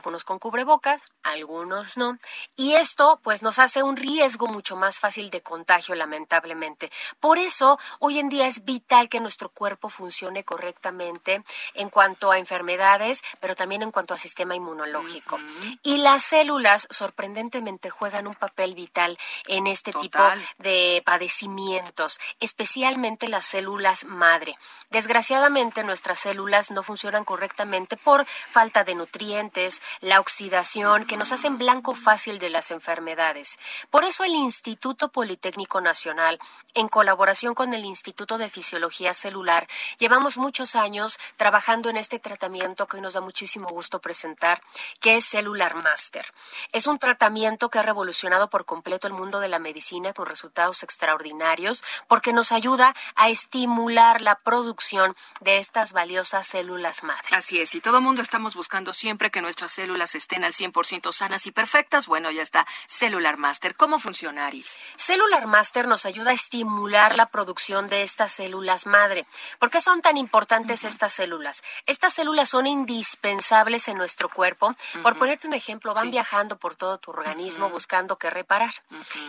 algunos 0.06 0.22
con 0.22 0.38
cubrebocas, 0.38 1.02
algunos 1.24 1.96
no. 1.96 2.16
Y 2.54 2.74
esto 2.74 3.18
pues 3.24 3.42
nos 3.42 3.58
hace 3.58 3.82
un 3.82 3.96
riesgo 3.96 4.46
mucho 4.46 4.76
más 4.76 5.00
fácil 5.00 5.30
de 5.30 5.40
contagio, 5.40 5.96
lamentablemente. 5.96 6.92
Por 7.18 7.38
eso, 7.38 7.76
hoy 7.98 8.20
en 8.20 8.28
día 8.28 8.46
es 8.46 8.64
vital 8.64 9.08
que 9.08 9.18
nuestro 9.18 9.48
cuerpo 9.48 9.88
funcione 9.88 10.44
correctamente 10.44 11.42
en 11.74 11.90
cuanto 11.90 12.30
a 12.30 12.38
enfermedades, 12.38 13.24
pero 13.40 13.56
también 13.56 13.82
en 13.82 13.90
cuanto 13.90 14.14
a 14.14 14.16
sistema 14.16 14.54
inmunológico. 14.54 15.40
Y 15.82 15.98
las 15.98 16.22
células, 16.22 16.86
sorprendentemente, 16.90 17.90
juegan 17.90 18.28
un 18.28 18.36
papel 18.36 18.76
vital 18.76 19.18
en 19.48 19.66
este 19.66 19.92
tipo 19.92 20.22
de 20.58 21.02
padecimientos, 21.04 22.20
especialmente 22.38 23.26
las 23.26 23.44
células 23.44 24.04
madre. 24.04 24.56
Desgraciadamente, 24.90 25.82
nuestras 25.82 26.20
células 26.20 26.70
no 26.70 26.84
funcionan 26.84 27.24
correctamente 27.24 27.96
por 27.96 28.24
falta 28.24 28.84
de 28.84 28.94
nutrientes, 28.94 29.82
la 30.00 30.20
oxidación, 30.20 31.06
que 31.06 31.16
nos 31.16 31.32
hacen 31.32 31.58
blanco 31.58 31.94
fácil 31.94 32.38
de 32.38 32.50
las 32.50 32.70
enfermedades. 32.70 33.58
Por 33.90 34.04
eso 34.04 34.24
el 34.24 34.32
Instituto 34.32 35.08
Politécnico 35.10 35.80
Nacional, 35.80 36.38
en 36.74 36.88
colaboración 36.88 37.54
con 37.54 37.72
el 37.74 37.84
Instituto 37.84 38.38
de 38.38 38.48
Fisiología 38.48 39.14
Celular, 39.14 39.66
llevamos 39.98 40.36
muchos 40.38 40.76
años 40.76 41.18
trabajando 41.36 41.88
en 41.90 41.96
este 41.96 42.18
tratamiento 42.18 42.86
que 42.86 42.96
hoy 42.96 43.02
nos 43.02 43.14
da 43.14 43.20
muchísimo 43.20 43.68
gusto 43.68 44.00
presentar, 44.00 44.60
que 45.00 45.16
es 45.16 45.24
Cellular 45.24 45.74
Master. 45.76 46.26
Es 46.72 46.86
un 46.86 46.98
tratamiento 46.98 47.70
que 47.70 47.78
ha 47.78 47.82
revolucionado 47.82 48.50
por 48.50 48.64
completo 48.64 49.06
el 49.06 49.14
mundo 49.14 49.40
de 49.40 49.48
la 49.48 49.58
medicina 49.58 50.12
con 50.12 50.26
resultados 50.26 50.82
extraordinarios 50.82 51.82
porque 52.08 52.32
nos 52.32 52.52
ayuda 52.52 52.94
a 53.14 53.28
estimular 53.28 54.20
la 54.20 54.36
producción 54.36 55.14
de 55.40 55.58
estas 55.58 55.92
valiosas 55.92 56.46
células 56.46 57.02
madre. 57.02 57.28
Así 57.30 57.60
es, 57.60 57.74
y 57.74 57.80
todo 57.80 57.98
el 57.98 58.04
mundo 58.04 58.22
estamos 58.22 58.54
buscando 58.54 58.92
siempre 58.92 59.30
que 59.30 59.40
nuestras 59.40 59.72
células 59.72 59.85
estén 60.14 60.44
al 60.44 60.52
100% 60.52 61.12
sanas 61.12 61.46
y 61.46 61.52
perfectas. 61.52 62.06
Bueno, 62.06 62.30
ya 62.30 62.42
está 62.42 62.66
Cellular 62.86 63.36
Master. 63.36 63.76
¿Cómo 63.76 63.98
funciona, 63.98 64.46
Aris? 64.46 64.78
Cellular 64.96 65.46
Master 65.46 65.86
nos 65.86 66.06
ayuda 66.06 66.30
a 66.30 66.34
estimular 66.34 67.16
la 67.16 67.26
producción 67.26 67.88
de 67.88 68.02
estas 68.02 68.32
células 68.32 68.86
madre. 68.86 69.26
¿Por 69.58 69.70
qué 69.70 69.80
son 69.80 70.02
tan 70.02 70.16
importantes 70.16 70.84
estas 70.84 71.12
células? 71.12 71.62
Estas 71.86 72.14
células 72.14 72.48
son 72.48 72.66
indispensables 72.66 73.88
en 73.88 73.96
nuestro 73.96 74.28
cuerpo. 74.28 74.74
Por 75.02 75.16
ponerte 75.16 75.46
un 75.46 75.54
ejemplo, 75.54 75.94
van 75.94 76.10
viajando 76.10 76.58
por 76.58 76.74
todo 76.74 76.98
tu 76.98 77.10
organismo 77.10 77.70
buscando 77.70 78.16
qué 78.16 78.30
reparar. 78.30 78.72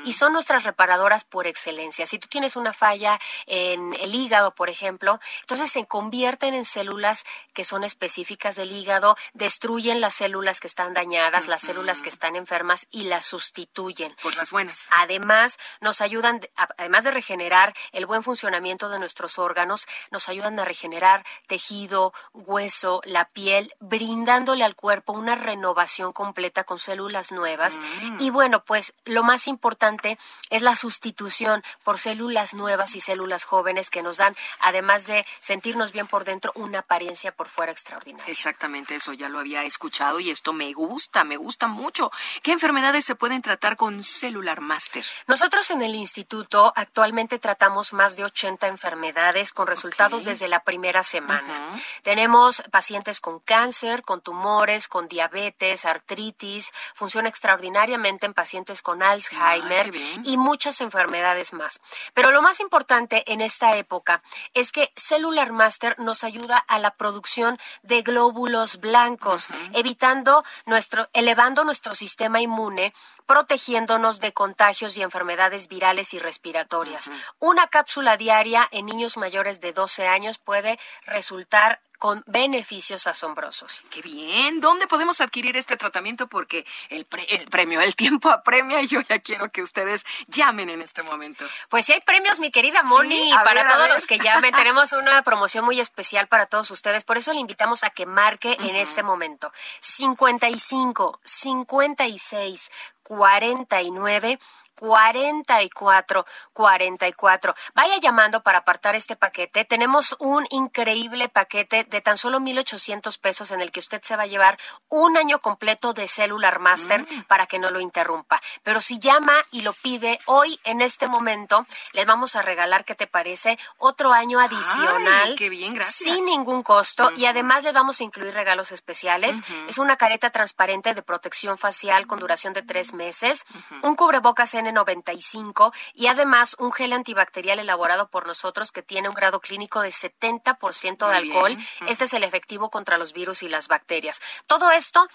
Y 0.06 0.14
son 0.14 0.34
nuestras 0.34 0.64
reparadoras 0.64 1.24
por 1.24 1.48
excelencia. 1.48 2.06
Si 2.06 2.18
tú 2.20 2.28
tienes 2.28 2.56
una 2.56 2.74
falla 2.74 3.20
en 3.46 3.94
el 3.96 4.16
hígado, 4.16 4.54
por 4.56 4.70
ejemplo, 4.70 5.20
entonces 5.42 5.72
se 5.72 5.86
convierte 5.86 6.48
en 6.48 6.66
células 6.66 7.26
que 7.54 7.66
son 7.66 7.84
específicas 7.84 8.56
del 8.56 8.72
hígado, 8.72 9.18
destruyen 9.34 10.02
las 10.02 10.16
células 10.16 10.47
que 10.48 10.68
están 10.68 10.94
dañadas, 10.94 11.48
las 11.48 11.62
células 11.62 12.02
que 12.02 12.10
están 12.10 12.36
enfermas 12.36 12.88
y 12.92 13.04
las 13.04 13.26
sustituyen. 13.26 14.16
Por 14.24 14.36
las 14.36 14.52
buenas. 14.52 14.88
Además, 14.92 15.58
nos 15.82 16.02
ayudan, 16.02 16.42
además 16.78 17.04
de 17.04 17.12
regenerar 17.12 17.76
el 17.92 18.06
buen 18.06 18.24
funcionamiento 18.24 18.90
de 18.90 19.00
nuestros 19.00 19.38
órganos, 19.40 19.88
nos 20.12 20.30
ayudan 20.30 20.60
a 20.60 20.66
regenerar 20.66 21.26
tejido, 21.48 22.14
hueso, 22.34 23.02
la 23.04 23.26
piel, 23.26 23.74
brindándole 23.80 24.64
al 24.64 24.76
cuerpo 24.76 25.14
una 25.14 25.36
renovación 25.36 26.14
completa 26.14 26.64
con 26.64 26.80
células 26.80 27.32
nuevas. 27.32 27.80
Mm. 28.02 28.22
Y 28.22 28.30
bueno, 28.30 28.64
pues 28.64 28.94
lo 29.06 29.24
más 29.24 29.48
importante 29.48 30.18
es 30.50 30.62
la 30.62 30.76
sustitución 30.76 31.64
por 31.84 32.00
células 32.00 32.54
nuevas 32.54 32.96
y 32.96 33.02
células 33.02 33.44
jóvenes 33.44 33.90
que 33.90 34.02
nos 34.02 34.18
dan, 34.18 34.36
además 34.62 35.08
de 35.08 35.26
sentirnos 35.40 35.92
bien 35.92 36.08
por 36.08 36.24
dentro, 36.24 36.52
una 36.56 36.80
apariencia 36.80 37.32
por 37.32 37.50
fuera 37.50 37.72
extraordinaria. 37.72 38.32
Exactamente, 38.32 38.96
eso 38.96 39.14
ya 39.14 39.30
lo 39.30 39.40
había 39.40 39.64
escuchado 39.64 40.20
y 40.20 40.27
esto 40.32 40.54
me 40.54 40.74
gusta, 40.74 41.24
me 41.24 41.38
gusta 41.38 41.68
mucho. 41.68 42.12
¿Qué 42.44 42.52
enfermedades 42.52 43.06
se 43.06 43.16
pueden 43.16 43.42
tratar 43.42 43.78
con 43.78 44.04
Cellular 44.04 44.62
Master? 44.62 45.06
Nosotros 45.28 45.72
en 45.72 45.82
el 45.82 45.96
instituto 45.96 46.74
actualmente 46.76 47.40
tratamos 47.40 47.94
más 47.94 48.16
de 48.18 48.26
80 48.26 48.68
enfermedades 48.68 49.52
con 49.52 49.68
resultados 49.68 50.26
desde 50.26 50.48
la 50.48 50.62
primera 50.62 51.04
semana. 51.04 51.70
Tenemos 52.04 52.64
pacientes 52.72 53.22
con 53.22 53.40
cáncer, 53.40 54.04
con 54.04 54.22
tumores, 54.22 54.88
con 54.88 55.08
diabetes, 55.08 55.86
artritis, 55.86 56.72
funciona 56.94 57.30
extraordinariamente 57.30 58.26
en 58.26 58.34
pacientes 58.34 58.82
con 58.82 59.02
Alzheimer 59.04 59.94
y 60.24 60.38
muchas 60.38 60.82
enfermedades 60.82 61.54
más. 61.54 61.82
Pero 62.14 62.32
lo 62.32 62.42
más 62.42 62.60
importante 62.60 63.24
en 63.32 63.42
esta 63.42 63.76
época 63.76 64.22
es 64.54 64.72
que 64.72 64.92
Cellular 64.96 65.52
Master 65.52 65.98
nos 66.00 66.24
ayuda 66.24 66.58
a 66.58 66.80
la 66.80 66.92
producción 66.92 67.58
de 67.84 68.02
glóbulos 68.02 68.78
blancos, 68.78 69.48
evitando 69.74 70.17
nuestro, 70.66 71.08
elevando 71.14 71.64
nuestro 71.64 71.96
sistema 71.96 72.40
inmune, 72.42 72.94
protegiéndonos 73.28 74.20
de 74.20 74.34
contagios 74.34 74.98
y 74.98 75.04
enfermedades 75.04 75.68
virales 75.68 76.14
y 76.14 76.20
respiratorias. 76.20 77.12
Una 77.40 77.68
cápsula 77.68 78.18
diaria 78.18 78.68
en 78.72 78.86
niños 78.86 79.18
mayores 79.18 79.62
de 79.62 79.74
12 79.74 80.08
años 80.08 80.40
puede 80.40 80.80
resultar 81.06 81.80
con 81.98 82.24
beneficios 82.28 83.08
asombrosos. 83.08 83.84
Qué 83.90 84.02
bien. 84.02 84.60
¿Dónde 84.60 84.88
podemos 84.88 85.20
adquirir 85.20 85.58
este 85.58 85.78
tratamiento? 85.78 86.28
Porque 86.28 86.66
el, 86.90 87.08
el 87.30 87.48
premio, 87.48 87.82
el 87.82 87.96
tiempo 87.96 88.30
apremia 88.32 88.82
y 88.82 88.88
yo 88.88 89.02
ya 89.02 89.20
quiero 89.20 89.50
que 89.52 89.62
ustedes 89.62 90.06
llamen 90.28 90.70
en 90.70 90.82
este 90.82 91.04
momento. 91.04 91.46
Pues 91.70 91.86
sí 91.86 91.94
hay 91.94 92.02
premios, 92.02 92.40
mi 92.40 92.52
querida 92.52 92.84
Moni, 92.84 93.32
para 93.44 93.68
todos 93.68 93.90
los 93.90 94.08
que 94.08 94.20
llamen. 94.20 94.54
Tenemos 94.54 94.92
una 94.94 95.22
promoción 95.24 95.66
muy 95.66 95.80
especial 95.80 96.28
para 96.28 96.46
todos 96.46 96.70
ustedes. 96.72 97.04
Por 97.04 97.18
eso 97.18 97.34
le 97.34 97.40
invitamos 97.40 97.84
a 97.84 97.90
que 97.90 98.06
marque 98.06 98.56
en 98.60 98.76
este 98.76 99.04
momento 99.04 99.52
55 99.80 101.20
56 101.24 102.72
49 103.10 104.38
44 104.78 106.26
44. 106.54 107.56
Vaya 107.76 107.98
llamando 107.98 108.42
para 108.44 108.60
apartar 108.60 108.96
este 108.96 109.16
paquete. 109.16 109.66
Tenemos 109.66 110.16
un 110.20 110.48
increíble 110.50 111.30
paquete 111.30 111.84
de 111.84 112.02
tan 112.02 112.18
solo 112.18 112.40
1,800 112.40 113.18
pesos 113.18 113.52
en 113.52 113.62
el 113.62 113.72
que 113.72 113.80
usted 113.80 114.02
se 114.02 114.16
va 114.16 114.24
a 114.24 114.28
llevar 114.28 114.58
un 114.90 115.18
año 115.18 115.40
completo 115.40 115.94
de 115.94 116.08
Cellular 116.08 116.60
Master 116.60 117.02
Mm. 117.02 117.24
para 117.24 117.46
que 117.48 117.60
no 117.60 117.70
lo 117.70 117.80
interrumpa. 117.80 118.42
Pero 118.64 118.82
si 118.82 119.00
llama 119.00 119.34
y 119.52 119.62
lo 119.62 119.74
pide 119.74 120.20
hoy, 120.26 120.60
en 120.64 120.82
este 120.82 121.08
momento, 121.08 121.66
les 121.94 122.06
vamos 122.06 122.36
a 122.36 122.42
regalar, 122.42 122.86
¿qué 122.86 122.96
te 122.96 123.08
parece? 123.08 123.58
Otro 123.78 124.14
año 124.14 124.40
adicional. 124.40 125.30
Ay, 125.30 125.36
qué 125.36 125.50
bien, 125.50 125.74
gracias. 125.74 126.16
Sin 126.16 126.26
ningún 126.26 126.64
costo. 126.64 127.12
Y 127.16 127.26
además 127.26 127.64
les 127.64 127.74
vamos 127.74 128.00
a 128.00 128.04
incluir 128.04 128.34
regalos 128.34 128.72
especiales. 128.72 129.42
Es 129.68 129.78
una 129.78 129.98
careta 129.98 130.30
transparente 130.30 130.94
de 130.94 131.02
protección 131.02 131.58
facial 131.58 132.08
con 132.08 132.20
duración 132.20 132.54
de 132.54 132.62
tres 132.62 132.94
meses, 132.94 133.46
un 133.84 133.96
cubrebocas 133.96 134.54
N95 134.68 135.74
y 135.94 136.08
además 136.08 136.56
un 136.60 136.72
gel 136.72 136.94
antibacterial 136.94 137.60
elaborado 137.60 138.10
por 138.10 138.28
nosotros 138.28 138.72
que 138.72 138.84
tiene 138.84 139.10
un 139.10 139.16
grado 139.16 139.40
clínico 139.40 139.82
de 139.82 139.90
70% 139.90 140.98
de 140.98 141.06
Muy 141.06 141.30
alcohol. 141.30 141.56
bien. 141.56 141.68
Este 141.90 142.06
es 142.06 142.14
el 142.14 142.24
efectivo 142.24 142.70
contra 142.70 142.98
los 142.98 143.14
virus 143.14 143.44
y 143.44 143.50
las 143.50 143.68
bacterias. 143.68 144.22
Todo 144.48 144.72
esto 144.72 145.08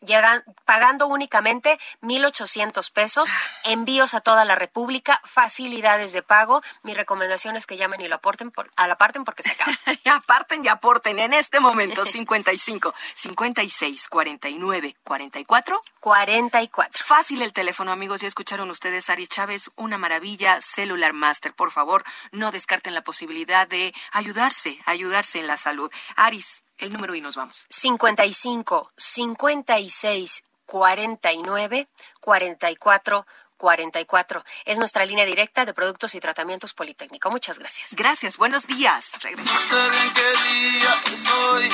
llegan 0.00 0.44
pagando 0.64 1.06
únicamente 1.06 1.78
1.800 2.02 2.92
pesos, 2.92 3.30
envíos 3.64 4.14
a 4.14 4.20
toda 4.20 4.44
la 4.44 4.54
República, 4.54 5.20
facilidades 5.24 6.12
de 6.12 6.22
pago. 6.22 6.62
Mi 6.82 6.94
recomendación 6.94 7.56
es 7.56 7.66
que 7.66 7.76
llamen 7.76 8.00
y 8.00 8.08
lo 8.08 8.16
aporten 8.16 8.50
por, 8.50 8.70
a 8.76 8.86
la 8.86 8.96
parten 8.96 9.24
porque 9.24 9.42
se 9.42 9.50
acaba. 9.50 9.72
Y 10.04 10.08
aparten 10.08 10.64
y 10.64 10.68
aporten 10.68 11.18
en 11.18 11.32
este 11.32 11.58
momento 11.58 12.04
55 12.04 12.94
56 13.14 14.08
49 14.08 14.96
44 15.02 15.82
44. 16.00 17.04
Fácil 17.04 17.42
el 17.42 17.52
teléfono, 17.52 17.92
amigos. 17.92 18.20
Ya 18.20 18.28
escucharon 18.28 18.70
ustedes, 18.70 19.10
Aris 19.10 19.28
Chávez, 19.28 19.70
una 19.76 19.98
maravilla. 19.98 20.60
Cellular 20.60 21.12
Master, 21.12 21.54
por 21.54 21.70
favor, 21.70 22.04
no 22.32 22.52
descarten 22.52 22.94
la 22.94 23.02
posibilidad 23.02 23.66
de 23.66 23.94
ayudarse, 24.12 24.80
ayudarse 24.86 25.40
en 25.40 25.46
la 25.46 25.56
salud. 25.56 25.90
Aris, 26.16 26.62
el 26.78 26.92
número 26.92 27.14
y 27.14 27.20
nos 27.20 27.36
vamos. 27.36 27.66
55 27.70 28.90
56 28.96 30.44
49 30.66 31.88
44 32.20 33.26
44. 33.56 34.44
Es 34.64 34.78
nuestra 34.78 35.04
línea 35.04 35.24
directa 35.24 35.64
de 35.64 35.74
productos 35.74 36.14
y 36.14 36.20
tratamientos 36.20 36.74
Politécnico. 36.74 37.30
Muchas 37.30 37.58
gracias. 37.58 37.94
Gracias, 37.94 38.36
buenos 38.36 38.66
días. 38.66 39.18
Regresamos. 39.22 39.62
sé 39.62 39.90
bien 39.90 40.12
qué 40.14 40.30
día 40.50 40.94
es 41.06 41.30
hoy, 41.30 41.68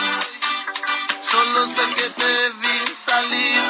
solo 1.22 1.66
sé 1.66 1.94
que 1.96 2.08
te 2.10 2.50
vi 2.50 2.86
salir 2.94 3.62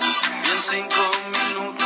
y 0.00 0.48
en 0.48 0.62
cinco 0.62 1.10
minutos 1.32 1.81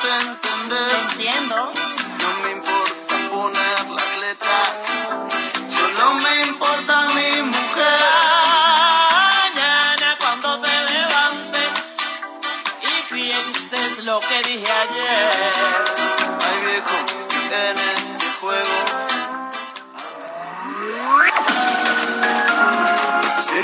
puedas 0.00 0.26
entender. 0.26 0.88
Entiendo. 1.12 1.75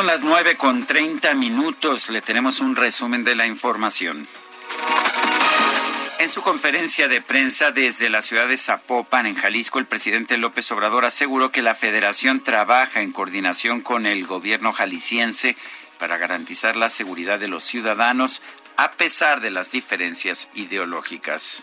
Son 0.00 0.06
las 0.06 0.22
nueve 0.22 0.56
con 0.56 0.86
treinta 0.86 1.34
minutos. 1.34 2.08
Le 2.08 2.22
tenemos 2.22 2.60
un 2.60 2.74
resumen 2.74 3.22
de 3.22 3.34
la 3.34 3.46
información. 3.46 4.26
En 6.18 6.30
su 6.30 6.40
conferencia 6.40 7.06
de 7.06 7.20
prensa 7.20 7.70
desde 7.70 8.08
la 8.08 8.22
ciudad 8.22 8.48
de 8.48 8.56
Zapopan, 8.56 9.26
en 9.26 9.34
Jalisco, 9.34 9.78
el 9.78 9.84
presidente 9.84 10.38
López 10.38 10.72
Obrador 10.72 11.04
aseguró 11.04 11.52
que 11.52 11.60
la 11.60 11.74
federación 11.74 12.40
trabaja 12.42 13.02
en 13.02 13.12
coordinación 13.12 13.82
con 13.82 14.06
el 14.06 14.24
gobierno 14.24 14.72
jalisciense 14.72 15.54
para 15.98 16.16
garantizar 16.16 16.76
la 16.76 16.88
seguridad 16.88 17.38
de 17.38 17.48
los 17.48 17.62
ciudadanos 17.62 18.40
a 18.78 18.92
pesar 18.92 19.42
de 19.42 19.50
las 19.50 19.70
diferencias 19.70 20.48
ideológicas. 20.54 21.62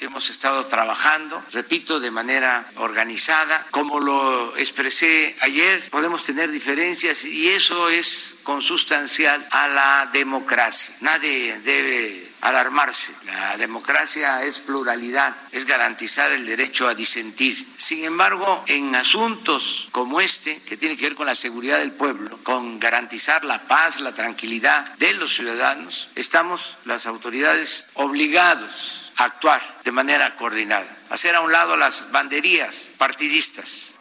Hemos 0.00 0.30
estado 0.30 0.64
trabajando, 0.66 1.44
repito, 1.52 2.00
de 2.00 2.10
manera 2.10 2.70
organizada. 2.76 3.66
Como 3.70 4.00
lo 4.00 4.56
expresé 4.56 5.36
ayer, 5.40 5.90
podemos 5.90 6.24
tener 6.24 6.50
diferencias 6.50 7.26
y 7.26 7.48
eso 7.48 7.90
es 7.90 8.36
consustancial 8.42 9.46
a 9.50 9.68
la 9.68 10.10
democracia. 10.10 10.96
Nadie 11.00 11.60
debe 11.60 12.30
alarmarse. 12.40 13.12
La 13.26 13.58
democracia 13.58 14.42
es 14.42 14.60
pluralidad, 14.60 15.36
es 15.52 15.66
garantizar 15.66 16.32
el 16.32 16.46
derecho 16.46 16.88
a 16.88 16.94
disentir. 16.94 17.66
Sin 17.76 18.02
embargo, 18.04 18.64
en 18.66 18.94
asuntos 18.94 19.88
como 19.92 20.22
este, 20.22 20.62
que 20.62 20.78
tiene 20.78 20.96
que 20.96 21.04
ver 21.04 21.14
con 21.14 21.26
la 21.26 21.34
seguridad 21.34 21.78
del 21.78 21.92
pueblo, 21.92 22.38
con 22.42 22.80
garantizar 22.80 23.44
la 23.44 23.66
paz, 23.68 24.00
la 24.00 24.14
tranquilidad 24.14 24.94
de 24.96 25.12
los 25.12 25.34
ciudadanos, 25.34 26.08
estamos 26.14 26.78
las 26.86 27.06
autoridades 27.06 27.86
obligados 27.94 28.99
actuar 29.24 29.60
de 29.84 29.92
manera 29.92 30.36
coordinada, 30.36 30.86
hacer 31.10 31.34
a 31.34 31.40
un 31.40 31.52
lado 31.52 31.76
las 31.76 32.10
banderías 32.10 32.90
partidistas. 32.96 33.94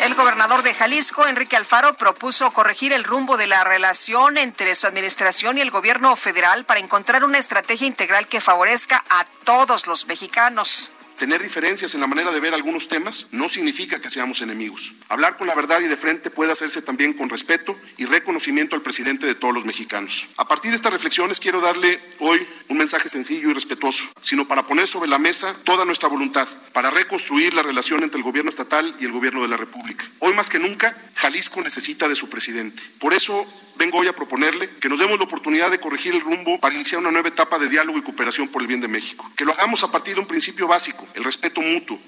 El 0.00 0.14
gobernador 0.14 0.62
de 0.62 0.72
Jalisco, 0.72 1.26
Enrique 1.26 1.56
Alfaro, 1.56 1.94
propuso 1.94 2.50
corregir 2.52 2.92
el 2.94 3.04
rumbo 3.04 3.36
de 3.36 3.46
la 3.46 3.64
relación 3.64 4.38
entre 4.38 4.74
su 4.74 4.86
administración 4.86 5.58
y 5.58 5.60
el 5.60 5.70
gobierno 5.70 6.16
federal 6.16 6.64
para 6.64 6.80
encontrar 6.80 7.22
una 7.22 7.36
estrategia 7.36 7.86
integral 7.86 8.26
que 8.26 8.40
favorezca 8.40 9.04
a 9.10 9.26
todos 9.44 9.86
los 9.86 10.06
mexicanos. 10.06 10.92
Tener 11.20 11.42
diferencias 11.42 11.94
en 11.94 12.00
la 12.00 12.06
manera 12.06 12.32
de 12.32 12.40
ver 12.40 12.54
algunos 12.54 12.88
temas 12.88 13.28
no 13.30 13.50
significa 13.50 14.00
que 14.00 14.08
seamos 14.08 14.40
enemigos. 14.40 14.94
Hablar 15.10 15.36
con 15.36 15.48
la 15.48 15.54
verdad 15.54 15.80
y 15.80 15.86
de 15.86 15.98
frente 15.98 16.30
puede 16.30 16.50
hacerse 16.50 16.80
también 16.80 17.12
con 17.12 17.28
respeto 17.28 17.76
y 17.98 18.06
reconocimiento 18.06 18.74
al 18.74 18.80
presidente 18.80 19.26
de 19.26 19.34
todos 19.34 19.52
los 19.52 19.66
mexicanos. 19.66 20.26
A 20.38 20.48
partir 20.48 20.70
de 20.70 20.76
estas 20.76 20.94
reflexiones 20.94 21.38
quiero 21.38 21.60
darle 21.60 22.00
hoy 22.20 22.40
un 22.68 22.78
mensaje 22.78 23.10
sencillo 23.10 23.50
y 23.50 23.52
respetuoso, 23.52 24.04
sino 24.22 24.48
para 24.48 24.66
poner 24.66 24.88
sobre 24.88 25.10
la 25.10 25.18
mesa 25.18 25.54
toda 25.62 25.84
nuestra 25.84 26.08
voluntad 26.08 26.48
para 26.72 26.88
reconstruir 26.88 27.52
la 27.52 27.62
relación 27.62 28.02
entre 28.02 28.16
el 28.16 28.24
gobierno 28.24 28.48
estatal 28.48 28.96
y 28.98 29.04
el 29.04 29.12
gobierno 29.12 29.42
de 29.42 29.48
la 29.48 29.58
República. 29.58 30.08
Hoy 30.20 30.32
más 30.32 30.48
que 30.48 30.58
nunca, 30.58 30.96
Jalisco 31.16 31.60
necesita 31.60 32.08
de 32.08 32.16
su 32.16 32.30
presidente. 32.30 32.82
Por 32.98 33.12
eso 33.12 33.46
vengo 33.80 33.96
hoy 33.96 34.08
a 34.08 34.12
proponerle 34.12 34.76
que 34.78 34.90
nos 34.90 34.98
demos 34.98 35.18
la 35.18 35.24
oportunidad 35.24 35.70
de 35.70 35.80
corregir 35.80 36.14
el 36.14 36.20
rumbo 36.20 36.60
para 36.60 36.74
iniciar 36.74 37.00
una 37.00 37.10
nueva 37.10 37.28
etapa 37.28 37.58
de 37.58 37.66
diálogo 37.66 37.96
y 37.96 38.02
cooperación 38.02 38.48
por 38.48 38.60
el 38.60 38.68
bien 38.68 38.82
de 38.82 38.88
México. 38.88 39.30
Que 39.34 39.46
lo 39.46 39.52
hagamos 39.52 39.82
a 39.82 39.90
partir 39.90 40.16
de 40.16 40.20
un 40.20 40.26
principio 40.26 40.68
básico, 40.68 41.08
el 41.14 41.24
respeto 41.24 41.62
mutuo. 41.62 41.98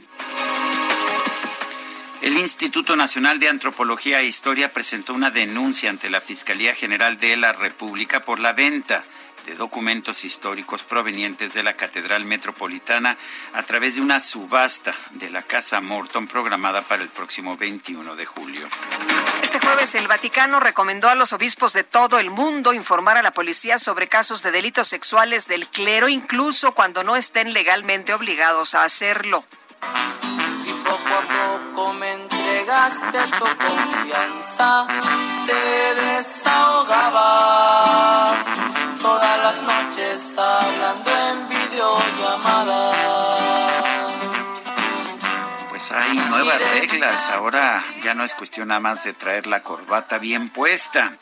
El 2.22 2.38
Instituto 2.38 2.94
Nacional 2.94 3.40
de 3.40 3.48
Antropología 3.48 4.20
e 4.20 4.26
Historia 4.26 4.72
presentó 4.72 5.12
una 5.12 5.32
denuncia 5.32 5.90
ante 5.90 6.08
la 6.08 6.20
Fiscalía 6.20 6.72
General 6.72 7.18
de 7.18 7.36
la 7.36 7.52
República 7.52 8.20
por 8.20 8.38
la 8.38 8.52
venta 8.52 9.02
de 9.44 9.56
documentos 9.56 10.24
históricos 10.24 10.84
provenientes 10.84 11.52
de 11.52 11.64
la 11.64 11.74
Catedral 11.74 12.24
Metropolitana 12.24 13.18
a 13.54 13.64
través 13.64 13.96
de 13.96 14.02
una 14.02 14.20
subasta 14.20 14.94
de 15.14 15.30
la 15.30 15.42
Casa 15.42 15.80
Morton 15.80 16.28
programada 16.28 16.82
para 16.82 17.02
el 17.02 17.08
próximo 17.08 17.56
21 17.56 18.14
de 18.14 18.24
julio. 18.24 18.68
Este 19.42 19.58
jueves 19.58 19.92
el 19.96 20.06
Vaticano 20.06 20.60
recomendó 20.60 21.08
a 21.08 21.16
los 21.16 21.32
obispos 21.32 21.72
de 21.72 21.82
todo 21.82 22.20
el 22.20 22.30
mundo 22.30 22.72
informar 22.72 23.16
a 23.16 23.22
la 23.22 23.32
policía 23.32 23.78
sobre 23.78 24.06
casos 24.06 24.44
de 24.44 24.52
delitos 24.52 24.86
sexuales 24.86 25.48
del 25.48 25.66
clero, 25.66 26.08
incluso 26.08 26.70
cuando 26.72 27.02
no 27.02 27.16
estén 27.16 27.52
legalmente 27.52 28.14
obligados 28.14 28.76
a 28.76 28.84
hacerlo. 28.84 29.44
Y 30.64 30.72
poco 30.84 31.14
a 31.14 31.22
poco 31.40 31.92
me 31.94 32.12
entregaste 32.12 33.18
tu 33.38 33.44
confianza, 33.44 34.86
te 35.46 35.94
desahogabas 36.02 38.40
todas 39.00 39.36
las 39.44 39.62
noches 39.62 40.38
hablando 40.38 41.10
en 41.10 41.48
videollamada. 41.48 43.41
Pues 45.82 46.00
hay 46.00 46.16
nuevas 46.16 46.62
reglas. 46.70 47.28
Ahora 47.30 47.82
ya 48.04 48.14
no 48.14 48.22
es 48.22 48.34
cuestión 48.34 48.68
nada 48.68 48.78
más 48.78 49.02
de 49.02 49.14
traer 49.14 49.48
la 49.48 49.64
corbata 49.64 50.18
bien 50.18 50.48
puesta. 50.48 51.12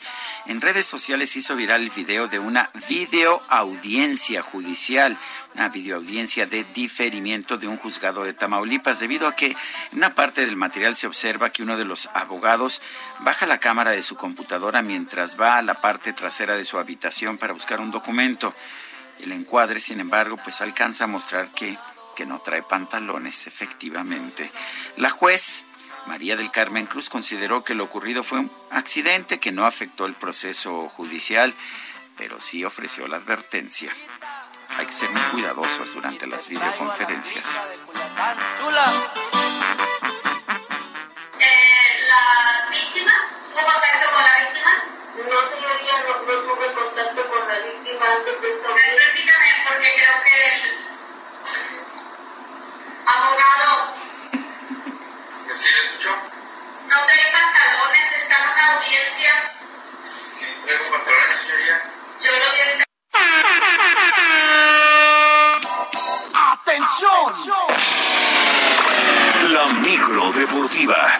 En 0.45 0.61
redes 0.61 0.85
sociales 0.85 1.35
hizo 1.35 1.55
viral 1.55 1.81
el 1.81 1.89
video 1.89 2.27
de 2.27 2.37
una 2.37 2.69
videoaudiencia 2.87 4.43
judicial, 4.43 5.17
una 5.55 5.69
videoaudiencia 5.69 6.45
de 6.45 6.63
diferimiento 6.75 7.57
de 7.57 7.67
un 7.67 7.75
juzgado 7.75 8.23
de 8.23 8.33
Tamaulipas, 8.33 8.99
debido 8.99 9.27
a 9.27 9.35
que 9.35 9.47
en 9.47 9.57
una 9.93 10.13
parte 10.13 10.45
del 10.45 10.55
material 10.55 10.95
se 10.95 11.07
observa 11.07 11.49
que 11.49 11.63
uno 11.63 11.75
de 11.75 11.85
los 11.85 12.11
abogados 12.13 12.83
baja 13.21 13.47
la 13.47 13.59
cámara 13.59 13.89
de 13.89 14.03
su 14.03 14.15
computadora 14.15 14.83
mientras 14.83 15.41
va 15.41 15.57
a 15.57 15.63
la 15.63 15.73
parte 15.73 16.13
trasera 16.13 16.55
de 16.55 16.65
su 16.65 16.77
habitación 16.77 17.39
para 17.39 17.53
buscar 17.53 17.79
un 17.79 17.89
documento. 17.89 18.53
El 19.21 19.31
encuadre, 19.31 19.81
sin 19.81 19.99
embargo, 19.99 20.37
pues 20.37 20.61
alcanza 20.61 21.05
a 21.05 21.07
mostrar 21.07 21.47
que, 21.49 21.79
que 22.21 22.27
no 22.27 22.37
trae 22.37 22.61
pantalones, 22.61 23.47
efectivamente. 23.47 24.51
La 24.97 25.09
juez 25.09 25.65
María 26.05 26.35
del 26.35 26.51
Carmen 26.51 26.85
Cruz 26.85 27.09
consideró 27.09 27.63
que 27.63 27.73
lo 27.73 27.83
ocurrido 27.83 28.21
fue 28.21 28.37
un 28.37 28.51
accidente 28.69 29.39
que 29.39 29.51
no 29.51 29.65
afectó 29.65 30.05
el 30.05 30.13
proceso 30.13 30.87
judicial, 30.89 31.51
pero 32.17 32.39
sí 32.39 32.63
ofreció 32.63 33.07
la 33.07 33.17
advertencia. 33.17 33.91
Hay 34.77 34.85
que 34.85 34.91
ser 34.91 35.09
muy 35.09 35.21
cuidadosos 35.31 35.95
durante 35.95 36.27
las 36.27 36.47
videoconferencias. 36.47 37.59
Eh, 41.39 42.05
¿La 42.07 42.69
víctima? 42.69 43.13
¿Tuvo 43.49 43.63
contacto 43.63 44.11
con 44.13 44.23
la 44.23 44.37
víctima? 44.45 44.73
No, 45.27 45.49
señoría, 45.49 46.03
no, 46.05 46.13
no 46.19 46.41
tuve 46.43 46.71
contacto 46.75 46.90
abogado 53.11 53.93
¿Sí 55.55 55.67
le 55.73 55.81
escuchó? 55.81 56.11
no 56.91 56.97
trae 57.05 57.31
pantalones, 57.31 58.11
está 58.11 58.35
en 58.35 58.49
una 58.49 58.73
audiencia. 58.75 59.31
Sí, 60.03 60.45
traigo 60.65 60.83
pantalones, 60.91 61.37
señoría. 61.37 61.81
Yo 62.21 62.31
lo 62.31 62.51
vi. 62.51 62.83
¡Atención! 66.33 67.33
La 69.51 69.65
micro 69.67 70.31
deportiva. 70.31 71.19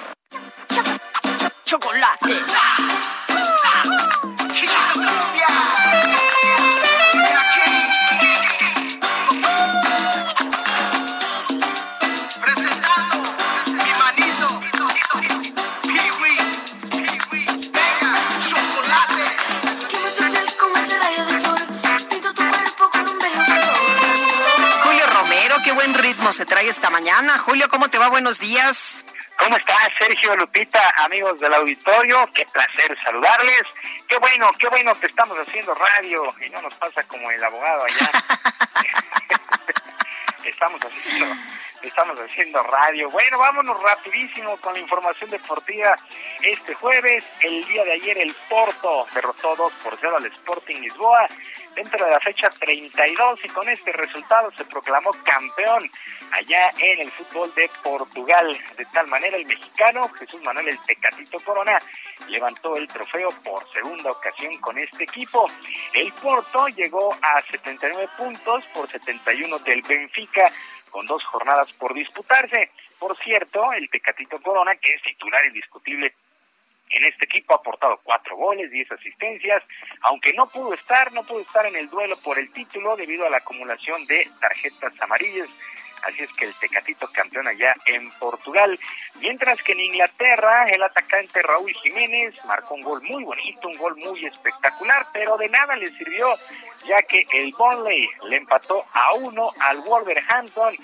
Chocolate. 1.65 2.35
Se 26.31 26.45
trae 26.45 26.67
esta 26.67 26.89
mañana. 26.89 27.37
Julio, 27.39 27.67
¿cómo 27.69 27.89
te 27.89 27.97
va? 27.97 28.07
Buenos 28.07 28.39
días. 28.39 29.03
¿Cómo 29.37 29.57
estás, 29.57 29.89
Sergio 29.99 30.35
Lupita, 30.37 30.81
amigos 31.03 31.39
del 31.39 31.53
auditorio? 31.53 32.29
Qué 32.33 32.45
placer 32.45 32.97
saludarles. 33.03 33.63
Qué 34.07 34.17
bueno, 34.17 34.49
qué 34.57 34.69
bueno 34.69 34.97
que 34.99 35.07
estamos 35.07 35.37
haciendo 35.37 35.73
radio 35.73 36.33
y 36.45 36.49
no 36.49 36.61
nos 36.61 36.73
pasa 36.75 37.03
como 37.03 37.29
el 37.31 37.43
abogado 37.43 37.83
allá. 37.83 38.11
estamos 40.45 40.79
haciendo 40.81 41.35
estamos 41.81 42.19
haciendo 42.19 42.61
radio. 42.63 43.09
Bueno, 43.09 43.39
vámonos 43.39 43.81
rapidísimo 43.81 44.55
con 44.57 44.73
la 44.73 44.79
información 44.79 45.29
deportiva. 45.29 45.95
Este 46.43 46.75
jueves, 46.75 47.25
el 47.41 47.65
día 47.65 47.83
de 47.83 47.93
ayer, 47.93 48.17
el 48.19 48.33
Porto 48.47 49.07
derrotó 49.13 49.55
2 49.55 49.73
por 49.83 49.97
0 49.99 50.17
al 50.17 50.25
Sporting 50.27 50.81
Lisboa 50.81 51.27
dentro 51.75 52.05
de 52.05 52.11
la 52.11 52.19
fecha 52.19 52.49
32 52.49 53.39
y 53.43 53.47
con 53.49 53.67
este 53.69 53.91
resultado 53.91 54.51
se 54.55 54.65
proclamó 54.65 55.11
campeón 55.23 55.89
allá 56.31 56.71
en 56.77 57.01
el 57.01 57.11
fútbol 57.11 57.53
de 57.55 57.69
Portugal. 57.83 58.57
De 58.77 58.85
tal 58.85 59.07
manera, 59.07 59.37
el 59.37 59.45
mexicano 59.45 60.09
Jesús 60.09 60.41
Manuel 60.43 60.69
El 60.69 60.81
Tecatito 60.81 61.39
Corona 61.39 61.77
levantó 62.29 62.75
el 62.75 62.87
trofeo 62.87 63.29
por 63.43 63.71
segunda 63.71 64.11
ocasión 64.11 64.57
con 64.57 64.77
este 64.77 65.03
equipo. 65.03 65.47
El 65.93 66.11
Porto 66.13 66.67
llegó 66.69 67.13
a 67.21 67.41
79 67.41 68.07
puntos 68.17 68.63
por 68.73 68.87
71 68.87 69.59
del 69.59 69.81
Benfica 69.81 70.51
con 70.89 71.05
dos 71.05 71.23
jornadas 71.23 71.71
por 71.73 71.93
disputarse. 71.93 72.71
Por 72.99 73.17
cierto, 73.17 73.73
el 73.73 73.89
Tecatito 73.89 74.39
Corona, 74.41 74.75
que 74.75 74.93
es 74.93 75.01
titular 75.01 75.43
indiscutible 75.45 76.13
en 76.91 77.05
este 77.05 77.25
equipo, 77.25 77.53
ha 77.53 77.57
aportado 77.57 77.99
cuatro 78.03 78.35
goles, 78.35 78.71
diez 78.71 78.91
asistencias, 78.91 79.63
aunque 80.01 80.33
no 80.33 80.47
pudo 80.47 80.73
estar, 80.73 81.11
no 81.13 81.23
pudo 81.23 81.41
estar 81.41 81.65
en 81.65 81.75
el 81.75 81.89
duelo 81.89 82.15
por 82.23 82.37
el 82.37 82.51
título 82.51 82.95
debido 82.95 83.25
a 83.25 83.29
la 83.29 83.37
acumulación 83.37 84.05
de 84.07 84.27
tarjetas 84.39 84.93
amarillas. 85.01 85.49
Así 86.03 86.23
es 86.23 86.33
que 86.33 86.45
el 86.45 86.53
Tecatito 86.55 87.07
campeón 87.13 87.47
allá 87.47 87.73
en 87.85 88.09
Portugal. 88.19 88.79
Mientras 89.19 89.61
que 89.61 89.73
en 89.73 89.81
Inglaterra, 89.81 90.65
el 90.65 90.81
atacante 90.81 91.41
Raúl 91.43 91.71
Jiménez 91.73 92.43
marcó 92.45 92.73
un 92.73 92.81
gol 92.81 93.01
muy 93.03 93.23
bonito, 93.23 93.67
un 93.67 93.77
gol 93.77 93.95
muy 93.97 94.25
espectacular, 94.25 95.05
pero 95.13 95.37
de 95.37 95.49
nada 95.49 95.75
le 95.75 95.87
sirvió, 95.89 96.27
ya 96.85 97.01
que 97.03 97.23
el 97.33 97.51
Burnley 97.51 98.09
le 98.29 98.37
empató 98.37 98.83
a 98.93 99.13
uno 99.13 99.51
al 99.59 99.81
Wolverhampton, 99.81 100.75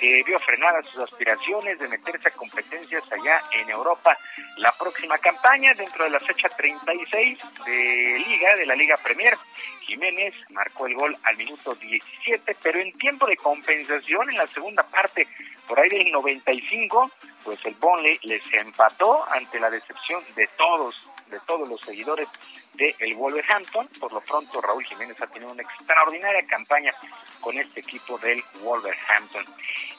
que 0.00 0.22
vio 0.22 0.38
frenadas 0.38 0.86
sus 0.86 1.02
aspiraciones 1.02 1.78
de 1.78 1.86
meterse 1.86 2.28
a 2.28 2.32
competencias 2.32 3.04
allá 3.12 3.38
en 3.52 3.68
Europa. 3.68 4.16
La 4.56 4.72
próxima 4.72 5.18
campaña, 5.18 5.74
dentro 5.74 6.04
de 6.04 6.10
la 6.10 6.18
fecha 6.18 6.48
36 6.48 7.38
de 7.66 8.24
Liga, 8.26 8.54
de 8.56 8.64
la 8.64 8.74
Liga 8.74 8.96
Premier, 8.96 9.36
Jiménez 9.82 10.34
marcó 10.48 10.86
el 10.86 10.94
gol 10.94 11.14
al 11.22 11.36
minuto 11.36 11.74
17, 11.74 12.56
pero 12.62 12.80
en 12.80 12.92
tiempo 12.96 13.26
de 13.26 13.36
compensación 13.36 14.30
en 14.30 14.38
la 14.38 14.46
segunda 14.46 14.82
parte, 14.84 15.28
por 15.68 15.78
ahí 15.78 15.90
del 15.90 16.10
95, 16.10 17.10
pues 17.44 17.58
el 17.66 17.74
Burnley 17.74 18.18
les 18.22 18.42
empató 18.54 19.30
ante 19.30 19.60
la 19.60 19.70
decepción 19.70 20.22
de 20.34 20.46
todos, 20.56 21.10
de 21.30 21.38
todos 21.40 21.68
los 21.68 21.80
seguidores 21.80 22.28
de 22.74 22.94
el 22.98 23.14
Wolverhampton. 23.14 23.88
Por 23.98 24.12
lo 24.12 24.20
pronto, 24.20 24.60
Raúl 24.60 24.84
Jiménez 24.84 25.20
ha 25.20 25.26
tenido 25.26 25.52
una 25.52 25.62
extraordinaria 25.62 26.46
campaña 26.46 26.94
con 27.40 27.58
este 27.58 27.80
equipo 27.80 28.18
del 28.18 28.42
Wolverhampton. 28.62 29.44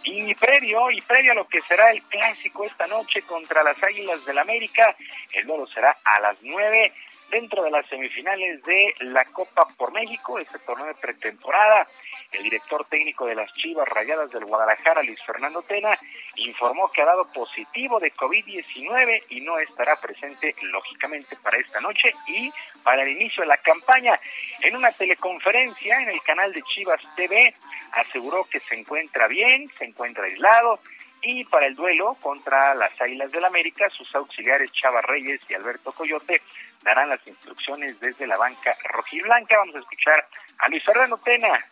Y 0.04 0.34
previo, 0.36 0.90
y 0.90 1.02
previo 1.02 1.34
a 1.34 1.36
lo 1.36 1.48
que 1.48 1.62
será 1.62 1.92
el 1.92 2.02
clásico 2.04 2.66
esta 2.66 2.88
noche 2.88 3.22
contra 3.22 3.64
las 3.64 3.82
Águilas 3.84 4.26
del 4.26 4.40
América, 4.40 4.96
el 5.34 5.46
duelo 5.46 5.68
será 5.68 5.96
a 6.04 6.20
las 6.20 6.38
9 6.42 6.94
dentro 7.32 7.64
de 7.64 7.72
las 7.72 7.88
semifinales 7.88 8.62
de 8.64 8.94
la 9.06 9.24
Copa 9.26 9.66
por 9.78 9.92
México, 9.94 10.38
este 10.38 10.60
torneo 10.60 10.88
de 10.88 10.96
pretemporada. 10.96 11.88
El 12.32 12.44
director 12.44 12.86
técnico 12.86 13.26
de 13.26 13.36
las 13.36 13.52
Chivas 13.54 13.88
Rayadas 13.88 14.30
del 14.32 14.46
Guadalajara, 14.46 15.02
Luis 15.02 15.20
Fernando 15.26 15.62
Tena, 15.62 15.98
informó 16.36 16.90
que 16.90 17.02
ha 17.02 17.06
dado 17.06 17.26
positivo 17.34 18.00
de 18.00 18.12
COVID-19 18.12 19.24
y 19.30 19.42
no 19.42 19.58
estará 19.60 19.96
presente, 19.96 20.54
lógicamente, 20.64 21.36
para 21.38 21.58
esta 21.58 21.80
noche 21.80 22.12
y 22.28 22.52
para 22.84 23.04
el 23.04 23.10
inicio 23.10 23.42
de 23.44 23.48
la 23.48 23.58
campaña. 23.58 24.20
En 24.62 24.76
una 24.76 24.92
teleconferencia 24.92 26.02
en 26.02 26.10
el 26.10 26.22
canal 26.22 26.52
de 26.52 26.62
Chivas 26.64 27.02
TV, 27.16 27.54
aseguró 27.94 28.46
que 28.52 28.60
se 28.60 28.76
encuentra 28.76 29.28
bien, 29.28 29.70
se 29.78 29.86
encuentra 29.86 30.26
aislado 30.26 30.80
y 31.22 31.46
para 31.46 31.68
el 31.68 31.76
duelo 31.76 32.18
contra 32.20 32.74
las 32.76 33.00
Águilas 33.00 33.32
del 33.32 33.46
América, 33.46 33.90
sus 33.90 34.14
auxiliares 34.16 34.72
Chava 34.72 35.02
Reyes 35.02 35.42
y 35.50 35.54
Alberto 35.54 35.92
Coyote 35.92 36.42
darán 36.84 37.10
las 37.10 37.26
instrucciones 37.28 38.00
desde 38.00 38.26
la 38.26 38.38
banca 38.38 38.76
rojiblanca. 38.86 39.58
Vamos 39.58 39.76
a 39.76 39.80
escuchar 39.80 40.28
a 40.58 40.70
Luis 40.70 40.84
Fernando 40.84 41.18
Tena, 41.18 41.64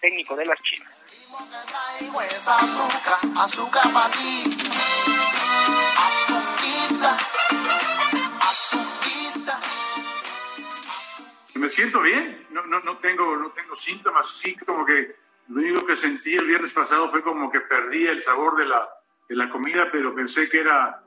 técnico 0.00 0.34
de 0.36 0.46
las 0.46 0.58
Chivas. 0.62 0.92
Me 11.54 11.68
siento 11.68 12.00
bien, 12.00 12.46
no, 12.50 12.66
no, 12.66 12.80
no, 12.80 12.98
tengo, 12.98 13.36
no 13.36 13.50
tengo 13.50 13.76
síntomas, 13.76 14.28
sí 14.28 14.56
como 14.56 14.84
que 14.84 15.23
lo 15.48 15.60
único 15.60 15.86
que 15.86 15.96
sentí 15.96 16.34
el 16.34 16.46
viernes 16.46 16.72
pasado 16.72 17.10
fue 17.10 17.22
como 17.22 17.50
que 17.50 17.60
perdí 17.60 18.06
el 18.06 18.20
sabor 18.20 18.56
de 18.56 18.66
la, 18.66 18.88
de 19.28 19.36
la 19.36 19.50
comida, 19.50 19.90
pero 19.90 20.14
pensé 20.14 20.48
que 20.48 20.60
era, 20.60 21.02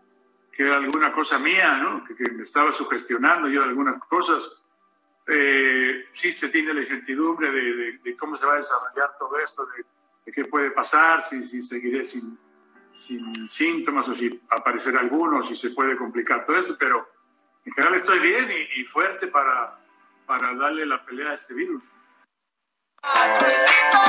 que 0.51 0.63
era 0.63 0.77
alguna 0.77 1.11
cosa 1.11 1.39
mía, 1.39 1.77
¿no? 1.77 2.03
que, 2.03 2.31
me 2.31 2.43
estaba 2.43 2.71
sugestionando 2.71 3.47
yo 3.47 3.61
de 3.61 3.69
algunas 3.69 4.01
cosas. 4.03 4.61
Eh, 5.27 6.05
sí 6.13 6.31
se 6.31 6.49
tiene 6.49 6.73
la 6.73 6.81
incertidumbre 6.81 7.51
de, 7.51 7.99
de, 8.03 8.15
cómo 8.15 8.35
se 8.35 8.45
va 8.45 8.53
a 8.53 8.57
desarrollar 8.57 9.17
todo 9.17 9.37
esto, 9.39 9.65
de, 9.65 9.85
de 10.25 10.31
qué 10.31 10.45
puede 10.45 10.71
pasar, 10.71 11.21
si, 11.21 11.43
si 11.43 11.61
seguiré 11.61 12.05
sin, 12.05 12.37
sin 12.93 13.47
síntomas 13.47 14.07
o 14.07 14.15
si 14.15 14.41
aparecerá 14.49 14.99
alguno, 14.99 15.43
si 15.43 15.55
se 15.55 15.71
puede 15.71 15.97
complicar 15.97 16.45
todo 16.45 16.55
eso, 16.55 16.77
pero 16.77 17.09
en 17.65 17.73
general 17.73 17.95
estoy 17.95 18.19
bien 18.19 18.47
y, 18.49 18.81
y 18.81 18.85
fuerte 18.85 19.27
para, 19.27 19.77
para 20.25 20.53
darle 20.53 20.85
la 20.85 21.03
pelea 21.03 21.31
a 21.31 21.33
este 21.33 21.53
virus. 21.53 21.83
Crucito. 23.13 24.03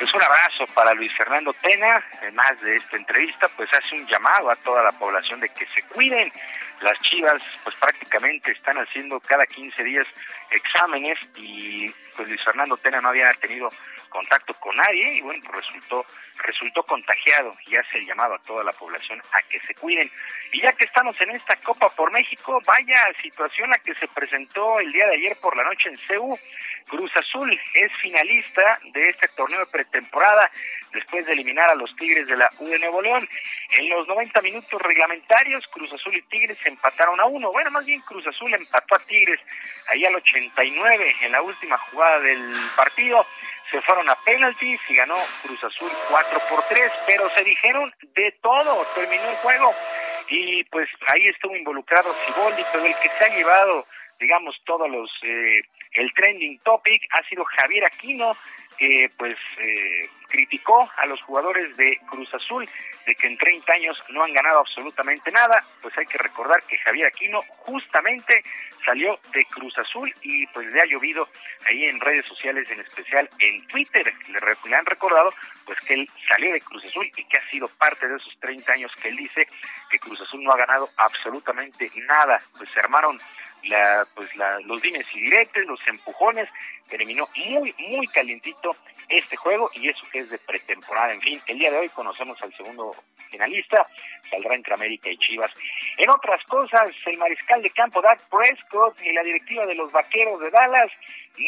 Es 0.00 0.12
un 0.12 0.22
abrazo 0.22 0.66
para 0.74 0.92
Luis 0.92 1.12
Fernando 1.16 1.52
Tena, 1.54 2.04
además 2.20 2.60
de 2.60 2.76
esta 2.76 2.96
entrevista, 2.96 3.48
pues 3.56 3.72
hace 3.72 3.94
un 3.94 4.06
llamado 4.06 4.50
a 4.50 4.56
toda 4.56 4.82
la 4.82 4.90
población 4.90 5.40
de 5.40 5.48
que 5.48 5.66
se 5.66 5.82
cuiden. 5.82 6.30
Las 6.80 6.98
chivas 6.98 7.40
pues 7.62 7.76
prácticamente 7.76 8.50
están 8.50 8.76
haciendo 8.76 9.20
cada 9.20 9.46
15 9.46 9.84
días 9.84 10.06
exámenes 10.50 11.18
y 11.36 11.88
pues 12.16 12.28
Luis 12.28 12.42
Fernando 12.42 12.76
Tena 12.76 13.00
no 13.00 13.08
había 13.08 13.30
tenido 13.34 13.70
contacto 14.08 14.54
con 14.54 14.76
nadie 14.76 15.14
y 15.14 15.20
bueno, 15.22 15.42
pues 15.46 15.64
resultó, 15.64 16.04
resultó 16.38 16.82
contagiado 16.82 17.52
y 17.66 17.76
hace 17.76 17.98
el 17.98 18.06
llamado 18.06 18.34
a 18.34 18.38
toda 18.40 18.62
la 18.62 18.72
población 18.72 19.20
a 19.32 19.42
que 19.48 19.60
se 19.60 19.74
cuiden. 19.74 20.10
Y 20.52 20.60
ya 20.60 20.72
que 20.72 20.84
estamos 20.84 21.20
en 21.20 21.30
esta 21.30 21.56
Copa 21.56 21.88
por 21.90 22.12
México, 22.12 22.60
vaya 22.66 22.98
situación 23.22 23.70
la 23.70 23.78
que 23.78 23.94
se 23.94 24.08
presentó 24.08 24.80
el 24.80 24.92
día 24.92 25.06
de 25.06 25.14
ayer 25.14 25.36
por 25.40 25.56
la 25.56 25.64
noche 25.64 25.88
en 25.88 25.96
CEU. 25.96 26.38
Cruz 26.88 27.10
Azul 27.16 27.50
es 27.74 27.92
finalista 28.00 28.78
de 28.92 29.08
este 29.08 29.28
torneo 29.28 29.60
de 29.60 29.66
pretemporada 29.66 30.50
después 30.92 31.26
de 31.26 31.32
eliminar 31.32 31.70
a 31.70 31.74
los 31.74 31.94
Tigres 31.96 32.28
de 32.28 32.36
la 32.36 32.50
U 32.58 32.66
de 32.66 32.78
Nuevo 32.78 33.02
León. 33.02 33.28
En 33.70 33.88
los 33.88 34.06
90 34.06 34.40
minutos 34.42 34.80
reglamentarios, 34.82 35.66
Cruz 35.68 35.92
Azul 35.92 36.14
y 36.16 36.22
Tigres 36.22 36.58
empataron 36.64 37.20
a 37.20 37.26
uno. 37.26 37.50
Bueno, 37.52 37.70
más 37.70 37.84
bien 37.84 38.00
Cruz 38.02 38.26
Azul 38.26 38.54
empató 38.54 38.94
a 38.94 39.00
Tigres 39.00 39.40
ahí 39.88 40.04
al 40.04 40.14
89 40.14 41.16
en 41.22 41.32
la 41.32 41.42
última 41.42 41.78
jugada 41.78 42.20
del 42.20 42.54
partido 42.76 43.24
se 43.70 43.80
fueron 43.80 44.08
a 44.08 44.14
penaltis 44.14 44.80
y 44.88 44.94
ganó 44.94 45.16
Cruz 45.42 45.64
Azul 45.64 45.90
4 46.08 46.38
por 46.48 46.62
3, 46.68 46.92
pero 47.06 47.28
se 47.30 47.42
dijeron 47.42 47.92
de 48.14 48.30
todo, 48.40 48.86
terminó 48.94 49.28
el 49.28 49.36
juego 49.36 49.74
y 50.28 50.64
pues 50.64 50.88
ahí 51.08 51.26
estuvo 51.26 51.56
involucrado 51.56 52.14
Ciboldi, 52.24 52.62
pero 52.72 52.84
el 52.84 52.94
que 52.96 53.08
se 53.08 53.24
ha 53.24 53.28
llevado, 53.28 53.84
digamos, 54.18 54.56
todos 54.64 54.90
los, 54.90 55.10
eh, 55.22 55.62
el 55.92 56.12
trending 56.14 56.58
topic 56.60 57.02
ha 57.10 57.22
sido 57.28 57.44
Javier 57.44 57.84
Aquino, 57.84 58.36
que 58.76 59.10
pues 59.16 59.36
eh, 59.58 60.08
criticó 60.28 60.90
a 60.96 61.06
los 61.06 61.20
jugadores 61.22 61.76
de 61.76 61.96
Cruz 62.08 62.32
Azul 62.34 62.68
de 63.06 63.14
que 63.14 63.26
en 63.26 63.38
30 63.38 63.72
años 63.72 63.96
no 64.08 64.24
han 64.24 64.32
ganado 64.32 64.60
absolutamente 64.60 65.30
nada, 65.30 65.64
pues 65.80 65.96
hay 65.98 66.06
que 66.06 66.18
recordar 66.18 66.62
que 66.64 66.78
Javier 66.78 67.06
Aquino 67.06 67.40
justamente 67.48 68.42
salió 68.84 69.18
de 69.32 69.44
Cruz 69.46 69.76
Azul 69.78 70.12
y 70.22 70.46
pues 70.48 70.70
le 70.70 70.80
ha 70.80 70.86
llovido 70.86 71.28
ahí 71.66 71.84
en 71.84 72.00
redes 72.00 72.26
sociales, 72.26 72.68
en 72.70 72.80
especial 72.80 73.28
en 73.38 73.66
Twitter. 73.68 74.12
Le, 74.28 74.76
han 74.76 74.86
recordado 74.86 75.32
pues 75.64 75.78
que 75.80 75.94
él 75.94 76.08
salió 76.28 76.52
de 76.52 76.60
Cruz 76.60 76.84
Azul 76.84 77.10
y 77.16 77.24
que 77.24 77.38
ha 77.38 77.50
sido 77.50 77.68
parte 77.68 78.08
de 78.08 78.16
esos 78.16 78.36
30 78.40 78.72
años 78.72 78.92
que 79.00 79.08
él 79.08 79.16
dice 79.16 79.46
que 79.90 79.98
Cruz 79.98 80.20
Azul 80.20 80.42
no 80.42 80.52
ha 80.52 80.56
ganado 80.56 80.88
absolutamente 80.96 81.90
nada. 82.08 82.40
Pues 82.56 82.68
se 82.70 82.80
armaron 82.80 83.18
la, 83.68 84.06
pues 84.14 84.34
la, 84.36 84.58
los 84.60 84.80
dimes 84.82 85.06
y 85.14 85.20
diretes, 85.20 85.66
los 85.66 85.80
empujones, 85.86 86.48
terminó 86.88 87.28
muy, 87.48 87.74
muy 87.78 88.06
calientito 88.08 88.76
este 89.08 89.36
juego 89.36 89.70
y 89.74 89.88
eso 89.88 90.06
que 90.12 90.20
es 90.20 90.30
de 90.30 90.38
pretemporada. 90.38 91.12
En 91.12 91.20
fin, 91.20 91.40
el 91.46 91.58
día 91.58 91.70
de 91.70 91.78
hoy 91.78 91.88
conocemos 91.88 92.40
al 92.42 92.54
segundo 92.54 92.94
finalista, 93.30 93.86
saldrá 94.30 94.54
entre 94.54 94.74
América 94.74 95.10
y 95.10 95.18
Chivas. 95.18 95.50
En 95.98 96.10
otras 96.10 96.42
cosas, 96.44 96.90
el 97.06 97.18
mariscal 97.18 97.62
de 97.62 97.70
campo 97.70 98.00
Dak 98.00 98.20
Prescott 98.28 99.00
y 99.02 99.12
la 99.12 99.22
directiva 99.22 99.66
de 99.66 99.74
los 99.74 99.90
Vaqueros 99.92 100.40
de 100.40 100.50
Dallas 100.50 100.90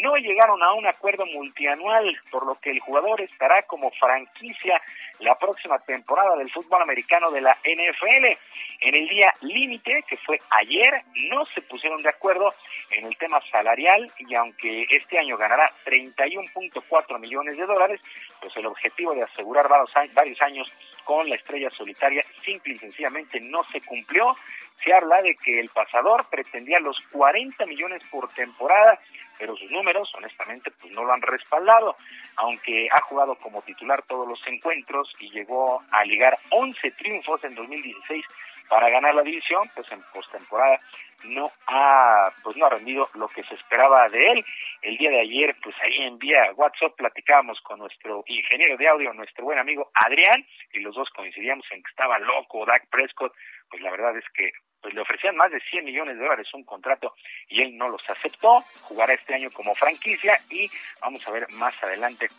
no 0.03 0.17
llegaron 0.17 0.61
a 0.63 0.73
un 0.73 0.85
acuerdo 0.85 1.25
multianual, 1.27 2.19
por 2.29 2.45
lo 2.45 2.55
que 2.59 2.71
el 2.71 2.79
jugador 2.79 3.21
estará 3.21 3.61
como 3.63 3.89
franquicia 3.91 4.81
la 5.19 5.35
próxima 5.35 5.79
temporada 5.79 6.35
del 6.35 6.51
fútbol 6.51 6.81
americano 6.81 7.31
de 7.31 7.41
la 7.41 7.57
NFL. 7.63 8.37
En 8.79 8.95
el 8.95 9.07
día 9.07 9.33
límite, 9.41 10.03
que 10.07 10.17
fue 10.17 10.39
ayer, 10.51 11.01
no 11.31 11.45
se 11.45 11.61
pusieron 11.61 12.01
de 12.03 12.09
acuerdo 12.09 12.53
en 12.91 13.05
el 13.05 13.17
tema 13.17 13.39
salarial 13.51 14.11
y 14.19 14.35
aunque 14.35 14.85
este 14.89 15.17
año 15.17 15.37
ganará 15.37 15.71
31.4 15.85 17.19
millones 17.19 17.57
de 17.57 17.65
dólares, 17.65 18.01
pues 18.39 18.55
el 18.55 18.67
objetivo 18.67 19.15
de 19.15 19.23
asegurar 19.23 19.67
varios 19.67 20.41
años 20.41 20.71
con 21.03 21.27
la 21.29 21.35
estrella 21.35 21.69
solitaria 21.71 22.23
simple 22.43 22.73
y 22.73 22.77
sencillamente 22.77 23.39
no 23.39 23.63
se 23.71 23.81
cumplió. 23.81 24.35
Se 24.83 24.93
habla 24.93 25.21
de 25.21 25.35
que 25.35 25.59
el 25.59 25.69
pasador 25.69 26.25
pretendía 26.29 26.79
los 26.79 26.99
40 27.11 27.65
millones 27.65 28.01
por 28.11 28.29
temporada, 28.33 28.99
pero 29.37 29.55
sus 29.55 29.69
números, 29.71 30.11
honestamente, 30.15 30.71
pues 30.71 30.91
no 30.93 31.03
lo 31.03 31.13
han 31.13 31.21
respaldado. 31.21 31.95
Aunque 32.37 32.87
ha 32.91 33.01
jugado 33.01 33.35
como 33.35 33.61
titular 33.61 34.03
todos 34.03 34.27
los 34.27 34.39
encuentros 34.47 35.11
y 35.19 35.29
llegó 35.31 35.83
a 35.91 36.03
ligar 36.05 36.37
11 36.51 36.91
triunfos 36.91 37.43
en 37.43 37.55
2016 37.55 38.25
para 38.69 38.89
ganar 38.89 39.15
la 39.15 39.21
división, 39.21 39.69
pues 39.73 39.91
en 39.91 40.01
postemporada 40.13 40.79
no 41.23 41.51
ha 41.67 42.31
pues 42.43 42.55
no 42.57 42.65
ha 42.65 42.69
rendido 42.69 43.09
lo 43.15 43.27
que 43.27 43.43
se 43.43 43.55
esperaba 43.55 44.07
de 44.09 44.31
él. 44.31 44.45
El 44.81 44.97
día 44.97 45.09
de 45.09 45.21
ayer, 45.21 45.55
pues 45.63 45.75
ahí 45.81 46.03
en 46.03 46.17
vía 46.19 46.51
WhatsApp 46.55 46.95
platicábamos 46.95 47.59
con 47.61 47.79
nuestro 47.79 48.23
ingeniero 48.27 48.77
de 48.77 48.87
audio, 48.87 49.13
nuestro 49.13 49.45
buen 49.45 49.57
amigo 49.57 49.89
Adrián, 49.93 50.45
y 50.73 50.79
los 50.79 50.95
dos 50.95 51.09
coincidíamos 51.09 51.65
en 51.71 51.81
que 51.81 51.89
estaba 51.89 52.19
loco 52.19 52.65
Dak 52.65 52.87
Prescott, 52.89 53.33
pues 53.69 53.81
la 53.81 53.91
verdad 53.91 54.15
es 54.17 54.25
que 54.33 54.51
pues 54.87 54.95
le 54.95 55.01
ofrecían 55.01 55.35
más 55.35 55.51
de 55.51 55.59
100 55.59 55.83
millones 55.83 56.17
de 56.17 56.23
dólares 56.23 56.47
un 56.53 56.63
contrato 56.63 57.13
y 57.49 57.61
él 57.61 57.77
no 57.77 57.89
los 57.89 58.09
aceptó, 58.09 58.61
jugará 58.83 59.11
este 59.11 59.35
año 59.35 59.49
como 59.51 59.75
franquicia 59.75 60.39
y 60.49 60.69
vamos 61.01 61.27
a 61.27 61.31
ver 61.31 61.45
más 61.55 61.75
adelante 61.83 62.29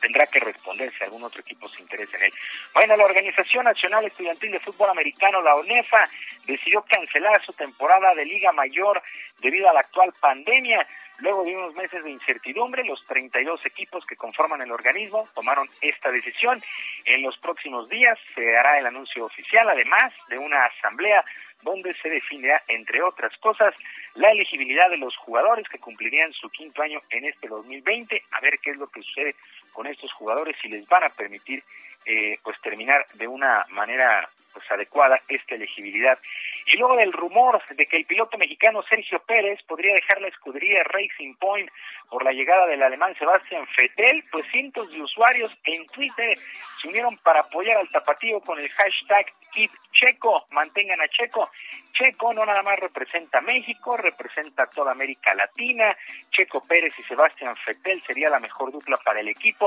tendrá 0.00 0.26
que 0.26 0.40
responder 0.40 0.90
si 0.90 1.04
algún 1.04 1.22
otro 1.22 1.40
equipo 1.40 1.68
se 1.68 1.82
interesa 1.82 2.16
en 2.18 2.24
él. 2.24 2.32
Bueno, 2.74 2.96
la 2.96 3.04
Organización 3.04 3.64
Nacional 3.64 4.04
Estudiantil 4.04 4.52
de 4.52 4.60
Fútbol 4.60 4.90
Americano, 4.90 5.40
la 5.42 5.54
ONEFA, 5.54 6.04
decidió 6.46 6.82
cancelar 6.82 7.40
su 7.42 7.52
temporada 7.52 8.14
de 8.14 8.24
Liga 8.24 8.52
Mayor 8.52 9.02
debido 9.40 9.68
a 9.68 9.74
la 9.74 9.80
actual 9.80 10.12
pandemia. 10.20 10.86
Luego 11.18 11.44
de 11.44 11.54
unos 11.54 11.74
meses 11.76 12.02
de 12.02 12.10
incertidumbre, 12.10 12.82
los 12.84 13.04
32 13.06 13.64
equipos 13.66 14.04
que 14.06 14.16
conforman 14.16 14.60
el 14.62 14.72
organismo 14.72 15.28
tomaron 15.34 15.68
esta 15.80 16.10
decisión. 16.10 16.60
En 17.04 17.22
los 17.22 17.38
próximos 17.38 17.88
días 17.88 18.18
se 18.34 18.56
hará 18.56 18.78
el 18.78 18.86
anuncio 18.86 19.26
oficial, 19.26 19.68
además 19.68 20.12
de 20.28 20.38
una 20.38 20.64
asamblea 20.64 21.24
donde 21.62 21.94
se 21.94 22.08
definirá, 22.08 22.60
entre 22.66 23.02
otras 23.02 23.36
cosas, 23.36 23.72
la 24.14 24.32
elegibilidad 24.32 24.90
de 24.90 24.96
los 24.96 25.16
jugadores 25.16 25.68
que 25.68 25.78
cumplirían 25.78 26.32
su 26.32 26.50
quinto 26.50 26.82
año 26.82 26.98
en 27.10 27.24
este 27.24 27.46
2020, 27.46 28.20
a 28.32 28.40
ver 28.40 28.58
qué 28.60 28.70
es 28.70 28.78
lo 28.78 28.88
que 28.88 29.02
sucede 29.02 29.36
con 29.72 29.86
estos 29.86 30.12
jugadores, 30.12 30.56
si 30.60 30.68
les 30.68 30.86
van 30.88 31.04
a 31.04 31.08
permitir 31.08 31.62
eh, 32.04 32.38
pues 32.42 32.60
terminar 32.60 33.06
de 33.14 33.28
una 33.28 33.64
manera 33.70 34.28
pues 34.52 34.70
adecuada 34.70 35.20
esta 35.28 35.54
elegibilidad. 35.54 36.18
Y 36.66 36.76
luego 36.76 36.96
del 36.96 37.12
rumor 37.12 37.60
de 37.76 37.86
que 37.86 37.96
el 37.96 38.04
piloto 38.04 38.38
mexicano 38.38 38.82
Sergio 38.82 39.20
Pérez 39.22 39.60
podría 39.66 39.94
dejar 39.94 40.20
la 40.20 40.28
escudería 40.28 40.82
Racing 40.84 41.34
Point 41.34 41.70
por 42.08 42.24
la 42.24 42.32
llegada 42.32 42.66
del 42.66 42.82
alemán 42.82 43.16
Sebastián 43.18 43.66
Vettel, 43.76 44.24
pues 44.30 44.44
cientos 44.50 44.90
de 44.92 45.00
usuarios 45.00 45.50
en 45.64 45.86
Twitter 45.86 46.38
se 46.80 46.88
unieron 46.88 47.16
para 47.18 47.40
apoyar 47.40 47.78
al 47.78 47.88
tapatío 47.88 48.40
con 48.40 48.58
el 48.58 48.68
hashtag 48.70 49.26
Keep 49.52 49.70
Checo, 49.92 50.46
mantengan 50.50 51.00
a 51.00 51.08
Checo. 51.08 51.50
Checo 51.92 52.32
no 52.32 52.44
nada 52.46 52.62
más 52.62 52.78
representa 52.78 53.38
a 53.38 53.42
México, 53.42 53.96
representa 53.96 54.64
a 54.64 54.66
toda 54.66 54.92
América 54.92 55.34
Latina. 55.34 55.96
Checo 56.30 56.66
Pérez 56.66 56.94
y 56.98 57.02
Sebastián 57.02 57.54
Vettel 57.66 58.02
sería 58.06 58.30
la 58.30 58.40
mejor 58.40 58.72
dupla 58.72 58.96
para 59.04 59.20
el 59.20 59.28
equipo. 59.28 59.61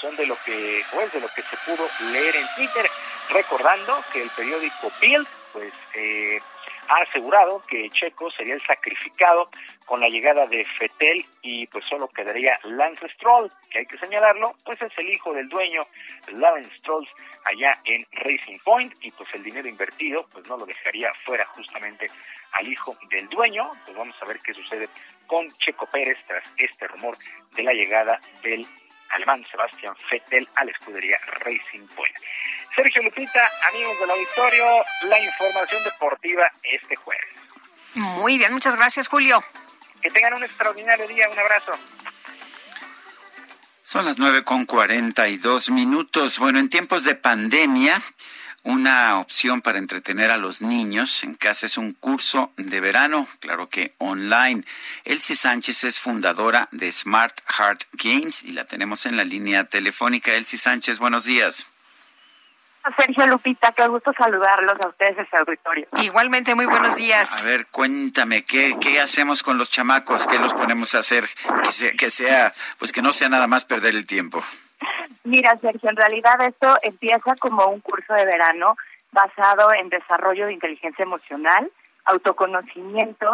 Son 0.00 0.14
de 0.16 0.26
lo 0.26 0.36
que, 0.44 0.84
pues, 0.92 1.12
de 1.12 1.20
lo 1.20 1.28
que 1.28 1.42
se 1.42 1.56
pudo 1.64 1.88
leer 2.12 2.36
en 2.36 2.46
Twitter, 2.56 2.90
recordando 3.30 3.96
que 4.12 4.22
el 4.22 4.30
periódico 4.30 4.90
Bild, 5.00 5.26
pues, 5.52 5.72
eh, 5.94 6.40
ha 6.88 6.96
asegurado 6.98 7.62
que 7.66 7.88
Checo 7.90 8.30
sería 8.30 8.54
el 8.54 8.60
sacrificado 8.60 9.48
con 9.86 10.00
la 10.00 10.08
llegada 10.08 10.46
de 10.46 10.64
Fetel 10.78 11.24
y 11.42 11.66
pues 11.68 11.84
solo 11.86 12.08
quedaría 12.08 12.58
Lance 12.64 13.08
Stroll, 13.10 13.50
que 13.70 13.80
hay 13.80 13.86
que 13.86 13.98
señalarlo, 13.98 14.54
pues 14.64 14.80
es 14.82 14.92
el 14.98 15.08
hijo 15.10 15.32
del 15.32 15.48
dueño, 15.48 15.82
Lance 16.32 16.70
Stroll, 16.78 17.08
allá 17.44 17.78
en 17.84 18.06
Racing 18.12 18.58
Point 18.64 18.94
y 19.00 19.10
pues 19.10 19.28
el 19.34 19.42
dinero 19.42 19.68
invertido 19.68 20.26
pues 20.32 20.46
no 20.48 20.56
lo 20.56 20.66
dejaría 20.66 21.12
fuera 21.14 21.44
justamente 21.46 22.06
al 22.52 22.68
hijo 22.68 22.96
del 23.10 23.28
dueño, 23.28 23.70
pues 23.84 23.96
vamos 23.96 24.16
a 24.20 24.26
ver 24.26 24.38
qué 24.40 24.54
sucede 24.54 24.88
con 25.26 25.48
Checo 25.58 25.86
Pérez 25.86 26.18
tras 26.26 26.44
este 26.58 26.86
rumor 26.88 27.16
de 27.52 27.62
la 27.62 27.72
llegada 27.72 28.20
del 28.42 28.66
alemán 29.14 29.44
Sebastián 29.50 29.94
Vettel 30.10 30.48
a 30.56 30.64
la 30.64 30.70
escudería 30.70 31.18
Racing 31.40 31.86
Point. 31.94 32.14
Sergio 32.74 33.02
Lupita, 33.02 33.50
amigos 33.72 33.98
del 34.00 34.10
auditorio, 34.10 34.64
la 35.02 35.20
información 35.20 35.84
deportiva 35.84 36.50
este 36.62 36.96
jueves. 36.96 37.34
Muy 37.94 38.38
bien, 38.38 38.52
muchas 38.52 38.76
gracias, 38.76 39.08
Julio. 39.08 39.42
Que 40.02 40.10
tengan 40.10 40.34
un 40.34 40.44
extraordinario 40.44 41.06
día, 41.06 41.28
un 41.30 41.38
abrazo. 41.38 41.72
Son 43.84 44.04
las 44.04 44.18
nueve 44.18 44.42
con 44.42 44.64
cuarenta 44.66 45.28
y 45.28 45.36
dos 45.36 45.70
minutos. 45.70 46.38
Bueno, 46.38 46.58
en 46.58 46.68
tiempos 46.68 47.04
de 47.04 47.14
pandemia, 47.14 48.00
una 48.64 49.18
opción 49.18 49.60
para 49.60 49.78
entretener 49.78 50.30
a 50.30 50.38
los 50.38 50.62
niños 50.62 51.22
en 51.22 51.34
casa 51.34 51.66
es 51.66 51.76
un 51.76 51.92
curso 51.92 52.50
de 52.56 52.80
verano, 52.80 53.28
claro 53.40 53.68
que 53.68 53.94
online. 53.98 54.64
Elsie 55.04 55.36
Sánchez 55.36 55.84
es 55.84 56.00
fundadora 56.00 56.68
de 56.72 56.90
Smart 56.90 57.38
Heart 57.46 57.84
Games 57.92 58.42
y 58.42 58.52
la 58.52 58.64
tenemos 58.64 59.04
en 59.06 59.16
la 59.16 59.24
línea 59.24 59.64
telefónica. 59.64 60.32
Elsie 60.32 60.58
Sánchez, 60.58 60.98
buenos 60.98 61.26
días. 61.26 61.68
Sergio 62.96 63.26
Lupita, 63.26 63.72
qué 63.72 63.86
gusto 63.86 64.12
saludarlos 64.16 64.78
a 64.80 64.88
ustedes 64.88 65.18
ese 65.18 65.36
auditorio. 65.36 65.86
Igualmente, 65.98 66.54
muy 66.54 66.66
buenos 66.66 66.96
días. 66.96 67.40
A 67.40 67.42
ver, 67.42 67.66
cuéntame, 67.66 68.44
¿qué, 68.44 68.76
qué 68.80 69.00
hacemos 69.00 69.42
con 69.42 69.56
los 69.56 69.70
chamacos? 69.70 70.26
¿Qué 70.26 70.38
los 70.38 70.52
ponemos 70.52 70.94
a 70.94 70.98
hacer? 70.98 71.26
Que 71.62 71.72
sea, 71.72 71.92
que 71.92 72.10
sea, 72.10 72.52
pues 72.78 72.92
que 72.92 73.00
no 73.00 73.12
sea 73.12 73.28
nada 73.28 73.46
más 73.46 73.64
perder 73.64 73.94
el 73.94 74.06
tiempo. 74.06 74.44
Mira, 75.24 75.56
Sergio, 75.56 75.90
en 75.90 75.96
realidad 75.96 76.40
esto 76.42 76.76
empieza 76.82 77.34
como 77.36 77.66
un 77.66 77.80
curso 77.80 78.14
de 78.14 78.24
verano 78.24 78.76
basado 79.12 79.72
en 79.72 79.88
desarrollo 79.88 80.46
de 80.46 80.52
inteligencia 80.52 81.02
emocional, 81.02 81.70
autoconocimiento 82.04 83.32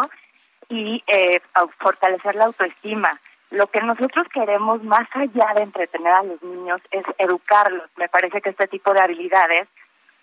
y 0.69 1.03
eh, 1.07 1.41
fortalecer 1.79 2.35
la 2.35 2.45
autoestima. 2.45 3.19
Lo 3.49 3.67
que 3.67 3.81
nosotros 3.81 4.27
queremos 4.33 4.81
más 4.83 5.07
allá 5.13 5.53
de 5.55 5.63
entretener 5.63 6.13
a 6.13 6.23
los 6.23 6.41
niños 6.41 6.81
es 6.91 7.03
educarlos. 7.17 7.89
Me 7.97 8.07
parece 8.07 8.41
que 8.41 8.51
este 8.51 8.67
tipo 8.67 8.93
de 8.93 9.01
habilidades 9.01 9.67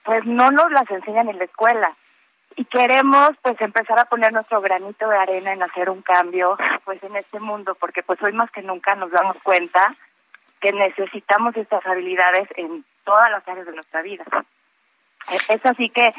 pues 0.05 0.25
no 0.25 0.51
nos 0.51 0.71
las 0.71 0.91
enseñan 0.91 1.29
en 1.29 1.39
la 1.39 1.45
escuela 1.45 1.95
y 2.57 2.65
queremos 2.65 3.31
pues 3.43 3.61
empezar 3.61 3.99
a 3.99 4.07
poner 4.07 4.33
nuestro 4.33 4.61
granito 4.61 5.09
de 5.09 5.17
arena 5.17 5.53
en 5.53 5.63
hacer 5.63 5.91
un 5.91 6.01
cambio 6.01 6.57
pues 6.85 7.03
en 7.03 7.15
este 7.17 7.39
mundo 7.39 7.77
porque 7.79 8.03
pues 8.03 8.21
hoy 8.23 8.33
más 8.33 8.51
que 8.51 8.63
nunca 8.63 8.95
nos 8.95 9.11
damos 9.11 9.37
cuenta 9.43 9.91
que 10.61 10.73
necesitamos 10.73 11.57
estas 11.57 11.85
habilidades 11.87 12.49
en 12.57 12.85
todas 13.05 13.31
las 13.31 13.47
áreas 13.47 13.67
de 13.67 13.75
nuestra 13.75 14.03
vida. 14.03 14.25
Es 15.49 15.65
así 15.65 15.91
que, 15.91 16.15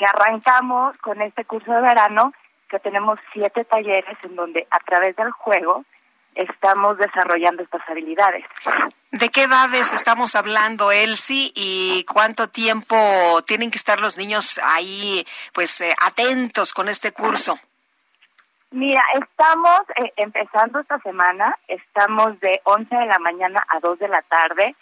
arrancamos 0.00 0.96
con 0.98 1.20
este 1.20 1.44
curso 1.44 1.72
de 1.72 1.80
verano, 1.82 2.32
que 2.68 2.78
tenemos 2.78 3.18
siete 3.32 3.64
talleres 3.64 4.16
en 4.22 4.36
donde 4.36 4.66
a 4.70 4.78
través 4.80 5.14
del 5.16 5.30
juego 5.30 5.84
estamos 6.34 6.96
desarrollando 6.96 7.62
estas 7.62 7.82
habilidades. 7.88 8.44
¿De 9.10 9.28
qué 9.28 9.42
edades 9.42 9.92
estamos 9.92 10.36
hablando, 10.36 10.92
Elsie, 10.92 11.52
y 11.54 12.04
cuánto 12.04 12.48
tiempo 12.48 13.42
tienen 13.46 13.70
que 13.70 13.78
estar 13.78 14.00
los 14.00 14.16
niños 14.16 14.60
ahí, 14.62 15.26
pues, 15.52 15.80
eh, 15.80 15.94
atentos 16.00 16.72
con 16.72 16.88
este 16.88 17.12
curso? 17.12 17.58
Mira, 18.72 19.02
estamos 19.14 19.80
eh, 19.96 20.12
empezando 20.16 20.78
esta 20.78 20.98
semana, 21.00 21.58
estamos 21.66 22.38
de 22.38 22.60
11 22.64 22.94
de 22.94 23.06
la 23.06 23.18
mañana 23.18 23.64
a 23.68 23.80
2 23.80 23.98
de 23.98 24.08
la 24.08 24.22
tarde 24.22 24.76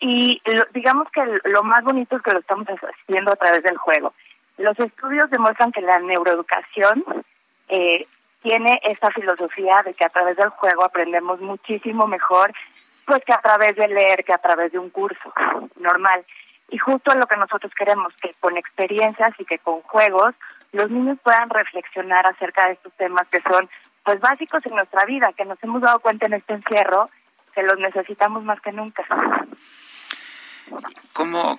y 0.00 0.40
digamos 0.72 1.10
que 1.10 1.22
lo 1.44 1.62
más 1.62 1.84
bonito 1.84 2.16
es 2.16 2.22
que 2.22 2.32
lo 2.32 2.38
estamos 2.38 2.66
haciendo 2.68 3.32
a 3.32 3.36
través 3.36 3.62
del 3.62 3.76
juego. 3.76 4.14
Los 4.56 4.78
estudios 4.78 5.28
demuestran 5.30 5.72
que 5.72 5.82
la 5.82 5.98
neuroeducación 5.98 7.04
eh, 7.68 8.06
tiene 8.42 8.80
esta 8.84 9.10
filosofía 9.10 9.82
de 9.84 9.92
que 9.92 10.06
a 10.06 10.10
través 10.10 10.36
del 10.36 10.48
juego 10.48 10.84
aprendemos 10.84 11.40
muchísimo 11.40 12.06
mejor 12.06 12.52
pues 13.04 13.22
que 13.24 13.32
a 13.32 13.40
través 13.40 13.74
de 13.76 13.88
leer, 13.88 14.24
que 14.24 14.34
a 14.34 14.38
través 14.38 14.72
de 14.72 14.78
un 14.78 14.90
curso 14.90 15.32
normal. 15.76 16.24
Y 16.70 16.78
justo 16.78 17.14
lo 17.14 17.26
que 17.26 17.36
nosotros 17.36 17.72
queremos, 17.74 18.12
que 18.20 18.34
con 18.40 18.56
experiencias 18.56 19.32
y 19.38 19.44
que 19.44 19.58
con 19.58 19.80
juegos 19.82 20.34
los 20.72 20.90
niños 20.90 21.18
puedan 21.22 21.50
reflexionar 21.50 22.26
acerca 22.26 22.66
de 22.66 22.72
estos 22.72 22.92
temas 22.94 23.26
que 23.28 23.40
son 23.40 23.68
pues 24.04 24.20
básicos 24.20 24.64
en 24.66 24.74
nuestra 24.74 25.04
vida, 25.04 25.32
que 25.36 25.44
nos 25.44 25.62
hemos 25.62 25.80
dado 25.80 26.00
cuenta 26.00 26.26
en 26.26 26.34
este 26.34 26.54
encierro 26.54 27.08
que 27.54 27.62
los 27.62 27.78
necesitamos 27.78 28.42
más 28.44 28.60
que 28.60 28.72
nunca. 28.72 29.04
¿Cómo, 31.12 31.58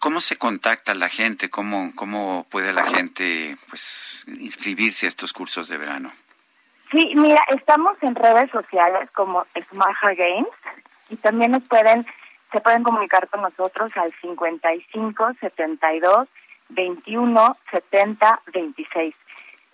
cómo, 0.00 0.20
se 0.20 0.36
contacta 0.36 0.94
la 0.94 1.08
gente? 1.08 1.50
¿Cómo, 1.50 1.90
¿Cómo 1.94 2.46
puede 2.50 2.72
la 2.72 2.84
gente 2.84 3.56
pues 3.68 4.26
inscribirse 4.40 5.06
a 5.06 5.08
estos 5.08 5.32
cursos 5.32 5.68
de 5.68 5.76
verano? 5.76 6.12
Sí, 6.90 7.12
mira, 7.16 7.42
estamos 7.48 7.96
en 8.02 8.14
redes 8.14 8.50
sociales 8.50 9.10
como 9.12 9.44
Smart 9.70 9.98
Games 10.16 10.48
y 11.10 11.16
también 11.16 11.50
nos 11.50 11.64
pueden 11.64 12.06
se 12.52 12.60
pueden 12.60 12.84
comunicar 12.84 13.28
con 13.28 13.42
nosotros 13.42 13.92
al 13.96 14.12
55 14.20 15.32
72 15.40 16.28
21 16.74 17.56
70 17.70 18.40
26. 18.52 19.14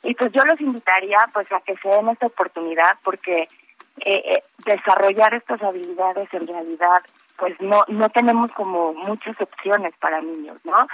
Y 0.03 0.15
pues 0.15 0.33
yo 0.33 0.45
los 0.45 0.61
invitaría 0.61 1.19
pues 1.33 1.51
a 1.53 1.61
que 1.61 1.77
se 1.77 1.89
den 1.89 2.09
esta 2.09 2.27
oportunidad 2.27 2.99
porque 3.03 3.43
eh, 3.43 3.49
eh, 4.25 4.43
desarrollar 4.65 5.35
estas 5.35 5.63
habilidades 5.63 6.33
en 6.33 6.47
realidad 6.47 7.03
pues 7.37 7.61
no 7.61 7.85
no 7.89 8.09
tenemos 8.09 8.51
como 8.53 8.95
muchas 8.95 9.41
opciones 9.41 9.95
para 9.99 10.21
niños, 10.21 10.59
¿no? 10.65 10.87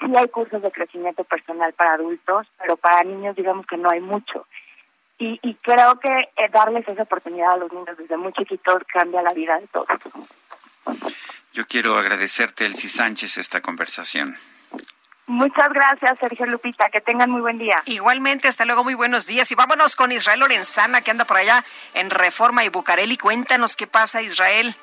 Sí 0.00 0.16
hay 0.16 0.28
cursos 0.28 0.62
de 0.62 0.72
crecimiento 0.72 1.24
personal 1.24 1.72
para 1.72 1.94
adultos, 1.94 2.46
pero 2.58 2.76
para 2.76 3.04
niños 3.04 3.36
digamos 3.36 3.66
que 3.66 3.76
no 3.76 3.90
hay 3.90 4.00
mucho. 4.00 4.46
Y, 5.18 5.38
y 5.42 5.54
creo 5.54 5.98
que 6.00 6.08
eh, 6.08 6.48
darles 6.50 6.88
esa 6.88 7.02
oportunidad 7.02 7.52
a 7.52 7.56
los 7.58 7.72
niños 7.72 7.96
desde 7.96 8.16
muy 8.16 8.32
chiquitos 8.32 8.82
cambia 8.92 9.22
la 9.22 9.32
vida 9.32 9.60
de 9.60 9.66
todos. 9.68 9.88
Yo 11.52 11.66
quiero 11.68 11.96
agradecerte, 11.96 12.66
Elsie 12.66 12.90
Sánchez, 12.90 13.38
esta 13.38 13.60
conversación. 13.60 14.34
Muchas 15.26 15.72
gracias, 15.72 16.18
Sergio 16.18 16.46
Lupita. 16.46 16.90
Que 16.90 17.00
tengan 17.00 17.30
muy 17.30 17.40
buen 17.40 17.56
día. 17.56 17.82
Igualmente, 17.86 18.46
hasta 18.48 18.64
luego, 18.64 18.84
muy 18.84 18.94
buenos 18.94 19.26
días. 19.26 19.50
Y 19.50 19.54
vámonos 19.54 19.96
con 19.96 20.12
Israel 20.12 20.40
Lorenzana, 20.40 21.00
que 21.00 21.10
anda 21.10 21.24
por 21.24 21.38
allá 21.38 21.64
en 21.94 22.10
Reforma 22.10 22.64
y 22.64 22.68
Bucareli. 22.68 23.16
Cuéntanos 23.16 23.74
qué 23.76 23.86
pasa, 23.86 24.20
Israel. 24.20 24.74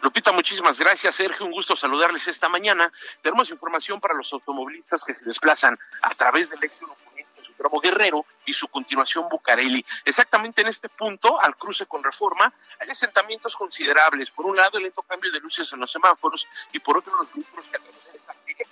Lupita, 0.00 0.32
muchísimas 0.32 0.78
gracias, 0.78 1.14
Sergio. 1.14 1.46
Un 1.46 1.52
gusto 1.52 1.74
saludarles 1.74 2.28
esta 2.28 2.48
mañana. 2.48 2.92
Tenemos 3.22 3.50
información 3.50 4.00
para 4.00 4.14
los 4.14 4.32
automovilistas 4.32 5.02
que 5.02 5.14
se 5.14 5.24
desplazan 5.24 5.78
a 6.02 6.10
través 6.10 6.50
del 6.50 6.62
eje 6.62 6.76
en 7.16 7.44
su 7.44 7.52
tramo 7.54 7.80
Guerrero 7.80 8.26
y 8.44 8.52
su 8.52 8.68
continuación 8.68 9.26
Bucareli. 9.30 9.84
Exactamente 10.04 10.60
en 10.60 10.68
este 10.68 10.88
punto, 10.88 11.42
al 11.42 11.56
cruce 11.56 11.86
con 11.86 12.04
Reforma, 12.04 12.52
hay 12.78 12.90
asentamientos 12.90 13.56
considerables. 13.56 14.30
Por 14.30 14.46
un 14.46 14.56
lado, 14.56 14.76
el 14.76 14.84
lento 14.84 15.02
cambio 15.02 15.32
de 15.32 15.40
luces 15.40 15.72
en 15.72 15.80
los 15.80 15.90
semáforos 15.90 16.46
y 16.72 16.78
por 16.78 16.98
otro, 16.98 17.16
los 17.16 17.32
vehículos 17.32 17.66
que 17.70 17.76
atraviesan 17.76 18.13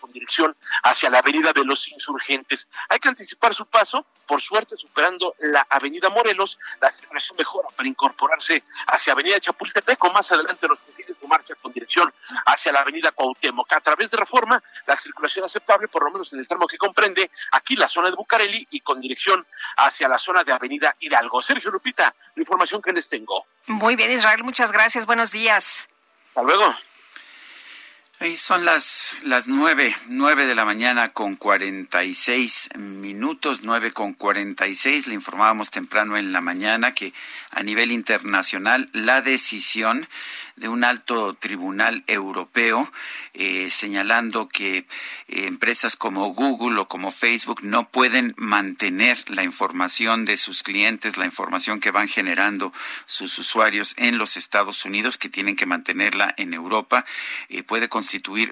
con 0.00 0.12
dirección 0.12 0.56
hacia 0.82 1.10
la 1.10 1.18
avenida 1.18 1.52
de 1.52 1.64
los 1.64 1.88
insurgentes. 1.88 2.68
Hay 2.88 2.98
que 2.98 3.08
anticipar 3.08 3.54
su 3.54 3.66
paso, 3.66 4.06
por 4.26 4.40
suerte 4.40 4.76
superando 4.76 5.34
la 5.40 5.66
avenida 5.68 6.08
Morelos, 6.08 6.58
la 6.80 6.92
circulación 6.92 7.36
mejora 7.36 7.68
para 7.76 7.88
incorporarse 7.88 8.62
hacia 8.86 9.12
avenida 9.12 9.40
Chapultepec 9.40 10.02
o 10.04 10.12
más 10.12 10.30
adelante 10.32 10.68
los 10.68 10.78
que 10.80 10.92
siguen 10.92 11.16
marcha 11.32 11.54
con 11.54 11.72
dirección 11.72 12.12
hacia 12.46 12.72
la 12.72 12.80
avenida 12.80 13.10
Cuauhtémoc. 13.10 13.72
A 13.72 13.80
través 13.80 14.10
de 14.10 14.16
reforma, 14.16 14.62
la 14.86 14.96
circulación 14.96 15.44
aceptable, 15.44 15.88
por 15.88 16.04
lo 16.04 16.10
menos 16.10 16.32
en 16.32 16.40
el 16.40 16.46
tramo 16.46 16.66
que 16.66 16.76
comprende 16.76 17.30
aquí 17.52 17.74
la 17.76 17.88
zona 17.88 18.10
de 18.10 18.16
Bucareli 18.16 18.66
y 18.70 18.80
con 18.80 19.00
dirección 19.00 19.46
hacia 19.78 20.08
la 20.08 20.18
zona 20.18 20.44
de 20.44 20.52
avenida 20.52 20.94
Hidalgo. 21.00 21.40
Sergio 21.40 21.70
Lupita, 21.70 22.14
la 22.34 22.42
información 22.42 22.82
que 22.82 22.92
les 22.92 23.08
tengo. 23.08 23.46
Muy 23.66 23.96
bien, 23.96 24.10
Israel, 24.10 24.44
muchas 24.44 24.72
gracias. 24.72 25.06
Buenos 25.06 25.32
días. 25.32 25.88
Hasta 26.28 26.42
luego. 26.42 26.74
Son 28.36 28.64
las, 28.64 29.16
las 29.24 29.48
nueve, 29.48 29.96
nueve 30.06 30.46
de 30.46 30.54
la 30.54 30.64
mañana 30.64 31.08
con 31.08 31.34
cuarenta 31.34 32.04
y 32.04 32.14
seis 32.14 32.70
minutos, 32.76 33.62
nueve 33.64 33.90
con 33.90 34.14
cuarenta 34.14 34.68
y 34.68 34.76
seis. 34.76 35.08
Le 35.08 35.14
informábamos 35.14 35.72
temprano 35.72 36.16
en 36.16 36.32
la 36.32 36.40
mañana 36.40 36.94
que 36.94 37.12
a 37.50 37.64
nivel 37.64 37.90
internacional 37.90 38.88
la 38.92 39.22
decisión 39.22 40.06
de 40.56 40.68
un 40.68 40.84
alto 40.84 41.34
tribunal 41.34 42.04
europeo 42.06 42.90
eh, 43.34 43.70
señalando 43.70 44.48
que 44.48 44.78
eh, 44.78 44.86
empresas 45.46 45.96
como 45.96 46.32
Google 46.34 46.80
o 46.80 46.88
como 46.88 47.10
Facebook 47.10 47.60
no 47.62 47.88
pueden 47.88 48.34
mantener 48.36 49.18
la 49.30 49.42
información 49.42 50.24
de 50.24 50.36
sus 50.36 50.62
clientes, 50.62 51.16
la 51.16 51.24
información 51.24 51.80
que 51.80 51.90
van 51.90 52.06
generando 52.06 52.72
sus 53.06 53.38
usuarios 53.38 53.94
en 53.96 54.18
los 54.18 54.36
Estados 54.36 54.84
Unidos, 54.84 55.18
que 55.18 55.28
tienen 55.28 55.56
que 55.56 55.66
mantenerla 55.66 56.34
en 56.36 56.54
Europa, 56.54 57.04
eh, 57.48 57.62
puede 57.62 57.88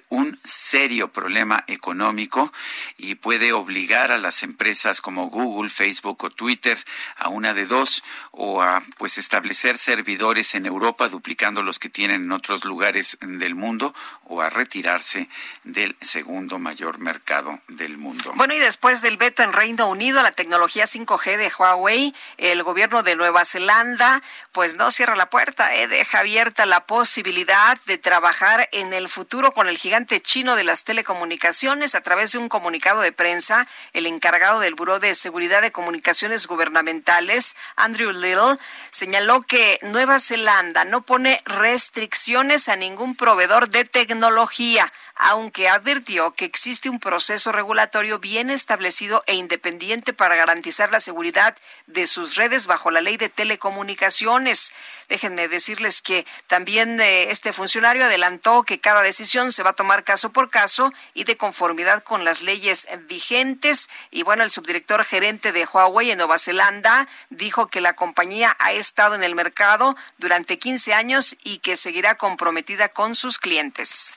un 0.08 0.38
serio 0.44 1.12
problema 1.12 1.64
económico 1.66 2.52
y 2.96 3.14
puede 3.14 3.52
obligar 3.52 4.12
a 4.12 4.18
las 4.18 4.42
empresas 4.42 5.00
como 5.00 5.28
Google, 5.28 5.68
Facebook 5.68 6.24
o 6.24 6.30
Twitter 6.30 6.78
a 7.16 7.28
una 7.28 7.54
de 7.54 7.66
dos 7.66 8.02
o 8.30 8.62
a 8.62 8.82
pues 8.96 9.18
establecer 9.18 9.78
servidores 9.78 10.54
en 10.54 10.66
Europa 10.66 11.08
duplicando 11.08 11.62
los 11.62 11.78
que 11.78 11.88
tienen 11.88 12.22
en 12.22 12.32
otros 12.32 12.64
lugares 12.64 13.18
del 13.20 13.54
mundo 13.54 13.92
o 14.24 14.40
a 14.40 14.50
retirarse 14.50 15.28
del 15.64 15.96
segundo 16.00 16.58
mayor 16.58 16.98
mercado 16.98 17.58
del 17.68 17.98
mundo. 17.98 18.32
Bueno, 18.36 18.54
y 18.54 18.58
después 18.58 19.02
del 19.02 19.16
veto 19.16 19.42
en 19.42 19.52
Reino 19.52 19.88
Unido 19.88 20.22
la 20.22 20.32
tecnología 20.32 20.84
5G 20.84 21.36
de 21.36 21.52
Huawei, 21.58 22.14
el 22.38 22.62
gobierno 22.62 23.02
de 23.02 23.16
Nueva 23.16 23.44
Zelanda 23.44 24.22
pues 24.52 24.76
no 24.76 24.90
cierra 24.90 25.16
la 25.16 25.30
puerta, 25.30 25.74
eh, 25.74 25.88
deja 25.88 26.20
abierta 26.20 26.66
la 26.66 26.86
posibilidad 26.86 27.78
de 27.86 27.98
trabajar 27.98 28.68
en 28.72 28.92
el 28.92 29.08
futuro 29.08 29.49
con 29.52 29.68
el 29.68 29.78
gigante 29.78 30.20
chino 30.20 30.56
de 30.56 30.64
las 30.64 30.84
telecomunicaciones 30.84 31.94
a 31.94 32.00
través 32.00 32.32
de 32.32 32.38
un 32.38 32.48
comunicado 32.48 33.00
de 33.00 33.12
prensa. 33.12 33.66
El 33.92 34.06
encargado 34.06 34.60
del 34.60 34.74
Buró 34.74 35.00
de 35.00 35.14
Seguridad 35.14 35.62
de 35.62 35.72
Comunicaciones 35.72 36.46
Gubernamentales, 36.46 37.56
Andrew 37.76 38.12
Little, 38.12 38.58
señaló 38.90 39.42
que 39.42 39.78
Nueva 39.82 40.18
Zelanda 40.18 40.84
no 40.84 41.02
pone 41.02 41.42
restricciones 41.44 42.68
a 42.68 42.76
ningún 42.76 43.16
proveedor 43.16 43.68
de 43.68 43.84
tecnología 43.84 44.92
aunque 45.22 45.68
advirtió 45.68 46.32
que 46.32 46.46
existe 46.46 46.88
un 46.88 46.98
proceso 46.98 47.52
regulatorio 47.52 48.18
bien 48.18 48.48
establecido 48.48 49.22
e 49.26 49.34
independiente 49.34 50.14
para 50.14 50.34
garantizar 50.34 50.90
la 50.90 50.98
seguridad 50.98 51.54
de 51.86 52.06
sus 52.06 52.36
redes 52.36 52.66
bajo 52.66 52.90
la 52.90 53.02
ley 53.02 53.18
de 53.18 53.28
telecomunicaciones. 53.28 54.72
Déjenme 55.10 55.48
decirles 55.48 56.02
que 56.02 56.24
también 56.46 57.00
eh, 57.00 57.32
este 57.32 57.52
funcionario 57.52 58.04
adelantó 58.04 58.62
que 58.62 58.78
cada 58.78 59.02
decisión 59.02 59.50
se 59.50 59.64
va 59.64 59.70
a 59.70 59.72
tomar 59.72 60.04
caso 60.04 60.30
por 60.30 60.50
caso 60.50 60.92
y 61.14 61.24
de 61.24 61.36
conformidad 61.36 62.04
con 62.04 62.24
las 62.24 62.42
leyes 62.42 62.86
vigentes. 63.08 63.90
Y 64.12 64.22
bueno, 64.22 64.44
el 64.44 64.52
subdirector 64.52 65.04
gerente 65.04 65.50
de 65.50 65.66
Huawei 65.66 66.12
en 66.12 66.18
Nueva 66.18 66.38
Zelanda 66.38 67.08
dijo 67.28 67.66
que 67.66 67.80
la 67.80 67.96
compañía 67.96 68.56
ha 68.60 68.70
estado 68.70 69.16
en 69.16 69.24
el 69.24 69.34
mercado 69.34 69.96
durante 70.18 70.60
15 70.60 70.94
años 70.94 71.36
y 71.42 71.58
que 71.58 71.74
seguirá 71.74 72.14
comprometida 72.14 72.88
con 72.88 73.16
sus 73.16 73.40
clientes. 73.40 74.16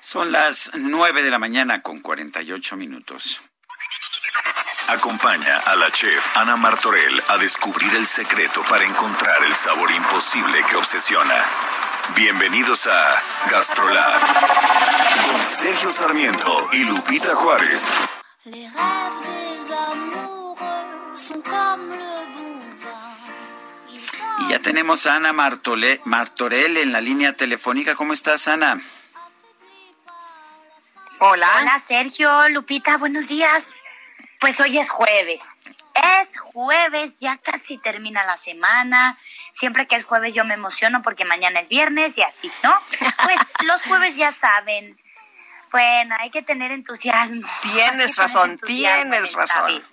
Son 0.00 0.32
las 0.32 0.70
nueve 0.72 1.22
de 1.22 1.30
la 1.30 1.38
mañana 1.38 1.82
con 1.82 2.00
48 2.00 2.76
minutos. 2.76 3.42
Acompaña 4.88 5.58
a 5.66 5.76
la 5.76 5.90
chef 5.90 6.36
Ana 6.36 6.56
Martorell 6.56 7.22
a 7.28 7.36
descubrir 7.36 7.94
el 7.94 8.06
secreto 8.06 8.62
para 8.70 8.84
encontrar 8.84 9.44
el 9.44 9.54
sabor 9.54 9.90
imposible 9.90 10.64
que 10.64 10.76
obsesiona. 10.76 11.34
Bienvenidos 12.14 12.86
a 12.86 13.22
Gastrolab 13.50 14.20
con 15.26 15.42
Sergio 15.42 15.90
Sarmiento 15.90 16.70
y 16.72 16.84
Lupita 16.84 17.34
Juárez. 17.34 17.86
Y 24.38 24.48
ya 24.48 24.58
tenemos 24.60 25.06
a 25.06 25.16
Ana 25.16 25.34
Martole, 25.34 26.00
Martorell 26.06 26.78
en 26.78 26.92
la 26.92 27.02
línea 27.02 27.34
telefónica. 27.34 27.94
¿Cómo 27.94 28.14
estás, 28.14 28.48
Ana? 28.48 28.80
Hola. 31.20 31.48
Hola, 31.60 31.82
Sergio, 31.86 32.48
Lupita, 32.48 32.96
buenos 32.96 33.28
días. 33.28 33.82
Pues 34.40 34.60
hoy 34.60 34.78
es 34.78 34.90
jueves. 34.90 35.76
Es 35.94 36.38
jueves, 36.38 37.16
ya 37.18 37.36
casi 37.38 37.78
termina 37.78 38.24
la 38.24 38.36
semana. 38.36 39.18
Siempre 39.52 39.86
que 39.86 39.96
es 39.96 40.04
jueves 40.04 40.34
yo 40.34 40.44
me 40.44 40.54
emociono 40.54 41.02
porque 41.02 41.24
mañana 41.24 41.60
es 41.60 41.68
viernes 41.68 42.16
y 42.18 42.22
así, 42.22 42.50
¿no? 42.62 42.72
Pues 43.24 43.40
los 43.64 43.82
jueves 43.82 44.16
ya 44.16 44.32
saben. 44.32 44.96
Bueno, 45.72 46.16
hay 46.18 46.30
que 46.30 46.42
tener 46.42 46.70
entusiasmo. 46.70 47.46
Tienes 47.62 48.16
razón, 48.16 48.58
tienes 48.58 49.32
razón. 49.34 49.84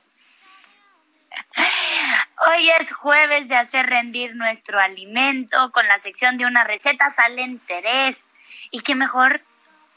Hoy 2.47 2.69
es 2.79 2.93
jueves 2.93 3.47
de 3.47 3.55
hacer 3.55 3.87
rendir 3.87 4.35
nuestro 4.35 4.79
alimento 4.79 5.71
con 5.71 5.87
la 5.87 5.99
sección 5.99 6.37
de 6.37 6.45
una 6.45 6.63
receta 6.63 7.09
sale 7.11 7.41
interés. 7.41 8.25
Y 8.71 8.81
qué 8.81 8.95
mejor 8.95 9.41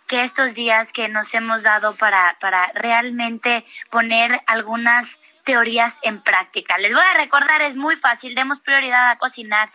que 0.09 0.25
estos 0.25 0.55
días 0.55 0.93
que 0.93 1.09
nos 1.09 1.33
hemos 1.35 1.63
dado 1.63 1.95
para, 1.95 2.37
para 2.41 2.67
realmente 2.75 3.65
poner 3.91 4.41
algunas 4.47 5.21
teorías 5.45 5.97
en 6.03 6.21
práctica. 6.23 6.79
Les 6.79 6.93
voy 6.93 7.03
a 7.03 7.15
recordar, 7.15 7.63
es 7.63 7.77
muy 7.77 7.97
fácil, 7.97 8.35
demos 8.35 8.59
prioridad 8.61 9.11
a 9.11 9.19
cocinar 9.19 9.71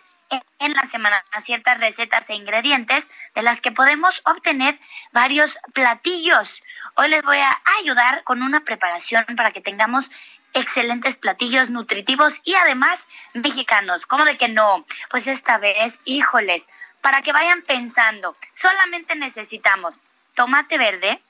en 0.58 0.72
la 0.74 0.82
semana 0.84 1.24
ciertas 1.42 1.78
recetas 1.78 2.28
e 2.30 2.34
ingredientes 2.34 3.06
de 3.34 3.42
las 3.42 3.60
que 3.60 3.72
podemos 3.72 4.20
obtener 4.24 4.78
varios 5.12 5.58
platillos. 5.72 6.62
Hoy 6.96 7.08
les 7.08 7.22
voy 7.22 7.38
a 7.38 7.60
ayudar 7.80 8.24
con 8.24 8.42
una 8.42 8.60
preparación 8.60 9.24
para 9.36 9.52
que 9.52 9.60
tengamos 9.60 10.10
excelentes 10.52 11.16
platillos 11.16 11.70
nutritivos 11.70 12.40
y 12.44 12.54
además 12.54 13.04
mexicanos. 13.32 14.06
¿Cómo 14.06 14.24
de 14.24 14.36
que 14.36 14.48
no? 14.48 14.84
Pues 15.10 15.26
esta 15.26 15.58
vez, 15.58 15.98
híjoles, 16.04 16.64
para 17.00 17.22
que 17.22 17.32
vayan 17.32 17.62
pensando, 17.62 18.36
solamente 18.52 19.14
necesitamos 19.16 20.06
tomate 20.34 20.78
verde, 20.78 21.22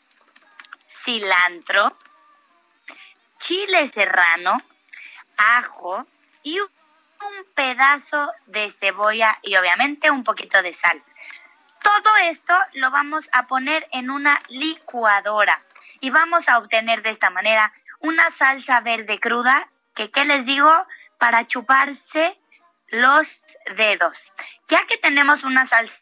cilantro, 0.89 1.97
chile 3.39 3.89
serrano, 3.89 4.60
ajo 5.36 6.07
y 6.42 6.58
un 6.58 7.44
pedazo 7.55 8.33
de 8.47 8.70
cebolla 8.70 9.39
y 9.42 9.57
obviamente 9.57 10.10
un 10.10 10.24
poquito 10.24 10.62
de 10.62 10.74
sal. 10.74 11.02
Todo 11.83 12.16
esto 12.23 12.55
lo 12.74 12.91
vamos 12.91 13.28
a 13.33 13.47
poner 13.47 13.86
en 13.92 14.10
una 14.10 14.41
licuadora 14.49 15.60
y 16.00 16.10
vamos 16.10 16.49
a 16.49 16.58
obtener 16.58 17.02
de 17.02 17.10
esta 17.10 17.31
manera 17.31 17.73
una 18.00 18.31
salsa 18.31 18.81
verde 18.81 19.20
cruda 19.20 19.68
que, 19.94 20.10
¿qué 20.10 20.24
les 20.24 20.47
digo? 20.47 20.73
Para 21.18 21.47
chuparse 21.47 22.39
los 22.89 23.44
dedos. 23.76 24.33
Ya 24.68 24.86
que 24.86 24.97
tenemos 24.97 25.44
una 25.44 25.66
salsa 25.66 26.00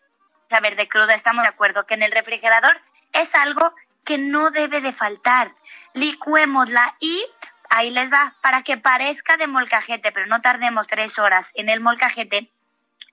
verde 0.63 0.89
cruda, 0.89 1.15
estamos 1.15 1.43
de 1.43 1.49
acuerdo 1.49 1.87
que 1.87 1.95
en 1.95 2.03
el 2.03 2.13
refrigerador 2.13 2.81
es 3.13 3.35
algo 3.35 3.75
que 4.05 4.19
no 4.19 4.51
debe 4.51 4.81
de 4.81 4.93
faltar. 4.93 5.55
Licuémosla 5.95 6.97
y 7.01 7.25
ahí 7.71 7.91
les 7.91 8.13
va, 8.13 8.35
para 8.43 8.63
que 8.63 8.77
parezca 8.77 9.37
de 9.37 9.47
molcajete, 9.47 10.13
pero 10.13 10.27
no 10.27 10.41
tardemos 10.43 10.87
tres 10.87 11.19
horas 11.19 11.51
en 11.55 11.69
el 11.69 11.81
molcajete, 11.81 12.51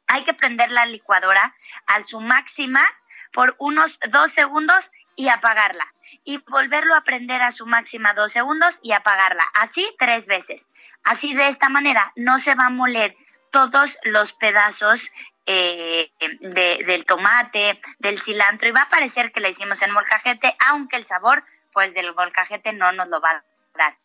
hay 0.08 0.24
que 0.24 0.34
prender 0.34 0.72
la 0.72 0.86
licuadora 0.86 1.56
a 1.86 2.04
su 2.04 2.20
máxima 2.20 2.84
por 3.32 3.56
unos 3.60 4.00
dos 4.10 4.32
segundos 4.32 4.92
y 5.16 5.30
apagarla. 5.30 5.86
Y 6.24 6.38
volverlo 6.50 6.96
a 6.96 7.04
prender 7.04 7.42
a 7.42 7.52
su 7.52 7.68
máxima 7.68 8.14
dos 8.14 8.32
segundos 8.32 8.80
y 8.82 8.94
apagarla. 8.94 9.44
Así 9.54 9.88
tres 10.00 10.26
veces. 10.26 10.68
Así 11.04 11.34
de 11.36 11.48
esta 11.50 11.70
manera 11.70 12.12
no 12.16 12.40
se 12.40 12.56
va 12.56 12.66
a 12.66 12.72
moler 12.72 13.16
todos 13.52 13.98
los 14.04 14.34
pedazos 14.34 15.12
eh, 15.46 16.12
de, 16.20 16.84
del 16.86 17.06
tomate, 17.06 17.82
del 18.00 18.20
cilantro 18.20 18.70
y 18.70 18.72
va 18.72 18.84
a 18.84 18.90
parecer 18.90 19.32
que 19.32 19.40
le 19.40 19.50
hicimos 19.50 19.82
en 19.82 19.92
molcajete, 19.92 20.56
aunque 20.68 20.96
el 20.96 21.06
sabor 21.06 21.44
pues 21.72 21.94
del 21.94 22.14
molcajete 22.16 22.74
no 22.74 22.92
nos 22.92 23.08
lo 23.10 23.22
va 23.22 23.32
a 23.32 23.44
dar. 23.76 23.98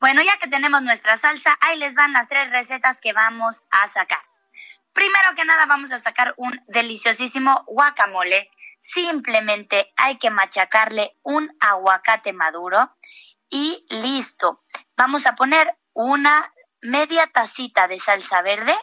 Bueno, 0.00 0.22
ya 0.22 0.38
que 0.38 0.48
tenemos 0.48 0.82
nuestra 0.82 1.18
salsa, 1.18 1.58
ahí 1.60 1.76
les 1.76 1.94
van 1.94 2.12
las 2.12 2.28
tres 2.28 2.50
recetas 2.50 3.00
que 3.00 3.12
vamos 3.12 3.56
a 3.70 3.88
sacar. 3.88 4.22
Primero 4.92 5.34
que 5.36 5.44
nada 5.44 5.66
vamos 5.66 5.92
a 5.92 5.98
sacar 5.98 6.34
un 6.36 6.60
deliciosísimo 6.68 7.64
guacamole. 7.66 8.50
Simplemente 8.78 9.92
hay 9.96 10.16
que 10.16 10.30
machacarle 10.30 11.16
un 11.22 11.54
aguacate 11.60 12.32
maduro 12.32 12.96
y 13.50 13.84
listo. 13.90 14.62
Vamos 14.96 15.26
a 15.26 15.34
poner 15.34 15.76
una 15.92 16.52
media 16.80 17.26
tacita 17.26 17.88
de 17.88 17.98
salsa 17.98 18.42
verde 18.42 18.74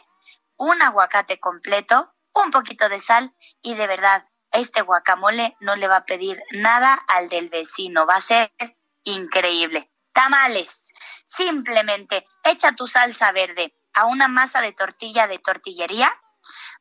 un 0.56 0.80
aguacate 0.82 1.38
completo, 1.38 2.14
un 2.32 2.50
poquito 2.50 2.88
de 2.88 2.98
sal 2.98 3.34
y 3.62 3.74
de 3.74 3.86
verdad, 3.86 4.26
este 4.52 4.82
guacamole 4.82 5.56
no 5.60 5.76
le 5.76 5.88
va 5.88 5.96
a 5.96 6.04
pedir 6.04 6.40
nada 6.52 6.94
al 7.08 7.28
del 7.28 7.48
vecino, 7.48 8.06
va 8.06 8.16
a 8.16 8.20
ser 8.20 8.52
increíble. 9.04 9.90
Tamales, 10.12 10.92
simplemente 11.26 12.26
echa 12.42 12.72
tu 12.72 12.86
salsa 12.86 13.32
verde 13.32 13.74
a 13.92 14.06
una 14.06 14.28
masa 14.28 14.60
de 14.60 14.72
tortilla 14.72 15.26
de 15.26 15.38
tortillería, 15.38 16.10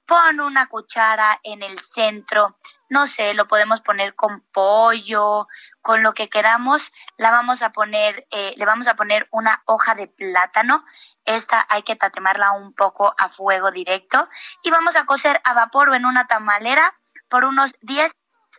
pon 0.05 0.39
una 0.39 0.67
cuchara 0.67 1.39
en 1.43 1.63
el 1.63 1.77
centro, 1.79 2.57
no 2.89 3.07
sé, 3.07 3.33
lo 3.33 3.47
podemos 3.47 3.81
poner 3.81 4.15
con 4.15 4.41
pollo, 4.51 5.47
con 5.81 6.03
lo 6.03 6.13
que 6.13 6.29
queramos, 6.29 6.91
la 7.17 7.31
vamos 7.31 7.61
a 7.61 7.71
poner, 7.71 8.27
eh, 8.31 8.53
le 8.57 8.65
vamos 8.65 8.87
a 8.87 8.95
poner 8.95 9.27
una 9.31 9.63
hoja 9.65 9.95
de 9.95 10.07
plátano, 10.07 10.83
esta 11.25 11.65
hay 11.69 11.83
que 11.83 11.95
tatemarla 11.95 12.51
un 12.51 12.73
poco 12.73 13.15
a 13.17 13.29
fuego 13.29 13.71
directo 13.71 14.27
y 14.63 14.69
vamos 14.69 14.95
a 14.95 15.05
cocer 15.05 15.41
a 15.43 15.53
vapor 15.53 15.89
o 15.89 15.95
en 15.95 16.05
una 16.05 16.27
tamalera 16.27 16.95
por 17.29 17.45
unos 17.45 17.73
10 17.81 18.11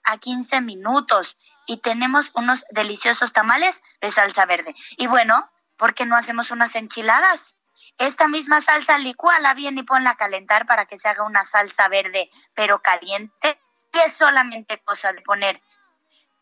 a 0.04 0.18
15 0.18 0.60
minutos 0.60 1.38
y 1.66 1.78
tenemos 1.78 2.30
unos 2.34 2.64
deliciosos 2.70 3.32
tamales 3.32 3.82
de 4.00 4.10
salsa 4.10 4.46
verde. 4.46 4.74
Y 4.96 5.06
bueno, 5.06 5.50
¿por 5.76 5.94
qué 5.94 6.06
no 6.06 6.16
hacemos 6.16 6.50
unas 6.50 6.74
enchiladas? 6.76 7.56
Esta 7.98 8.28
misma 8.28 8.60
salsa 8.60 8.98
licuala 8.98 9.54
bien 9.54 9.78
y 9.78 9.82
ponla 9.82 10.10
a 10.10 10.16
calentar 10.16 10.66
para 10.66 10.86
que 10.86 10.98
se 10.98 11.08
haga 11.08 11.24
una 11.24 11.44
salsa 11.44 11.88
verde, 11.88 12.30
pero 12.54 12.82
caliente. 12.82 13.60
Y 13.96 13.98
es 14.00 14.12
solamente 14.12 14.78
cosa 14.84 15.12
de 15.14 15.22
poner 15.22 15.60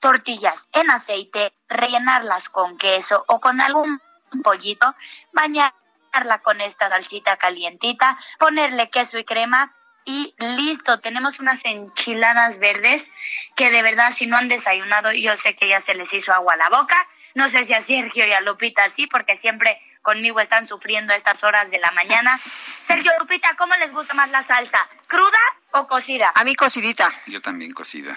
tortillas 0.01 0.69
en 0.73 0.91
aceite, 0.91 1.55
rellenarlas 1.69 2.49
con 2.49 2.77
queso 2.79 3.25
o 3.29 3.41
con 3.41 3.61
algún 3.61 4.01
pollito, 4.43 4.95
bañarla 5.33 6.41
con 6.43 6.61
esta 6.61 6.89
salsita 6.89 7.37
calientita, 7.37 8.19
ponerle 8.41 8.91
queso 8.91 9.19
y 9.19 9.25
crema 9.25 9.73
y 10.05 10.35
listo, 10.39 10.99
tenemos 10.99 11.39
unas 11.39 11.61
enchiladas 11.65 12.59
verdes 12.59 13.09
que 13.57 13.71
de 13.71 13.83
verdad 13.83 14.13
si 14.13 14.27
no 14.27 14.37
han 14.37 14.49
desayunado, 14.49 15.13
yo 15.13 15.37
sé 15.37 15.55
que 15.55 15.69
ya 15.69 15.81
se 15.81 15.95
les 15.95 16.13
hizo 16.13 16.33
agua 16.33 16.55
a 16.55 16.57
la 16.57 16.69
boca. 16.69 16.97
No 17.35 17.49
sé 17.49 17.65
si 17.65 17.73
a 17.73 17.81
Sergio 17.81 18.27
y 18.27 18.33
a 18.33 18.41
Lupita 18.41 18.89
sí, 18.91 19.07
porque 19.07 19.37
siempre 19.37 19.81
conmigo 20.05 20.39
están 20.39 20.69
sufriendo 20.69 21.13
a 21.13 21.17
estas 21.17 21.43
horas 21.43 21.69
de 21.71 21.81
la 21.81 21.91
mañana. 21.91 22.39
Sergio, 22.39 23.11
Lupita, 23.19 23.57
¿cómo 23.57 23.75
les 23.77 23.91
gusta 23.91 24.15
más 24.15 24.31
la 24.31 24.47
salsa? 24.47 24.87
¿Cruda 25.09 25.39
o 25.73 25.89
cocida? 25.89 26.31
A 26.37 26.45
mí 26.45 26.55
cocidita. 26.55 27.11
Yo 27.27 27.41
también 27.41 27.73
cocida. 27.73 28.17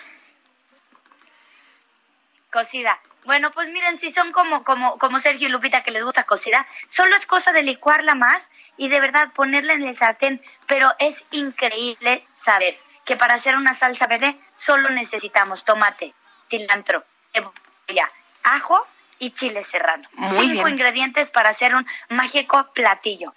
Cocida. 2.52 3.00
Bueno, 3.24 3.52
pues 3.52 3.70
miren, 3.70 3.98
si 4.00 4.12
son 4.12 4.32
como, 4.32 4.64
como, 4.64 4.98
como 5.00 5.20
Sergio 5.20 5.48
y 5.48 5.52
Lupita 5.52 5.82
que 5.82 5.92
les 5.92 6.04
gusta 6.04 6.26
cocida, 6.26 6.68
solo 6.88 7.16
es 7.16 7.26
cosa 7.26 7.52
de 7.52 7.64
licuarla 7.64 8.16
más 8.16 8.48
y 8.78 8.90
de 8.90 9.00
verdad 9.00 9.32
ponerla 9.34 9.74
en 9.74 9.84
el 9.84 9.98
sartén, 9.98 10.42
pero 10.68 10.94
es 11.00 11.24
increíble 11.32 12.28
saber 12.32 12.78
que 13.06 13.16
para 13.16 13.36
hacer 13.36 13.56
una 13.56 13.74
salsa 13.74 14.08
verde 14.08 14.38
solo 14.56 14.90
necesitamos 14.90 15.64
tomate, 15.64 16.14
cilantro, 16.50 17.06
cebolla, 17.32 18.12
ajo 18.44 18.86
y 19.20 19.32
chile 19.32 19.64
serrano. 19.64 20.08
Muy 20.14 20.48
Cinco 20.48 20.64
bien. 20.64 20.76
ingredientes 20.76 21.30
para 21.32 21.50
hacer 21.50 21.76
un 21.76 21.86
mágico 22.10 22.72
platillo. 22.74 23.34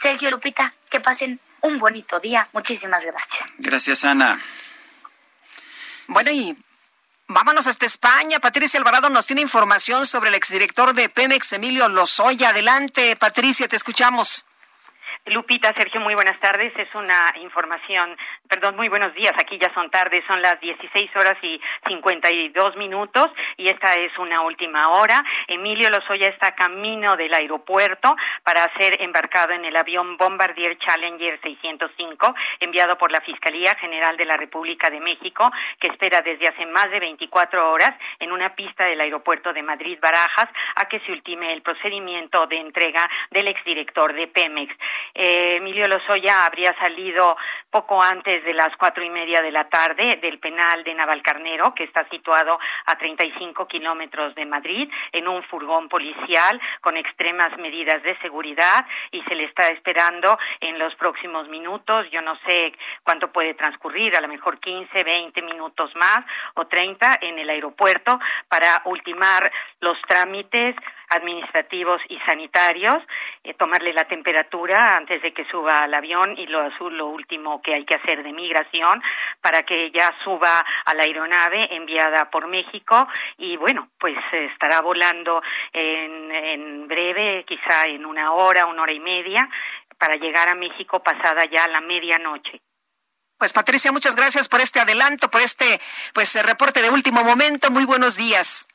Sergio 0.00 0.30
Lupita, 0.30 0.74
que 0.90 1.00
pasen 1.00 1.40
un 1.60 1.78
bonito 1.78 2.18
día. 2.20 2.48
Muchísimas 2.52 3.04
gracias. 3.04 3.48
Gracias, 3.58 4.04
Ana. 4.04 4.40
Bueno, 6.08 6.30
y 6.30 6.56
vámonos 7.28 7.66
hasta 7.66 7.86
España. 7.86 8.40
Patricia 8.40 8.78
Alvarado 8.78 9.08
nos 9.08 9.26
tiene 9.26 9.42
información 9.42 10.06
sobre 10.06 10.28
el 10.28 10.34
exdirector 10.34 10.94
de 10.94 11.08
Pemex, 11.08 11.52
Emilio 11.52 11.88
Lozoya. 11.88 12.50
Adelante, 12.50 13.16
Patricia, 13.16 13.68
te 13.68 13.76
escuchamos. 13.76 14.44
Lupita, 15.26 15.72
Sergio, 15.76 16.00
muy 16.00 16.16
buenas 16.16 16.38
tardes. 16.40 16.72
Es 16.76 16.92
una 16.96 17.32
información, 17.40 18.16
perdón, 18.48 18.74
muy 18.74 18.88
buenos 18.88 19.14
días. 19.14 19.32
Aquí 19.38 19.56
ya 19.56 19.72
son 19.72 19.88
tardes, 19.88 20.24
son 20.26 20.42
las 20.42 20.58
16 20.60 21.14
horas 21.14 21.36
y 21.42 21.60
52 21.86 22.76
minutos 22.76 23.26
y 23.56 23.68
esta 23.68 23.94
es 23.94 24.18
una 24.18 24.40
última 24.40 24.88
hora. 24.90 25.22
Emilio 25.46 25.90
Lozoya 25.90 26.26
está 26.26 26.56
camino 26.56 27.16
del 27.16 27.32
aeropuerto 27.32 28.16
para 28.42 28.68
ser 28.76 29.00
embarcado 29.00 29.52
en 29.52 29.64
el 29.64 29.76
avión 29.76 30.16
Bombardier 30.16 30.76
Challenger 30.78 31.40
605 31.40 32.34
enviado 32.58 32.98
por 32.98 33.12
la 33.12 33.20
Fiscalía 33.20 33.76
General 33.76 34.16
de 34.16 34.24
la 34.24 34.36
República 34.36 34.90
de 34.90 34.98
México 34.98 35.52
que 35.78 35.86
espera 35.86 36.20
desde 36.22 36.48
hace 36.48 36.66
más 36.66 36.90
de 36.90 36.98
24 36.98 37.70
horas 37.70 37.94
en 38.18 38.32
una 38.32 38.56
pista 38.56 38.86
del 38.86 39.00
aeropuerto 39.00 39.52
de 39.52 39.62
Madrid 39.62 39.98
Barajas 40.02 40.48
a 40.74 40.88
que 40.88 40.98
se 41.00 41.12
ultime 41.12 41.52
el 41.52 41.62
procedimiento 41.62 42.48
de 42.48 42.58
entrega 42.58 43.08
del 43.30 43.46
exdirector 43.46 44.12
de 44.14 44.26
Pemex. 44.26 44.74
Eh, 45.14 45.56
Emilio 45.56 45.86
Lozoya 45.88 46.46
habría 46.46 46.74
salido 46.78 47.36
poco 47.70 48.02
antes 48.02 48.44
de 48.44 48.54
las 48.54 48.74
cuatro 48.76 49.02
y 49.02 49.10
media 49.10 49.42
de 49.42 49.50
la 49.50 49.68
tarde 49.68 50.16
del 50.16 50.38
penal 50.38 50.84
de 50.84 50.94
Navalcarnero, 50.94 51.74
que 51.74 51.84
está 51.84 52.08
situado 52.08 52.58
a 52.86 52.96
35 52.96 53.66
kilómetros 53.66 54.34
de 54.34 54.46
Madrid, 54.46 54.90
en 55.12 55.28
un 55.28 55.42
furgón 55.44 55.88
policial 55.88 56.60
con 56.80 56.96
extremas 56.96 57.56
medidas 57.58 58.02
de 58.02 58.16
seguridad 58.18 58.86
y 59.10 59.22
se 59.22 59.34
le 59.34 59.44
está 59.44 59.68
esperando 59.68 60.38
en 60.60 60.78
los 60.78 60.94
próximos 60.96 61.48
minutos. 61.48 62.10
Yo 62.10 62.20
no 62.22 62.36
sé 62.46 62.72
cuánto 63.02 63.32
puede 63.32 63.54
transcurrir, 63.54 64.16
a 64.16 64.20
lo 64.20 64.28
mejor 64.28 64.58
15, 64.60 65.02
20 65.02 65.42
minutos 65.42 65.94
más 65.96 66.24
o 66.54 66.66
30 66.66 67.18
en 67.22 67.38
el 67.38 67.50
aeropuerto 67.50 68.18
para 68.48 68.82
ultimar 68.84 69.50
los 69.80 70.00
trámites 70.02 70.76
administrativos 71.14 72.00
y 72.08 72.18
sanitarios, 72.20 72.96
eh, 73.44 73.54
tomarle 73.54 73.92
la 73.92 74.04
temperatura 74.04 74.96
antes 74.96 75.22
de 75.22 75.32
que 75.32 75.44
suba 75.46 75.80
al 75.80 75.94
avión 75.94 76.38
y 76.38 76.46
lo, 76.46 76.68
lo 76.90 77.06
último 77.06 77.60
que 77.62 77.74
hay 77.74 77.84
que 77.84 77.94
hacer 77.94 78.22
de 78.22 78.32
migración 78.32 79.02
para 79.40 79.62
que 79.62 79.90
ya 79.90 80.10
suba 80.24 80.64
a 80.84 80.94
la 80.94 81.04
aeronave 81.04 81.74
enviada 81.74 82.30
por 82.30 82.48
México 82.48 83.08
y 83.38 83.56
bueno, 83.56 83.88
pues 83.98 84.16
estará 84.32 84.80
volando 84.80 85.42
en, 85.72 86.32
en 86.32 86.88
breve, 86.88 87.44
quizá 87.46 87.86
en 87.86 88.06
una 88.06 88.32
hora, 88.32 88.66
una 88.66 88.82
hora 88.82 88.92
y 88.92 89.00
media, 89.00 89.48
para 89.98 90.16
llegar 90.16 90.48
a 90.48 90.54
México 90.54 91.02
pasada 91.02 91.44
ya 91.44 91.68
la 91.68 91.80
medianoche. 91.80 92.60
Pues 93.38 93.52
Patricia, 93.52 93.90
muchas 93.90 94.14
gracias 94.14 94.48
por 94.48 94.60
este 94.60 94.78
adelanto, 94.78 95.28
por 95.28 95.40
este 95.40 95.80
pues 96.14 96.40
reporte 96.44 96.80
de 96.80 96.90
último 96.90 97.24
momento. 97.24 97.70
Muy 97.70 97.84
buenos 97.84 98.16
días. 98.16 98.68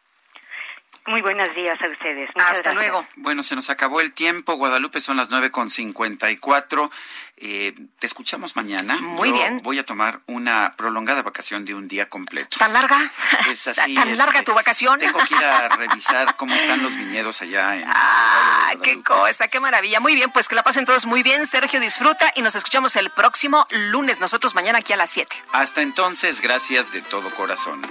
Muy 1.08 1.22
buenos 1.22 1.56
días 1.56 1.82
a 1.82 1.88
ustedes. 1.88 2.30
Muchas 2.36 2.52
Hasta 2.52 2.72
gracias. 2.72 2.76
luego. 2.76 3.08
Bueno, 3.16 3.42
se 3.42 3.56
nos 3.56 3.70
acabó 3.70 4.02
el 4.02 4.12
tiempo. 4.12 4.56
Guadalupe 4.56 5.00
son 5.00 5.16
las 5.16 5.30
nueve 5.30 5.52
con 5.52 5.70
cincuenta 5.70 6.30
y 6.32 6.36
cuatro. 6.36 6.92
Eh, 7.38 7.74
te 8.00 8.08
escuchamos 8.08 8.58
mañana. 8.58 8.98
Muy 9.00 9.30
Yo 9.30 9.36
bien. 9.36 9.62
Voy 9.64 9.80
a 9.80 9.86
tomar 9.86 10.20
una 10.26 10.74
prolongada 10.76 11.22
vacación 11.22 11.64
de 11.64 11.74
un 11.74 11.88
día 11.88 12.10
completo. 12.10 12.58
¿Tan 12.58 12.74
larga? 12.74 13.00
Es 13.50 13.68
así. 13.70 13.96
¿Tan 13.96 14.18
larga 14.18 14.44
tu 14.44 14.54
vacación? 14.54 15.00
Tengo 15.00 15.20
que 15.20 15.34
ir 15.34 15.44
a 15.46 15.70
revisar 15.78 16.36
cómo 16.36 16.54
están 16.54 16.84
los 16.84 16.94
viñedos 16.94 17.42
allá 17.42 17.78
en. 17.78 17.86
Ah, 17.88 18.74
qué 18.84 19.02
cosa, 19.02 19.48
qué 19.48 19.62
maravilla. 19.62 20.02
Muy 20.02 20.14
bien, 20.14 20.30
pues 20.32 20.50
que 20.50 20.56
la 20.56 20.64
pasen 20.64 20.84
todos 20.84 21.06
muy 21.06 21.24
bien. 21.24 21.46
Sergio 21.46 21.80
disfruta 21.80 22.34
y 22.36 22.42
nos 22.42 22.56
escuchamos 22.56 22.98
el 22.98 23.12
próximo 23.12 23.66
lunes. 23.70 24.20
Nosotros 24.20 24.56
mañana 24.56 24.80
aquí 24.80 24.92
a 24.92 24.98
las 24.98 25.10
7. 25.12 25.34
Hasta 25.54 25.82
entonces, 25.82 26.42
gracias 26.42 26.92
de 26.92 27.02
todo 27.02 27.30
corazón. 27.30 27.82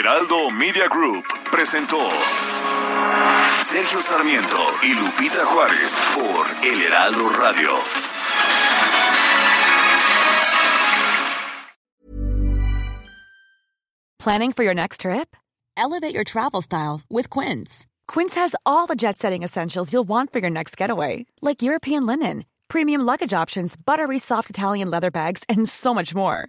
Heraldo 0.00 0.48
Media 0.48 0.88
Group 0.88 1.26
presentó 1.52 1.98
Sergio 3.62 4.00
Sarmiento 4.00 4.56
y 4.82 4.94
Lupita 4.94 5.44
Juárez 5.44 5.94
por 6.14 6.46
El 6.64 6.80
Heraldo 6.80 7.28
Radio. 7.28 7.68
Planning 14.18 14.52
for 14.52 14.62
your 14.62 14.72
next 14.72 15.02
trip? 15.02 15.36
Elevate 15.76 16.14
your 16.14 16.24
travel 16.24 16.62
style 16.62 17.02
with 17.10 17.28
Quince. 17.28 17.86
Quince 18.08 18.36
has 18.36 18.56
all 18.64 18.86
the 18.86 18.96
jet 18.96 19.18
setting 19.18 19.42
essentials 19.42 19.92
you'll 19.92 20.08
want 20.08 20.32
for 20.32 20.38
your 20.38 20.48
next 20.48 20.78
getaway, 20.78 21.26
like 21.42 21.60
European 21.60 22.06
linen, 22.06 22.46
premium 22.68 23.02
luggage 23.02 23.34
options, 23.34 23.76
buttery 23.76 24.16
soft 24.16 24.48
Italian 24.48 24.90
leather 24.90 25.10
bags, 25.10 25.42
and 25.46 25.68
so 25.68 25.92
much 25.92 26.14
more. 26.14 26.48